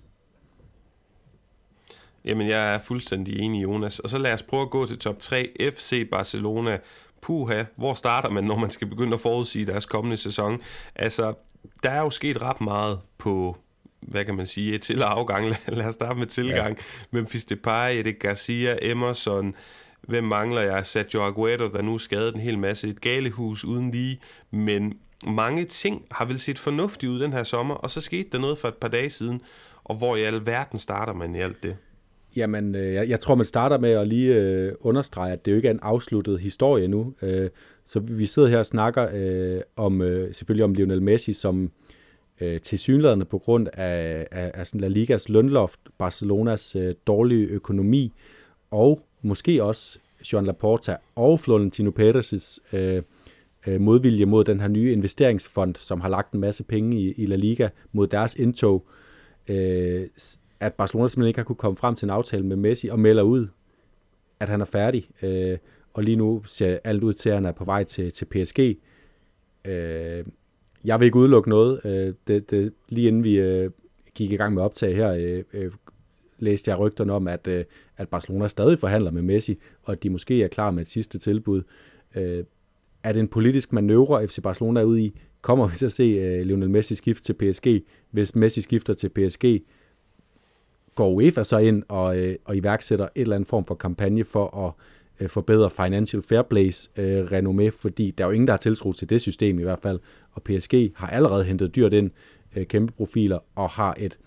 Jamen, 2.24 2.48
jeg 2.48 2.74
er 2.74 2.78
fuldstændig 2.78 3.38
enig, 3.38 3.62
Jonas. 3.62 3.98
Og 3.98 4.10
så 4.10 4.18
lad 4.18 4.34
os 4.34 4.42
prøve 4.42 4.62
at 4.62 4.70
gå 4.70 4.86
til 4.86 4.98
top 4.98 5.18
3. 5.20 5.52
FC 5.74 6.10
Barcelona. 6.10 6.78
Puha, 7.20 7.64
hvor 7.76 7.94
starter 7.94 8.28
man, 8.30 8.44
når 8.44 8.56
man 8.56 8.70
skal 8.70 8.86
begynde 8.88 9.14
at 9.14 9.20
forudsige 9.20 9.66
deres 9.66 9.86
kommende 9.86 10.16
sæson? 10.16 10.60
Altså, 10.94 11.34
der 11.82 11.90
er 11.90 12.00
jo 12.00 12.10
sket 12.10 12.42
ret 12.42 12.60
meget 12.60 13.00
på 13.18 13.56
hvad 14.03 14.24
kan 14.24 14.34
man 14.34 14.46
sige, 14.46 14.78
til- 14.78 15.03
og 15.03 15.18
afgang. 15.18 15.46
Lad 15.68 15.86
os 15.86 15.94
starte 15.94 16.18
med 16.18 16.26
tilgang. 16.26 16.76
Ja. 16.76 16.82
Memphis 17.11 17.44
Depay, 17.44 17.98
Eddie 17.98 18.12
Garcia, 18.12 18.76
Emerson, 18.82 19.55
hvem 20.00 20.24
mangler 20.24 20.61
jeg? 20.61 20.86
Sergio 20.86 21.22
Aguero, 21.22 21.68
der 21.72 21.82
nu 21.82 21.98
skadet 21.98 22.34
en 22.34 22.40
hel 22.40 22.59
masse. 22.59 22.88
Et 22.88 23.00
galehus 23.00 23.64
uden 23.64 23.90
lige, 23.90 24.20
men 24.50 24.94
mange 25.26 25.64
ting 25.64 26.05
har 26.11 26.24
vel 26.24 26.40
set 26.40 26.59
fornuftigt 26.59 27.11
ud 27.11 27.20
den 27.20 27.32
her 27.32 27.42
sommer, 27.42 27.74
og 27.74 27.90
så 27.90 28.00
skete 28.00 28.28
der 28.32 28.38
noget 28.38 28.59
for 28.59 28.68
et 28.68 28.74
par 28.74 28.88
dage 28.88 29.11
siden, 29.11 29.40
og 29.84 29.96
hvor 29.96 30.16
i 30.16 30.22
alverden 30.22 30.78
starter 30.78 31.12
man 31.12 31.34
i 31.34 31.40
alt 31.40 31.62
det? 31.62 31.76
Jamen, 32.36 32.74
øh, 32.74 32.94
jeg, 32.94 33.09
jeg 33.09 33.20
tror, 33.20 33.34
man 33.34 33.44
starter 33.44 33.78
med 33.78 33.90
at 33.90 34.09
lige 34.09 34.34
øh, 34.34 34.72
understrege, 34.80 35.32
at 35.32 35.44
det 35.44 35.53
jo 35.53 35.57
ikke 35.57 35.68
er 35.68 35.72
en 35.72 35.78
afsluttet 35.82 36.40
historie 36.40 36.88
nu. 36.88 37.14
Øh, 37.22 37.50
så 37.84 38.00
vi 38.00 38.26
sidder 38.26 38.48
her 38.48 38.59
og 38.59 38.66
snakker 38.66 39.09
øh, 39.14 39.61
om 39.76 40.03
øh, 40.03 40.34
selvfølgelig 40.34 40.64
om 40.64 40.74
Lionel 40.74 41.03
Messi, 41.03 41.32
som 41.32 41.70
øh, 42.43 42.61
tilsyneladende 42.61 43.24
på 43.24 43.38
grund 43.38 43.68
af, 43.72 44.26
af, 44.30 44.51
af 44.55 44.66
sådan 44.66 44.80
La 44.80 44.88
Ligas 44.88 45.28
lønloft, 45.28 45.80
Barcelonas 45.99 46.76
øh, 46.76 46.95
dårlige 47.07 47.47
økonomi, 47.47 48.12
og 48.70 49.01
måske 49.22 49.62
også 49.64 49.99
Joan 50.32 50.47
Laporta 50.47 50.97
og 51.14 51.40
Florentino 51.40 51.90
Perez' 51.99 52.76
øh, 52.76 53.03
øh, 53.66 53.80
modvilje 53.80 54.24
mod 54.24 54.45
den 54.45 54.61
her 54.61 54.68
nye 54.68 54.93
investeringsfond, 54.93 55.76
som 55.76 56.01
har 56.01 56.09
lagt 56.09 56.32
en 56.32 56.40
masse 56.40 56.64
penge 56.64 57.01
i, 57.01 57.12
i 57.12 57.26
La 57.26 57.36
Liga 57.36 57.68
mod 57.93 58.07
deres 58.07 58.34
indtog, 58.34 58.86
øh, 59.49 60.09
at 60.61 60.74
Barcelona 60.74 61.09
simpelthen 61.09 61.28
ikke 61.28 61.38
har 61.38 61.45
kunne 61.45 61.57
komme 61.57 61.76
frem 61.76 61.95
til 61.95 62.07
en 62.07 62.11
aftale 62.11 62.47
med 62.47 62.57
Messi 62.57 62.88
og 62.88 62.99
melder 63.01 63.22
ud, 63.22 63.49
at 64.40 64.49
han 64.49 64.61
er 64.61 64.64
færdig. 64.64 65.09
Øh, 65.22 65.59
og 65.95 66.03
lige 66.03 66.16
nu 66.16 66.43
ser 66.45 66.78
alt 66.84 67.03
ud 67.03 67.14
til, 67.14 67.28
at 67.28 67.34
han 67.34 67.47
er 67.47 67.53
på 67.53 67.64
vej 67.64 67.84
til, 67.84 68.12
til 68.12 68.24
PSG. 68.24 68.59
Øh, 69.64 70.24
jeg 70.85 71.01
vil 71.01 71.07
ikke 71.07 71.18
udelukke 71.18 71.49
noget. 71.49 71.80
Øh, 71.85 72.14
det, 72.28 72.51
det, 72.51 72.72
lige 72.89 73.09
inden 73.09 73.24
vi 73.24 73.39
øh, 73.39 73.70
gik 74.14 74.33
i 74.33 74.37
gang 74.37 74.55
med 74.55 74.62
optag 74.62 74.97
her, 74.97 75.12
øh, 75.12 75.45
øh, 75.53 75.72
læste 76.39 76.70
jeg 76.70 76.78
rygterne 76.78 77.12
om, 77.12 77.28
at, 77.28 77.49
øh, 77.49 77.64
at 77.97 78.09
Barcelona 78.09 78.49
stadig 78.49 78.78
forhandler 78.78 79.11
med 79.11 79.22
Messi, 79.22 79.59
og 79.83 79.93
at 79.93 80.03
de 80.03 80.11
måske 80.11 80.43
er 80.43 80.49
klar 80.49 80.70
med 80.70 80.83
et 80.83 80.89
sidste 80.89 81.18
tilbud. 81.18 81.62
Øh, 82.14 82.45
er 83.03 83.12
det 83.12 83.20
en 83.20 83.28
politisk 83.28 83.72
manøvre, 83.72 84.28
FC 84.28 84.43
Barcelona 84.43 84.80
er 84.80 84.85
ude 84.85 85.03
i? 85.03 85.20
Kommer 85.41 85.66
vi 85.66 85.76
til 85.76 85.87
at 85.87 85.93
se 85.93 86.03
øh, 86.03 86.47
Lionel 86.47 86.70
Messi 86.70 86.95
skifte 86.95 87.22
til 87.22 87.33
PSG? 87.33 87.85
Hvis 88.11 88.35
Messi 88.35 88.61
skifter 88.61 88.95
til 88.95 89.09
PSG, 89.09 89.62
går 90.95 91.11
UEFA 91.11 91.43
så 91.43 91.59
ind 91.59 91.83
og, 91.89 92.18
øh, 92.18 92.37
og 92.45 92.57
iværksætter 92.57 93.05
et 93.05 93.20
eller 93.22 93.37
andet 93.37 93.49
form 93.49 93.64
for 93.64 93.74
kampagne 93.74 94.24
for 94.24 94.66
at 94.66 94.72
øh, 95.22 95.28
forbedre 95.28 95.70
Financial 95.70 96.22
Fair 96.22 96.42
Plays 96.42 96.90
øh, 96.96 97.24
renommé, 97.24 97.68
fordi 97.68 98.10
der 98.10 98.24
er 98.24 98.28
jo 98.28 98.32
ingen, 98.32 98.46
der 98.46 98.52
har 98.52 98.58
tiltro 98.58 98.92
til 98.92 99.10
det 99.10 99.20
system 99.20 99.58
i 99.58 99.62
hvert 99.62 99.80
fald, 99.82 100.00
og 100.32 100.42
PSG 100.42 100.92
har 100.94 101.08
allerede 101.08 101.44
hentet 101.44 101.76
dyrt 101.76 101.92
ind, 101.92 102.10
øh, 102.56 102.66
kæmpe 102.66 102.92
profiler, 102.92 103.38
og 103.54 103.70
har 103.70 103.94
et 103.98 104.18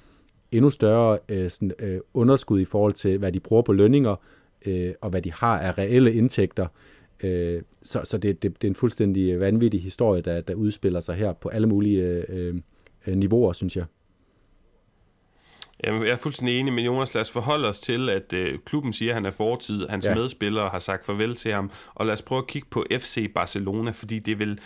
endnu 0.52 0.70
større 0.70 1.20
øh, 1.30 1.50
sådan, 1.50 1.72
øh, 1.80 2.00
underskud 2.14 2.60
i 2.60 2.66
forhold 2.66 2.94
til, 2.94 3.18
hvad 3.18 3.32
de 3.32 3.40
bruger 3.40 3.62
på 3.62 3.74
lønninger, 3.74 4.16
øh, 4.66 4.94
og 5.02 5.10
hvad 5.10 5.22
de 5.22 5.32
har 5.32 5.60
af 5.60 5.78
reelle 5.78 6.14
indtægter. 6.14 6.68
Øh, 7.24 7.62
så 7.84 8.02
så 8.04 8.18
det, 8.18 8.44
det, 8.44 8.62
det 8.62 8.68
er 8.68 8.72
en 8.72 8.76
fuldstændig 8.76 9.40
vanvittig 9.40 9.82
historie, 9.82 10.22
der, 10.22 10.42
der 10.42 10.54
udspiller 10.54 11.00
sig 11.00 11.16
her 11.16 11.34
på 11.34 11.50
alle 11.50 11.68
mulige 11.68 12.26
øh, 12.30 12.56
øh, 13.08 13.18
niveauer, 13.18 13.54
synes 13.54 13.78
jeg. 13.78 13.86
Jamen, 15.84 16.04
jeg 16.04 16.12
er 16.12 16.18
fuldstændig 16.18 16.60
enig 16.60 16.74
med 16.74 16.84
Jonas. 16.84 17.14
Lad 17.14 17.22
os 17.22 17.32
forholde 17.32 17.70
os 17.70 17.80
til, 17.80 18.10
at 18.10 18.34
øh, 18.34 18.60
klubben 18.66 18.94
siger, 18.94 19.12
at 19.12 19.16
han 19.16 19.26
er 19.26 19.32
fortid. 19.32 19.88
Hans 19.88 20.06
ja. 20.06 20.16
medspillere 20.16 20.70
har 20.70 20.80
sagt 20.80 21.06
farvel 21.06 21.36
til 21.36 21.52
ham. 21.52 21.72
Og 21.96 22.06
lad 22.06 22.14
os 22.14 22.22
prøve 22.22 22.40
at 22.40 22.48
kigge 22.48 22.68
på 22.72 22.86
FC 22.92 23.34
Barcelona, 23.34 23.92
fordi 23.92 24.20
det 24.20 24.40
vil 24.40 24.60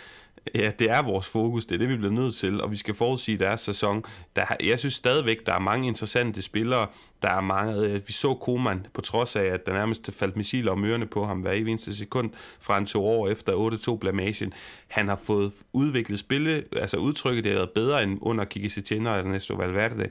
Ja, 0.54 0.70
det 0.78 0.90
er 0.90 1.02
vores 1.02 1.28
fokus, 1.28 1.64
det 1.64 1.74
er 1.74 1.78
det, 1.78 1.88
vi 1.88 1.96
bliver 1.96 2.12
nødt 2.12 2.34
til, 2.34 2.60
og 2.60 2.70
vi 2.70 2.76
skal 2.76 2.94
forudsige 2.94 3.38
deres 3.38 3.60
sæson. 3.60 4.04
Der, 4.36 4.44
jeg 4.64 4.78
synes 4.78 4.94
stadigvæk, 4.94 5.46
der 5.46 5.52
er 5.52 5.58
mange 5.58 5.88
interessante 5.88 6.42
spillere. 6.42 6.86
Der 7.22 7.28
er 7.28 7.40
mange, 7.40 7.80
øh, 7.80 8.00
vi 8.06 8.12
så 8.12 8.34
Koman, 8.34 8.86
på 8.92 9.00
trods 9.00 9.36
af, 9.36 9.44
at 9.44 9.66
der 9.66 9.72
nærmest 9.72 10.10
faldt 10.12 10.36
missiler 10.36 10.72
om 10.72 10.84
ørerne 10.84 11.06
på 11.06 11.26
ham 11.26 11.40
hver 11.40 11.52
eneste 11.52 11.96
sekund 11.96 12.30
fra 12.60 12.78
en 12.78 12.86
to 12.86 13.06
år 13.06 13.28
efter 13.28 13.52
8-2 13.92 13.96
blamagen. 13.96 14.52
Han 14.88 15.08
har 15.08 15.20
fået 15.24 15.52
udviklet 15.72 16.18
spille, 16.18 16.64
altså 16.72 16.96
udtrykket, 16.96 17.44
det 17.44 17.52
har 17.52 17.58
været 17.58 17.70
bedre 17.70 18.02
end 18.02 18.18
under 18.22 18.44
Kike 18.44 18.70
Setien 18.70 19.06
og 19.06 19.18
Ernesto 19.18 19.54
Valverde. 19.54 20.08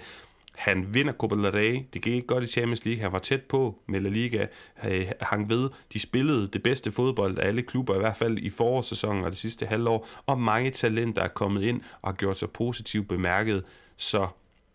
Han 0.59 0.93
vinder 0.93 1.13
Copa 1.13 1.35
del 1.35 1.51
Rey. 1.51 1.81
Det 1.93 2.01
gik 2.01 2.13
ikke 2.13 2.27
godt 2.27 2.43
i 2.43 2.47
Champions 2.47 2.85
League. 2.85 3.03
Han 3.03 3.11
var 3.11 3.19
tæt 3.19 3.41
på 3.41 3.75
med 3.87 4.01
La 4.01 4.09
Liga. 4.09 4.47
Øh, 4.85 5.05
Han 5.21 5.49
ved, 5.49 5.69
de 5.93 5.99
spillede 5.99 6.47
det 6.47 6.63
bedste 6.63 6.91
fodbold 6.91 7.39
af 7.39 7.47
alle 7.47 7.61
klubber, 7.61 7.95
i 7.95 7.99
hvert 7.99 8.17
fald 8.17 8.37
i 8.37 8.49
forårssæsonen 8.49 9.23
og 9.23 9.31
det 9.31 9.37
sidste 9.37 9.65
halvår. 9.65 10.07
Og 10.25 10.39
mange 10.39 10.71
talenter 10.71 11.21
er 11.21 11.27
kommet 11.27 11.63
ind 11.63 11.81
og 12.01 12.09
har 12.09 12.15
gjort 12.15 12.37
sig 12.37 12.49
positivt 12.49 13.07
bemærket. 13.07 13.63
Så 13.97 14.27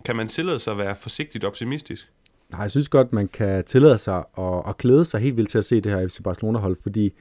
kan 0.05 0.17
man 0.17 0.29
tillade 0.29 0.61
sig 0.61 0.71
at 0.71 0.79
være 0.79 0.97
forsigtigt 0.97 1.45
optimistisk? 1.45 2.13
Nej, 2.51 2.61
jeg 2.61 2.71
synes 2.71 2.89
godt, 2.89 3.13
man 3.13 3.29
kan 3.29 3.65
tillade 3.65 3.99
sig 3.99 4.25
at, 4.39 4.63
at 4.69 4.79
glæde 4.79 5.05
sig 5.05 5.21
helt 5.21 5.37
vildt 5.37 5.51
til 5.51 5.59
at 5.59 5.65
se 5.65 5.81
det 5.81 5.93
her 5.93 6.09
FC 6.09 6.23
Barcelona-hold, 6.23 6.77
fordi 6.83 7.13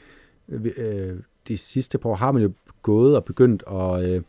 øh, 0.50 1.18
de 1.48 1.58
sidste 1.58 1.98
par 1.98 2.10
år 2.10 2.16
har 2.16 2.32
man 2.32 2.42
jo 2.44 2.52
gået 2.82 3.16
og 3.16 3.26
begyndt 3.26 3.64
at, 3.72 4.10
øh, 4.10 4.22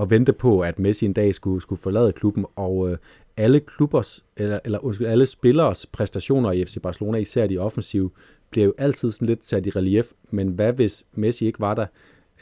at 0.00 0.10
vente 0.10 0.32
på, 0.32 0.60
at 0.60 0.78
Messi 0.78 1.06
en 1.06 1.12
dag 1.12 1.34
skulle, 1.34 1.62
skulle 1.62 1.80
forlade 1.82 2.12
klubben, 2.12 2.46
og 2.56 2.90
øh, 2.90 2.98
alle 3.38 3.60
klubbers, 3.60 4.24
eller, 4.36 4.58
eller 4.64 4.84
undskyld, 4.84 5.06
alle 5.06 5.26
spillers 5.26 5.86
præstationer 5.86 6.52
i 6.52 6.64
FC 6.64 6.76
Barcelona, 6.82 7.18
især 7.18 7.46
de 7.46 7.58
offensive, 7.58 8.10
bliver 8.50 8.64
jo 8.66 8.74
altid 8.78 9.10
sådan 9.10 9.28
lidt 9.28 9.46
sat 9.46 9.66
i 9.66 9.70
relief, 9.70 10.12
men 10.30 10.48
hvad 10.48 10.72
hvis 10.72 11.06
Messi 11.14 11.46
ikke 11.46 11.60
var 11.60 11.74
der? 11.74 11.86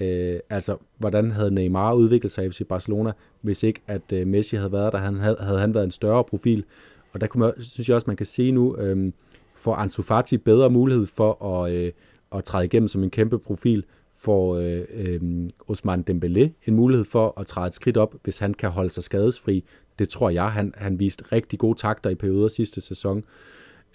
Øh, 0.00 0.40
altså, 0.50 0.76
hvordan 0.98 1.30
havde 1.30 1.50
Neymar 1.50 1.92
udviklet 1.92 2.32
sig 2.32 2.46
i 2.46 2.50
FC 2.50 2.62
Barcelona, 2.68 3.12
hvis 3.40 3.62
ikke 3.62 3.80
at 3.86 4.12
øh, 4.12 4.26
Messi 4.26 4.56
havde 4.56 4.72
været 4.72 4.92
der? 4.92 4.98
Han, 4.98 5.16
havde, 5.16 5.36
havde 5.40 5.60
han 5.60 5.74
været 5.74 5.84
en 5.84 5.90
større 5.90 6.24
profil? 6.24 6.64
Og 7.12 7.20
der 7.20 7.26
kunne 7.26 7.40
man, 7.40 7.52
synes 7.58 7.88
jeg 7.88 7.94
også, 7.94 8.06
man 8.06 8.16
kan 8.16 8.26
se 8.26 8.50
nu, 8.50 8.76
øh, 8.76 9.12
får 9.54 9.74
Ansu 9.74 10.02
Fati 10.02 10.36
bedre 10.36 10.70
mulighed 10.70 11.06
for 11.06 11.44
at, 11.44 11.72
øh, 11.72 11.92
at 12.32 12.44
træde 12.44 12.64
igennem 12.64 12.88
som 12.88 13.02
en 13.02 13.10
kæmpe 13.10 13.38
profil, 13.38 13.84
får 14.16 14.56
øh, 14.56 14.84
øh, 14.94 15.20
Osman 15.68 16.04
Dembélé 16.10 16.48
en 16.66 16.74
mulighed 16.74 17.04
for 17.04 17.40
at 17.40 17.46
træde 17.46 17.66
et 17.66 17.74
skridt 17.74 17.96
op, 17.96 18.14
hvis 18.22 18.38
han 18.38 18.54
kan 18.54 18.70
holde 18.70 18.90
sig 18.90 19.02
skadesfri. 19.02 19.64
Det 19.98 20.08
tror 20.08 20.30
jeg, 20.30 20.52
han, 20.52 20.74
han 20.76 20.98
viste 20.98 21.24
rigtig 21.32 21.58
gode 21.58 21.78
takter 21.78 22.10
i 22.10 22.14
perioder 22.14 22.48
sidste 22.48 22.80
sæson. 22.80 23.24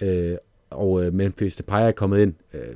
Øh, 0.02 0.36
og 0.70 1.06
øh, 1.06 1.14
Memphis 1.14 1.56
Depay 1.56 1.88
er 1.88 1.92
kommet 1.92 2.22
ind. 2.22 2.34
Øh, 2.54 2.76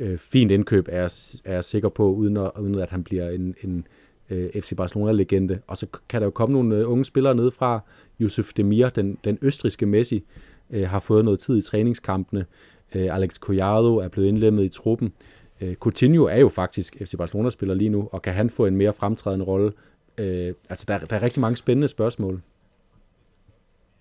øh, 0.00 0.18
fint 0.18 0.50
indkøb, 0.50 0.88
er, 0.88 1.38
er 1.44 1.52
jeg 1.52 1.64
sikker 1.64 1.88
på, 1.88 2.12
uden 2.12 2.36
at, 2.36 2.50
uden 2.60 2.74
at 2.74 2.90
han 2.90 3.04
bliver 3.04 3.30
en, 3.30 3.54
en 3.62 3.86
øh, 4.30 4.50
FC 4.60 4.76
Barcelona-legende. 4.76 5.58
Og 5.66 5.76
så 5.76 5.86
kan 6.08 6.20
der 6.20 6.26
jo 6.26 6.30
komme 6.30 6.52
nogle 6.52 6.76
øh, 6.76 6.90
unge 6.90 7.04
spillere 7.04 7.34
ned 7.34 7.50
fra. 7.50 7.80
Yusuf 8.20 8.52
Demir, 8.52 8.88
den, 8.88 9.18
den 9.24 9.38
østriske 9.42 9.86
Messi, 9.86 10.24
øh, 10.70 10.88
har 10.88 10.98
fået 10.98 11.24
noget 11.24 11.40
tid 11.40 11.58
i 11.58 11.62
træningskampene. 11.62 12.46
Øh, 12.94 13.14
Alex 13.16 13.34
Collado 13.34 13.96
er 13.96 14.08
blevet 14.08 14.28
indlemmet 14.28 14.64
i 14.64 14.68
truppen. 14.68 15.12
Øh, 15.60 15.74
Coutinho 15.74 16.24
er 16.24 16.36
jo 16.36 16.48
faktisk 16.48 16.96
FC 17.04 17.16
Barcelona-spiller 17.16 17.74
lige 17.74 17.88
nu, 17.88 18.08
og 18.12 18.22
kan 18.22 18.32
han 18.32 18.50
få 18.50 18.66
en 18.66 18.76
mere 18.76 18.92
fremtrædende 18.92 19.44
rolle? 19.44 19.72
Øh, 20.18 20.54
altså, 20.70 20.84
der, 20.88 20.98
der 20.98 21.16
er 21.16 21.22
rigtig 21.22 21.40
mange 21.40 21.56
spændende 21.56 21.88
spørgsmål. 21.88 22.42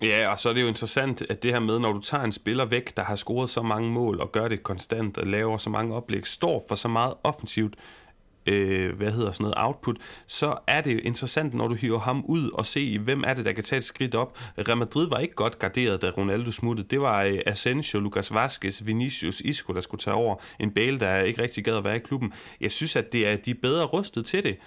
Ja, 0.01 0.31
og 0.31 0.39
så 0.39 0.49
er 0.49 0.53
det 0.53 0.61
jo 0.61 0.67
interessant, 0.67 1.23
at 1.29 1.43
det 1.43 1.51
her 1.51 1.59
med, 1.59 1.79
når 1.79 1.93
du 1.93 1.99
tager 1.99 2.23
en 2.23 2.31
spiller 2.31 2.65
væk, 2.65 2.97
der 2.97 3.03
har 3.03 3.15
scoret 3.15 3.49
så 3.49 3.61
mange 3.61 3.91
mål 3.91 4.19
og 4.19 4.31
gør 4.31 4.47
det 4.47 4.63
konstant 4.63 5.17
og 5.17 5.27
laver 5.27 5.57
så 5.57 5.69
mange 5.69 5.95
oplæg, 5.95 6.27
står 6.27 6.65
for 6.67 6.75
så 6.75 6.87
meget 6.87 7.13
offensivt, 7.23 7.75
øh, 8.45 8.95
hvad 8.95 9.11
hedder 9.11 9.31
sådan 9.31 9.43
noget, 9.43 9.55
output, 9.57 9.97
så 10.27 10.55
er 10.67 10.81
det 10.81 10.99
interessant, 10.99 11.53
når 11.53 11.67
du 11.67 11.75
hiver 11.75 11.99
ham 11.99 12.25
ud 12.25 12.49
og 12.53 12.65
se, 12.65 12.99
hvem 12.99 13.23
er 13.27 13.33
det, 13.33 13.45
der 13.45 13.51
kan 13.51 13.63
tage 13.63 13.77
et 13.77 13.83
skridt 13.83 14.15
op. 14.15 14.39
Real 14.57 14.77
Madrid 14.77 15.09
var 15.09 15.17
ikke 15.17 15.35
godt 15.35 15.59
garderet, 15.59 16.01
da 16.01 16.09
Ronaldo 16.09 16.51
smuttede. 16.51 16.87
Det 16.87 17.01
var 17.01 17.23
øh, 17.23 17.39
Asensio, 17.45 17.99
Lucas 17.99 18.33
Vazquez, 18.33 18.81
Vinicius, 18.85 19.41
Isco, 19.41 19.73
der 19.73 19.81
skulle 19.81 20.01
tage 20.01 20.15
over. 20.15 20.35
En 20.59 20.71
Bale, 20.71 20.99
der 20.99 21.21
ikke 21.21 21.41
rigtig 21.41 21.63
gad 21.63 21.77
at 21.77 21.83
være 21.83 21.95
i 21.95 21.99
klubben. 21.99 22.33
Jeg 22.61 22.71
synes, 22.71 22.95
at 22.95 23.13
det 23.13 23.27
er, 23.27 23.35
de 23.35 23.51
er 23.51 23.55
bedre 23.61 23.85
rustet 23.85 24.25
til 24.25 24.43
det. 24.43 24.57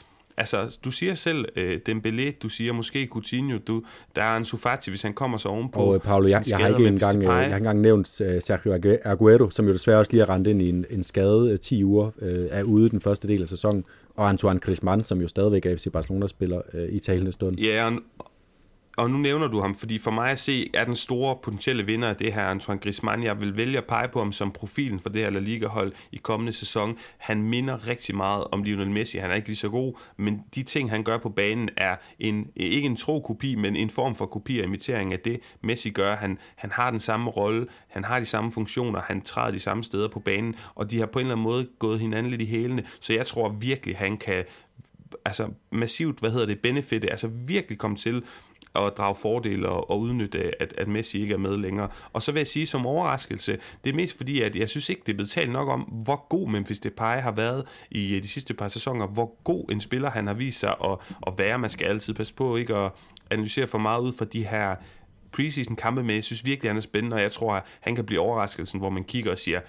Altså, 0.40 0.78
du 0.84 0.90
siger 0.90 1.14
selv 1.14 1.44
uh, 1.56 1.72
Dembélé, 1.88 2.32
du 2.42 2.48
siger 2.48 2.72
måske 2.72 3.08
Coutinho, 3.10 3.58
du, 3.66 3.82
der 4.16 4.22
er 4.22 4.36
en 4.36 4.44
Sufati, 4.44 4.90
hvis 4.90 5.02
han 5.02 5.14
kommer 5.14 5.38
så 5.38 5.48
ovenpå. 5.48 5.80
Og 5.80 5.88
uh, 5.88 6.00
Paolo, 6.00 6.28
jeg, 6.28 6.44
jeg, 6.48 6.58
har 6.58 6.68
ikke 6.68 6.88
engang, 6.88 7.18
uh, 7.18 7.24
jeg 7.24 7.50
har 7.50 7.56
engang 7.56 7.80
nævnt 7.80 8.20
uh, 8.20 8.26
Sergio 8.40 8.98
Aguero, 9.04 9.50
som 9.50 9.66
jo 9.66 9.72
desværre 9.72 9.98
også 9.98 10.12
lige 10.12 10.26
har 10.26 10.34
rendt 10.34 10.46
ind 10.46 10.62
i 10.62 10.68
en, 10.68 10.84
en 10.90 11.02
skade 11.02 11.52
uh, 11.52 11.58
10 11.58 11.84
uger, 11.84 12.06
uh, 12.06 12.28
er 12.50 12.62
ude 12.62 12.90
den 12.90 13.00
første 13.00 13.28
del 13.28 13.42
af 13.42 13.48
sæsonen, 13.48 13.84
og 14.16 14.28
Antoine 14.28 14.60
Griezmann, 14.60 15.04
som 15.04 15.20
jo 15.20 15.28
stadigvæk 15.28 15.66
er 15.66 15.76
FC 15.76 15.86
Barcelona-spiller 15.92 16.60
uh, 16.74 16.80
i 16.88 16.98
talende 16.98 17.32
stund. 17.32 17.58
Ja, 17.58 17.90
og 18.18 18.29
og 19.00 19.10
nu 19.10 19.18
nævner 19.18 19.48
du 19.48 19.60
ham, 19.60 19.74
fordi 19.74 19.98
for 19.98 20.10
mig 20.10 20.30
at 20.30 20.38
se, 20.38 20.70
er 20.74 20.84
den 20.84 20.96
store 20.96 21.36
potentielle 21.42 21.86
vinder 21.86 22.08
af 22.08 22.16
det 22.16 22.32
her 22.32 22.44
Antoine 22.44 22.80
Griezmann. 22.80 23.22
Jeg 23.22 23.40
vil 23.40 23.56
vælge 23.56 23.78
at 23.78 23.84
pege 23.84 24.08
på 24.08 24.18
ham 24.18 24.32
som 24.32 24.52
profilen 24.52 25.00
for 25.00 25.08
det 25.08 25.22
her 25.22 25.30
La 25.30 25.38
Liga-hold 25.38 25.92
i 26.12 26.16
kommende 26.16 26.52
sæson. 26.52 26.96
Han 27.18 27.42
minder 27.42 27.86
rigtig 27.86 28.16
meget 28.16 28.44
om 28.52 28.62
Lionel 28.62 28.90
Messi. 28.90 29.18
Han 29.18 29.30
er 29.30 29.34
ikke 29.34 29.48
lige 29.48 29.56
så 29.56 29.68
god, 29.68 29.98
men 30.16 30.42
de 30.54 30.62
ting, 30.62 30.90
han 30.90 31.02
gør 31.02 31.18
på 31.18 31.28
banen, 31.28 31.68
er 31.76 31.96
en, 32.18 32.50
ikke 32.56 32.86
en 32.86 32.96
tro 32.96 33.20
kopi, 33.20 33.54
men 33.54 33.76
en 33.76 33.90
form 33.90 34.14
for 34.14 34.26
kopi 34.26 34.58
og 34.58 34.64
imitering 34.64 35.12
af 35.12 35.20
det, 35.20 35.40
Messi 35.62 35.90
gør. 35.90 36.16
Han, 36.16 36.38
han 36.56 36.70
har 36.70 36.90
den 36.90 37.00
samme 37.00 37.30
rolle, 37.30 37.66
han 37.88 38.04
har 38.04 38.20
de 38.20 38.26
samme 38.26 38.52
funktioner, 38.52 39.00
han 39.00 39.22
træder 39.22 39.50
de 39.50 39.60
samme 39.60 39.84
steder 39.84 40.08
på 40.08 40.20
banen, 40.20 40.54
og 40.74 40.90
de 40.90 40.98
har 40.98 41.06
på 41.06 41.18
en 41.18 41.26
eller 41.26 41.34
anden 41.34 41.44
måde 41.44 41.68
gået 41.78 42.00
hinanden 42.00 42.30
lidt 42.30 42.42
i 42.42 42.46
hælene. 42.46 42.84
Så 43.00 43.12
jeg 43.12 43.26
tror 43.26 43.48
virkelig, 43.48 43.96
han 43.96 44.16
kan 44.16 44.44
altså 45.24 45.48
massivt, 45.70 46.18
hvad 46.18 46.30
hedder 46.30 46.46
det, 46.46 46.60
benefit, 46.60 47.04
altså 47.10 47.26
virkelig 47.28 47.78
komme 47.78 47.96
til 47.96 48.22
at 48.74 48.92
drage 48.96 49.14
fordele 49.14 49.68
og, 49.68 49.90
og 49.90 50.00
udnytte, 50.00 50.62
at, 50.62 50.74
at 50.78 50.88
Messi 50.88 51.20
ikke 51.22 51.34
er 51.34 51.38
med 51.38 51.56
længere. 51.56 51.88
Og 52.12 52.22
så 52.22 52.32
vil 52.32 52.40
jeg 52.40 52.46
sige 52.46 52.66
som 52.66 52.86
overraskelse, 52.86 53.58
det 53.84 53.90
er 53.90 53.94
mest 53.94 54.16
fordi, 54.16 54.40
at 54.40 54.56
jeg 54.56 54.68
synes 54.68 54.88
ikke, 54.88 55.02
det 55.06 55.12
er 55.12 55.16
blevet 55.16 55.30
talt 55.30 55.52
nok 55.52 55.68
om, 55.68 55.80
hvor 55.80 56.26
god 56.28 56.48
Memphis 56.48 56.78
Depay 56.78 57.20
har 57.20 57.32
været 57.32 57.64
i 57.90 58.16
øh, 58.16 58.22
de 58.22 58.28
sidste 58.28 58.54
par 58.54 58.68
sæsoner, 58.68 59.06
hvor 59.06 59.34
god 59.44 59.64
en 59.70 59.80
spiller 59.80 60.10
han 60.10 60.26
har 60.26 60.34
vist 60.34 60.60
sig 60.60 60.74
at, 60.84 60.98
at 61.26 61.32
være. 61.36 61.58
Man 61.58 61.70
skal 61.70 61.86
altid 61.86 62.14
passe 62.14 62.34
på 62.34 62.56
ikke 62.56 62.76
at 62.76 62.92
analysere 63.30 63.66
for 63.66 63.78
meget 63.78 64.02
ud 64.02 64.12
fra 64.12 64.24
de 64.24 64.46
her 64.46 64.76
preseason 65.32 65.76
kampe, 65.76 66.02
men 66.02 66.14
jeg 66.14 66.24
synes 66.24 66.44
virkelig, 66.44 66.70
han 66.70 66.76
er 66.76 66.80
spændende, 66.80 67.14
og 67.14 67.22
jeg 67.22 67.32
tror, 67.32 67.54
at 67.54 67.62
han 67.80 67.94
kan 67.94 68.06
blive 68.06 68.20
overraskelsen, 68.20 68.80
hvor 68.80 68.90
man 68.90 69.04
kigger 69.04 69.30
og 69.30 69.38
siger, 69.38 69.60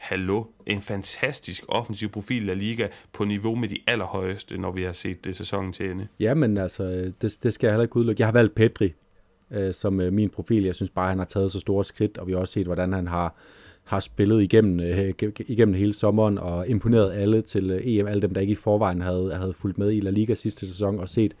hallo, 0.00 0.44
en 0.66 0.80
fantastisk 0.80 1.64
offensiv 1.68 2.08
profil 2.08 2.50
af 2.50 2.58
Liga 2.58 2.88
på 3.12 3.24
niveau 3.24 3.54
med 3.54 3.68
de 3.68 3.78
allerhøjeste, 3.86 4.58
når 4.58 4.72
vi 4.72 4.82
har 4.82 4.92
set 4.92 5.24
det 5.24 5.36
sæsonen 5.36 5.72
til 5.72 5.90
ende. 5.90 6.08
Ja, 6.20 6.34
men 6.34 6.56
altså, 6.58 6.84
øh, 6.84 7.12
det, 7.22 7.38
det 7.42 7.54
skal 7.54 7.66
jeg 7.66 7.72
heller 7.72 7.82
ikke 7.82 7.96
udelukke. 7.96 8.20
Jeg 8.20 8.26
har 8.26 8.32
valgt 8.32 8.54
Pedri 8.54 8.92
øh, 9.50 9.74
som 9.74 10.00
øh, 10.00 10.12
min 10.12 10.30
profil. 10.30 10.64
Jeg 10.64 10.74
synes 10.74 10.90
bare, 10.90 11.08
han 11.08 11.18
har 11.18 11.24
taget 11.24 11.52
så 11.52 11.60
store 11.60 11.84
skridt, 11.84 12.18
og 12.18 12.26
vi 12.26 12.32
har 12.32 12.38
også 12.38 12.52
set, 12.52 12.66
hvordan 12.66 12.92
han 12.92 13.08
har, 13.08 13.34
har 13.84 14.00
spillet 14.00 14.42
igennem, 14.42 14.80
øh, 14.80 15.12
igennem 15.38 15.74
hele 15.74 15.92
sommeren 15.92 16.38
og 16.38 16.68
imponeret 16.68 17.12
alle 17.12 17.42
til 17.42 17.70
øh, 17.70 17.80
EM, 17.84 18.06
alle 18.06 18.22
dem, 18.22 18.34
der 18.34 18.40
ikke 18.40 18.52
i 18.52 18.56
forvejen 18.56 19.00
havde, 19.00 19.34
havde 19.34 19.52
fulgt 19.52 19.78
med 19.78 19.92
i 19.92 20.00
La 20.00 20.10
Liga 20.10 20.34
sidste 20.34 20.66
sæson 20.66 21.00
og 21.00 21.08
set 21.08 21.36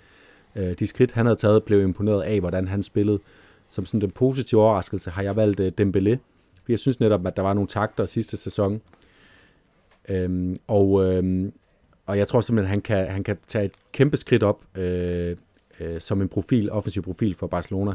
øh, 0.56 0.74
de 0.78 0.86
skridt, 0.86 1.12
han 1.12 1.26
havde 1.26 1.36
taget, 1.36 1.64
blev 1.64 1.82
imponeret 1.82 2.22
af, 2.22 2.40
hvordan 2.40 2.68
han 2.68 2.82
spillede. 2.82 3.18
Som 3.68 3.86
sådan 3.86 4.00
den 4.00 4.10
positive 4.10 4.60
overraskelse 4.60 5.10
har 5.10 5.22
jeg 5.22 5.36
valgt 5.36 5.60
øh, 5.60 5.72
Dembélé, 5.80 6.16
jeg 6.70 6.78
synes 6.78 7.00
netop, 7.00 7.26
at 7.26 7.36
der 7.36 7.42
var 7.42 7.54
nogle 7.54 7.68
takter 7.68 8.06
sidste 8.06 8.36
sæson. 8.36 8.80
Øhm, 10.08 10.56
og, 10.66 11.04
øhm, 11.04 11.52
og 12.06 12.18
jeg 12.18 12.28
tror 12.28 12.40
simpelthen, 12.40 12.64
at 12.64 12.70
han 12.70 12.80
kan, 12.80 13.06
han 13.06 13.24
kan 13.24 13.36
tage 13.46 13.64
et 13.64 13.72
kæmpe 13.92 14.16
skridt 14.16 14.42
op 14.42 14.60
øh, 14.74 15.36
øh, 15.80 16.00
som 16.00 16.22
en 16.22 16.28
profil, 16.28 16.70
offensiv 16.70 17.02
profil 17.02 17.34
for 17.34 17.46
Barcelona. 17.46 17.94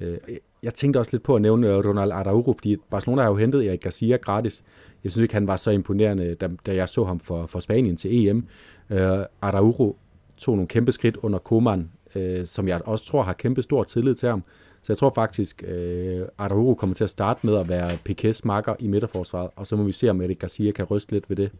Øh, 0.00 0.18
jeg 0.62 0.74
tænkte 0.74 0.98
også 0.98 1.12
lidt 1.12 1.22
på 1.22 1.36
at 1.36 1.42
nævne 1.42 1.68
øh, 1.68 1.76
Ronald 1.76 2.12
Araujo, 2.12 2.52
fordi 2.52 2.76
Barcelona 2.90 3.22
har 3.22 3.28
jo 3.28 3.36
hentet 3.36 3.66
Erik 3.66 3.80
Garcia 3.80 4.16
gratis. 4.16 4.64
Jeg 5.04 5.12
synes 5.12 5.22
ikke, 5.22 5.34
han 5.34 5.46
var 5.46 5.56
så 5.56 5.70
imponerende, 5.70 6.34
da, 6.34 6.48
da 6.66 6.74
jeg 6.74 6.88
så 6.88 7.04
ham 7.04 7.20
for, 7.20 7.46
for 7.46 7.60
Spanien 7.60 7.96
til 7.96 8.28
EM. 8.28 8.46
Øh, 8.90 9.18
Araujo 9.42 9.96
tog 10.36 10.56
nogle 10.56 10.68
kæmpe 10.68 10.92
skridt 10.92 11.16
under 11.16 11.38
Koeman, 11.38 11.90
øh, 12.14 12.46
som 12.46 12.68
jeg 12.68 12.80
også 12.84 13.04
tror 13.04 13.22
har 13.22 13.32
kæmpe 13.32 13.62
stor 13.62 13.84
tillid 13.84 14.14
til 14.14 14.28
ham. 14.28 14.44
Så 14.84 14.92
jeg 14.92 14.98
tror 14.98 15.12
faktisk, 15.14 15.62
øh, 15.66 16.26
Araujo 16.38 16.74
kommer 16.74 16.94
til 16.94 17.04
at 17.04 17.10
starte 17.10 17.46
med 17.46 17.56
at 17.56 17.68
være 17.68 17.98
Piquet's 18.08 18.40
makker 18.44 18.74
i 18.78 18.86
midterforsvaret, 18.86 19.50
og 19.56 19.66
så 19.66 19.76
må 19.76 19.82
vi 19.82 19.92
se, 19.92 20.10
om 20.10 20.22
Erik 20.22 20.38
Garcia 20.38 20.72
kan 20.72 20.84
ryste 20.84 21.12
lidt 21.12 21.30
ved 21.30 21.36
det. 21.36 21.52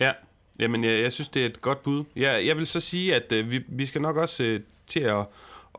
Ja, 0.00 0.12
jamen 0.58 0.84
jeg, 0.84 1.02
jeg 1.02 1.12
synes, 1.12 1.28
det 1.28 1.42
er 1.42 1.46
et 1.46 1.60
godt 1.60 1.82
bud. 1.82 2.04
Ja, 2.16 2.46
jeg 2.46 2.56
vil 2.56 2.66
så 2.66 2.80
sige, 2.80 3.14
at 3.14 3.32
øh, 3.32 3.50
vi, 3.50 3.64
vi 3.68 3.86
skal 3.86 4.00
nok 4.00 4.16
også 4.16 4.44
øh, 4.44 4.60
til 4.86 5.00
at 5.00 5.24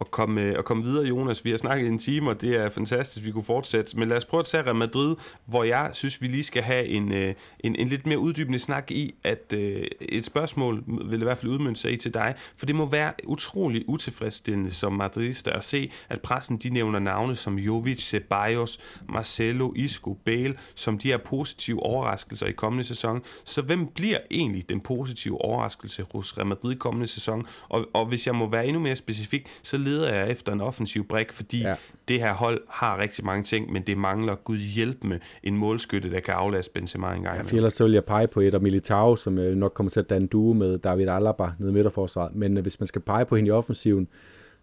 at 0.02 0.12
komme, 0.12 0.42
øh, 0.42 0.56
at 0.58 0.66
komme 0.66 0.84
videre, 0.84 1.06
Jonas. 1.06 1.46
Vi 1.46 1.50
har 1.50 1.58
snakket 1.58 1.88
en 1.88 2.00
time, 2.00 2.30
og 2.30 2.42
det 2.42 2.56
er 2.56 2.70
fantastisk, 2.70 3.26
vi 3.26 3.32
kunne 3.32 3.44
fortsætte. 3.44 4.00
Men 4.00 4.10
lad 4.10 4.18
os 4.18 4.26
prøve 4.26 4.40
at 4.40 4.46
tage 4.46 4.64
Real 4.64 4.76
Madrid, 4.76 5.16
hvor 5.46 5.64
jeg 5.64 5.90
synes, 5.94 6.22
vi 6.22 6.28
lige 6.28 6.44
skal 6.44 6.64
have 6.64 6.86
en, 6.86 7.12
øh, 7.12 7.36
en, 7.60 7.76
en 7.76 7.88
lidt 7.88 8.06
mere 8.06 8.20
uddybende 8.20 8.60
snak 8.60 8.92
i, 8.92 9.16
at 9.24 9.54
øh, 9.58 9.88
et 10.02 10.26
spørgsmål 10.26 10.84
vil 11.06 11.22
i 11.22 11.24
hvert 11.24 11.38
fald 11.38 11.52
udmønte 11.52 11.82
sig 11.82 11.92
i 11.92 11.98
til 11.98 12.14
dig, 12.14 12.36
for 12.58 12.66
det 12.66 12.76
må 12.76 12.86
være 12.86 13.14
utrolig 13.26 13.84
utilfredsstillende 13.88 14.72
som 14.72 14.94
madridista 14.94 15.50
at 15.50 15.64
se, 15.64 15.92
at 16.10 16.22
pressen 16.22 16.58
de 16.58 16.70
nævner 16.70 17.00
navne 17.00 17.36
som 17.36 17.58
Jovic, 17.58 18.02
Ceballos, 18.02 18.80
Marcelo, 19.10 19.74
Isco, 19.76 20.14
Bale, 20.26 20.56
som 20.76 20.98
de 20.98 21.08
her 21.08 21.18
positive 21.18 21.84
overraskelser 21.84 22.46
i 22.46 22.52
kommende 22.52 22.84
sæson. 22.84 23.22
Så 23.46 23.62
hvem 23.62 23.88
bliver 23.88 24.18
egentlig 24.32 24.70
den 24.70 24.82
positive 24.82 25.42
overraskelse 25.42 26.06
hos 26.14 26.38
Real 26.38 26.48
Madrid 26.48 26.76
kommende 26.76 27.08
sæson? 27.08 27.48
Og, 27.70 27.86
og 27.94 28.06
hvis 28.06 28.28
jeg 28.28 28.36
må 28.36 28.50
være 28.50 28.68
endnu 28.68 28.82
mere 28.82 28.96
specifik, 28.96 29.48
så 29.64 29.78
leder 29.78 29.93
jeg 30.02 30.32
efter 30.32 30.54
en 30.54 30.62
offensiv 30.62 31.08
brik, 31.08 31.32
fordi 31.32 31.62
ja. 31.62 31.76
det 32.08 32.20
her 32.20 32.34
hold 32.34 32.62
har 32.70 33.02
rigtig 33.02 33.26
mange 33.26 33.44
ting, 33.44 33.72
men 33.72 33.84
det 33.84 33.98
mangler 33.98 34.36
Gud 34.36 34.58
hjælp 34.58 35.04
med 35.04 35.20
en 35.44 35.58
målskytte, 35.58 36.12
der 36.12 36.20
kan 36.20 36.34
aflaste 36.34 36.74
Benzema 36.74 37.14
en 37.14 37.24
gang. 37.24 37.38
Ja, 37.38 37.42
for 37.42 37.56
ellers 37.56 37.74
så 37.74 37.84
vil 37.84 37.94
jeg 37.94 38.06
pege 38.06 38.28
på 38.28 38.40
et 38.40 38.54
af 38.54 38.62
Militao, 38.62 39.16
som 39.16 39.38
øh, 39.38 39.56
nok 39.56 39.74
kommer 39.74 39.90
til 39.90 40.00
at 40.00 40.10
danne 40.10 40.28
duo 40.28 40.54
med 40.54 40.78
David 40.78 41.08
Alaba 41.08 41.46
nede 41.60 41.72
i 41.72 41.74
midterforsvaret. 41.74 42.36
Men 42.36 42.58
øh, 42.58 42.64
hvis 42.64 42.80
man 42.80 42.88
skal 42.88 43.02
pege 43.02 43.26
på 43.26 43.36
hende 43.36 43.48
i 43.48 43.52
offensiven, 43.52 44.08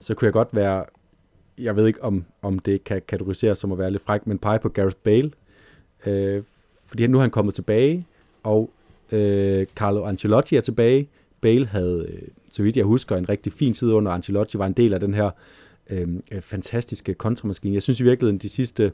så 0.00 0.14
kunne 0.14 0.26
jeg 0.26 0.32
godt 0.32 0.48
være, 0.52 0.84
jeg 1.58 1.76
ved 1.76 1.86
ikke 1.86 2.04
om, 2.04 2.24
om 2.42 2.58
det 2.58 2.84
kan 2.84 3.02
kategoriseres 3.08 3.58
som 3.58 3.72
at 3.72 3.78
være 3.78 3.90
lidt 3.90 4.04
fræk, 4.04 4.26
men 4.26 4.38
pege 4.38 4.58
på 4.58 4.68
Gareth 4.68 4.96
Bale. 4.96 5.30
Øh, 6.06 6.42
fordi 6.86 7.06
nu 7.06 7.16
er 7.16 7.20
han 7.20 7.30
kommet 7.30 7.54
tilbage, 7.54 8.06
og 8.42 8.70
øh, 9.12 9.66
Carlo 9.76 10.04
Ancelotti 10.04 10.56
er 10.56 10.60
tilbage. 10.60 11.08
Bale 11.40 11.66
havde 11.66 12.06
øh, 12.08 12.28
så 12.50 12.62
vidt 12.62 12.76
jeg 12.76 12.84
husker, 12.84 13.16
en 13.16 13.28
rigtig 13.28 13.52
fin 13.52 13.74
tid 13.74 13.92
under 13.92 14.12
Ancelotti, 14.12 14.58
var 14.58 14.66
en 14.66 14.72
del 14.72 14.94
af 14.94 15.00
den 15.00 15.14
her 15.14 15.30
øhm, 15.90 16.22
øh, 16.32 16.40
fantastiske 16.40 17.14
kontramaskine. 17.14 17.74
Jeg 17.74 17.82
synes 17.82 18.00
i 18.00 18.04
virkeligheden, 18.04 18.38
de 18.38 18.48
sidste 18.48 18.92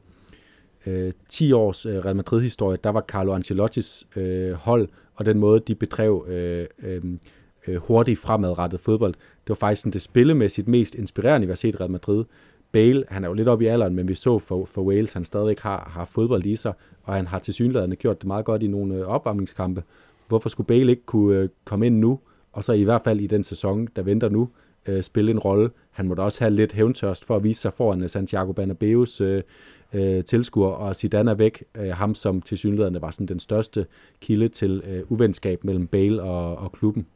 øh, 0.87 1.13
10 1.29 1.53
års 1.53 1.87
øh, 1.87 1.99
Real 1.99 2.17
Madrid-historie, 2.17 2.79
der 2.85 2.91
var 2.91 3.01
Carlo 3.01 3.35
Ancelottis 3.35 4.07
øh, 4.17 4.53
hold 4.53 4.89
og 5.15 5.27
den 5.27 5.39
måde, 5.39 5.61
de 5.61 5.75
bedrev 5.75 6.27
øh, 6.29 6.67
øhm, 6.83 7.21
øh, 7.67 7.77
hurtigt 7.77 8.19
fremadrettet 8.19 8.81
fodbold. 8.81 9.15
Det 9.15 9.49
var 9.49 9.55
faktisk 9.55 9.83
sådan, 9.83 9.93
det 9.93 10.03
spillemæssigt 10.03 10.69
mest 10.69 10.95
inspirerende, 10.95 11.47
vi 11.47 11.51
har 11.51 11.57
set 11.57 11.81
Real 11.81 11.91
Madrid. 11.91 12.25
Bale, 12.73 13.05
han 13.09 13.25
er 13.25 13.29
jo 13.29 13.35
lidt 13.35 13.49
oppe 13.49 13.65
i 13.65 13.69
alderen, 13.69 13.95
men 13.95 14.09
vi 14.09 14.15
så 14.15 14.39
for, 14.39 14.65
for 14.65 14.83
Wales, 14.83 15.13
han 15.13 15.25
stadigvæk 15.25 15.61
har, 15.61 15.91
har 15.95 16.05
fodbold 16.05 16.47
i 16.47 16.57
sig, 16.57 16.73
og 17.03 17.15
han 17.15 17.27
har 17.27 17.39
til 17.39 17.55
synligheden 17.55 17.97
gjort 17.97 18.21
det 18.21 18.27
meget 18.27 18.45
godt 18.45 18.63
i 18.63 18.67
nogle 18.67 18.95
øh, 18.95 19.07
opvarmningskampe. 19.07 19.83
Hvorfor 20.29 20.49
skulle 20.49 20.67
Bale 20.67 20.91
ikke 20.91 21.07
kunne 21.07 21.37
øh, 21.37 21.49
komme 21.65 21.87
ind 21.87 21.99
nu, 21.99 22.21
og 22.57 22.65
så 22.65 22.73
i 22.73 22.83
hvert 22.83 23.03
fald 23.05 23.21
i 23.21 23.27
den 23.27 23.43
sæson, 23.43 23.89
der 23.97 24.03
venter 24.03 24.29
nu, 24.29 24.49
øh, 24.87 25.03
spille 25.03 25.31
en 25.31 25.39
rolle. 25.39 25.71
Han 25.91 26.09
måtte 26.09 26.21
også 26.21 26.45
have 26.45 26.55
lidt 26.55 26.73
hævntørst 26.73 27.25
for 27.25 27.37
at 27.37 27.45
vise 27.45 27.61
sig 27.61 27.73
foran 27.73 28.03
øh, 28.03 28.09
Santiago 28.09 28.53
Bernabeu's 28.53 29.23
øh, 29.23 29.43
øh, 29.93 30.25
tilskuer, 30.25 30.69
og 30.69 30.97
Zidane 30.97 31.31
er 31.31 31.35
væk, 31.35 31.65
øh, 31.75 31.89
ham 31.89 32.15
som 32.15 32.43
til 32.43 32.59
synligheden 32.59 33.03
var 33.03 33.11
sådan 33.11 33.27
den 33.27 33.41
største 33.41 33.87
kilde 34.21 34.49
til 34.49 34.83
øh, 34.87 35.13
uvenskab 35.13 35.65
mellem 35.65 35.87
Bale 35.87 36.23
og, 36.23 36.57
og 36.57 36.73
klubben. 36.73 37.07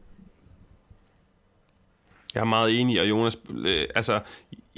Jeg 2.35 2.41
er 2.41 2.45
meget 2.45 2.81
enig, 2.81 3.01
og 3.01 3.09
Jonas, 3.09 3.39
øh, 3.51 3.85
altså, 3.95 4.21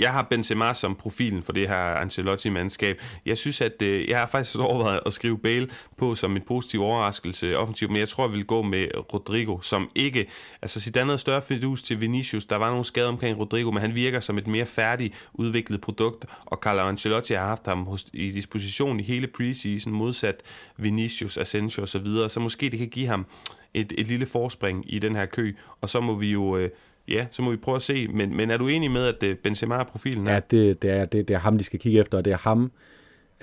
jeg 0.02 0.12
har 0.12 0.22
Benzema 0.22 0.74
som 0.74 0.94
profilen 0.94 1.42
for 1.42 1.52
det 1.52 1.68
her 1.68 1.94
Ancelotti-mandskab. 1.94 3.00
Jeg 3.26 3.38
synes, 3.38 3.60
at 3.60 3.82
øh, 3.82 4.08
jeg 4.08 4.18
har 4.18 4.26
faktisk 4.26 4.58
overvejet 4.58 5.00
at 5.06 5.12
skrive 5.12 5.38
Bale 5.38 5.68
på 5.96 6.14
som 6.14 6.36
en 6.36 6.42
positiv 6.42 6.82
overraskelse 6.82 7.58
offensivt, 7.58 7.90
men 7.90 8.00
jeg 8.00 8.08
tror, 8.08 8.24
jeg 8.24 8.32
vil 8.32 8.44
gå 8.44 8.62
med 8.62 8.86
Rodrigo, 9.12 9.60
som 9.60 9.90
ikke... 9.94 10.28
Altså, 10.62 10.80
Zidane 10.80 11.06
havde 11.06 11.18
større 11.18 11.42
fidus 11.42 11.82
til 11.82 12.00
Vinicius. 12.00 12.44
Der 12.44 12.56
var 12.56 12.70
nogle 12.70 12.84
skader 12.84 13.08
omkring 13.08 13.38
Rodrigo, 13.38 13.70
men 13.70 13.80
han 13.80 13.94
virker 13.94 14.20
som 14.20 14.38
et 14.38 14.46
mere 14.46 14.66
færdigt 14.66 15.28
udviklet 15.32 15.80
produkt, 15.80 16.24
og 16.46 16.58
Carlo 16.62 16.80
Ancelotti 16.80 17.34
har 17.34 17.46
haft 17.46 17.66
ham 17.66 17.84
hos, 17.84 18.06
i 18.12 18.30
disposition 18.30 19.00
i 19.00 19.02
hele 19.02 19.26
preseason, 19.26 19.92
modsat 19.92 20.42
Vinicius, 20.76 21.38
Asensio 21.38 21.82
osv., 21.82 21.92
så, 21.92 21.98
videre. 21.98 22.28
så 22.28 22.40
måske 22.40 22.70
det 22.70 22.78
kan 22.78 22.88
give 22.88 23.06
ham 23.06 23.26
et, 23.74 23.92
et 23.98 24.06
lille 24.06 24.26
forspring 24.26 24.94
i 24.94 24.98
den 24.98 25.16
her 25.16 25.26
kø, 25.26 25.52
og 25.80 25.88
så 25.88 26.00
må 26.00 26.14
vi 26.14 26.32
jo... 26.32 26.56
Øh, 26.56 26.70
Ja, 27.08 27.26
så 27.30 27.42
må 27.42 27.50
vi 27.50 27.56
prøve 27.56 27.76
at 27.76 27.82
se. 27.82 28.08
Men, 28.08 28.36
men 28.36 28.50
er 28.50 28.56
du 28.56 28.68
enig 28.68 28.90
med, 28.90 29.06
at 29.06 29.22
øh, 29.22 29.36
Benzema 29.36 29.74
er 29.74 29.84
profilen 29.84 30.26
her? 30.26 30.34
Ja, 30.34 30.40
det, 30.50 30.82
det, 30.82 30.90
er, 30.90 31.04
det, 31.04 31.28
det 31.28 31.34
er 31.34 31.38
ham, 31.38 31.58
de 31.58 31.64
skal 31.64 31.78
kigge 31.78 32.00
efter, 32.00 32.18
og 32.18 32.24
det 32.24 32.32
er 32.32 32.36
ham, 32.36 32.72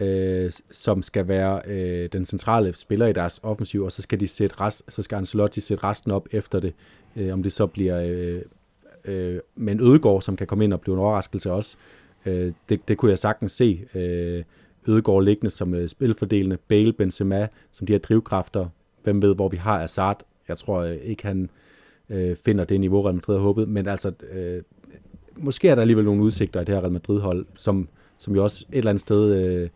øh, 0.02 0.52
som 0.72 1.02
skal 1.02 1.28
være 1.28 1.62
øh, 1.68 2.10
den 2.12 2.26
centrale 2.26 2.74
spiller 2.74 3.08
i 3.08 3.14
deres 3.14 3.40
offensiv, 3.44 3.84
og 3.84 3.92
så 3.92 4.02
skal 4.02 4.20
de 4.20 4.28
sætte 4.28 4.62
rest, 4.62 4.84
så 4.88 5.02
skal 5.02 5.16
Ancelotti 5.16 5.62
sætte 5.62 5.84
resten 5.84 6.12
op 6.12 6.28
efter 6.32 6.60
det. 6.60 6.74
Øh, 7.16 7.34
om 7.34 7.44
det 7.44 7.52
så 7.52 7.68
bliver 7.68 8.02
øh, 8.06 8.42
øh, 9.06 9.40
med 9.56 9.74
en 9.74 9.80
Ødegård, 9.82 10.22
som 10.22 10.36
kan 10.36 10.48
komme 10.48 10.64
ind 10.64 10.74
og 10.74 10.82
blive 10.82 10.94
en 10.94 11.00
overraskelse 11.00 11.52
også. 11.52 11.78
Øh, 12.26 12.54
det, 12.70 12.88
det 12.88 12.98
kunne 12.98 13.10
jeg 13.10 13.18
sagtens 13.18 13.52
se. 13.52 13.86
Øh, 13.96 14.44
Ødegård 14.88 15.24
liggende 15.24 15.50
som 15.50 15.74
øh, 15.74 15.88
spilfordelende, 15.88 16.58
Bale, 16.58 16.94
Benzema, 16.94 17.48
som 17.72 17.88
de 17.88 17.94
her 17.94 18.00
drivkræfter. 18.00 18.68
Hvem 19.04 19.22
ved, 19.22 19.36
hvor 19.36 19.50
vi 19.50 19.58
har 19.58 19.84
Assad. 19.84 20.16
Jeg 20.48 20.58
tror 20.58 20.82
øh, 20.82 20.96
ikke, 20.96 21.24
han 21.24 21.44
øh, 21.44 21.50
Øh, 22.10 22.36
finder 22.46 22.64
det 22.64 22.80
niveau, 22.80 23.02
Real 23.02 23.16
Madrid 23.16 23.36
har 23.36 23.44
håbet. 23.44 23.70
Men 23.70 23.88
altså, 23.88 24.12
øh, 24.32 24.62
måske 25.38 25.70
er 25.70 25.76
der 25.76 25.82
alligevel 25.82 26.06
nogle 26.06 26.24
udsigter 26.24 26.62
i 26.62 26.64
det 26.66 26.76
her 26.76 26.82
Real 26.82 26.92
Madrid-hold, 26.92 27.46
som, 27.56 27.88
som 28.18 28.36
jo 28.36 28.44
også 28.44 28.66
et 28.72 28.78
eller 28.78 28.90
andet 28.90 29.02
sted 29.02 29.46
øh, 29.46 29.70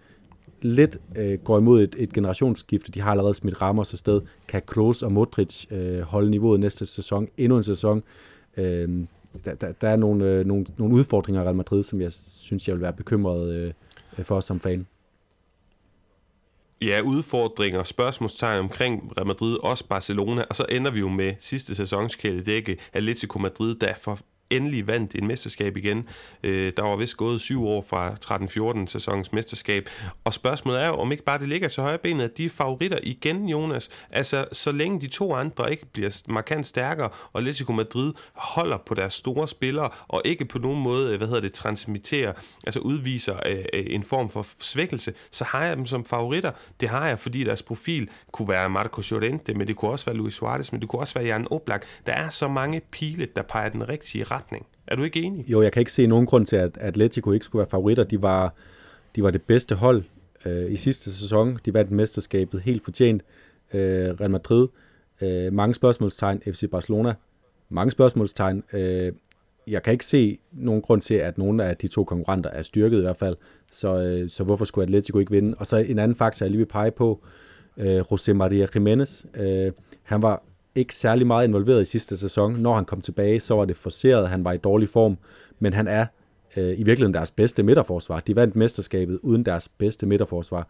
lidt 0.62 1.00
øh, 1.16 1.40
går 1.40 1.58
imod 1.58 1.84
et, 1.84 1.96
et 2.00 2.14
generationsskifte. 2.14 2.92
De 2.92 3.02
har 3.02 3.12
allerede 3.12 3.34
smidt 3.34 3.62
Ramos 3.62 3.94
afsted. 3.94 4.22
Kan 4.48 4.62
Kroos 4.66 5.04
og 5.04 5.12
Modric 5.12 5.72
øh, 5.72 6.00
holde 6.00 6.32
niveauet 6.32 6.60
næste 6.60 6.86
sæson? 6.86 7.28
Endnu 7.38 7.58
en 7.58 7.64
sæson. 7.64 8.04
Øh, 8.58 8.90
der, 9.46 9.56
der, 9.56 9.72
der 9.72 9.90
er 9.90 9.96
nogle, 9.96 10.26
øh, 10.26 10.46
nogle, 10.46 10.66
nogle 10.78 10.96
udfordringer 10.96 11.42
i 11.42 11.46
Real 11.46 11.56
Madrid, 11.56 11.84
som 11.84 12.02
jeg 12.02 12.12
synes, 12.12 12.68
jeg 12.68 12.76
vil 12.76 12.82
være 12.82 12.94
bekymret 12.94 13.54
øh, 13.54 13.74
for 14.24 14.40
som 14.40 14.60
fan 14.60 14.86
ja, 16.86 17.02
udfordringer, 17.02 17.84
spørgsmålstegn 17.84 18.60
omkring 18.60 19.14
Real 19.18 19.28
Madrid, 19.28 19.58
også 19.64 19.88
Barcelona, 19.88 20.44
og 20.50 20.56
så 20.56 20.66
ender 20.70 20.92
vi 20.92 21.00
jo 21.00 21.10
med 21.10 21.36
sidste 21.40 21.76
sæsonskæde 21.76 22.44
dække 22.44 22.78
Atletico 22.94 23.40
Madrid, 23.40 23.76
der 23.76 23.94
for 24.02 24.20
endelig 24.58 24.88
vandt 24.88 25.16
en 25.16 25.28
mesterskab 25.28 25.78
igen. 25.78 26.08
Øh, 26.44 26.74
der 26.78 26.84
var 26.84 26.96
vist 26.96 27.18
gået 27.18 27.42
syv 27.42 27.66
år 27.68 27.86
fra 27.90 28.14
13-14 28.84 28.88
sæsonens 28.88 29.34
mesterskab. 29.34 29.90
Og 30.24 30.34
spørgsmålet 30.34 30.82
er 30.82 30.88
jo, 30.88 30.94
om 30.94 31.12
ikke 31.12 31.24
bare 31.24 31.40
det 31.40 31.50
ligger 31.50 31.68
til 31.68 31.84
højre 31.84 31.98
benet, 31.98 32.24
at 32.24 32.38
de 32.38 32.46
er 32.46 32.50
favoritter 32.50 32.98
igen, 33.04 33.50
Jonas. 33.50 33.90
Altså, 34.12 34.46
så 34.52 34.72
længe 34.72 35.02
de 35.02 35.08
to 35.08 35.36
andre 35.36 35.72
ikke 35.72 35.86
bliver 35.86 36.22
markant 36.28 36.68
stærkere, 36.68 37.10
og 37.34 37.40
Atletico 37.40 37.72
Madrid 37.72 38.14
holder 38.34 38.78
på 38.78 38.94
deres 38.94 39.14
store 39.14 39.48
spillere, 39.48 39.90
og 40.08 40.22
ikke 40.26 40.46
på 40.46 40.60
nogen 40.60 40.82
måde, 40.82 41.12
øh, 41.12 41.18
hvad 41.18 41.28
hedder 41.28 41.42
det, 41.42 41.54
transmitterer, 41.54 42.34
altså 42.64 42.80
udviser 42.80 43.36
øh, 43.46 43.66
øh, 43.74 43.86
en 43.88 44.04
form 44.04 44.30
for 44.30 44.48
svækkelse, 44.60 45.14
så 45.32 45.44
har 45.44 45.64
jeg 45.66 45.78
dem 45.78 45.86
som 45.86 46.06
favoritter. 46.06 46.52
Det 46.80 46.90
har 46.90 47.08
jeg, 47.08 47.20
fordi 47.20 47.44
deres 47.44 47.64
profil 47.64 48.10
kunne 48.32 48.48
være 48.48 48.70
Marco 48.70 49.02
Llorente, 49.10 49.54
men 49.54 49.68
det 49.68 49.76
kunne 49.76 49.92
også 49.92 50.06
være 50.06 50.16
Luis 50.16 50.34
Suarez, 50.34 50.72
men 50.72 50.82
det 50.82 50.90
kunne 50.90 51.02
også 51.02 51.14
være 51.14 51.26
Jan 51.26 51.48
Oblak. 51.52 51.86
Der 52.06 52.14
er 52.14 52.30
så 52.30 52.48
mange 52.48 52.82
pile, 52.92 53.28
der 53.36 53.42
peger 53.42 53.70
den 53.70 53.90
rigtige 53.90 54.24
retning. 54.44 54.66
Er 54.88 54.96
du 54.96 55.04
ikke 55.04 55.22
enig? 55.22 55.50
Jo, 55.52 55.62
jeg 55.62 55.72
kan 55.72 55.80
ikke 55.80 55.92
se 55.92 56.08
nogen 56.08 56.26
grund 56.26 56.46
til, 56.46 56.56
at 56.56 56.78
Atletico 56.78 57.32
ikke 57.32 57.46
skulle 57.46 57.60
være 57.60 57.70
favoritter. 57.70 58.04
De 58.04 58.22
var, 58.22 58.54
de 59.16 59.24
var 59.24 59.32
det 59.32 59.42
bedste 59.42 59.76
hold 59.76 60.04
øh, 60.46 60.72
i 60.72 60.76
sidste 60.76 61.14
sæson. 61.14 61.60
De 61.66 61.74
vandt 61.74 61.92
mesterskabet 61.92 62.62
helt 62.62 62.84
fortjent. 62.84 63.22
Øh, 63.74 64.10
Real 64.10 64.32
Madrid, 64.32 64.68
øh, 65.22 65.54
mange 65.54 65.76
spørgsmålstegn. 65.76 66.42
FC 66.42 66.70
Barcelona, 66.72 67.14
mange 67.70 67.92
spørgsmålstegn. 67.92 68.64
Øh, 68.74 69.14
jeg 69.68 69.84
kan 69.84 69.94
ikke 69.94 70.06
se 70.06 70.40
nogen 70.52 70.82
grund 70.82 71.02
til, 71.02 71.16
at 71.16 71.38
nogen 71.38 71.60
af 71.60 71.78
de 71.78 71.88
to 71.88 72.04
konkurrenter 72.04 72.50
er 72.50 72.62
styrket 72.62 72.98
i 72.98 73.02
hvert 73.02 73.18
fald. 73.18 73.36
Så, 73.72 74.02
øh, 74.02 74.30
så 74.30 74.44
hvorfor 74.44 74.66
skulle 74.66 74.84
Atletico 74.84 75.20
ikke 75.20 75.32
vinde? 75.32 75.56
Og 75.58 75.68
så 75.68 75.78
en 75.78 76.00
anden 76.00 76.16
faktor, 76.16 76.46
jeg 76.46 76.52
lige 76.52 76.58
vil 76.58 76.66
pege 76.66 76.92
på. 76.92 77.24
Øh, 77.78 78.00
José 78.00 78.34
María 78.34 78.66
Jiménez. 78.78 79.42
Øh, 79.42 79.72
han 80.04 80.22
var 80.22 80.44
ikke 80.76 80.96
særlig 80.96 81.28
meget 81.28 81.48
involveret 81.48 81.82
i 81.82 81.86
sidste 81.86 82.18
sæson. 82.18 82.54
Når 82.54 82.76
han 82.76 82.86
kom 82.86 83.02
tilbage, 83.02 83.40
så 83.40 83.56
var 83.56 83.66
det 83.66 83.78
forceret, 83.78 84.30
han 84.30 84.44
var 84.44 84.52
i 84.52 84.58
dårlig 84.58 84.90
form, 84.90 85.18
men 85.60 85.74
han 85.74 85.88
er 85.88 86.06
øh, 86.58 86.80
i 86.80 86.84
virkeligheden 86.84 87.14
deres 87.14 87.32
bedste 87.32 87.64
midterforsvar. 87.64 88.20
De 88.20 88.36
vandt 88.36 88.56
mesterskabet 88.56 89.20
uden 89.22 89.46
deres 89.46 89.70
bedste 89.70 90.06
midterforsvar. 90.06 90.68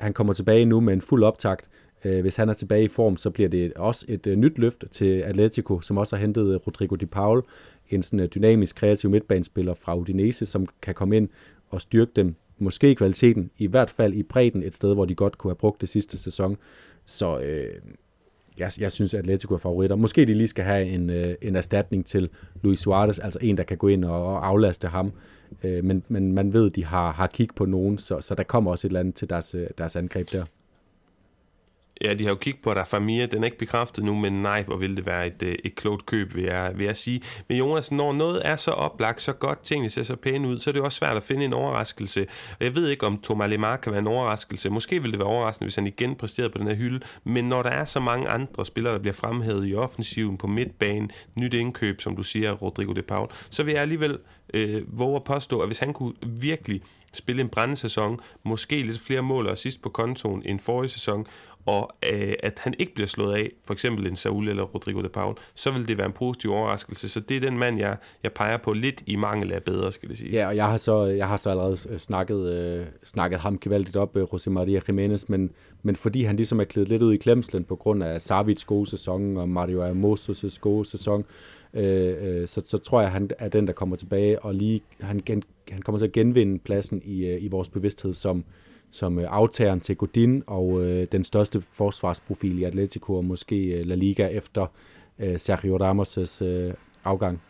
Han 0.00 0.12
kommer 0.12 0.32
tilbage 0.32 0.64
nu 0.64 0.80
med 0.80 0.92
en 0.92 1.00
fuld 1.00 1.24
optakt. 1.24 1.68
Øh, 2.04 2.20
hvis 2.20 2.36
han 2.36 2.48
er 2.48 2.52
tilbage 2.52 2.84
i 2.84 2.88
form, 2.88 3.16
så 3.16 3.30
bliver 3.30 3.48
det 3.48 3.72
også 3.74 4.06
et 4.08 4.26
øh, 4.26 4.36
nyt 4.36 4.58
løft 4.58 4.84
til 4.90 5.20
Atletico, 5.20 5.80
som 5.80 5.96
også 5.96 6.16
har 6.16 6.20
hentet 6.20 6.54
øh, 6.54 6.60
Rodrigo 6.66 6.94
Di 6.94 7.06
Paul, 7.06 7.42
en 7.90 8.02
sådan 8.02 8.20
øh, 8.20 8.28
dynamisk, 8.34 8.76
kreativ 8.76 9.10
midtbanespiller 9.10 9.74
fra 9.74 9.96
Udinese, 9.96 10.46
som 10.46 10.66
kan 10.82 10.94
komme 10.94 11.16
ind 11.16 11.28
og 11.70 11.80
styrke 11.80 12.12
dem, 12.16 12.34
måske 12.58 12.90
i 12.90 12.94
kvaliteten, 12.94 13.50
i 13.58 13.66
hvert 13.66 13.90
fald 13.90 14.14
i 14.14 14.22
bredden, 14.22 14.62
et 14.62 14.74
sted, 14.74 14.94
hvor 14.94 15.04
de 15.04 15.14
godt 15.14 15.38
kunne 15.38 15.50
have 15.50 15.56
brugt 15.56 15.80
det 15.80 15.88
sidste 15.88 16.18
sæson. 16.18 16.56
Så 17.04 17.38
øh, 17.38 17.74
jeg, 18.58 18.70
jeg 18.78 18.92
synes, 18.92 19.14
at 19.14 19.20
Atletico 19.20 19.54
er 19.54 19.58
favoritter. 19.58 19.96
Måske 19.96 20.24
de 20.24 20.34
lige 20.34 20.48
skal 20.48 20.64
have 20.64 20.86
en, 20.86 21.10
øh, 21.10 21.34
en 21.42 21.56
erstatning 21.56 22.06
til 22.06 22.28
Luis 22.62 22.80
Suarez, 22.80 23.18
altså 23.18 23.38
en, 23.42 23.56
der 23.56 23.62
kan 23.62 23.76
gå 23.76 23.88
ind 23.88 24.04
og, 24.04 24.26
og 24.26 24.46
aflaste 24.46 24.88
ham. 24.88 25.12
Øh, 25.64 25.84
men, 25.84 26.02
men 26.08 26.32
man 26.32 26.52
ved, 26.52 26.66
at 26.70 26.76
de 26.76 26.84
har, 26.84 27.12
har 27.12 27.26
kig 27.26 27.48
på 27.56 27.64
nogen, 27.64 27.98
så, 27.98 28.20
så 28.20 28.34
der 28.34 28.42
kommer 28.42 28.70
også 28.70 28.86
et 28.86 28.90
eller 28.90 29.00
andet 29.00 29.14
til 29.14 29.30
deres, 29.30 29.54
øh, 29.54 29.66
deres 29.78 29.96
angreb 29.96 30.32
der. 30.32 30.44
Ja, 32.04 32.14
de 32.14 32.24
har 32.24 32.30
jo 32.30 32.36
kigget 32.36 32.62
på 32.62 32.74
der 32.74 32.84
Famia, 32.84 33.26
den 33.26 33.42
er 33.42 33.44
ikke 33.44 33.58
bekræftet 33.58 34.04
nu, 34.04 34.14
men 34.14 34.42
nej, 34.42 34.62
hvor 34.62 34.76
vil 34.76 34.96
det 34.96 35.06
være 35.06 35.26
et, 35.26 35.42
øh, 35.42 35.54
et 35.64 35.74
klogt 35.74 36.06
køb, 36.06 36.34
vil 36.34 36.44
jeg, 36.44 36.72
vil 36.74 36.86
jeg 36.86 36.96
sige. 36.96 37.22
Men 37.48 37.58
Jonas, 37.58 37.92
når 37.92 38.12
noget 38.12 38.42
er 38.44 38.56
så 38.56 38.70
oplagt, 38.70 39.22
så 39.22 39.32
godt, 39.32 39.64
tingene 39.64 39.90
ser 39.90 40.02
så 40.02 40.16
pæne 40.16 40.48
ud, 40.48 40.58
så 40.58 40.70
er 40.70 40.72
det 40.72 40.82
også 40.82 40.98
svært 40.98 41.16
at 41.16 41.22
finde 41.22 41.44
en 41.44 41.52
overraskelse. 41.52 42.26
Og 42.50 42.64
jeg 42.64 42.74
ved 42.74 42.88
ikke, 42.88 43.06
om 43.06 43.20
Thomas 43.22 43.50
Lemar 43.50 43.76
kan 43.76 43.92
være 43.92 44.00
en 44.00 44.06
overraskelse. 44.06 44.70
Måske 44.70 45.00
ville 45.02 45.12
det 45.12 45.18
være 45.18 45.28
overraskende, 45.28 45.64
hvis 45.66 45.74
han 45.74 45.86
igen 45.86 46.14
præsterede 46.14 46.50
på 46.50 46.58
den 46.58 46.66
her 46.66 46.74
hylde. 46.74 47.00
Men 47.24 47.44
når 47.44 47.62
der 47.62 47.70
er 47.70 47.84
så 47.84 48.00
mange 48.00 48.28
andre 48.28 48.66
spillere, 48.66 48.92
der 48.92 49.00
bliver 49.00 49.14
fremhævet 49.14 49.68
i 49.68 49.74
offensiven 49.74 50.36
på 50.36 50.46
midtbanen, 50.46 51.10
nyt 51.34 51.54
indkøb, 51.54 52.00
som 52.00 52.16
du 52.16 52.22
siger, 52.22 52.52
Rodrigo 52.52 52.92
de 52.92 53.02
Paul, 53.02 53.28
så 53.50 53.62
vil 53.62 53.72
jeg 53.72 53.82
alligevel 53.82 54.18
øh, 54.54 54.98
våge 54.98 55.16
at 55.16 55.24
påstå, 55.24 55.60
at 55.60 55.68
hvis 55.68 55.78
han 55.78 55.92
kunne 55.92 56.14
virkelig 56.26 56.82
spille 57.12 57.42
en 57.42 57.48
brændesæson, 57.48 58.20
måske 58.42 58.82
lidt 58.82 59.00
flere 59.00 59.22
mål 59.22 59.46
og 59.46 59.58
sidst 59.58 59.82
på 59.82 59.88
kontoen 59.88 60.42
end 60.44 60.60
forrige 60.60 60.90
sæson, 60.90 61.26
og 61.66 61.96
øh, 62.12 62.34
at 62.42 62.58
han 62.58 62.74
ikke 62.78 62.94
bliver 62.94 63.06
slået 63.06 63.34
af, 63.34 63.50
for 63.64 63.72
eksempel 63.72 64.06
en 64.06 64.16
Saul 64.16 64.48
eller 64.48 64.62
Rodrigo 64.62 65.02
de 65.02 65.08
Paul, 65.08 65.34
så 65.54 65.70
vil 65.70 65.88
det 65.88 65.98
være 65.98 66.06
en 66.06 66.12
positiv 66.12 66.52
overraskelse. 66.52 67.08
Så 67.08 67.20
det 67.20 67.36
er 67.36 67.40
den 67.40 67.58
mand, 67.58 67.78
jeg, 67.78 67.96
jeg 68.22 68.32
peger 68.32 68.56
på 68.56 68.72
lidt 68.72 69.02
i 69.06 69.16
mangel 69.16 69.52
af 69.52 69.62
bedre, 69.62 69.92
skal 69.92 70.08
det 70.08 70.18
sige. 70.18 70.30
Ja, 70.30 70.46
og 70.46 70.56
jeg 70.56 70.66
har 70.66 70.76
så, 70.76 71.04
jeg 71.04 71.28
har 71.28 71.36
så 71.36 71.50
allerede 71.50 71.76
øh, 71.90 71.98
snakket, 71.98 72.52
øh, 72.52 72.86
snakket 73.04 73.40
ham 73.40 73.58
gevaldigt 73.58 73.96
op, 73.96 74.16
øh, 74.16 74.22
José 74.22 74.50
Maria 74.50 74.80
Jiménez, 74.90 75.24
men, 75.28 75.50
men 75.82 75.96
fordi 75.96 76.22
han 76.22 76.36
ligesom 76.36 76.60
er 76.60 76.64
klædet 76.64 76.88
lidt 76.88 77.02
ud 77.02 77.14
i 77.14 77.16
klemslen 77.16 77.64
på 77.64 77.76
grund 77.76 78.02
af 78.02 78.22
Savits 78.22 78.64
gode 78.64 78.90
sæson 78.90 79.36
og 79.36 79.48
Mario 79.48 79.84
Hermosos 79.84 80.58
gode 80.58 80.84
sæson, 80.84 81.24
øh, 81.74 82.16
øh, 82.20 82.48
så, 82.48 82.62
så 82.66 82.78
tror 82.78 83.00
jeg, 83.00 83.10
han 83.10 83.30
er 83.38 83.48
den, 83.48 83.66
der 83.66 83.72
kommer 83.72 83.96
tilbage, 83.96 84.38
og 84.38 84.54
lige, 84.54 84.80
han, 85.00 85.22
gen, 85.26 85.42
han 85.70 85.82
kommer 85.82 85.98
til 85.98 86.06
at 86.06 86.12
genvinde 86.12 86.58
pladsen 86.58 87.02
i, 87.04 87.26
øh, 87.26 87.42
i 87.42 87.48
vores 87.48 87.68
bevidsthed 87.68 88.12
som, 88.12 88.44
som 88.90 89.18
øh, 89.18 89.26
aftageren 89.30 89.80
til 89.80 89.96
Godin 89.96 90.42
og 90.46 90.82
øh, 90.82 91.06
den 91.12 91.24
største 91.24 91.62
forsvarsprofil 91.72 92.58
i 92.58 92.64
Atletico 92.64 93.14
og 93.14 93.24
måske 93.24 93.56
øh, 93.56 93.86
La 93.86 93.94
Liga 93.94 94.26
efter 94.26 94.66
øh, 95.18 95.38
Sergio 95.38 95.78
Ramos' 95.78 96.44
øh, 96.44 96.74
afgang. 97.04 97.40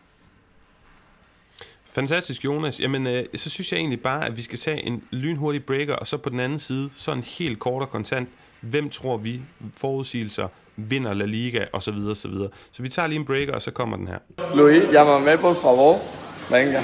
Fantastisk, 1.85 2.45
Jonas. 2.45 2.79
Jamen, 2.79 3.07
øh, 3.07 3.25
så 3.35 3.49
synes 3.49 3.71
jeg 3.71 3.77
egentlig 3.77 4.01
bare, 4.01 4.25
at 4.25 4.37
vi 4.37 4.41
skal 4.41 4.57
tage 4.57 4.85
en 4.85 5.03
lynhurtig 5.11 5.65
breaker, 5.65 5.95
og 5.95 6.07
så 6.07 6.17
på 6.17 6.29
den 6.29 6.39
anden 6.39 6.59
side, 6.59 6.89
så 6.95 7.11
en 7.11 7.23
helt 7.23 7.59
kort 7.59 7.81
og 7.81 7.89
kontant 7.89 8.29
Hvem 8.61 8.89
tror 8.89 9.17
vi, 9.17 9.41
forudsigelser, 9.77 10.47
vinder 10.75 11.13
La 11.13 11.25
Liga, 11.25 11.65
og 11.73 11.83
så 11.83 11.91
videre, 11.91 12.15
så 12.15 12.27
videre. 12.27 12.49
Så 12.71 12.81
vi 12.83 12.89
tager 12.89 13.07
lige 13.07 13.19
en 13.19 13.25
breaker, 13.25 13.53
og 13.53 13.61
så 13.61 13.71
kommer 13.71 13.97
den 13.97 14.07
her. 14.07 14.17
Luis, 14.55 14.83
llámame 14.83 15.41
por 15.41 15.53
favor. 15.53 15.97
Venga. 16.51 16.83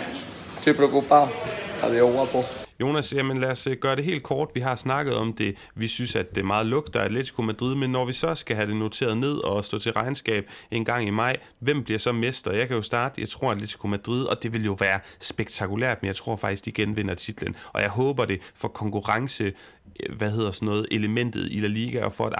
Estoy 0.57 0.73
preocupado. 0.73 1.27
Adiós, 1.83 2.13
guapo. 2.13 2.62
Jonas, 2.81 3.13
jamen 3.13 3.37
lad 3.37 3.49
os 3.49 3.67
øh, 3.67 3.77
gøre 3.77 3.95
det 3.95 4.03
helt 4.03 4.23
kort. 4.23 4.49
Vi 4.53 4.59
har 4.59 4.75
snakket 4.75 5.15
om 5.15 5.33
det. 5.33 5.55
Vi 5.75 5.87
synes, 5.87 6.15
at 6.15 6.35
det 6.35 6.45
meget 6.45 6.65
lugter 6.65 6.99
Atletico 6.99 7.41
Madrid, 7.41 7.75
men 7.75 7.89
når 7.89 8.05
vi 8.05 8.13
så 8.13 8.35
skal 8.35 8.55
have 8.55 8.67
det 8.67 8.75
noteret 8.75 9.17
ned 9.17 9.37
og 9.37 9.65
stå 9.65 9.79
til 9.79 9.91
regnskab 9.93 10.49
en 10.71 10.85
gang 10.85 11.07
i 11.07 11.09
maj, 11.09 11.37
hvem 11.59 11.83
bliver 11.83 11.99
så 11.99 12.11
mester? 12.11 12.51
Jeg 12.51 12.67
kan 12.67 12.75
jo 12.75 12.81
starte. 12.81 13.21
Jeg 13.21 13.29
tror 13.29 13.51
Atletico 13.51 13.87
Madrid, 13.87 14.25
og 14.25 14.43
det 14.43 14.53
vil 14.53 14.65
jo 14.65 14.73
være 14.79 14.99
spektakulært, 15.19 16.01
men 16.01 16.07
jeg 16.07 16.15
tror 16.15 16.35
faktisk, 16.35 16.65
de 16.65 16.71
genvinder 16.71 17.13
titlen. 17.13 17.55
Og 17.73 17.81
jeg 17.81 17.89
håber 17.89 18.25
det 18.25 18.41
for 18.55 18.67
konkurrence 18.67 19.43
øh, 19.43 20.15
hvad 20.17 20.31
hedder 20.31 20.51
sådan 20.51 20.65
noget, 20.65 20.85
elementet 20.91 21.47
i 21.51 21.59
La 21.59 21.67
Liga, 21.67 22.03
og 22.03 22.13
for 22.13 22.25
at 22.25 22.33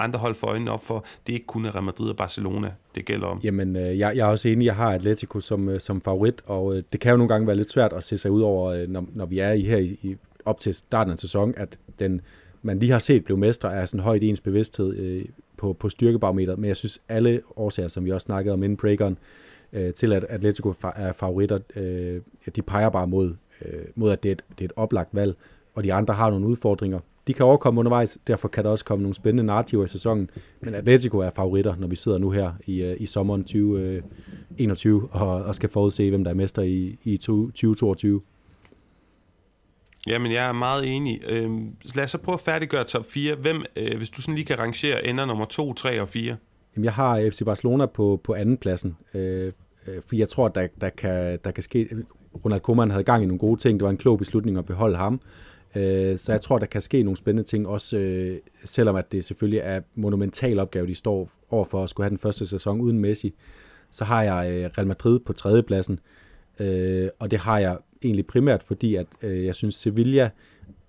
andre 0.00 0.18
hold 0.18 0.34
for 0.34 0.46
øjnene 0.46 0.70
op 0.70 0.84
for, 0.84 1.04
det 1.26 1.32
er 1.32 1.34
ikke 1.34 1.46
kun 1.46 1.66
Real 1.66 1.82
Madrid 1.84 2.10
og 2.10 2.16
Barcelona, 2.16 2.72
det 2.94 3.04
gælder 3.04 3.26
om. 3.26 3.40
Jamen, 3.44 3.76
øh, 3.76 3.98
jeg, 3.98 4.16
jeg 4.16 4.26
er 4.26 4.30
også 4.30 4.48
enig, 4.48 4.66
jeg 4.66 4.76
har 4.76 4.92
Atletico 4.92 5.40
som, 5.40 5.68
øh, 5.68 5.80
som 5.80 6.00
favorit, 6.00 6.42
og 6.46 6.76
øh, 6.76 6.82
det 6.92 7.00
kan 7.00 7.10
jo 7.10 7.16
nogle 7.16 7.28
gange 7.28 7.46
være 7.46 7.56
lidt 7.56 7.70
svært 7.70 7.92
at 7.92 8.04
se 8.04 8.18
sig 8.18 8.30
ud 8.30 8.42
over, 8.42 8.86
når, 8.86 9.04
når 9.14 9.26
vi 9.26 9.38
er 9.38 9.52
i 9.52 9.62
her 9.62 9.78
i, 9.78 9.98
i 10.02 10.16
op 10.44 10.60
til 10.60 10.74
starten 10.74 11.12
af 11.12 11.18
sæsonen, 11.18 11.54
at 11.56 11.78
den, 11.98 12.20
man 12.62 12.78
lige 12.78 12.92
har 12.92 12.98
set 12.98 13.24
blev 13.24 13.38
mestre, 13.38 13.74
er 13.74 13.84
sådan 13.84 14.04
højt 14.04 14.22
i 14.22 14.28
ens 14.28 14.40
bevidsthed 14.40 14.96
øh, 14.96 15.24
på, 15.56 15.72
på 15.72 15.88
styrkebarometeret. 15.88 16.58
Men 16.58 16.68
jeg 16.68 16.76
synes, 16.76 17.02
alle 17.08 17.42
årsager, 17.56 17.88
som 17.88 18.04
vi 18.04 18.12
også 18.12 18.24
snakkede 18.24 18.52
om 18.52 18.62
inden 18.62 18.76
breakeren, 18.76 19.18
øh, 19.72 19.94
til 19.94 20.12
at 20.12 20.24
Atletico 20.28 20.74
er 20.96 21.12
favoritter, 21.12 21.58
øh, 21.76 22.20
de 22.56 22.62
peger 22.62 22.88
bare 22.88 23.06
mod, 23.06 23.34
øh, 23.64 23.84
mod 23.94 24.10
at 24.10 24.22
det 24.22 24.28
er, 24.28 24.32
et, 24.32 24.44
det 24.50 24.60
er 24.60 24.64
et 24.64 24.72
oplagt 24.76 25.08
valg, 25.12 25.34
og 25.74 25.84
de 25.84 25.92
andre 25.92 26.14
har 26.14 26.30
nogle 26.30 26.46
udfordringer. 26.46 27.00
De 27.30 27.34
kan 27.34 27.46
overkomme 27.46 27.78
undervejs, 27.80 28.18
derfor 28.26 28.48
kan 28.48 28.64
der 28.64 28.70
også 28.70 28.84
komme 28.84 29.02
nogle 29.02 29.14
spændende 29.14 29.42
narrativer 29.42 29.84
i 29.84 29.88
sæsonen, 29.88 30.30
men 30.60 30.74
Atletico 30.74 31.18
er 31.18 31.30
favoritter, 31.36 31.76
når 31.76 31.88
vi 31.88 31.96
sidder 31.96 32.18
nu 32.18 32.30
her 32.30 32.52
i, 32.66 32.82
øh, 32.82 32.96
i 33.00 33.06
sommeren 33.06 33.44
2021 33.44 34.96
øh, 35.02 35.22
og, 35.22 35.28
og 35.28 35.54
skal 35.54 35.68
forudse, 35.68 36.10
hvem 36.10 36.24
der 36.24 36.30
er 36.30 36.34
mester 36.34 36.62
i, 36.62 36.98
i 37.04 37.16
2022. 37.16 38.20
Jamen, 40.06 40.32
jeg 40.32 40.48
er 40.48 40.52
meget 40.52 40.96
enig. 40.96 41.20
Øh, 41.28 41.50
lad 41.94 42.04
os 42.04 42.10
så 42.10 42.18
prøve 42.18 42.34
at 42.34 42.40
færdiggøre 42.40 42.84
top 42.84 43.06
4. 43.06 43.34
Hvem, 43.34 43.64
øh, 43.76 43.96
hvis 43.96 44.10
du 44.10 44.22
sådan 44.22 44.34
lige 44.34 44.44
kan 44.44 44.58
rangere, 44.58 45.06
ender 45.06 45.24
nummer 45.24 45.44
2, 45.44 45.74
3 45.74 46.00
og 46.00 46.08
4? 46.08 46.36
Jamen, 46.76 46.84
jeg 46.84 46.92
har 46.92 47.30
FC 47.30 47.44
Barcelona 47.44 47.86
på, 47.86 48.20
på 48.24 48.34
anden 48.34 48.56
pladsen, 48.56 48.96
øh, 49.14 49.52
øh, 49.86 50.02
for 50.06 50.16
jeg 50.16 50.28
tror, 50.28 50.48
der, 50.48 50.66
der, 50.80 50.88
kan, 50.88 51.38
der 51.44 51.50
kan 51.50 51.62
ske... 51.62 51.88
Ronald 52.44 52.60
Koeman 52.60 52.90
havde 52.90 53.04
gang 53.04 53.22
i 53.22 53.26
nogle 53.26 53.38
gode 53.38 53.60
ting. 53.60 53.80
Det 53.80 53.84
var 53.84 53.90
en 53.90 53.96
klog 53.96 54.18
beslutning 54.18 54.58
at 54.58 54.66
beholde 54.66 54.96
ham. 54.96 55.20
Øh, 55.74 56.18
så 56.18 56.32
jeg 56.32 56.40
tror, 56.40 56.58
der 56.58 56.66
kan 56.66 56.80
ske 56.80 57.02
nogle 57.02 57.16
spændende 57.16 57.48
ting, 57.48 57.68
også 57.68 57.98
øh, 57.98 58.38
selvom 58.64 58.96
at 58.96 59.12
det 59.12 59.24
selvfølgelig 59.24 59.60
er 59.64 59.80
monumental 59.94 60.58
opgave, 60.58 60.86
de 60.86 60.94
står 60.94 61.30
overfor 61.50 61.82
at 61.82 61.90
skulle 61.90 62.04
have 62.04 62.10
den 62.10 62.18
første 62.18 62.46
sæson 62.46 62.80
uden 62.80 62.98
Messi. 62.98 63.34
Så 63.90 64.04
har 64.04 64.22
jeg 64.22 64.50
øh, 64.50 64.70
Real 64.78 64.86
Madrid 64.86 65.20
på 65.20 65.32
tredjepladsen, 65.32 66.00
øh, 66.60 67.08
og 67.18 67.30
det 67.30 67.38
har 67.38 67.58
jeg 67.58 67.78
egentlig 68.02 68.26
primært 68.26 68.62
fordi, 68.62 68.94
at 68.94 69.06
øh, 69.22 69.44
jeg 69.44 69.54
synes, 69.54 69.74
Sevilla 69.74 70.30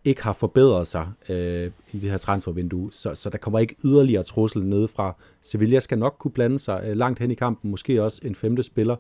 ikke 0.06 0.24
har 0.24 0.34
forbedret 0.34 0.88
sig 0.88 1.08
øh, 1.30 1.72
i 1.94 2.00
det 2.00 2.10
her 2.10 2.18
transfervindue, 2.18 2.94
så, 2.94 3.16
så 3.16 3.30
der 3.30 3.38
kommer 3.38 3.60
ikke 3.60 3.76
yderligere 3.84 4.24
trussel 4.24 4.66
ned 4.66 4.88
fra. 4.88 5.16
Sevilla 5.42 5.80
skal 5.80 5.98
nok 5.98 6.16
kunne 6.20 6.32
blande 6.32 6.60
sig 6.60 6.84
øh, 6.88 6.98
langt 6.98 7.20
hen 7.20 7.32
i 7.32 7.34
kampen, 7.34 7.72
måske 7.72 8.04
også 8.04 8.22
en 8.26 8.36
femte 8.36 8.64
spiller, 8.64 8.96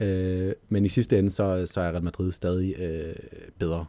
øh, 0.00 0.52
men 0.68 0.84
i 0.84 0.88
sidste 0.88 1.18
ende, 1.18 1.30
så, 1.30 1.66
så 1.66 1.80
er 1.80 1.92
Real 1.92 2.02
Madrid 2.02 2.30
stadig 2.30 2.74
øh, 2.78 3.14
bedre. 3.58 3.86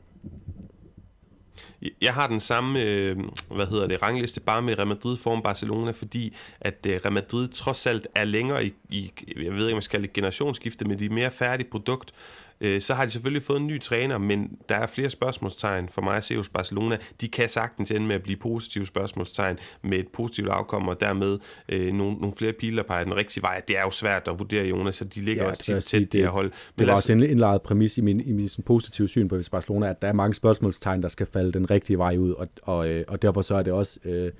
Jeg 2.01 2.13
har 2.13 2.27
den 2.27 2.39
samme, 2.39 2.81
øh, 2.81 3.17
hvad 3.51 3.67
hedder 3.67 3.87
det, 3.87 4.01
rangliste 4.01 4.39
bare 4.39 4.61
med 4.61 4.77
Real 4.77 4.87
Madrid 4.87 5.17
foran 5.17 5.41
Barcelona, 5.41 5.91
fordi 5.91 6.35
at 6.61 6.85
øh, 6.87 6.99
Real 7.05 7.13
Madrid 7.13 7.47
trods 7.47 7.85
alt 7.85 8.07
er 8.15 8.25
længere 8.25 8.65
i, 8.65 8.73
i 8.89 9.11
jeg 9.27 9.53
ved 9.53 9.65
ikke, 9.65 9.73
om 9.73 9.75
man 9.75 9.81
skal 9.81 9.97
kalde 9.97 10.07
det 10.07 10.13
generationsskifte, 10.13 10.85
men 10.85 10.99
de 10.99 11.05
er 11.05 11.09
mere 11.09 11.31
færdige 11.31 11.69
produkt, 11.69 12.13
Øh, 12.61 12.81
så 12.81 12.93
har 12.93 13.05
de 13.05 13.11
selvfølgelig 13.11 13.43
fået 13.43 13.59
en 13.59 13.67
ny 13.67 13.81
træner, 13.81 14.17
men 14.17 14.57
der 14.69 14.75
er 14.75 14.85
flere 14.85 15.09
spørgsmålstegn 15.09 15.89
for 15.89 16.01
mig 16.01 16.17
at 16.17 16.23
se 16.23 16.35
hos 16.37 16.49
Barcelona. 16.49 16.97
De 17.21 17.27
kan 17.27 17.49
sagtens 17.49 17.91
ende 17.91 18.07
med 18.07 18.15
at 18.15 18.23
blive 18.23 18.37
positive 18.37 18.85
spørgsmålstegn 18.85 19.57
med 19.81 19.99
et 19.99 20.07
positivt 20.07 20.49
afkom, 20.49 20.87
og 20.87 21.01
dermed 21.01 21.39
øh, 21.69 21.93
nogle, 21.93 22.17
nogle 22.17 22.33
flere 22.37 22.53
piler 22.53 22.83
på 22.83 22.93
den 23.03 23.15
rigtige 23.15 23.43
vej. 23.43 23.61
Det 23.67 23.77
er 23.77 23.81
jo 23.81 23.91
svært 23.91 24.27
at 24.27 24.39
vurdere, 24.39 24.65
Jonas, 24.65 24.95
så 24.95 25.05
de 25.05 25.21
ligger 25.21 25.43
ja, 25.43 25.49
også 25.49 25.63
tit 25.63 25.83
tæt, 25.83 25.99
det, 25.99 26.13
det 26.13 26.21
her 26.21 26.29
hold. 26.29 26.45
Men 26.45 26.79
det 26.79 26.87
var 26.87 26.93
også 26.93 27.13
en 27.13 27.23
indlejet 27.23 27.61
præmis 27.61 27.97
i 27.97 28.01
min, 28.01 28.21
i 28.21 28.31
min 28.31 28.49
sådan 28.49 28.63
positive 28.63 29.07
syn 29.07 29.27
på 29.27 29.39
Barcelona, 29.51 29.89
at 29.89 30.01
der 30.01 30.07
er 30.07 30.13
mange 30.13 30.33
spørgsmålstegn, 30.33 31.01
der 31.01 31.07
skal 31.07 31.27
falde 31.33 31.51
den 31.51 31.71
rigtige 31.71 31.97
vej 31.97 32.17
ud, 32.17 32.31
og, 32.31 32.47
og, 32.61 32.89
øh, 32.89 33.03
og 33.07 33.21
derfor 33.21 33.41
så 33.41 33.55
er 33.55 33.63
det 33.63 33.73
også... 33.73 33.99
Øh, 34.05 34.31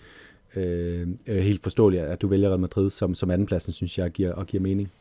øh, 0.55 1.07
helt 1.27 1.63
forståeligt, 1.63 2.03
at 2.03 2.21
du 2.21 2.27
vælger 2.27 2.49
Real 2.49 2.59
Madrid 2.59 2.89
som, 2.89 3.15
som 3.15 3.31
andenpladsen, 3.31 3.73
synes 3.73 3.97
jeg, 3.97 4.11
giver, 4.11 4.33
og 4.33 4.45
giver 4.45 4.63
mening. 4.63 4.91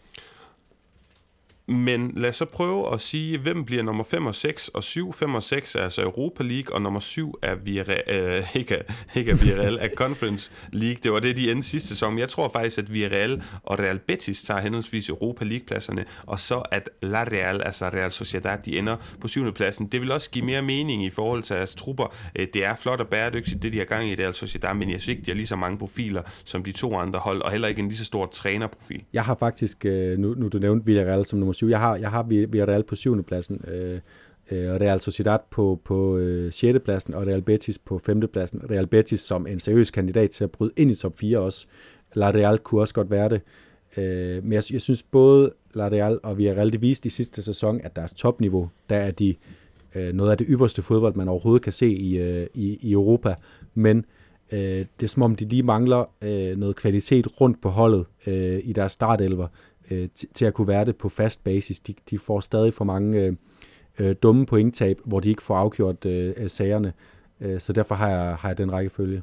Men 1.67 2.13
lad 2.17 2.29
os 2.29 2.37
så 2.37 2.45
prøve 2.45 2.93
at 2.93 3.01
sige, 3.01 3.39
hvem 3.39 3.65
bliver 3.65 3.83
nummer 3.83 4.05
5 4.05 4.27
og 4.27 4.35
6 4.35 4.69
og 4.69 4.83
7. 4.83 5.13
5 5.13 5.35
og 5.35 5.43
6 5.43 5.75
er 5.75 5.81
altså 5.81 6.03
Europa 6.03 6.43
League, 6.43 6.75
og 6.75 6.83
nummer 6.83 7.01
7 7.01 7.35
er 7.43 7.55
Villarreal, 7.55 8.03
øh, 8.09 8.57
ikke, 8.61 8.83
ikke 9.15 9.31
er 9.31 9.37
Villarreal, 9.37 9.79
er 9.81 9.89
Conference 9.95 10.53
League. 10.73 10.99
Det 11.03 11.13
var 11.13 11.21
det, 11.21 11.37
de 11.37 11.51
endte 11.51 11.69
sidste 11.69 11.89
sæson. 11.89 12.19
Jeg 12.19 12.29
tror 12.29 12.51
faktisk, 12.53 12.79
at 12.79 12.93
Villarreal 12.93 13.43
og 13.63 13.79
Real 13.79 13.99
Betis 13.99 14.43
tager 14.43 14.61
henholdsvis 14.61 15.09
Europa 15.09 15.45
League-pladserne, 15.45 16.05
og 16.27 16.41
så 16.41 16.63
at 16.71 16.91
La 17.03 17.25
Real, 17.25 17.63
altså 17.63 17.85
Real 17.85 18.13
Sociedad, 18.13 18.59
de 18.65 18.79
ender 18.79 18.97
på 19.21 19.29
7. 19.29 19.53
pladsen. 19.53 19.87
Det 19.87 20.01
vil 20.01 20.13
også 20.13 20.31
give 20.31 20.45
mere 20.45 20.63
mening 20.63 21.05
i 21.05 21.11
forhold 21.11 21.43
til 21.43 21.57
deres 21.57 21.75
trupper. 21.75 22.15
Øh, 22.37 22.47
det 22.55 22.65
er 22.65 22.75
flot 22.77 23.01
og 23.01 23.09
bæredygtigt, 23.09 23.63
det 23.63 23.73
de 23.73 23.79
har 23.79 23.85
gang 23.85 24.09
i 24.09 24.15
Real 24.15 24.35
Sociedad, 24.35 24.75
men 24.75 24.91
jeg 24.91 25.01
synes 25.01 25.09
ikke, 25.17 25.27
de 25.27 25.31
har 25.31 25.37
lige 25.37 25.47
så 25.47 25.57
mange 25.57 25.79
profiler 25.79 26.23
som 26.45 26.65
de 26.65 26.73
to 26.73 26.97
andre 26.97 27.19
hold, 27.19 27.43
og 27.43 27.51
heller 27.51 27.69
ikke 27.69 27.81
en 27.81 27.89
lige 27.89 27.99
så 27.99 28.05
stor 28.05 28.27
trænerprofil. 28.27 29.03
Jeg 29.13 29.25
har 29.25 29.35
faktisk, 29.35 29.85
øh, 29.85 30.19
nu, 30.19 30.35
nu 30.35 30.49
du 30.49 30.59
nævnte 30.59 30.87
Villarreal 30.87 31.25
som 31.25 31.39
nummer 31.39 31.54
7, 31.55 31.69
jeg 31.69 31.81
har, 31.81 31.97
jeg 31.97 32.11
har 32.11 32.23
Villarreal 32.23 32.83
på 32.83 32.95
syvende 32.95 33.23
pladsen, 33.23 33.65
øh, 33.69 34.01
øh, 34.51 34.73
og 34.73 34.81
Real 34.81 35.01
Sociedad 35.01 35.39
på, 35.51 35.81
på 35.85 36.17
øh, 36.17 36.53
6. 36.53 36.79
pladsen, 36.85 37.15
og 37.15 37.27
Real 37.27 37.43
Betis 37.43 37.79
på 37.79 37.99
5. 37.99 38.21
pladsen. 38.33 38.71
Real 38.71 38.87
Betis 38.87 39.21
som 39.21 39.47
en 39.47 39.59
seriøs 39.59 39.91
kandidat 39.91 40.31
til 40.31 40.45
at 40.45 40.51
bryde 40.51 40.73
ind 40.77 40.91
i 40.91 40.95
top 40.95 41.19
4 41.19 41.39
også. 41.39 41.67
La 42.15 42.31
Real 42.31 42.59
kunne 42.59 42.81
også 42.81 42.95
godt 42.95 43.11
være 43.11 43.29
det. 43.29 43.41
Øh, 43.97 44.45
men 44.45 44.53
jeg, 44.53 44.63
jeg 44.73 44.81
synes 44.81 45.03
både 45.03 45.53
La 45.75 45.89
Real 45.89 46.21
og 46.23 46.39
Villarreal, 46.39 46.73
det 46.73 46.81
viste 46.81 47.07
i 47.07 47.11
sidste 47.11 47.43
sæson, 47.43 47.81
at 47.85 47.97
deres 47.97 48.15
topniveau, 48.15 48.71
der 48.91 48.97
er 48.97 49.11
de 49.11 49.35
øh, 49.95 50.13
noget 50.13 50.31
af 50.31 50.39
det 50.39 50.47
ypperste 50.51 50.83
fodbold, 50.83 51.15
man 51.15 51.29
overhovedet 51.29 51.63
kan 51.63 51.73
se 51.73 51.87
i, 51.87 52.19
øh, 52.19 52.47
i, 52.55 52.79
i 52.81 52.93
Europa. 52.93 53.35
Men 53.75 54.05
øh, 54.53 54.59
det 55.01 55.03
er 55.03 55.07
som 55.07 55.23
om, 55.23 55.35
de 55.35 55.45
lige 55.45 55.63
mangler 55.63 56.11
øh, 56.23 56.57
noget 56.57 56.77
kvalitet 56.77 57.41
rundt 57.41 57.61
på 57.61 57.69
holdet 57.69 58.07
øh, 58.27 58.61
i 58.65 58.73
deres 58.73 58.93
startelver 58.93 59.49
øh, 59.95 60.09
til 60.35 60.45
at 60.45 60.55
kunne 60.55 60.69
være 60.69 60.85
det 60.85 60.97
på 60.97 61.09
fast 61.09 61.45
basis. 61.45 61.81
De, 61.81 61.95
de 62.11 62.19
får 62.19 62.41
stadig 62.41 62.75
for 62.75 62.85
mange 62.85 63.21
øh, 63.23 63.37
øh, 63.99 64.17
dumme 64.23 64.47
pointtab, 64.47 65.01
hvor 65.05 65.21
de 65.21 65.29
ikke 65.29 65.43
får 65.43 65.57
afgjort 65.57 66.07
øh, 66.07 66.35
øh 66.37 66.49
sagerne. 66.51 66.93
Øh, 67.41 67.61
så 67.61 67.73
derfor 67.73 67.95
har 67.95 68.09
jeg, 68.09 68.37
har 68.37 68.49
jeg 68.49 68.59
den 68.59 68.73
rækkefølge. 68.73 69.23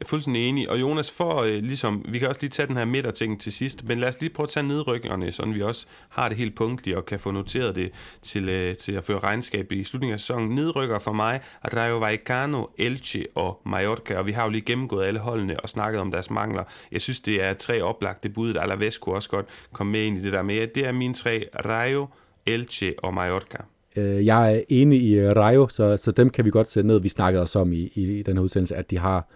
Jeg 0.00 0.04
er 0.04 0.08
fuldstændig 0.08 0.48
enig. 0.48 0.70
Og 0.70 0.80
Jonas, 0.80 1.10
for 1.10 1.42
øh, 1.42 1.62
ligesom, 1.62 2.04
vi 2.08 2.18
kan 2.18 2.28
også 2.28 2.40
lige 2.40 2.50
tage 2.50 2.66
den 2.66 2.76
her 2.76 2.84
midterting 2.84 3.40
til 3.40 3.52
sidst, 3.52 3.84
men 3.84 3.98
lad 4.00 4.08
os 4.08 4.20
lige 4.20 4.30
prøve 4.30 4.44
at 4.44 4.50
tage 4.50 4.68
nedrykkerne, 4.68 5.32
så 5.32 5.46
vi 5.46 5.62
også 5.62 5.86
har 6.08 6.28
det 6.28 6.38
helt 6.38 6.54
punktligt 6.54 6.96
og 6.96 7.06
kan 7.06 7.20
få 7.20 7.30
noteret 7.30 7.76
det 7.76 7.90
til, 8.22 8.48
øh, 8.48 8.76
til 8.76 8.92
at 8.92 9.04
føre 9.04 9.18
regnskab 9.18 9.72
i 9.72 9.84
slutningen 9.84 10.14
af 10.14 10.20
sæsonen. 10.20 10.54
Nedrykker 10.54 10.98
for 10.98 11.12
mig, 11.12 11.40
er 11.62 11.76
Rayo 11.76 11.98
Vallecano, 11.98 12.64
Elche 12.78 13.26
og 13.34 13.60
Mallorca, 13.66 14.16
og 14.16 14.26
vi 14.26 14.32
har 14.32 14.44
jo 14.44 14.50
lige 14.50 14.62
gennemgået 14.62 15.06
alle 15.06 15.20
holdene 15.20 15.60
og 15.60 15.68
snakket 15.68 16.00
om 16.00 16.10
deres 16.10 16.30
mangler. 16.30 16.64
Jeg 16.92 17.00
synes, 17.00 17.20
det 17.20 17.44
er 17.44 17.54
tre 17.54 17.82
oplagte 17.82 18.28
bud. 18.28 18.54
Alaves 18.54 18.98
kunne 18.98 19.14
også 19.14 19.30
godt 19.30 19.46
komme 19.72 19.92
med 19.92 20.02
ind 20.02 20.18
i 20.18 20.22
det 20.22 20.32
der, 20.32 20.42
med. 20.42 20.66
det 20.66 20.86
er 20.86 20.92
mine 20.92 21.14
tre, 21.14 21.44
Rayo, 21.64 22.06
Elche 22.46 22.94
og 22.98 23.14
Mallorca. 23.14 23.58
Øh, 23.96 24.26
jeg 24.26 24.54
er 24.56 24.60
enig 24.68 25.02
i 25.02 25.14
øh, 25.14 25.32
Rayo, 25.36 25.68
så, 25.68 25.96
så 25.96 26.10
dem 26.10 26.30
kan 26.30 26.44
vi 26.44 26.50
godt 26.50 26.68
sætte 26.68 26.86
ned. 26.86 27.00
Vi 27.00 27.08
snakkede 27.08 27.42
også 27.42 27.58
om 27.58 27.72
i, 27.72 27.92
i 27.94 28.22
den 28.22 28.36
her 28.36 28.42
udsendelse, 28.42 28.76
at 28.76 28.90
de 28.90 28.98
har 28.98 29.28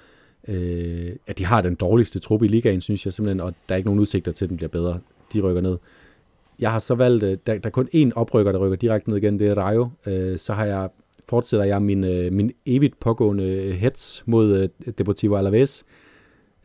øh, 0.48 1.12
at 1.26 1.38
de 1.38 1.44
har 1.44 1.60
den 1.60 1.74
dårligste 1.74 2.18
trup 2.18 2.42
i 2.42 2.46
ligaen, 2.46 2.80
synes 2.80 3.04
jeg 3.04 3.12
simpelthen, 3.12 3.40
og 3.40 3.54
der 3.68 3.74
er 3.74 3.76
ikke 3.76 3.88
nogen 3.88 4.00
udsigter 4.00 4.32
til, 4.32 4.44
at 4.44 4.48
den 4.48 4.56
bliver 4.56 4.68
bedre. 4.68 5.00
De 5.32 5.40
rykker 5.40 5.62
ned. 5.62 5.78
Jeg 6.58 6.72
har 6.72 6.78
så 6.78 6.94
valgt, 6.94 7.24
øh, 7.24 7.38
der, 7.46 7.58
der 7.58 7.66
er 7.66 7.70
kun 7.70 7.88
én 7.94 8.10
oprykker, 8.14 8.52
der 8.52 8.58
rykker 8.58 8.76
direkte 8.76 9.08
ned 9.10 9.16
igen, 9.16 9.38
det 9.38 9.48
er 9.48 9.54
Rayo. 9.54 9.88
Øh, 10.06 10.38
så 10.38 10.52
har 10.52 10.64
jeg, 10.66 10.88
fortsætter 11.28 11.66
jeg 11.66 11.82
min, 11.82 12.04
øh, 12.04 12.32
min 12.32 12.52
evigt 12.66 13.00
pågående 13.00 13.44
øh, 13.44 13.70
hets 13.70 14.22
mod 14.26 14.70
øh, 14.86 14.92
Deportivo 14.98 15.36
Alaves. 15.36 15.84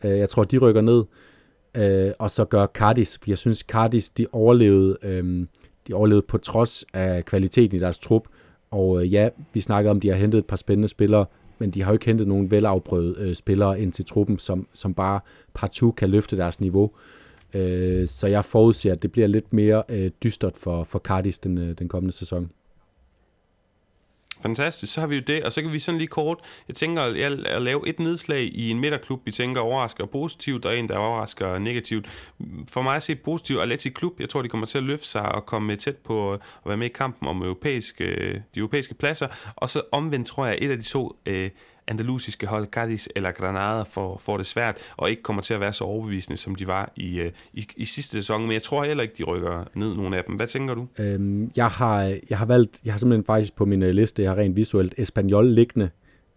Øh, 0.03 0.17
jeg 0.17 0.29
tror, 0.29 0.43
de 0.43 0.57
rykker 0.57 0.81
ned. 0.81 1.03
Øh, 1.77 2.11
og 2.19 2.31
så 2.31 2.45
gør 2.45 2.65
Cardis, 2.65 3.17
for 3.23 3.31
jeg 3.31 3.37
synes, 3.37 3.59
Cardis, 3.59 4.09
de 4.09 4.27
overlevede, 4.31 4.97
øh, 5.03 5.45
de 5.87 5.93
overlevede 5.93 6.25
på 6.27 6.37
trods 6.37 6.85
af 6.93 7.25
kvaliteten 7.25 7.77
i 7.77 7.79
deres 7.79 7.97
trup. 7.97 8.27
Og 8.71 9.01
øh, 9.01 9.13
ja, 9.13 9.29
vi 9.53 9.59
snakker 9.59 9.91
om, 9.91 9.99
de 9.99 10.09
har 10.09 10.15
hentet 10.15 10.37
et 10.37 10.45
par 10.45 10.55
spændende 10.55 10.87
spillere, 10.87 11.25
men 11.59 11.71
de 11.71 11.81
har 11.83 11.91
jo 11.91 11.93
ikke 11.95 12.05
hentet 12.05 12.27
nogen 12.27 12.51
velafprøvede 12.51 13.15
øh, 13.19 13.35
spillere 13.35 13.81
ind 13.81 13.91
til 13.91 14.05
truppen, 14.05 14.37
som, 14.37 14.67
som 14.73 14.93
bare 14.93 15.19
partout 15.53 15.95
kan 15.95 16.09
løfte 16.09 16.37
deres 16.37 16.59
niveau. 16.59 16.91
Øh, 17.53 18.07
så 18.07 18.27
jeg 18.27 18.45
forudser, 18.45 18.91
at 18.91 19.01
det 19.01 19.11
bliver 19.11 19.27
lidt 19.27 19.53
mere 19.53 19.83
øh, 19.89 20.11
dystert 20.23 20.57
for, 20.57 20.83
for 20.83 20.99
Cardis 20.99 21.39
den, 21.39 21.57
øh, 21.57 21.79
den 21.79 21.87
kommende 21.87 22.15
sæson. 22.15 22.51
Fantastisk, 24.41 24.93
så 24.93 24.99
har 24.99 25.07
vi 25.07 25.15
jo 25.15 25.21
det, 25.27 25.43
og 25.43 25.53
så 25.53 25.61
kan 25.61 25.73
vi 25.73 25.79
sådan 25.79 25.97
lige 25.97 26.07
kort, 26.07 26.39
jeg 26.67 26.75
tænker 26.75 27.01
at, 27.01 27.15
at 27.45 27.61
lave 27.61 27.87
et 27.87 27.99
nedslag 27.99 28.41
i 28.41 28.69
en 28.69 28.79
midterklub, 28.79 29.25
vi 29.25 29.31
tænker 29.31 29.61
overrasker 29.61 30.05
positivt, 30.05 30.65
og 30.65 30.77
en, 30.77 30.89
der 30.89 30.97
overrasker 30.97 31.59
negativt. 31.59 32.07
For 32.73 32.81
mig 32.81 32.95
at 32.95 33.03
se 33.03 33.15
positivt, 33.15 33.61
Atleti 33.61 33.89
Klub, 33.89 34.19
jeg 34.19 34.29
tror, 34.29 34.41
de 34.41 34.49
kommer 34.49 34.67
til 34.67 34.77
at 34.77 34.83
løfte 34.83 35.07
sig 35.07 35.35
og 35.35 35.45
komme 35.45 35.75
tæt 35.75 35.95
på 35.95 36.33
at 36.33 36.39
være 36.65 36.77
med 36.77 36.85
i 36.85 36.93
kampen 36.93 37.27
om 37.27 37.41
europæiske, 37.41 38.03
øh, 38.03 38.33
de 38.33 38.59
europæiske 38.59 38.93
pladser, 38.93 39.27
og 39.55 39.69
så 39.69 39.81
omvendt 39.91 40.27
tror 40.27 40.45
jeg, 40.45 40.55
at 40.55 40.63
et 40.63 40.71
af 40.71 40.77
de 40.77 40.83
to 40.83 41.15
øh, 41.25 41.49
andalusiske 41.89 42.47
hold, 42.47 42.65
Cadiz 42.65 43.07
eller 43.15 43.31
Granada, 43.31 43.83
får, 43.83 44.17
får 44.17 44.37
det 44.37 44.45
svært, 44.45 44.77
og 44.97 45.09
ikke 45.09 45.21
kommer 45.21 45.41
til 45.41 45.53
at 45.53 45.59
være 45.59 45.73
så 45.73 45.83
overbevisende, 45.83 46.37
som 46.37 46.55
de 46.55 46.67
var 46.67 46.91
i, 46.95 47.19
øh, 47.19 47.31
i, 47.53 47.67
i 47.75 47.85
sidste 47.85 48.11
sæson. 48.11 48.41
Men 48.41 48.51
jeg 48.51 48.63
tror 48.63 48.83
heller 48.83 49.03
ikke, 49.03 49.15
de 49.17 49.23
rykker 49.23 49.63
ned, 49.73 49.95
nogen 49.95 50.13
af 50.13 50.23
dem. 50.23 50.35
Hvad 50.35 50.47
tænker 50.47 50.73
du? 50.73 50.87
Øhm, 50.99 51.51
jeg, 51.55 51.67
har, 51.67 52.17
jeg 52.29 52.37
har 52.37 52.45
valgt, 52.45 52.79
jeg 52.85 52.93
har 52.93 52.99
simpelthen 52.99 53.25
faktisk 53.25 53.55
på 53.55 53.65
min 53.65 53.83
øh, 53.83 53.89
liste, 53.89 54.21
jeg 54.23 54.31
har 54.31 54.37
rent 54.37 54.55
visuelt, 54.55 54.93
Espanyol 54.97 55.47
liggende 55.47 55.89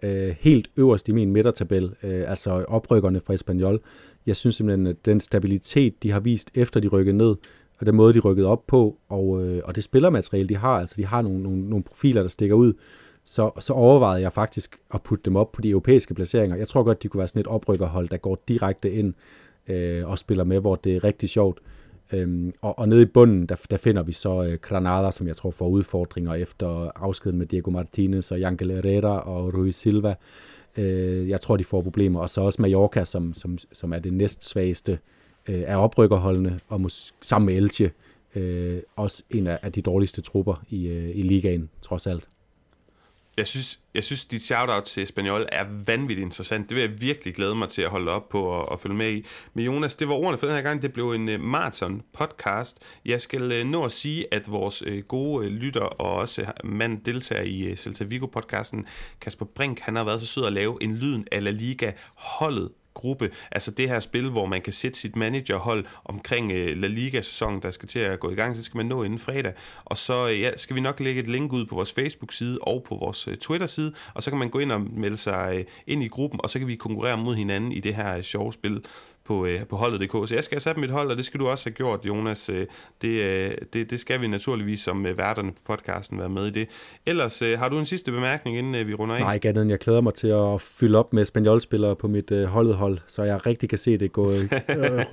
øh, 0.02 0.34
helt 0.40 0.70
øverst 0.76 1.08
i 1.08 1.12
min 1.12 1.32
midtertabel, 1.32 1.94
øh, 2.02 2.30
altså 2.30 2.50
oprykkerne 2.68 3.20
fra 3.20 3.34
Espanyol. 3.34 3.80
Jeg 4.26 4.36
synes 4.36 4.56
simpelthen, 4.56 4.86
at 4.86 4.96
den 5.04 5.20
stabilitet, 5.20 6.02
de 6.02 6.10
har 6.10 6.20
vist 6.20 6.50
efter 6.54 6.80
de 6.80 6.88
rykkede 6.88 7.16
ned, 7.16 7.34
og 7.78 7.86
den 7.86 7.94
måde, 7.94 8.14
de 8.14 8.18
rykkede 8.18 8.46
op 8.46 8.66
på, 8.66 8.98
og, 9.08 9.44
øh, 9.44 9.62
og 9.64 9.76
det 9.76 9.84
spillermateriale, 9.84 10.48
de 10.48 10.56
har, 10.56 10.78
altså 10.78 10.94
de 10.98 11.06
har 11.06 11.22
nogle, 11.22 11.42
nogle, 11.42 11.68
nogle 11.68 11.82
profiler, 11.84 12.22
der 12.22 12.28
stikker 12.28 12.54
ud, 12.54 12.72
så, 13.24 13.50
så 13.58 13.72
overvejede 13.72 14.22
jeg 14.22 14.32
faktisk 14.32 14.78
at 14.94 15.02
putte 15.02 15.24
dem 15.24 15.36
op 15.36 15.52
på 15.52 15.60
de 15.60 15.70
europæiske 15.70 16.14
placeringer. 16.14 16.56
Jeg 16.56 16.68
tror 16.68 16.82
godt, 16.82 17.02
de 17.02 17.08
kunne 17.08 17.18
være 17.18 17.28
sådan 17.28 17.40
et 17.40 17.46
oprykkerhold, 17.46 18.08
der 18.08 18.16
går 18.16 18.42
direkte 18.48 18.92
ind 18.92 19.14
øh, 19.68 20.08
og 20.10 20.18
spiller 20.18 20.44
med, 20.44 20.60
hvor 20.60 20.76
det 20.76 20.96
er 20.96 21.04
rigtig 21.04 21.28
sjovt. 21.28 21.60
Øhm, 22.12 22.52
og, 22.60 22.78
og 22.78 22.88
nede 22.88 23.02
i 23.02 23.06
bunden, 23.06 23.46
der, 23.46 23.56
der 23.70 23.76
finder 23.76 24.02
vi 24.02 24.12
så 24.12 24.44
øh, 24.44 24.58
Granada, 24.58 25.10
som 25.10 25.26
jeg 25.26 25.36
tror 25.36 25.50
får 25.50 25.68
udfordringer 25.68 26.34
efter 26.34 26.90
afskeden 26.96 27.38
med 27.38 27.46
Diego 27.46 27.70
Martinez 27.70 28.30
og 28.30 28.40
Jankel 28.40 28.70
Herrera 28.70 29.20
og 29.20 29.54
Rui 29.54 29.72
Silva. 29.72 30.14
Øh, 30.76 31.28
jeg 31.28 31.40
tror, 31.40 31.56
de 31.56 31.64
får 31.64 31.82
problemer. 31.82 32.20
Og 32.20 32.30
så 32.30 32.40
også 32.40 32.62
Mallorca, 32.62 33.04
som, 33.04 33.34
som, 33.34 33.58
som 33.72 33.92
er 33.92 33.98
det 33.98 34.12
næst 34.12 34.48
svageste 34.48 34.98
øh, 35.48 35.62
af 35.66 35.76
oprykkerholdene, 35.76 36.60
og 36.68 36.80
mus, 36.80 37.14
sammen 37.22 37.46
med 37.46 37.62
Elche, 37.62 37.90
øh, 38.34 38.80
også 38.96 39.22
en 39.30 39.46
af, 39.46 39.58
af 39.62 39.72
de 39.72 39.82
dårligste 39.82 40.20
trupper 40.20 40.64
i, 40.68 40.88
øh, 40.88 41.16
i 41.16 41.22
ligaen, 41.22 41.70
trods 41.82 42.06
alt. 42.06 42.28
Jeg 43.36 43.46
synes, 43.46 43.78
jeg 43.94 44.04
synes 44.04 44.24
dit 44.24 44.42
shoutout 44.42 44.84
til 44.84 45.02
Espanol 45.02 45.46
er 45.52 45.64
vanvittigt 45.86 46.24
interessant. 46.24 46.68
Det 46.68 46.74
vil 46.74 46.82
jeg 46.82 47.00
virkelig 47.00 47.34
glæde 47.34 47.54
mig 47.54 47.68
til 47.68 47.82
at 47.82 47.90
holde 47.90 48.12
op 48.12 48.28
på 48.28 48.42
og, 48.42 48.68
og 48.68 48.80
følge 48.80 48.96
med 48.96 49.12
i. 49.12 49.26
Men 49.54 49.64
Jonas, 49.64 49.96
det 49.96 50.08
var 50.08 50.14
ordene 50.14 50.38
for 50.38 50.46
den 50.46 50.56
her 50.56 50.62
gang. 50.62 50.82
Det 50.82 50.92
blev 50.92 51.10
en 51.10 51.28
uh, 51.28 51.40
marathon 51.40 52.02
podcast. 52.12 52.78
Jeg 53.04 53.20
skal 53.20 53.60
uh, 53.60 53.66
nå 53.66 53.84
at 53.84 53.92
sige, 53.92 54.34
at 54.34 54.50
vores 54.50 54.86
uh, 54.86 54.98
gode 54.98 55.46
uh, 55.46 55.52
lytter 55.52 55.80
og 55.80 56.12
også 56.12 56.52
mand 56.64 57.04
deltager 57.04 57.42
i 57.42 57.70
uh, 57.70 57.76
Celta 57.76 58.04
Vigo 58.04 58.26
podcasten, 58.26 58.86
Kasper 59.20 59.46
Brink, 59.46 59.80
han 59.80 59.96
har 59.96 60.04
været 60.04 60.20
så 60.20 60.26
sød 60.26 60.46
at 60.46 60.52
lave 60.52 60.78
en 60.80 60.96
lyden 60.96 61.26
af 61.32 61.44
La 61.44 61.50
Liga 61.50 61.92
holdet 62.14 62.68
gruppe. 62.94 63.30
Altså 63.50 63.70
det 63.70 63.88
her 63.88 64.00
spil, 64.00 64.30
hvor 64.30 64.46
man 64.46 64.60
kan 64.60 64.72
sætte 64.72 64.98
sit 64.98 65.16
managerhold 65.16 65.84
omkring 66.04 66.52
øh, 66.52 66.76
La 66.76 66.86
Liga-sæsonen, 66.86 67.62
der 67.62 67.70
skal 67.70 67.88
til 67.88 67.98
at 67.98 68.20
gå 68.20 68.30
i 68.30 68.34
gang, 68.34 68.56
så 68.56 68.62
skal 68.62 68.76
man 68.76 68.86
nå 68.86 69.02
inden 69.02 69.18
fredag. 69.18 69.52
Og 69.84 69.98
så 69.98 70.28
øh, 70.28 70.40
ja, 70.40 70.56
skal 70.56 70.76
vi 70.76 70.80
nok 70.80 71.00
lægge 71.00 71.20
et 71.20 71.28
link 71.28 71.52
ud 71.52 71.66
på 71.66 71.74
vores 71.74 71.92
Facebook-side 71.92 72.58
og 72.62 72.84
på 72.88 72.94
vores 72.94 73.28
øh, 73.28 73.36
Twitter-side, 73.36 73.92
og 74.14 74.22
så 74.22 74.30
kan 74.30 74.38
man 74.38 74.48
gå 74.48 74.58
ind 74.58 74.72
og 74.72 74.80
melde 74.80 75.18
sig 75.18 75.54
øh, 75.54 75.64
ind 75.86 76.02
i 76.02 76.08
gruppen, 76.08 76.40
og 76.42 76.50
så 76.50 76.58
kan 76.58 76.68
vi 76.68 76.76
konkurrere 76.76 77.16
mod 77.18 77.34
hinanden 77.34 77.72
i 77.72 77.80
det 77.80 77.94
her 77.94 78.16
øh, 78.16 78.22
sjove 78.22 78.52
spil 78.52 78.84
på, 79.32 79.46
øh, 79.46 79.66
på 79.66 79.76
holdet.dk. 79.76 80.28
Så 80.28 80.34
jeg 80.34 80.44
skal 80.44 80.54
have 80.54 80.60
sat 80.60 80.76
mit 80.76 80.90
hold, 80.90 81.10
og 81.10 81.16
det 81.16 81.24
skal 81.24 81.40
du 81.40 81.46
også 81.48 81.64
have 81.66 81.74
gjort, 81.74 82.06
Jonas. 82.06 82.48
Øh, 82.48 82.66
det, 83.02 83.08
øh, 83.08 83.50
det, 83.72 83.90
det 83.90 84.00
skal 84.00 84.20
vi 84.20 84.26
naturligvis 84.26 84.80
som 84.80 85.06
øh, 85.06 85.18
værterne 85.18 85.52
på 85.52 85.60
podcasten 85.64 86.18
være 86.18 86.28
med 86.28 86.46
i 86.46 86.50
det. 86.50 86.68
Ellers 87.06 87.42
øh, 87.42 87.58
har 87.58 87.68
du 87.68 87.78
en 87.78 87.86
sidste 87.86 88.12
bemærkning, 88.12 88.58
inden 88.58 88.74
øh, 88.74 88.88
vi 88.88 88.94
runder 88.94 89.14
af? 89.14 89.20
Nej, 89.20 89.34
ikke 89.34 89.48
andet 89.48 89.70
jeg 89.70 89.78
glæder 89.78 90.00
mig 90.00 90.14
til 90.14 90.28
at 90.28 90.60
fylde 90.60 90.98
op 90.98 91.12
med 91.12 91.24
spanjolspillere 91.24 91.96
på 91.96 92.08
mit 92.08 92.30
øh, 92.32 92.44
holdet 92.44 92.74
hold, 92.74 92.98
så 93.06 93.22
jeg 93.22 93.46
rigtig 93.46 93.68
kan 93.68 93.78
se 93.78 93.98
det 93.98 94.12
gå 94.12 94.28
øh, 94.32 94.48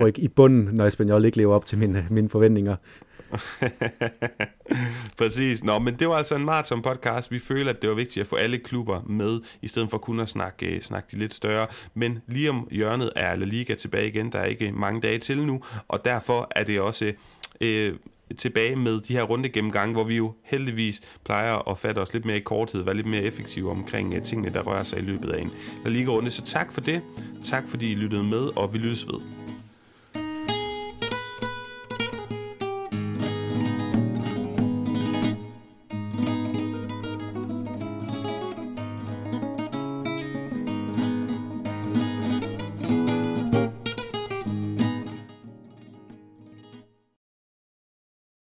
ryk 0.00 0.18
i 0.18 0.28
bunden, 0.28 0.68
når 0.72 0.88
Spanjol 0.88 1.24
ikke 1.24 1.36
lever 1.36 1.54
op 1.54 1.66
til 1.66 1.78
mine, 1.78 2.06
mine 2.10 2.28
forventninger. 2.28 2.76
Præcis. 5.18 5.64
Nå, 5.64 5.78
men 5.78 5.94
det 5.94 6.08
var 6.08 6.14
altså 6.14 6.34
en 6.34 6.44
maraton 6.44 6.82
podcast. 6.82 7.30
Vi 7.30 7.38
føler, 7.38 7.72
at 7.72 7.82
det 7.82 7.90
var 7.90 7.96
vigtigt 7.96 8.22
at 8.22 8.26
få 8.26 8.36
alle 8.36 8.58
klubber 8.58 9.02
med, 9.02 9.40
i 9.62 9.68
stedet 9.68 9.90
for 9.90 9.98
kun 9.98 10.20
at 10.20 10.28
snakke, 10.28 10.66
øh, 10.66 10.80
snakke 10.80 11.08
de 11.12 11.16
lidt 11.16 11.34
større. 11.34 11.66
Men 11.94 12.18
lige 12.28 12.50
om 12.50 12.68
hjørnet 12.70 13.12
er 13.16 13.36
La 13.36 13.44
Liga 13.44 13.74
tilbage 13.74 14.08
igen. 14.08 14.32
Der 14.32 14.38
er 14.38 14.44
ikke 14.44 14.72
mange 14.72 15.00
dage 15.00 15.18
til 15.18 15.46
nu, 15.46 15.62
og 15.88 16.04
derfor 16.04 16.48
er 16.56 16.64
det 16.64 16.80
også... 16.80 17.12
Øh, 17.60 17.94
tilbage 18.38 18.76
med 18.76 19.00
de 19.00 19.12
her 19.12 19.22
runde 19.22 19.48
gennemgange, 19.48 19.92
hvor 19.92 20.04
vi 20.04 20.16
jo 20.16 20.32
heldigvis 20.42 21.02
plejer 21.24 21.70
at 21.70 21.78
fatte 21.78 21.98
os 21.98 22.12
lidt 22.12 22.24
mere 22.24 22.36
i 22.36 22.40
korthed, 22.40 22.84
være 22.84 22.94
lidt 22.94 23.06
mere 23.06 23.22
effektive 23.22 23.70
omkring 23.70 24.16
uh, 24.16 24.22
tingene, 24.22 24.54
der 24.54 24.62
rører 24.62 24.84
sig 24.84 24.98
i 24.98 25.02
løbet 25.02 25.30
af 25.30 25.42
en 25.42 25.52
La 25.84 25.90
Liga-runde. 25.90 26.30
Så 26.30 26.42
tak 26.44 26.72
for 26.72 26.80
det. 26.80 27.02
Tak 27.44 27.68
fordi 27.68 27.92
I 27.92 27.94
lyttede 27.94 28.24
med, 28.24 28.56
og 28.56 28.72
vi 28.72 28.78
lyttes 28.78 29.06
ved. 29.06 29.39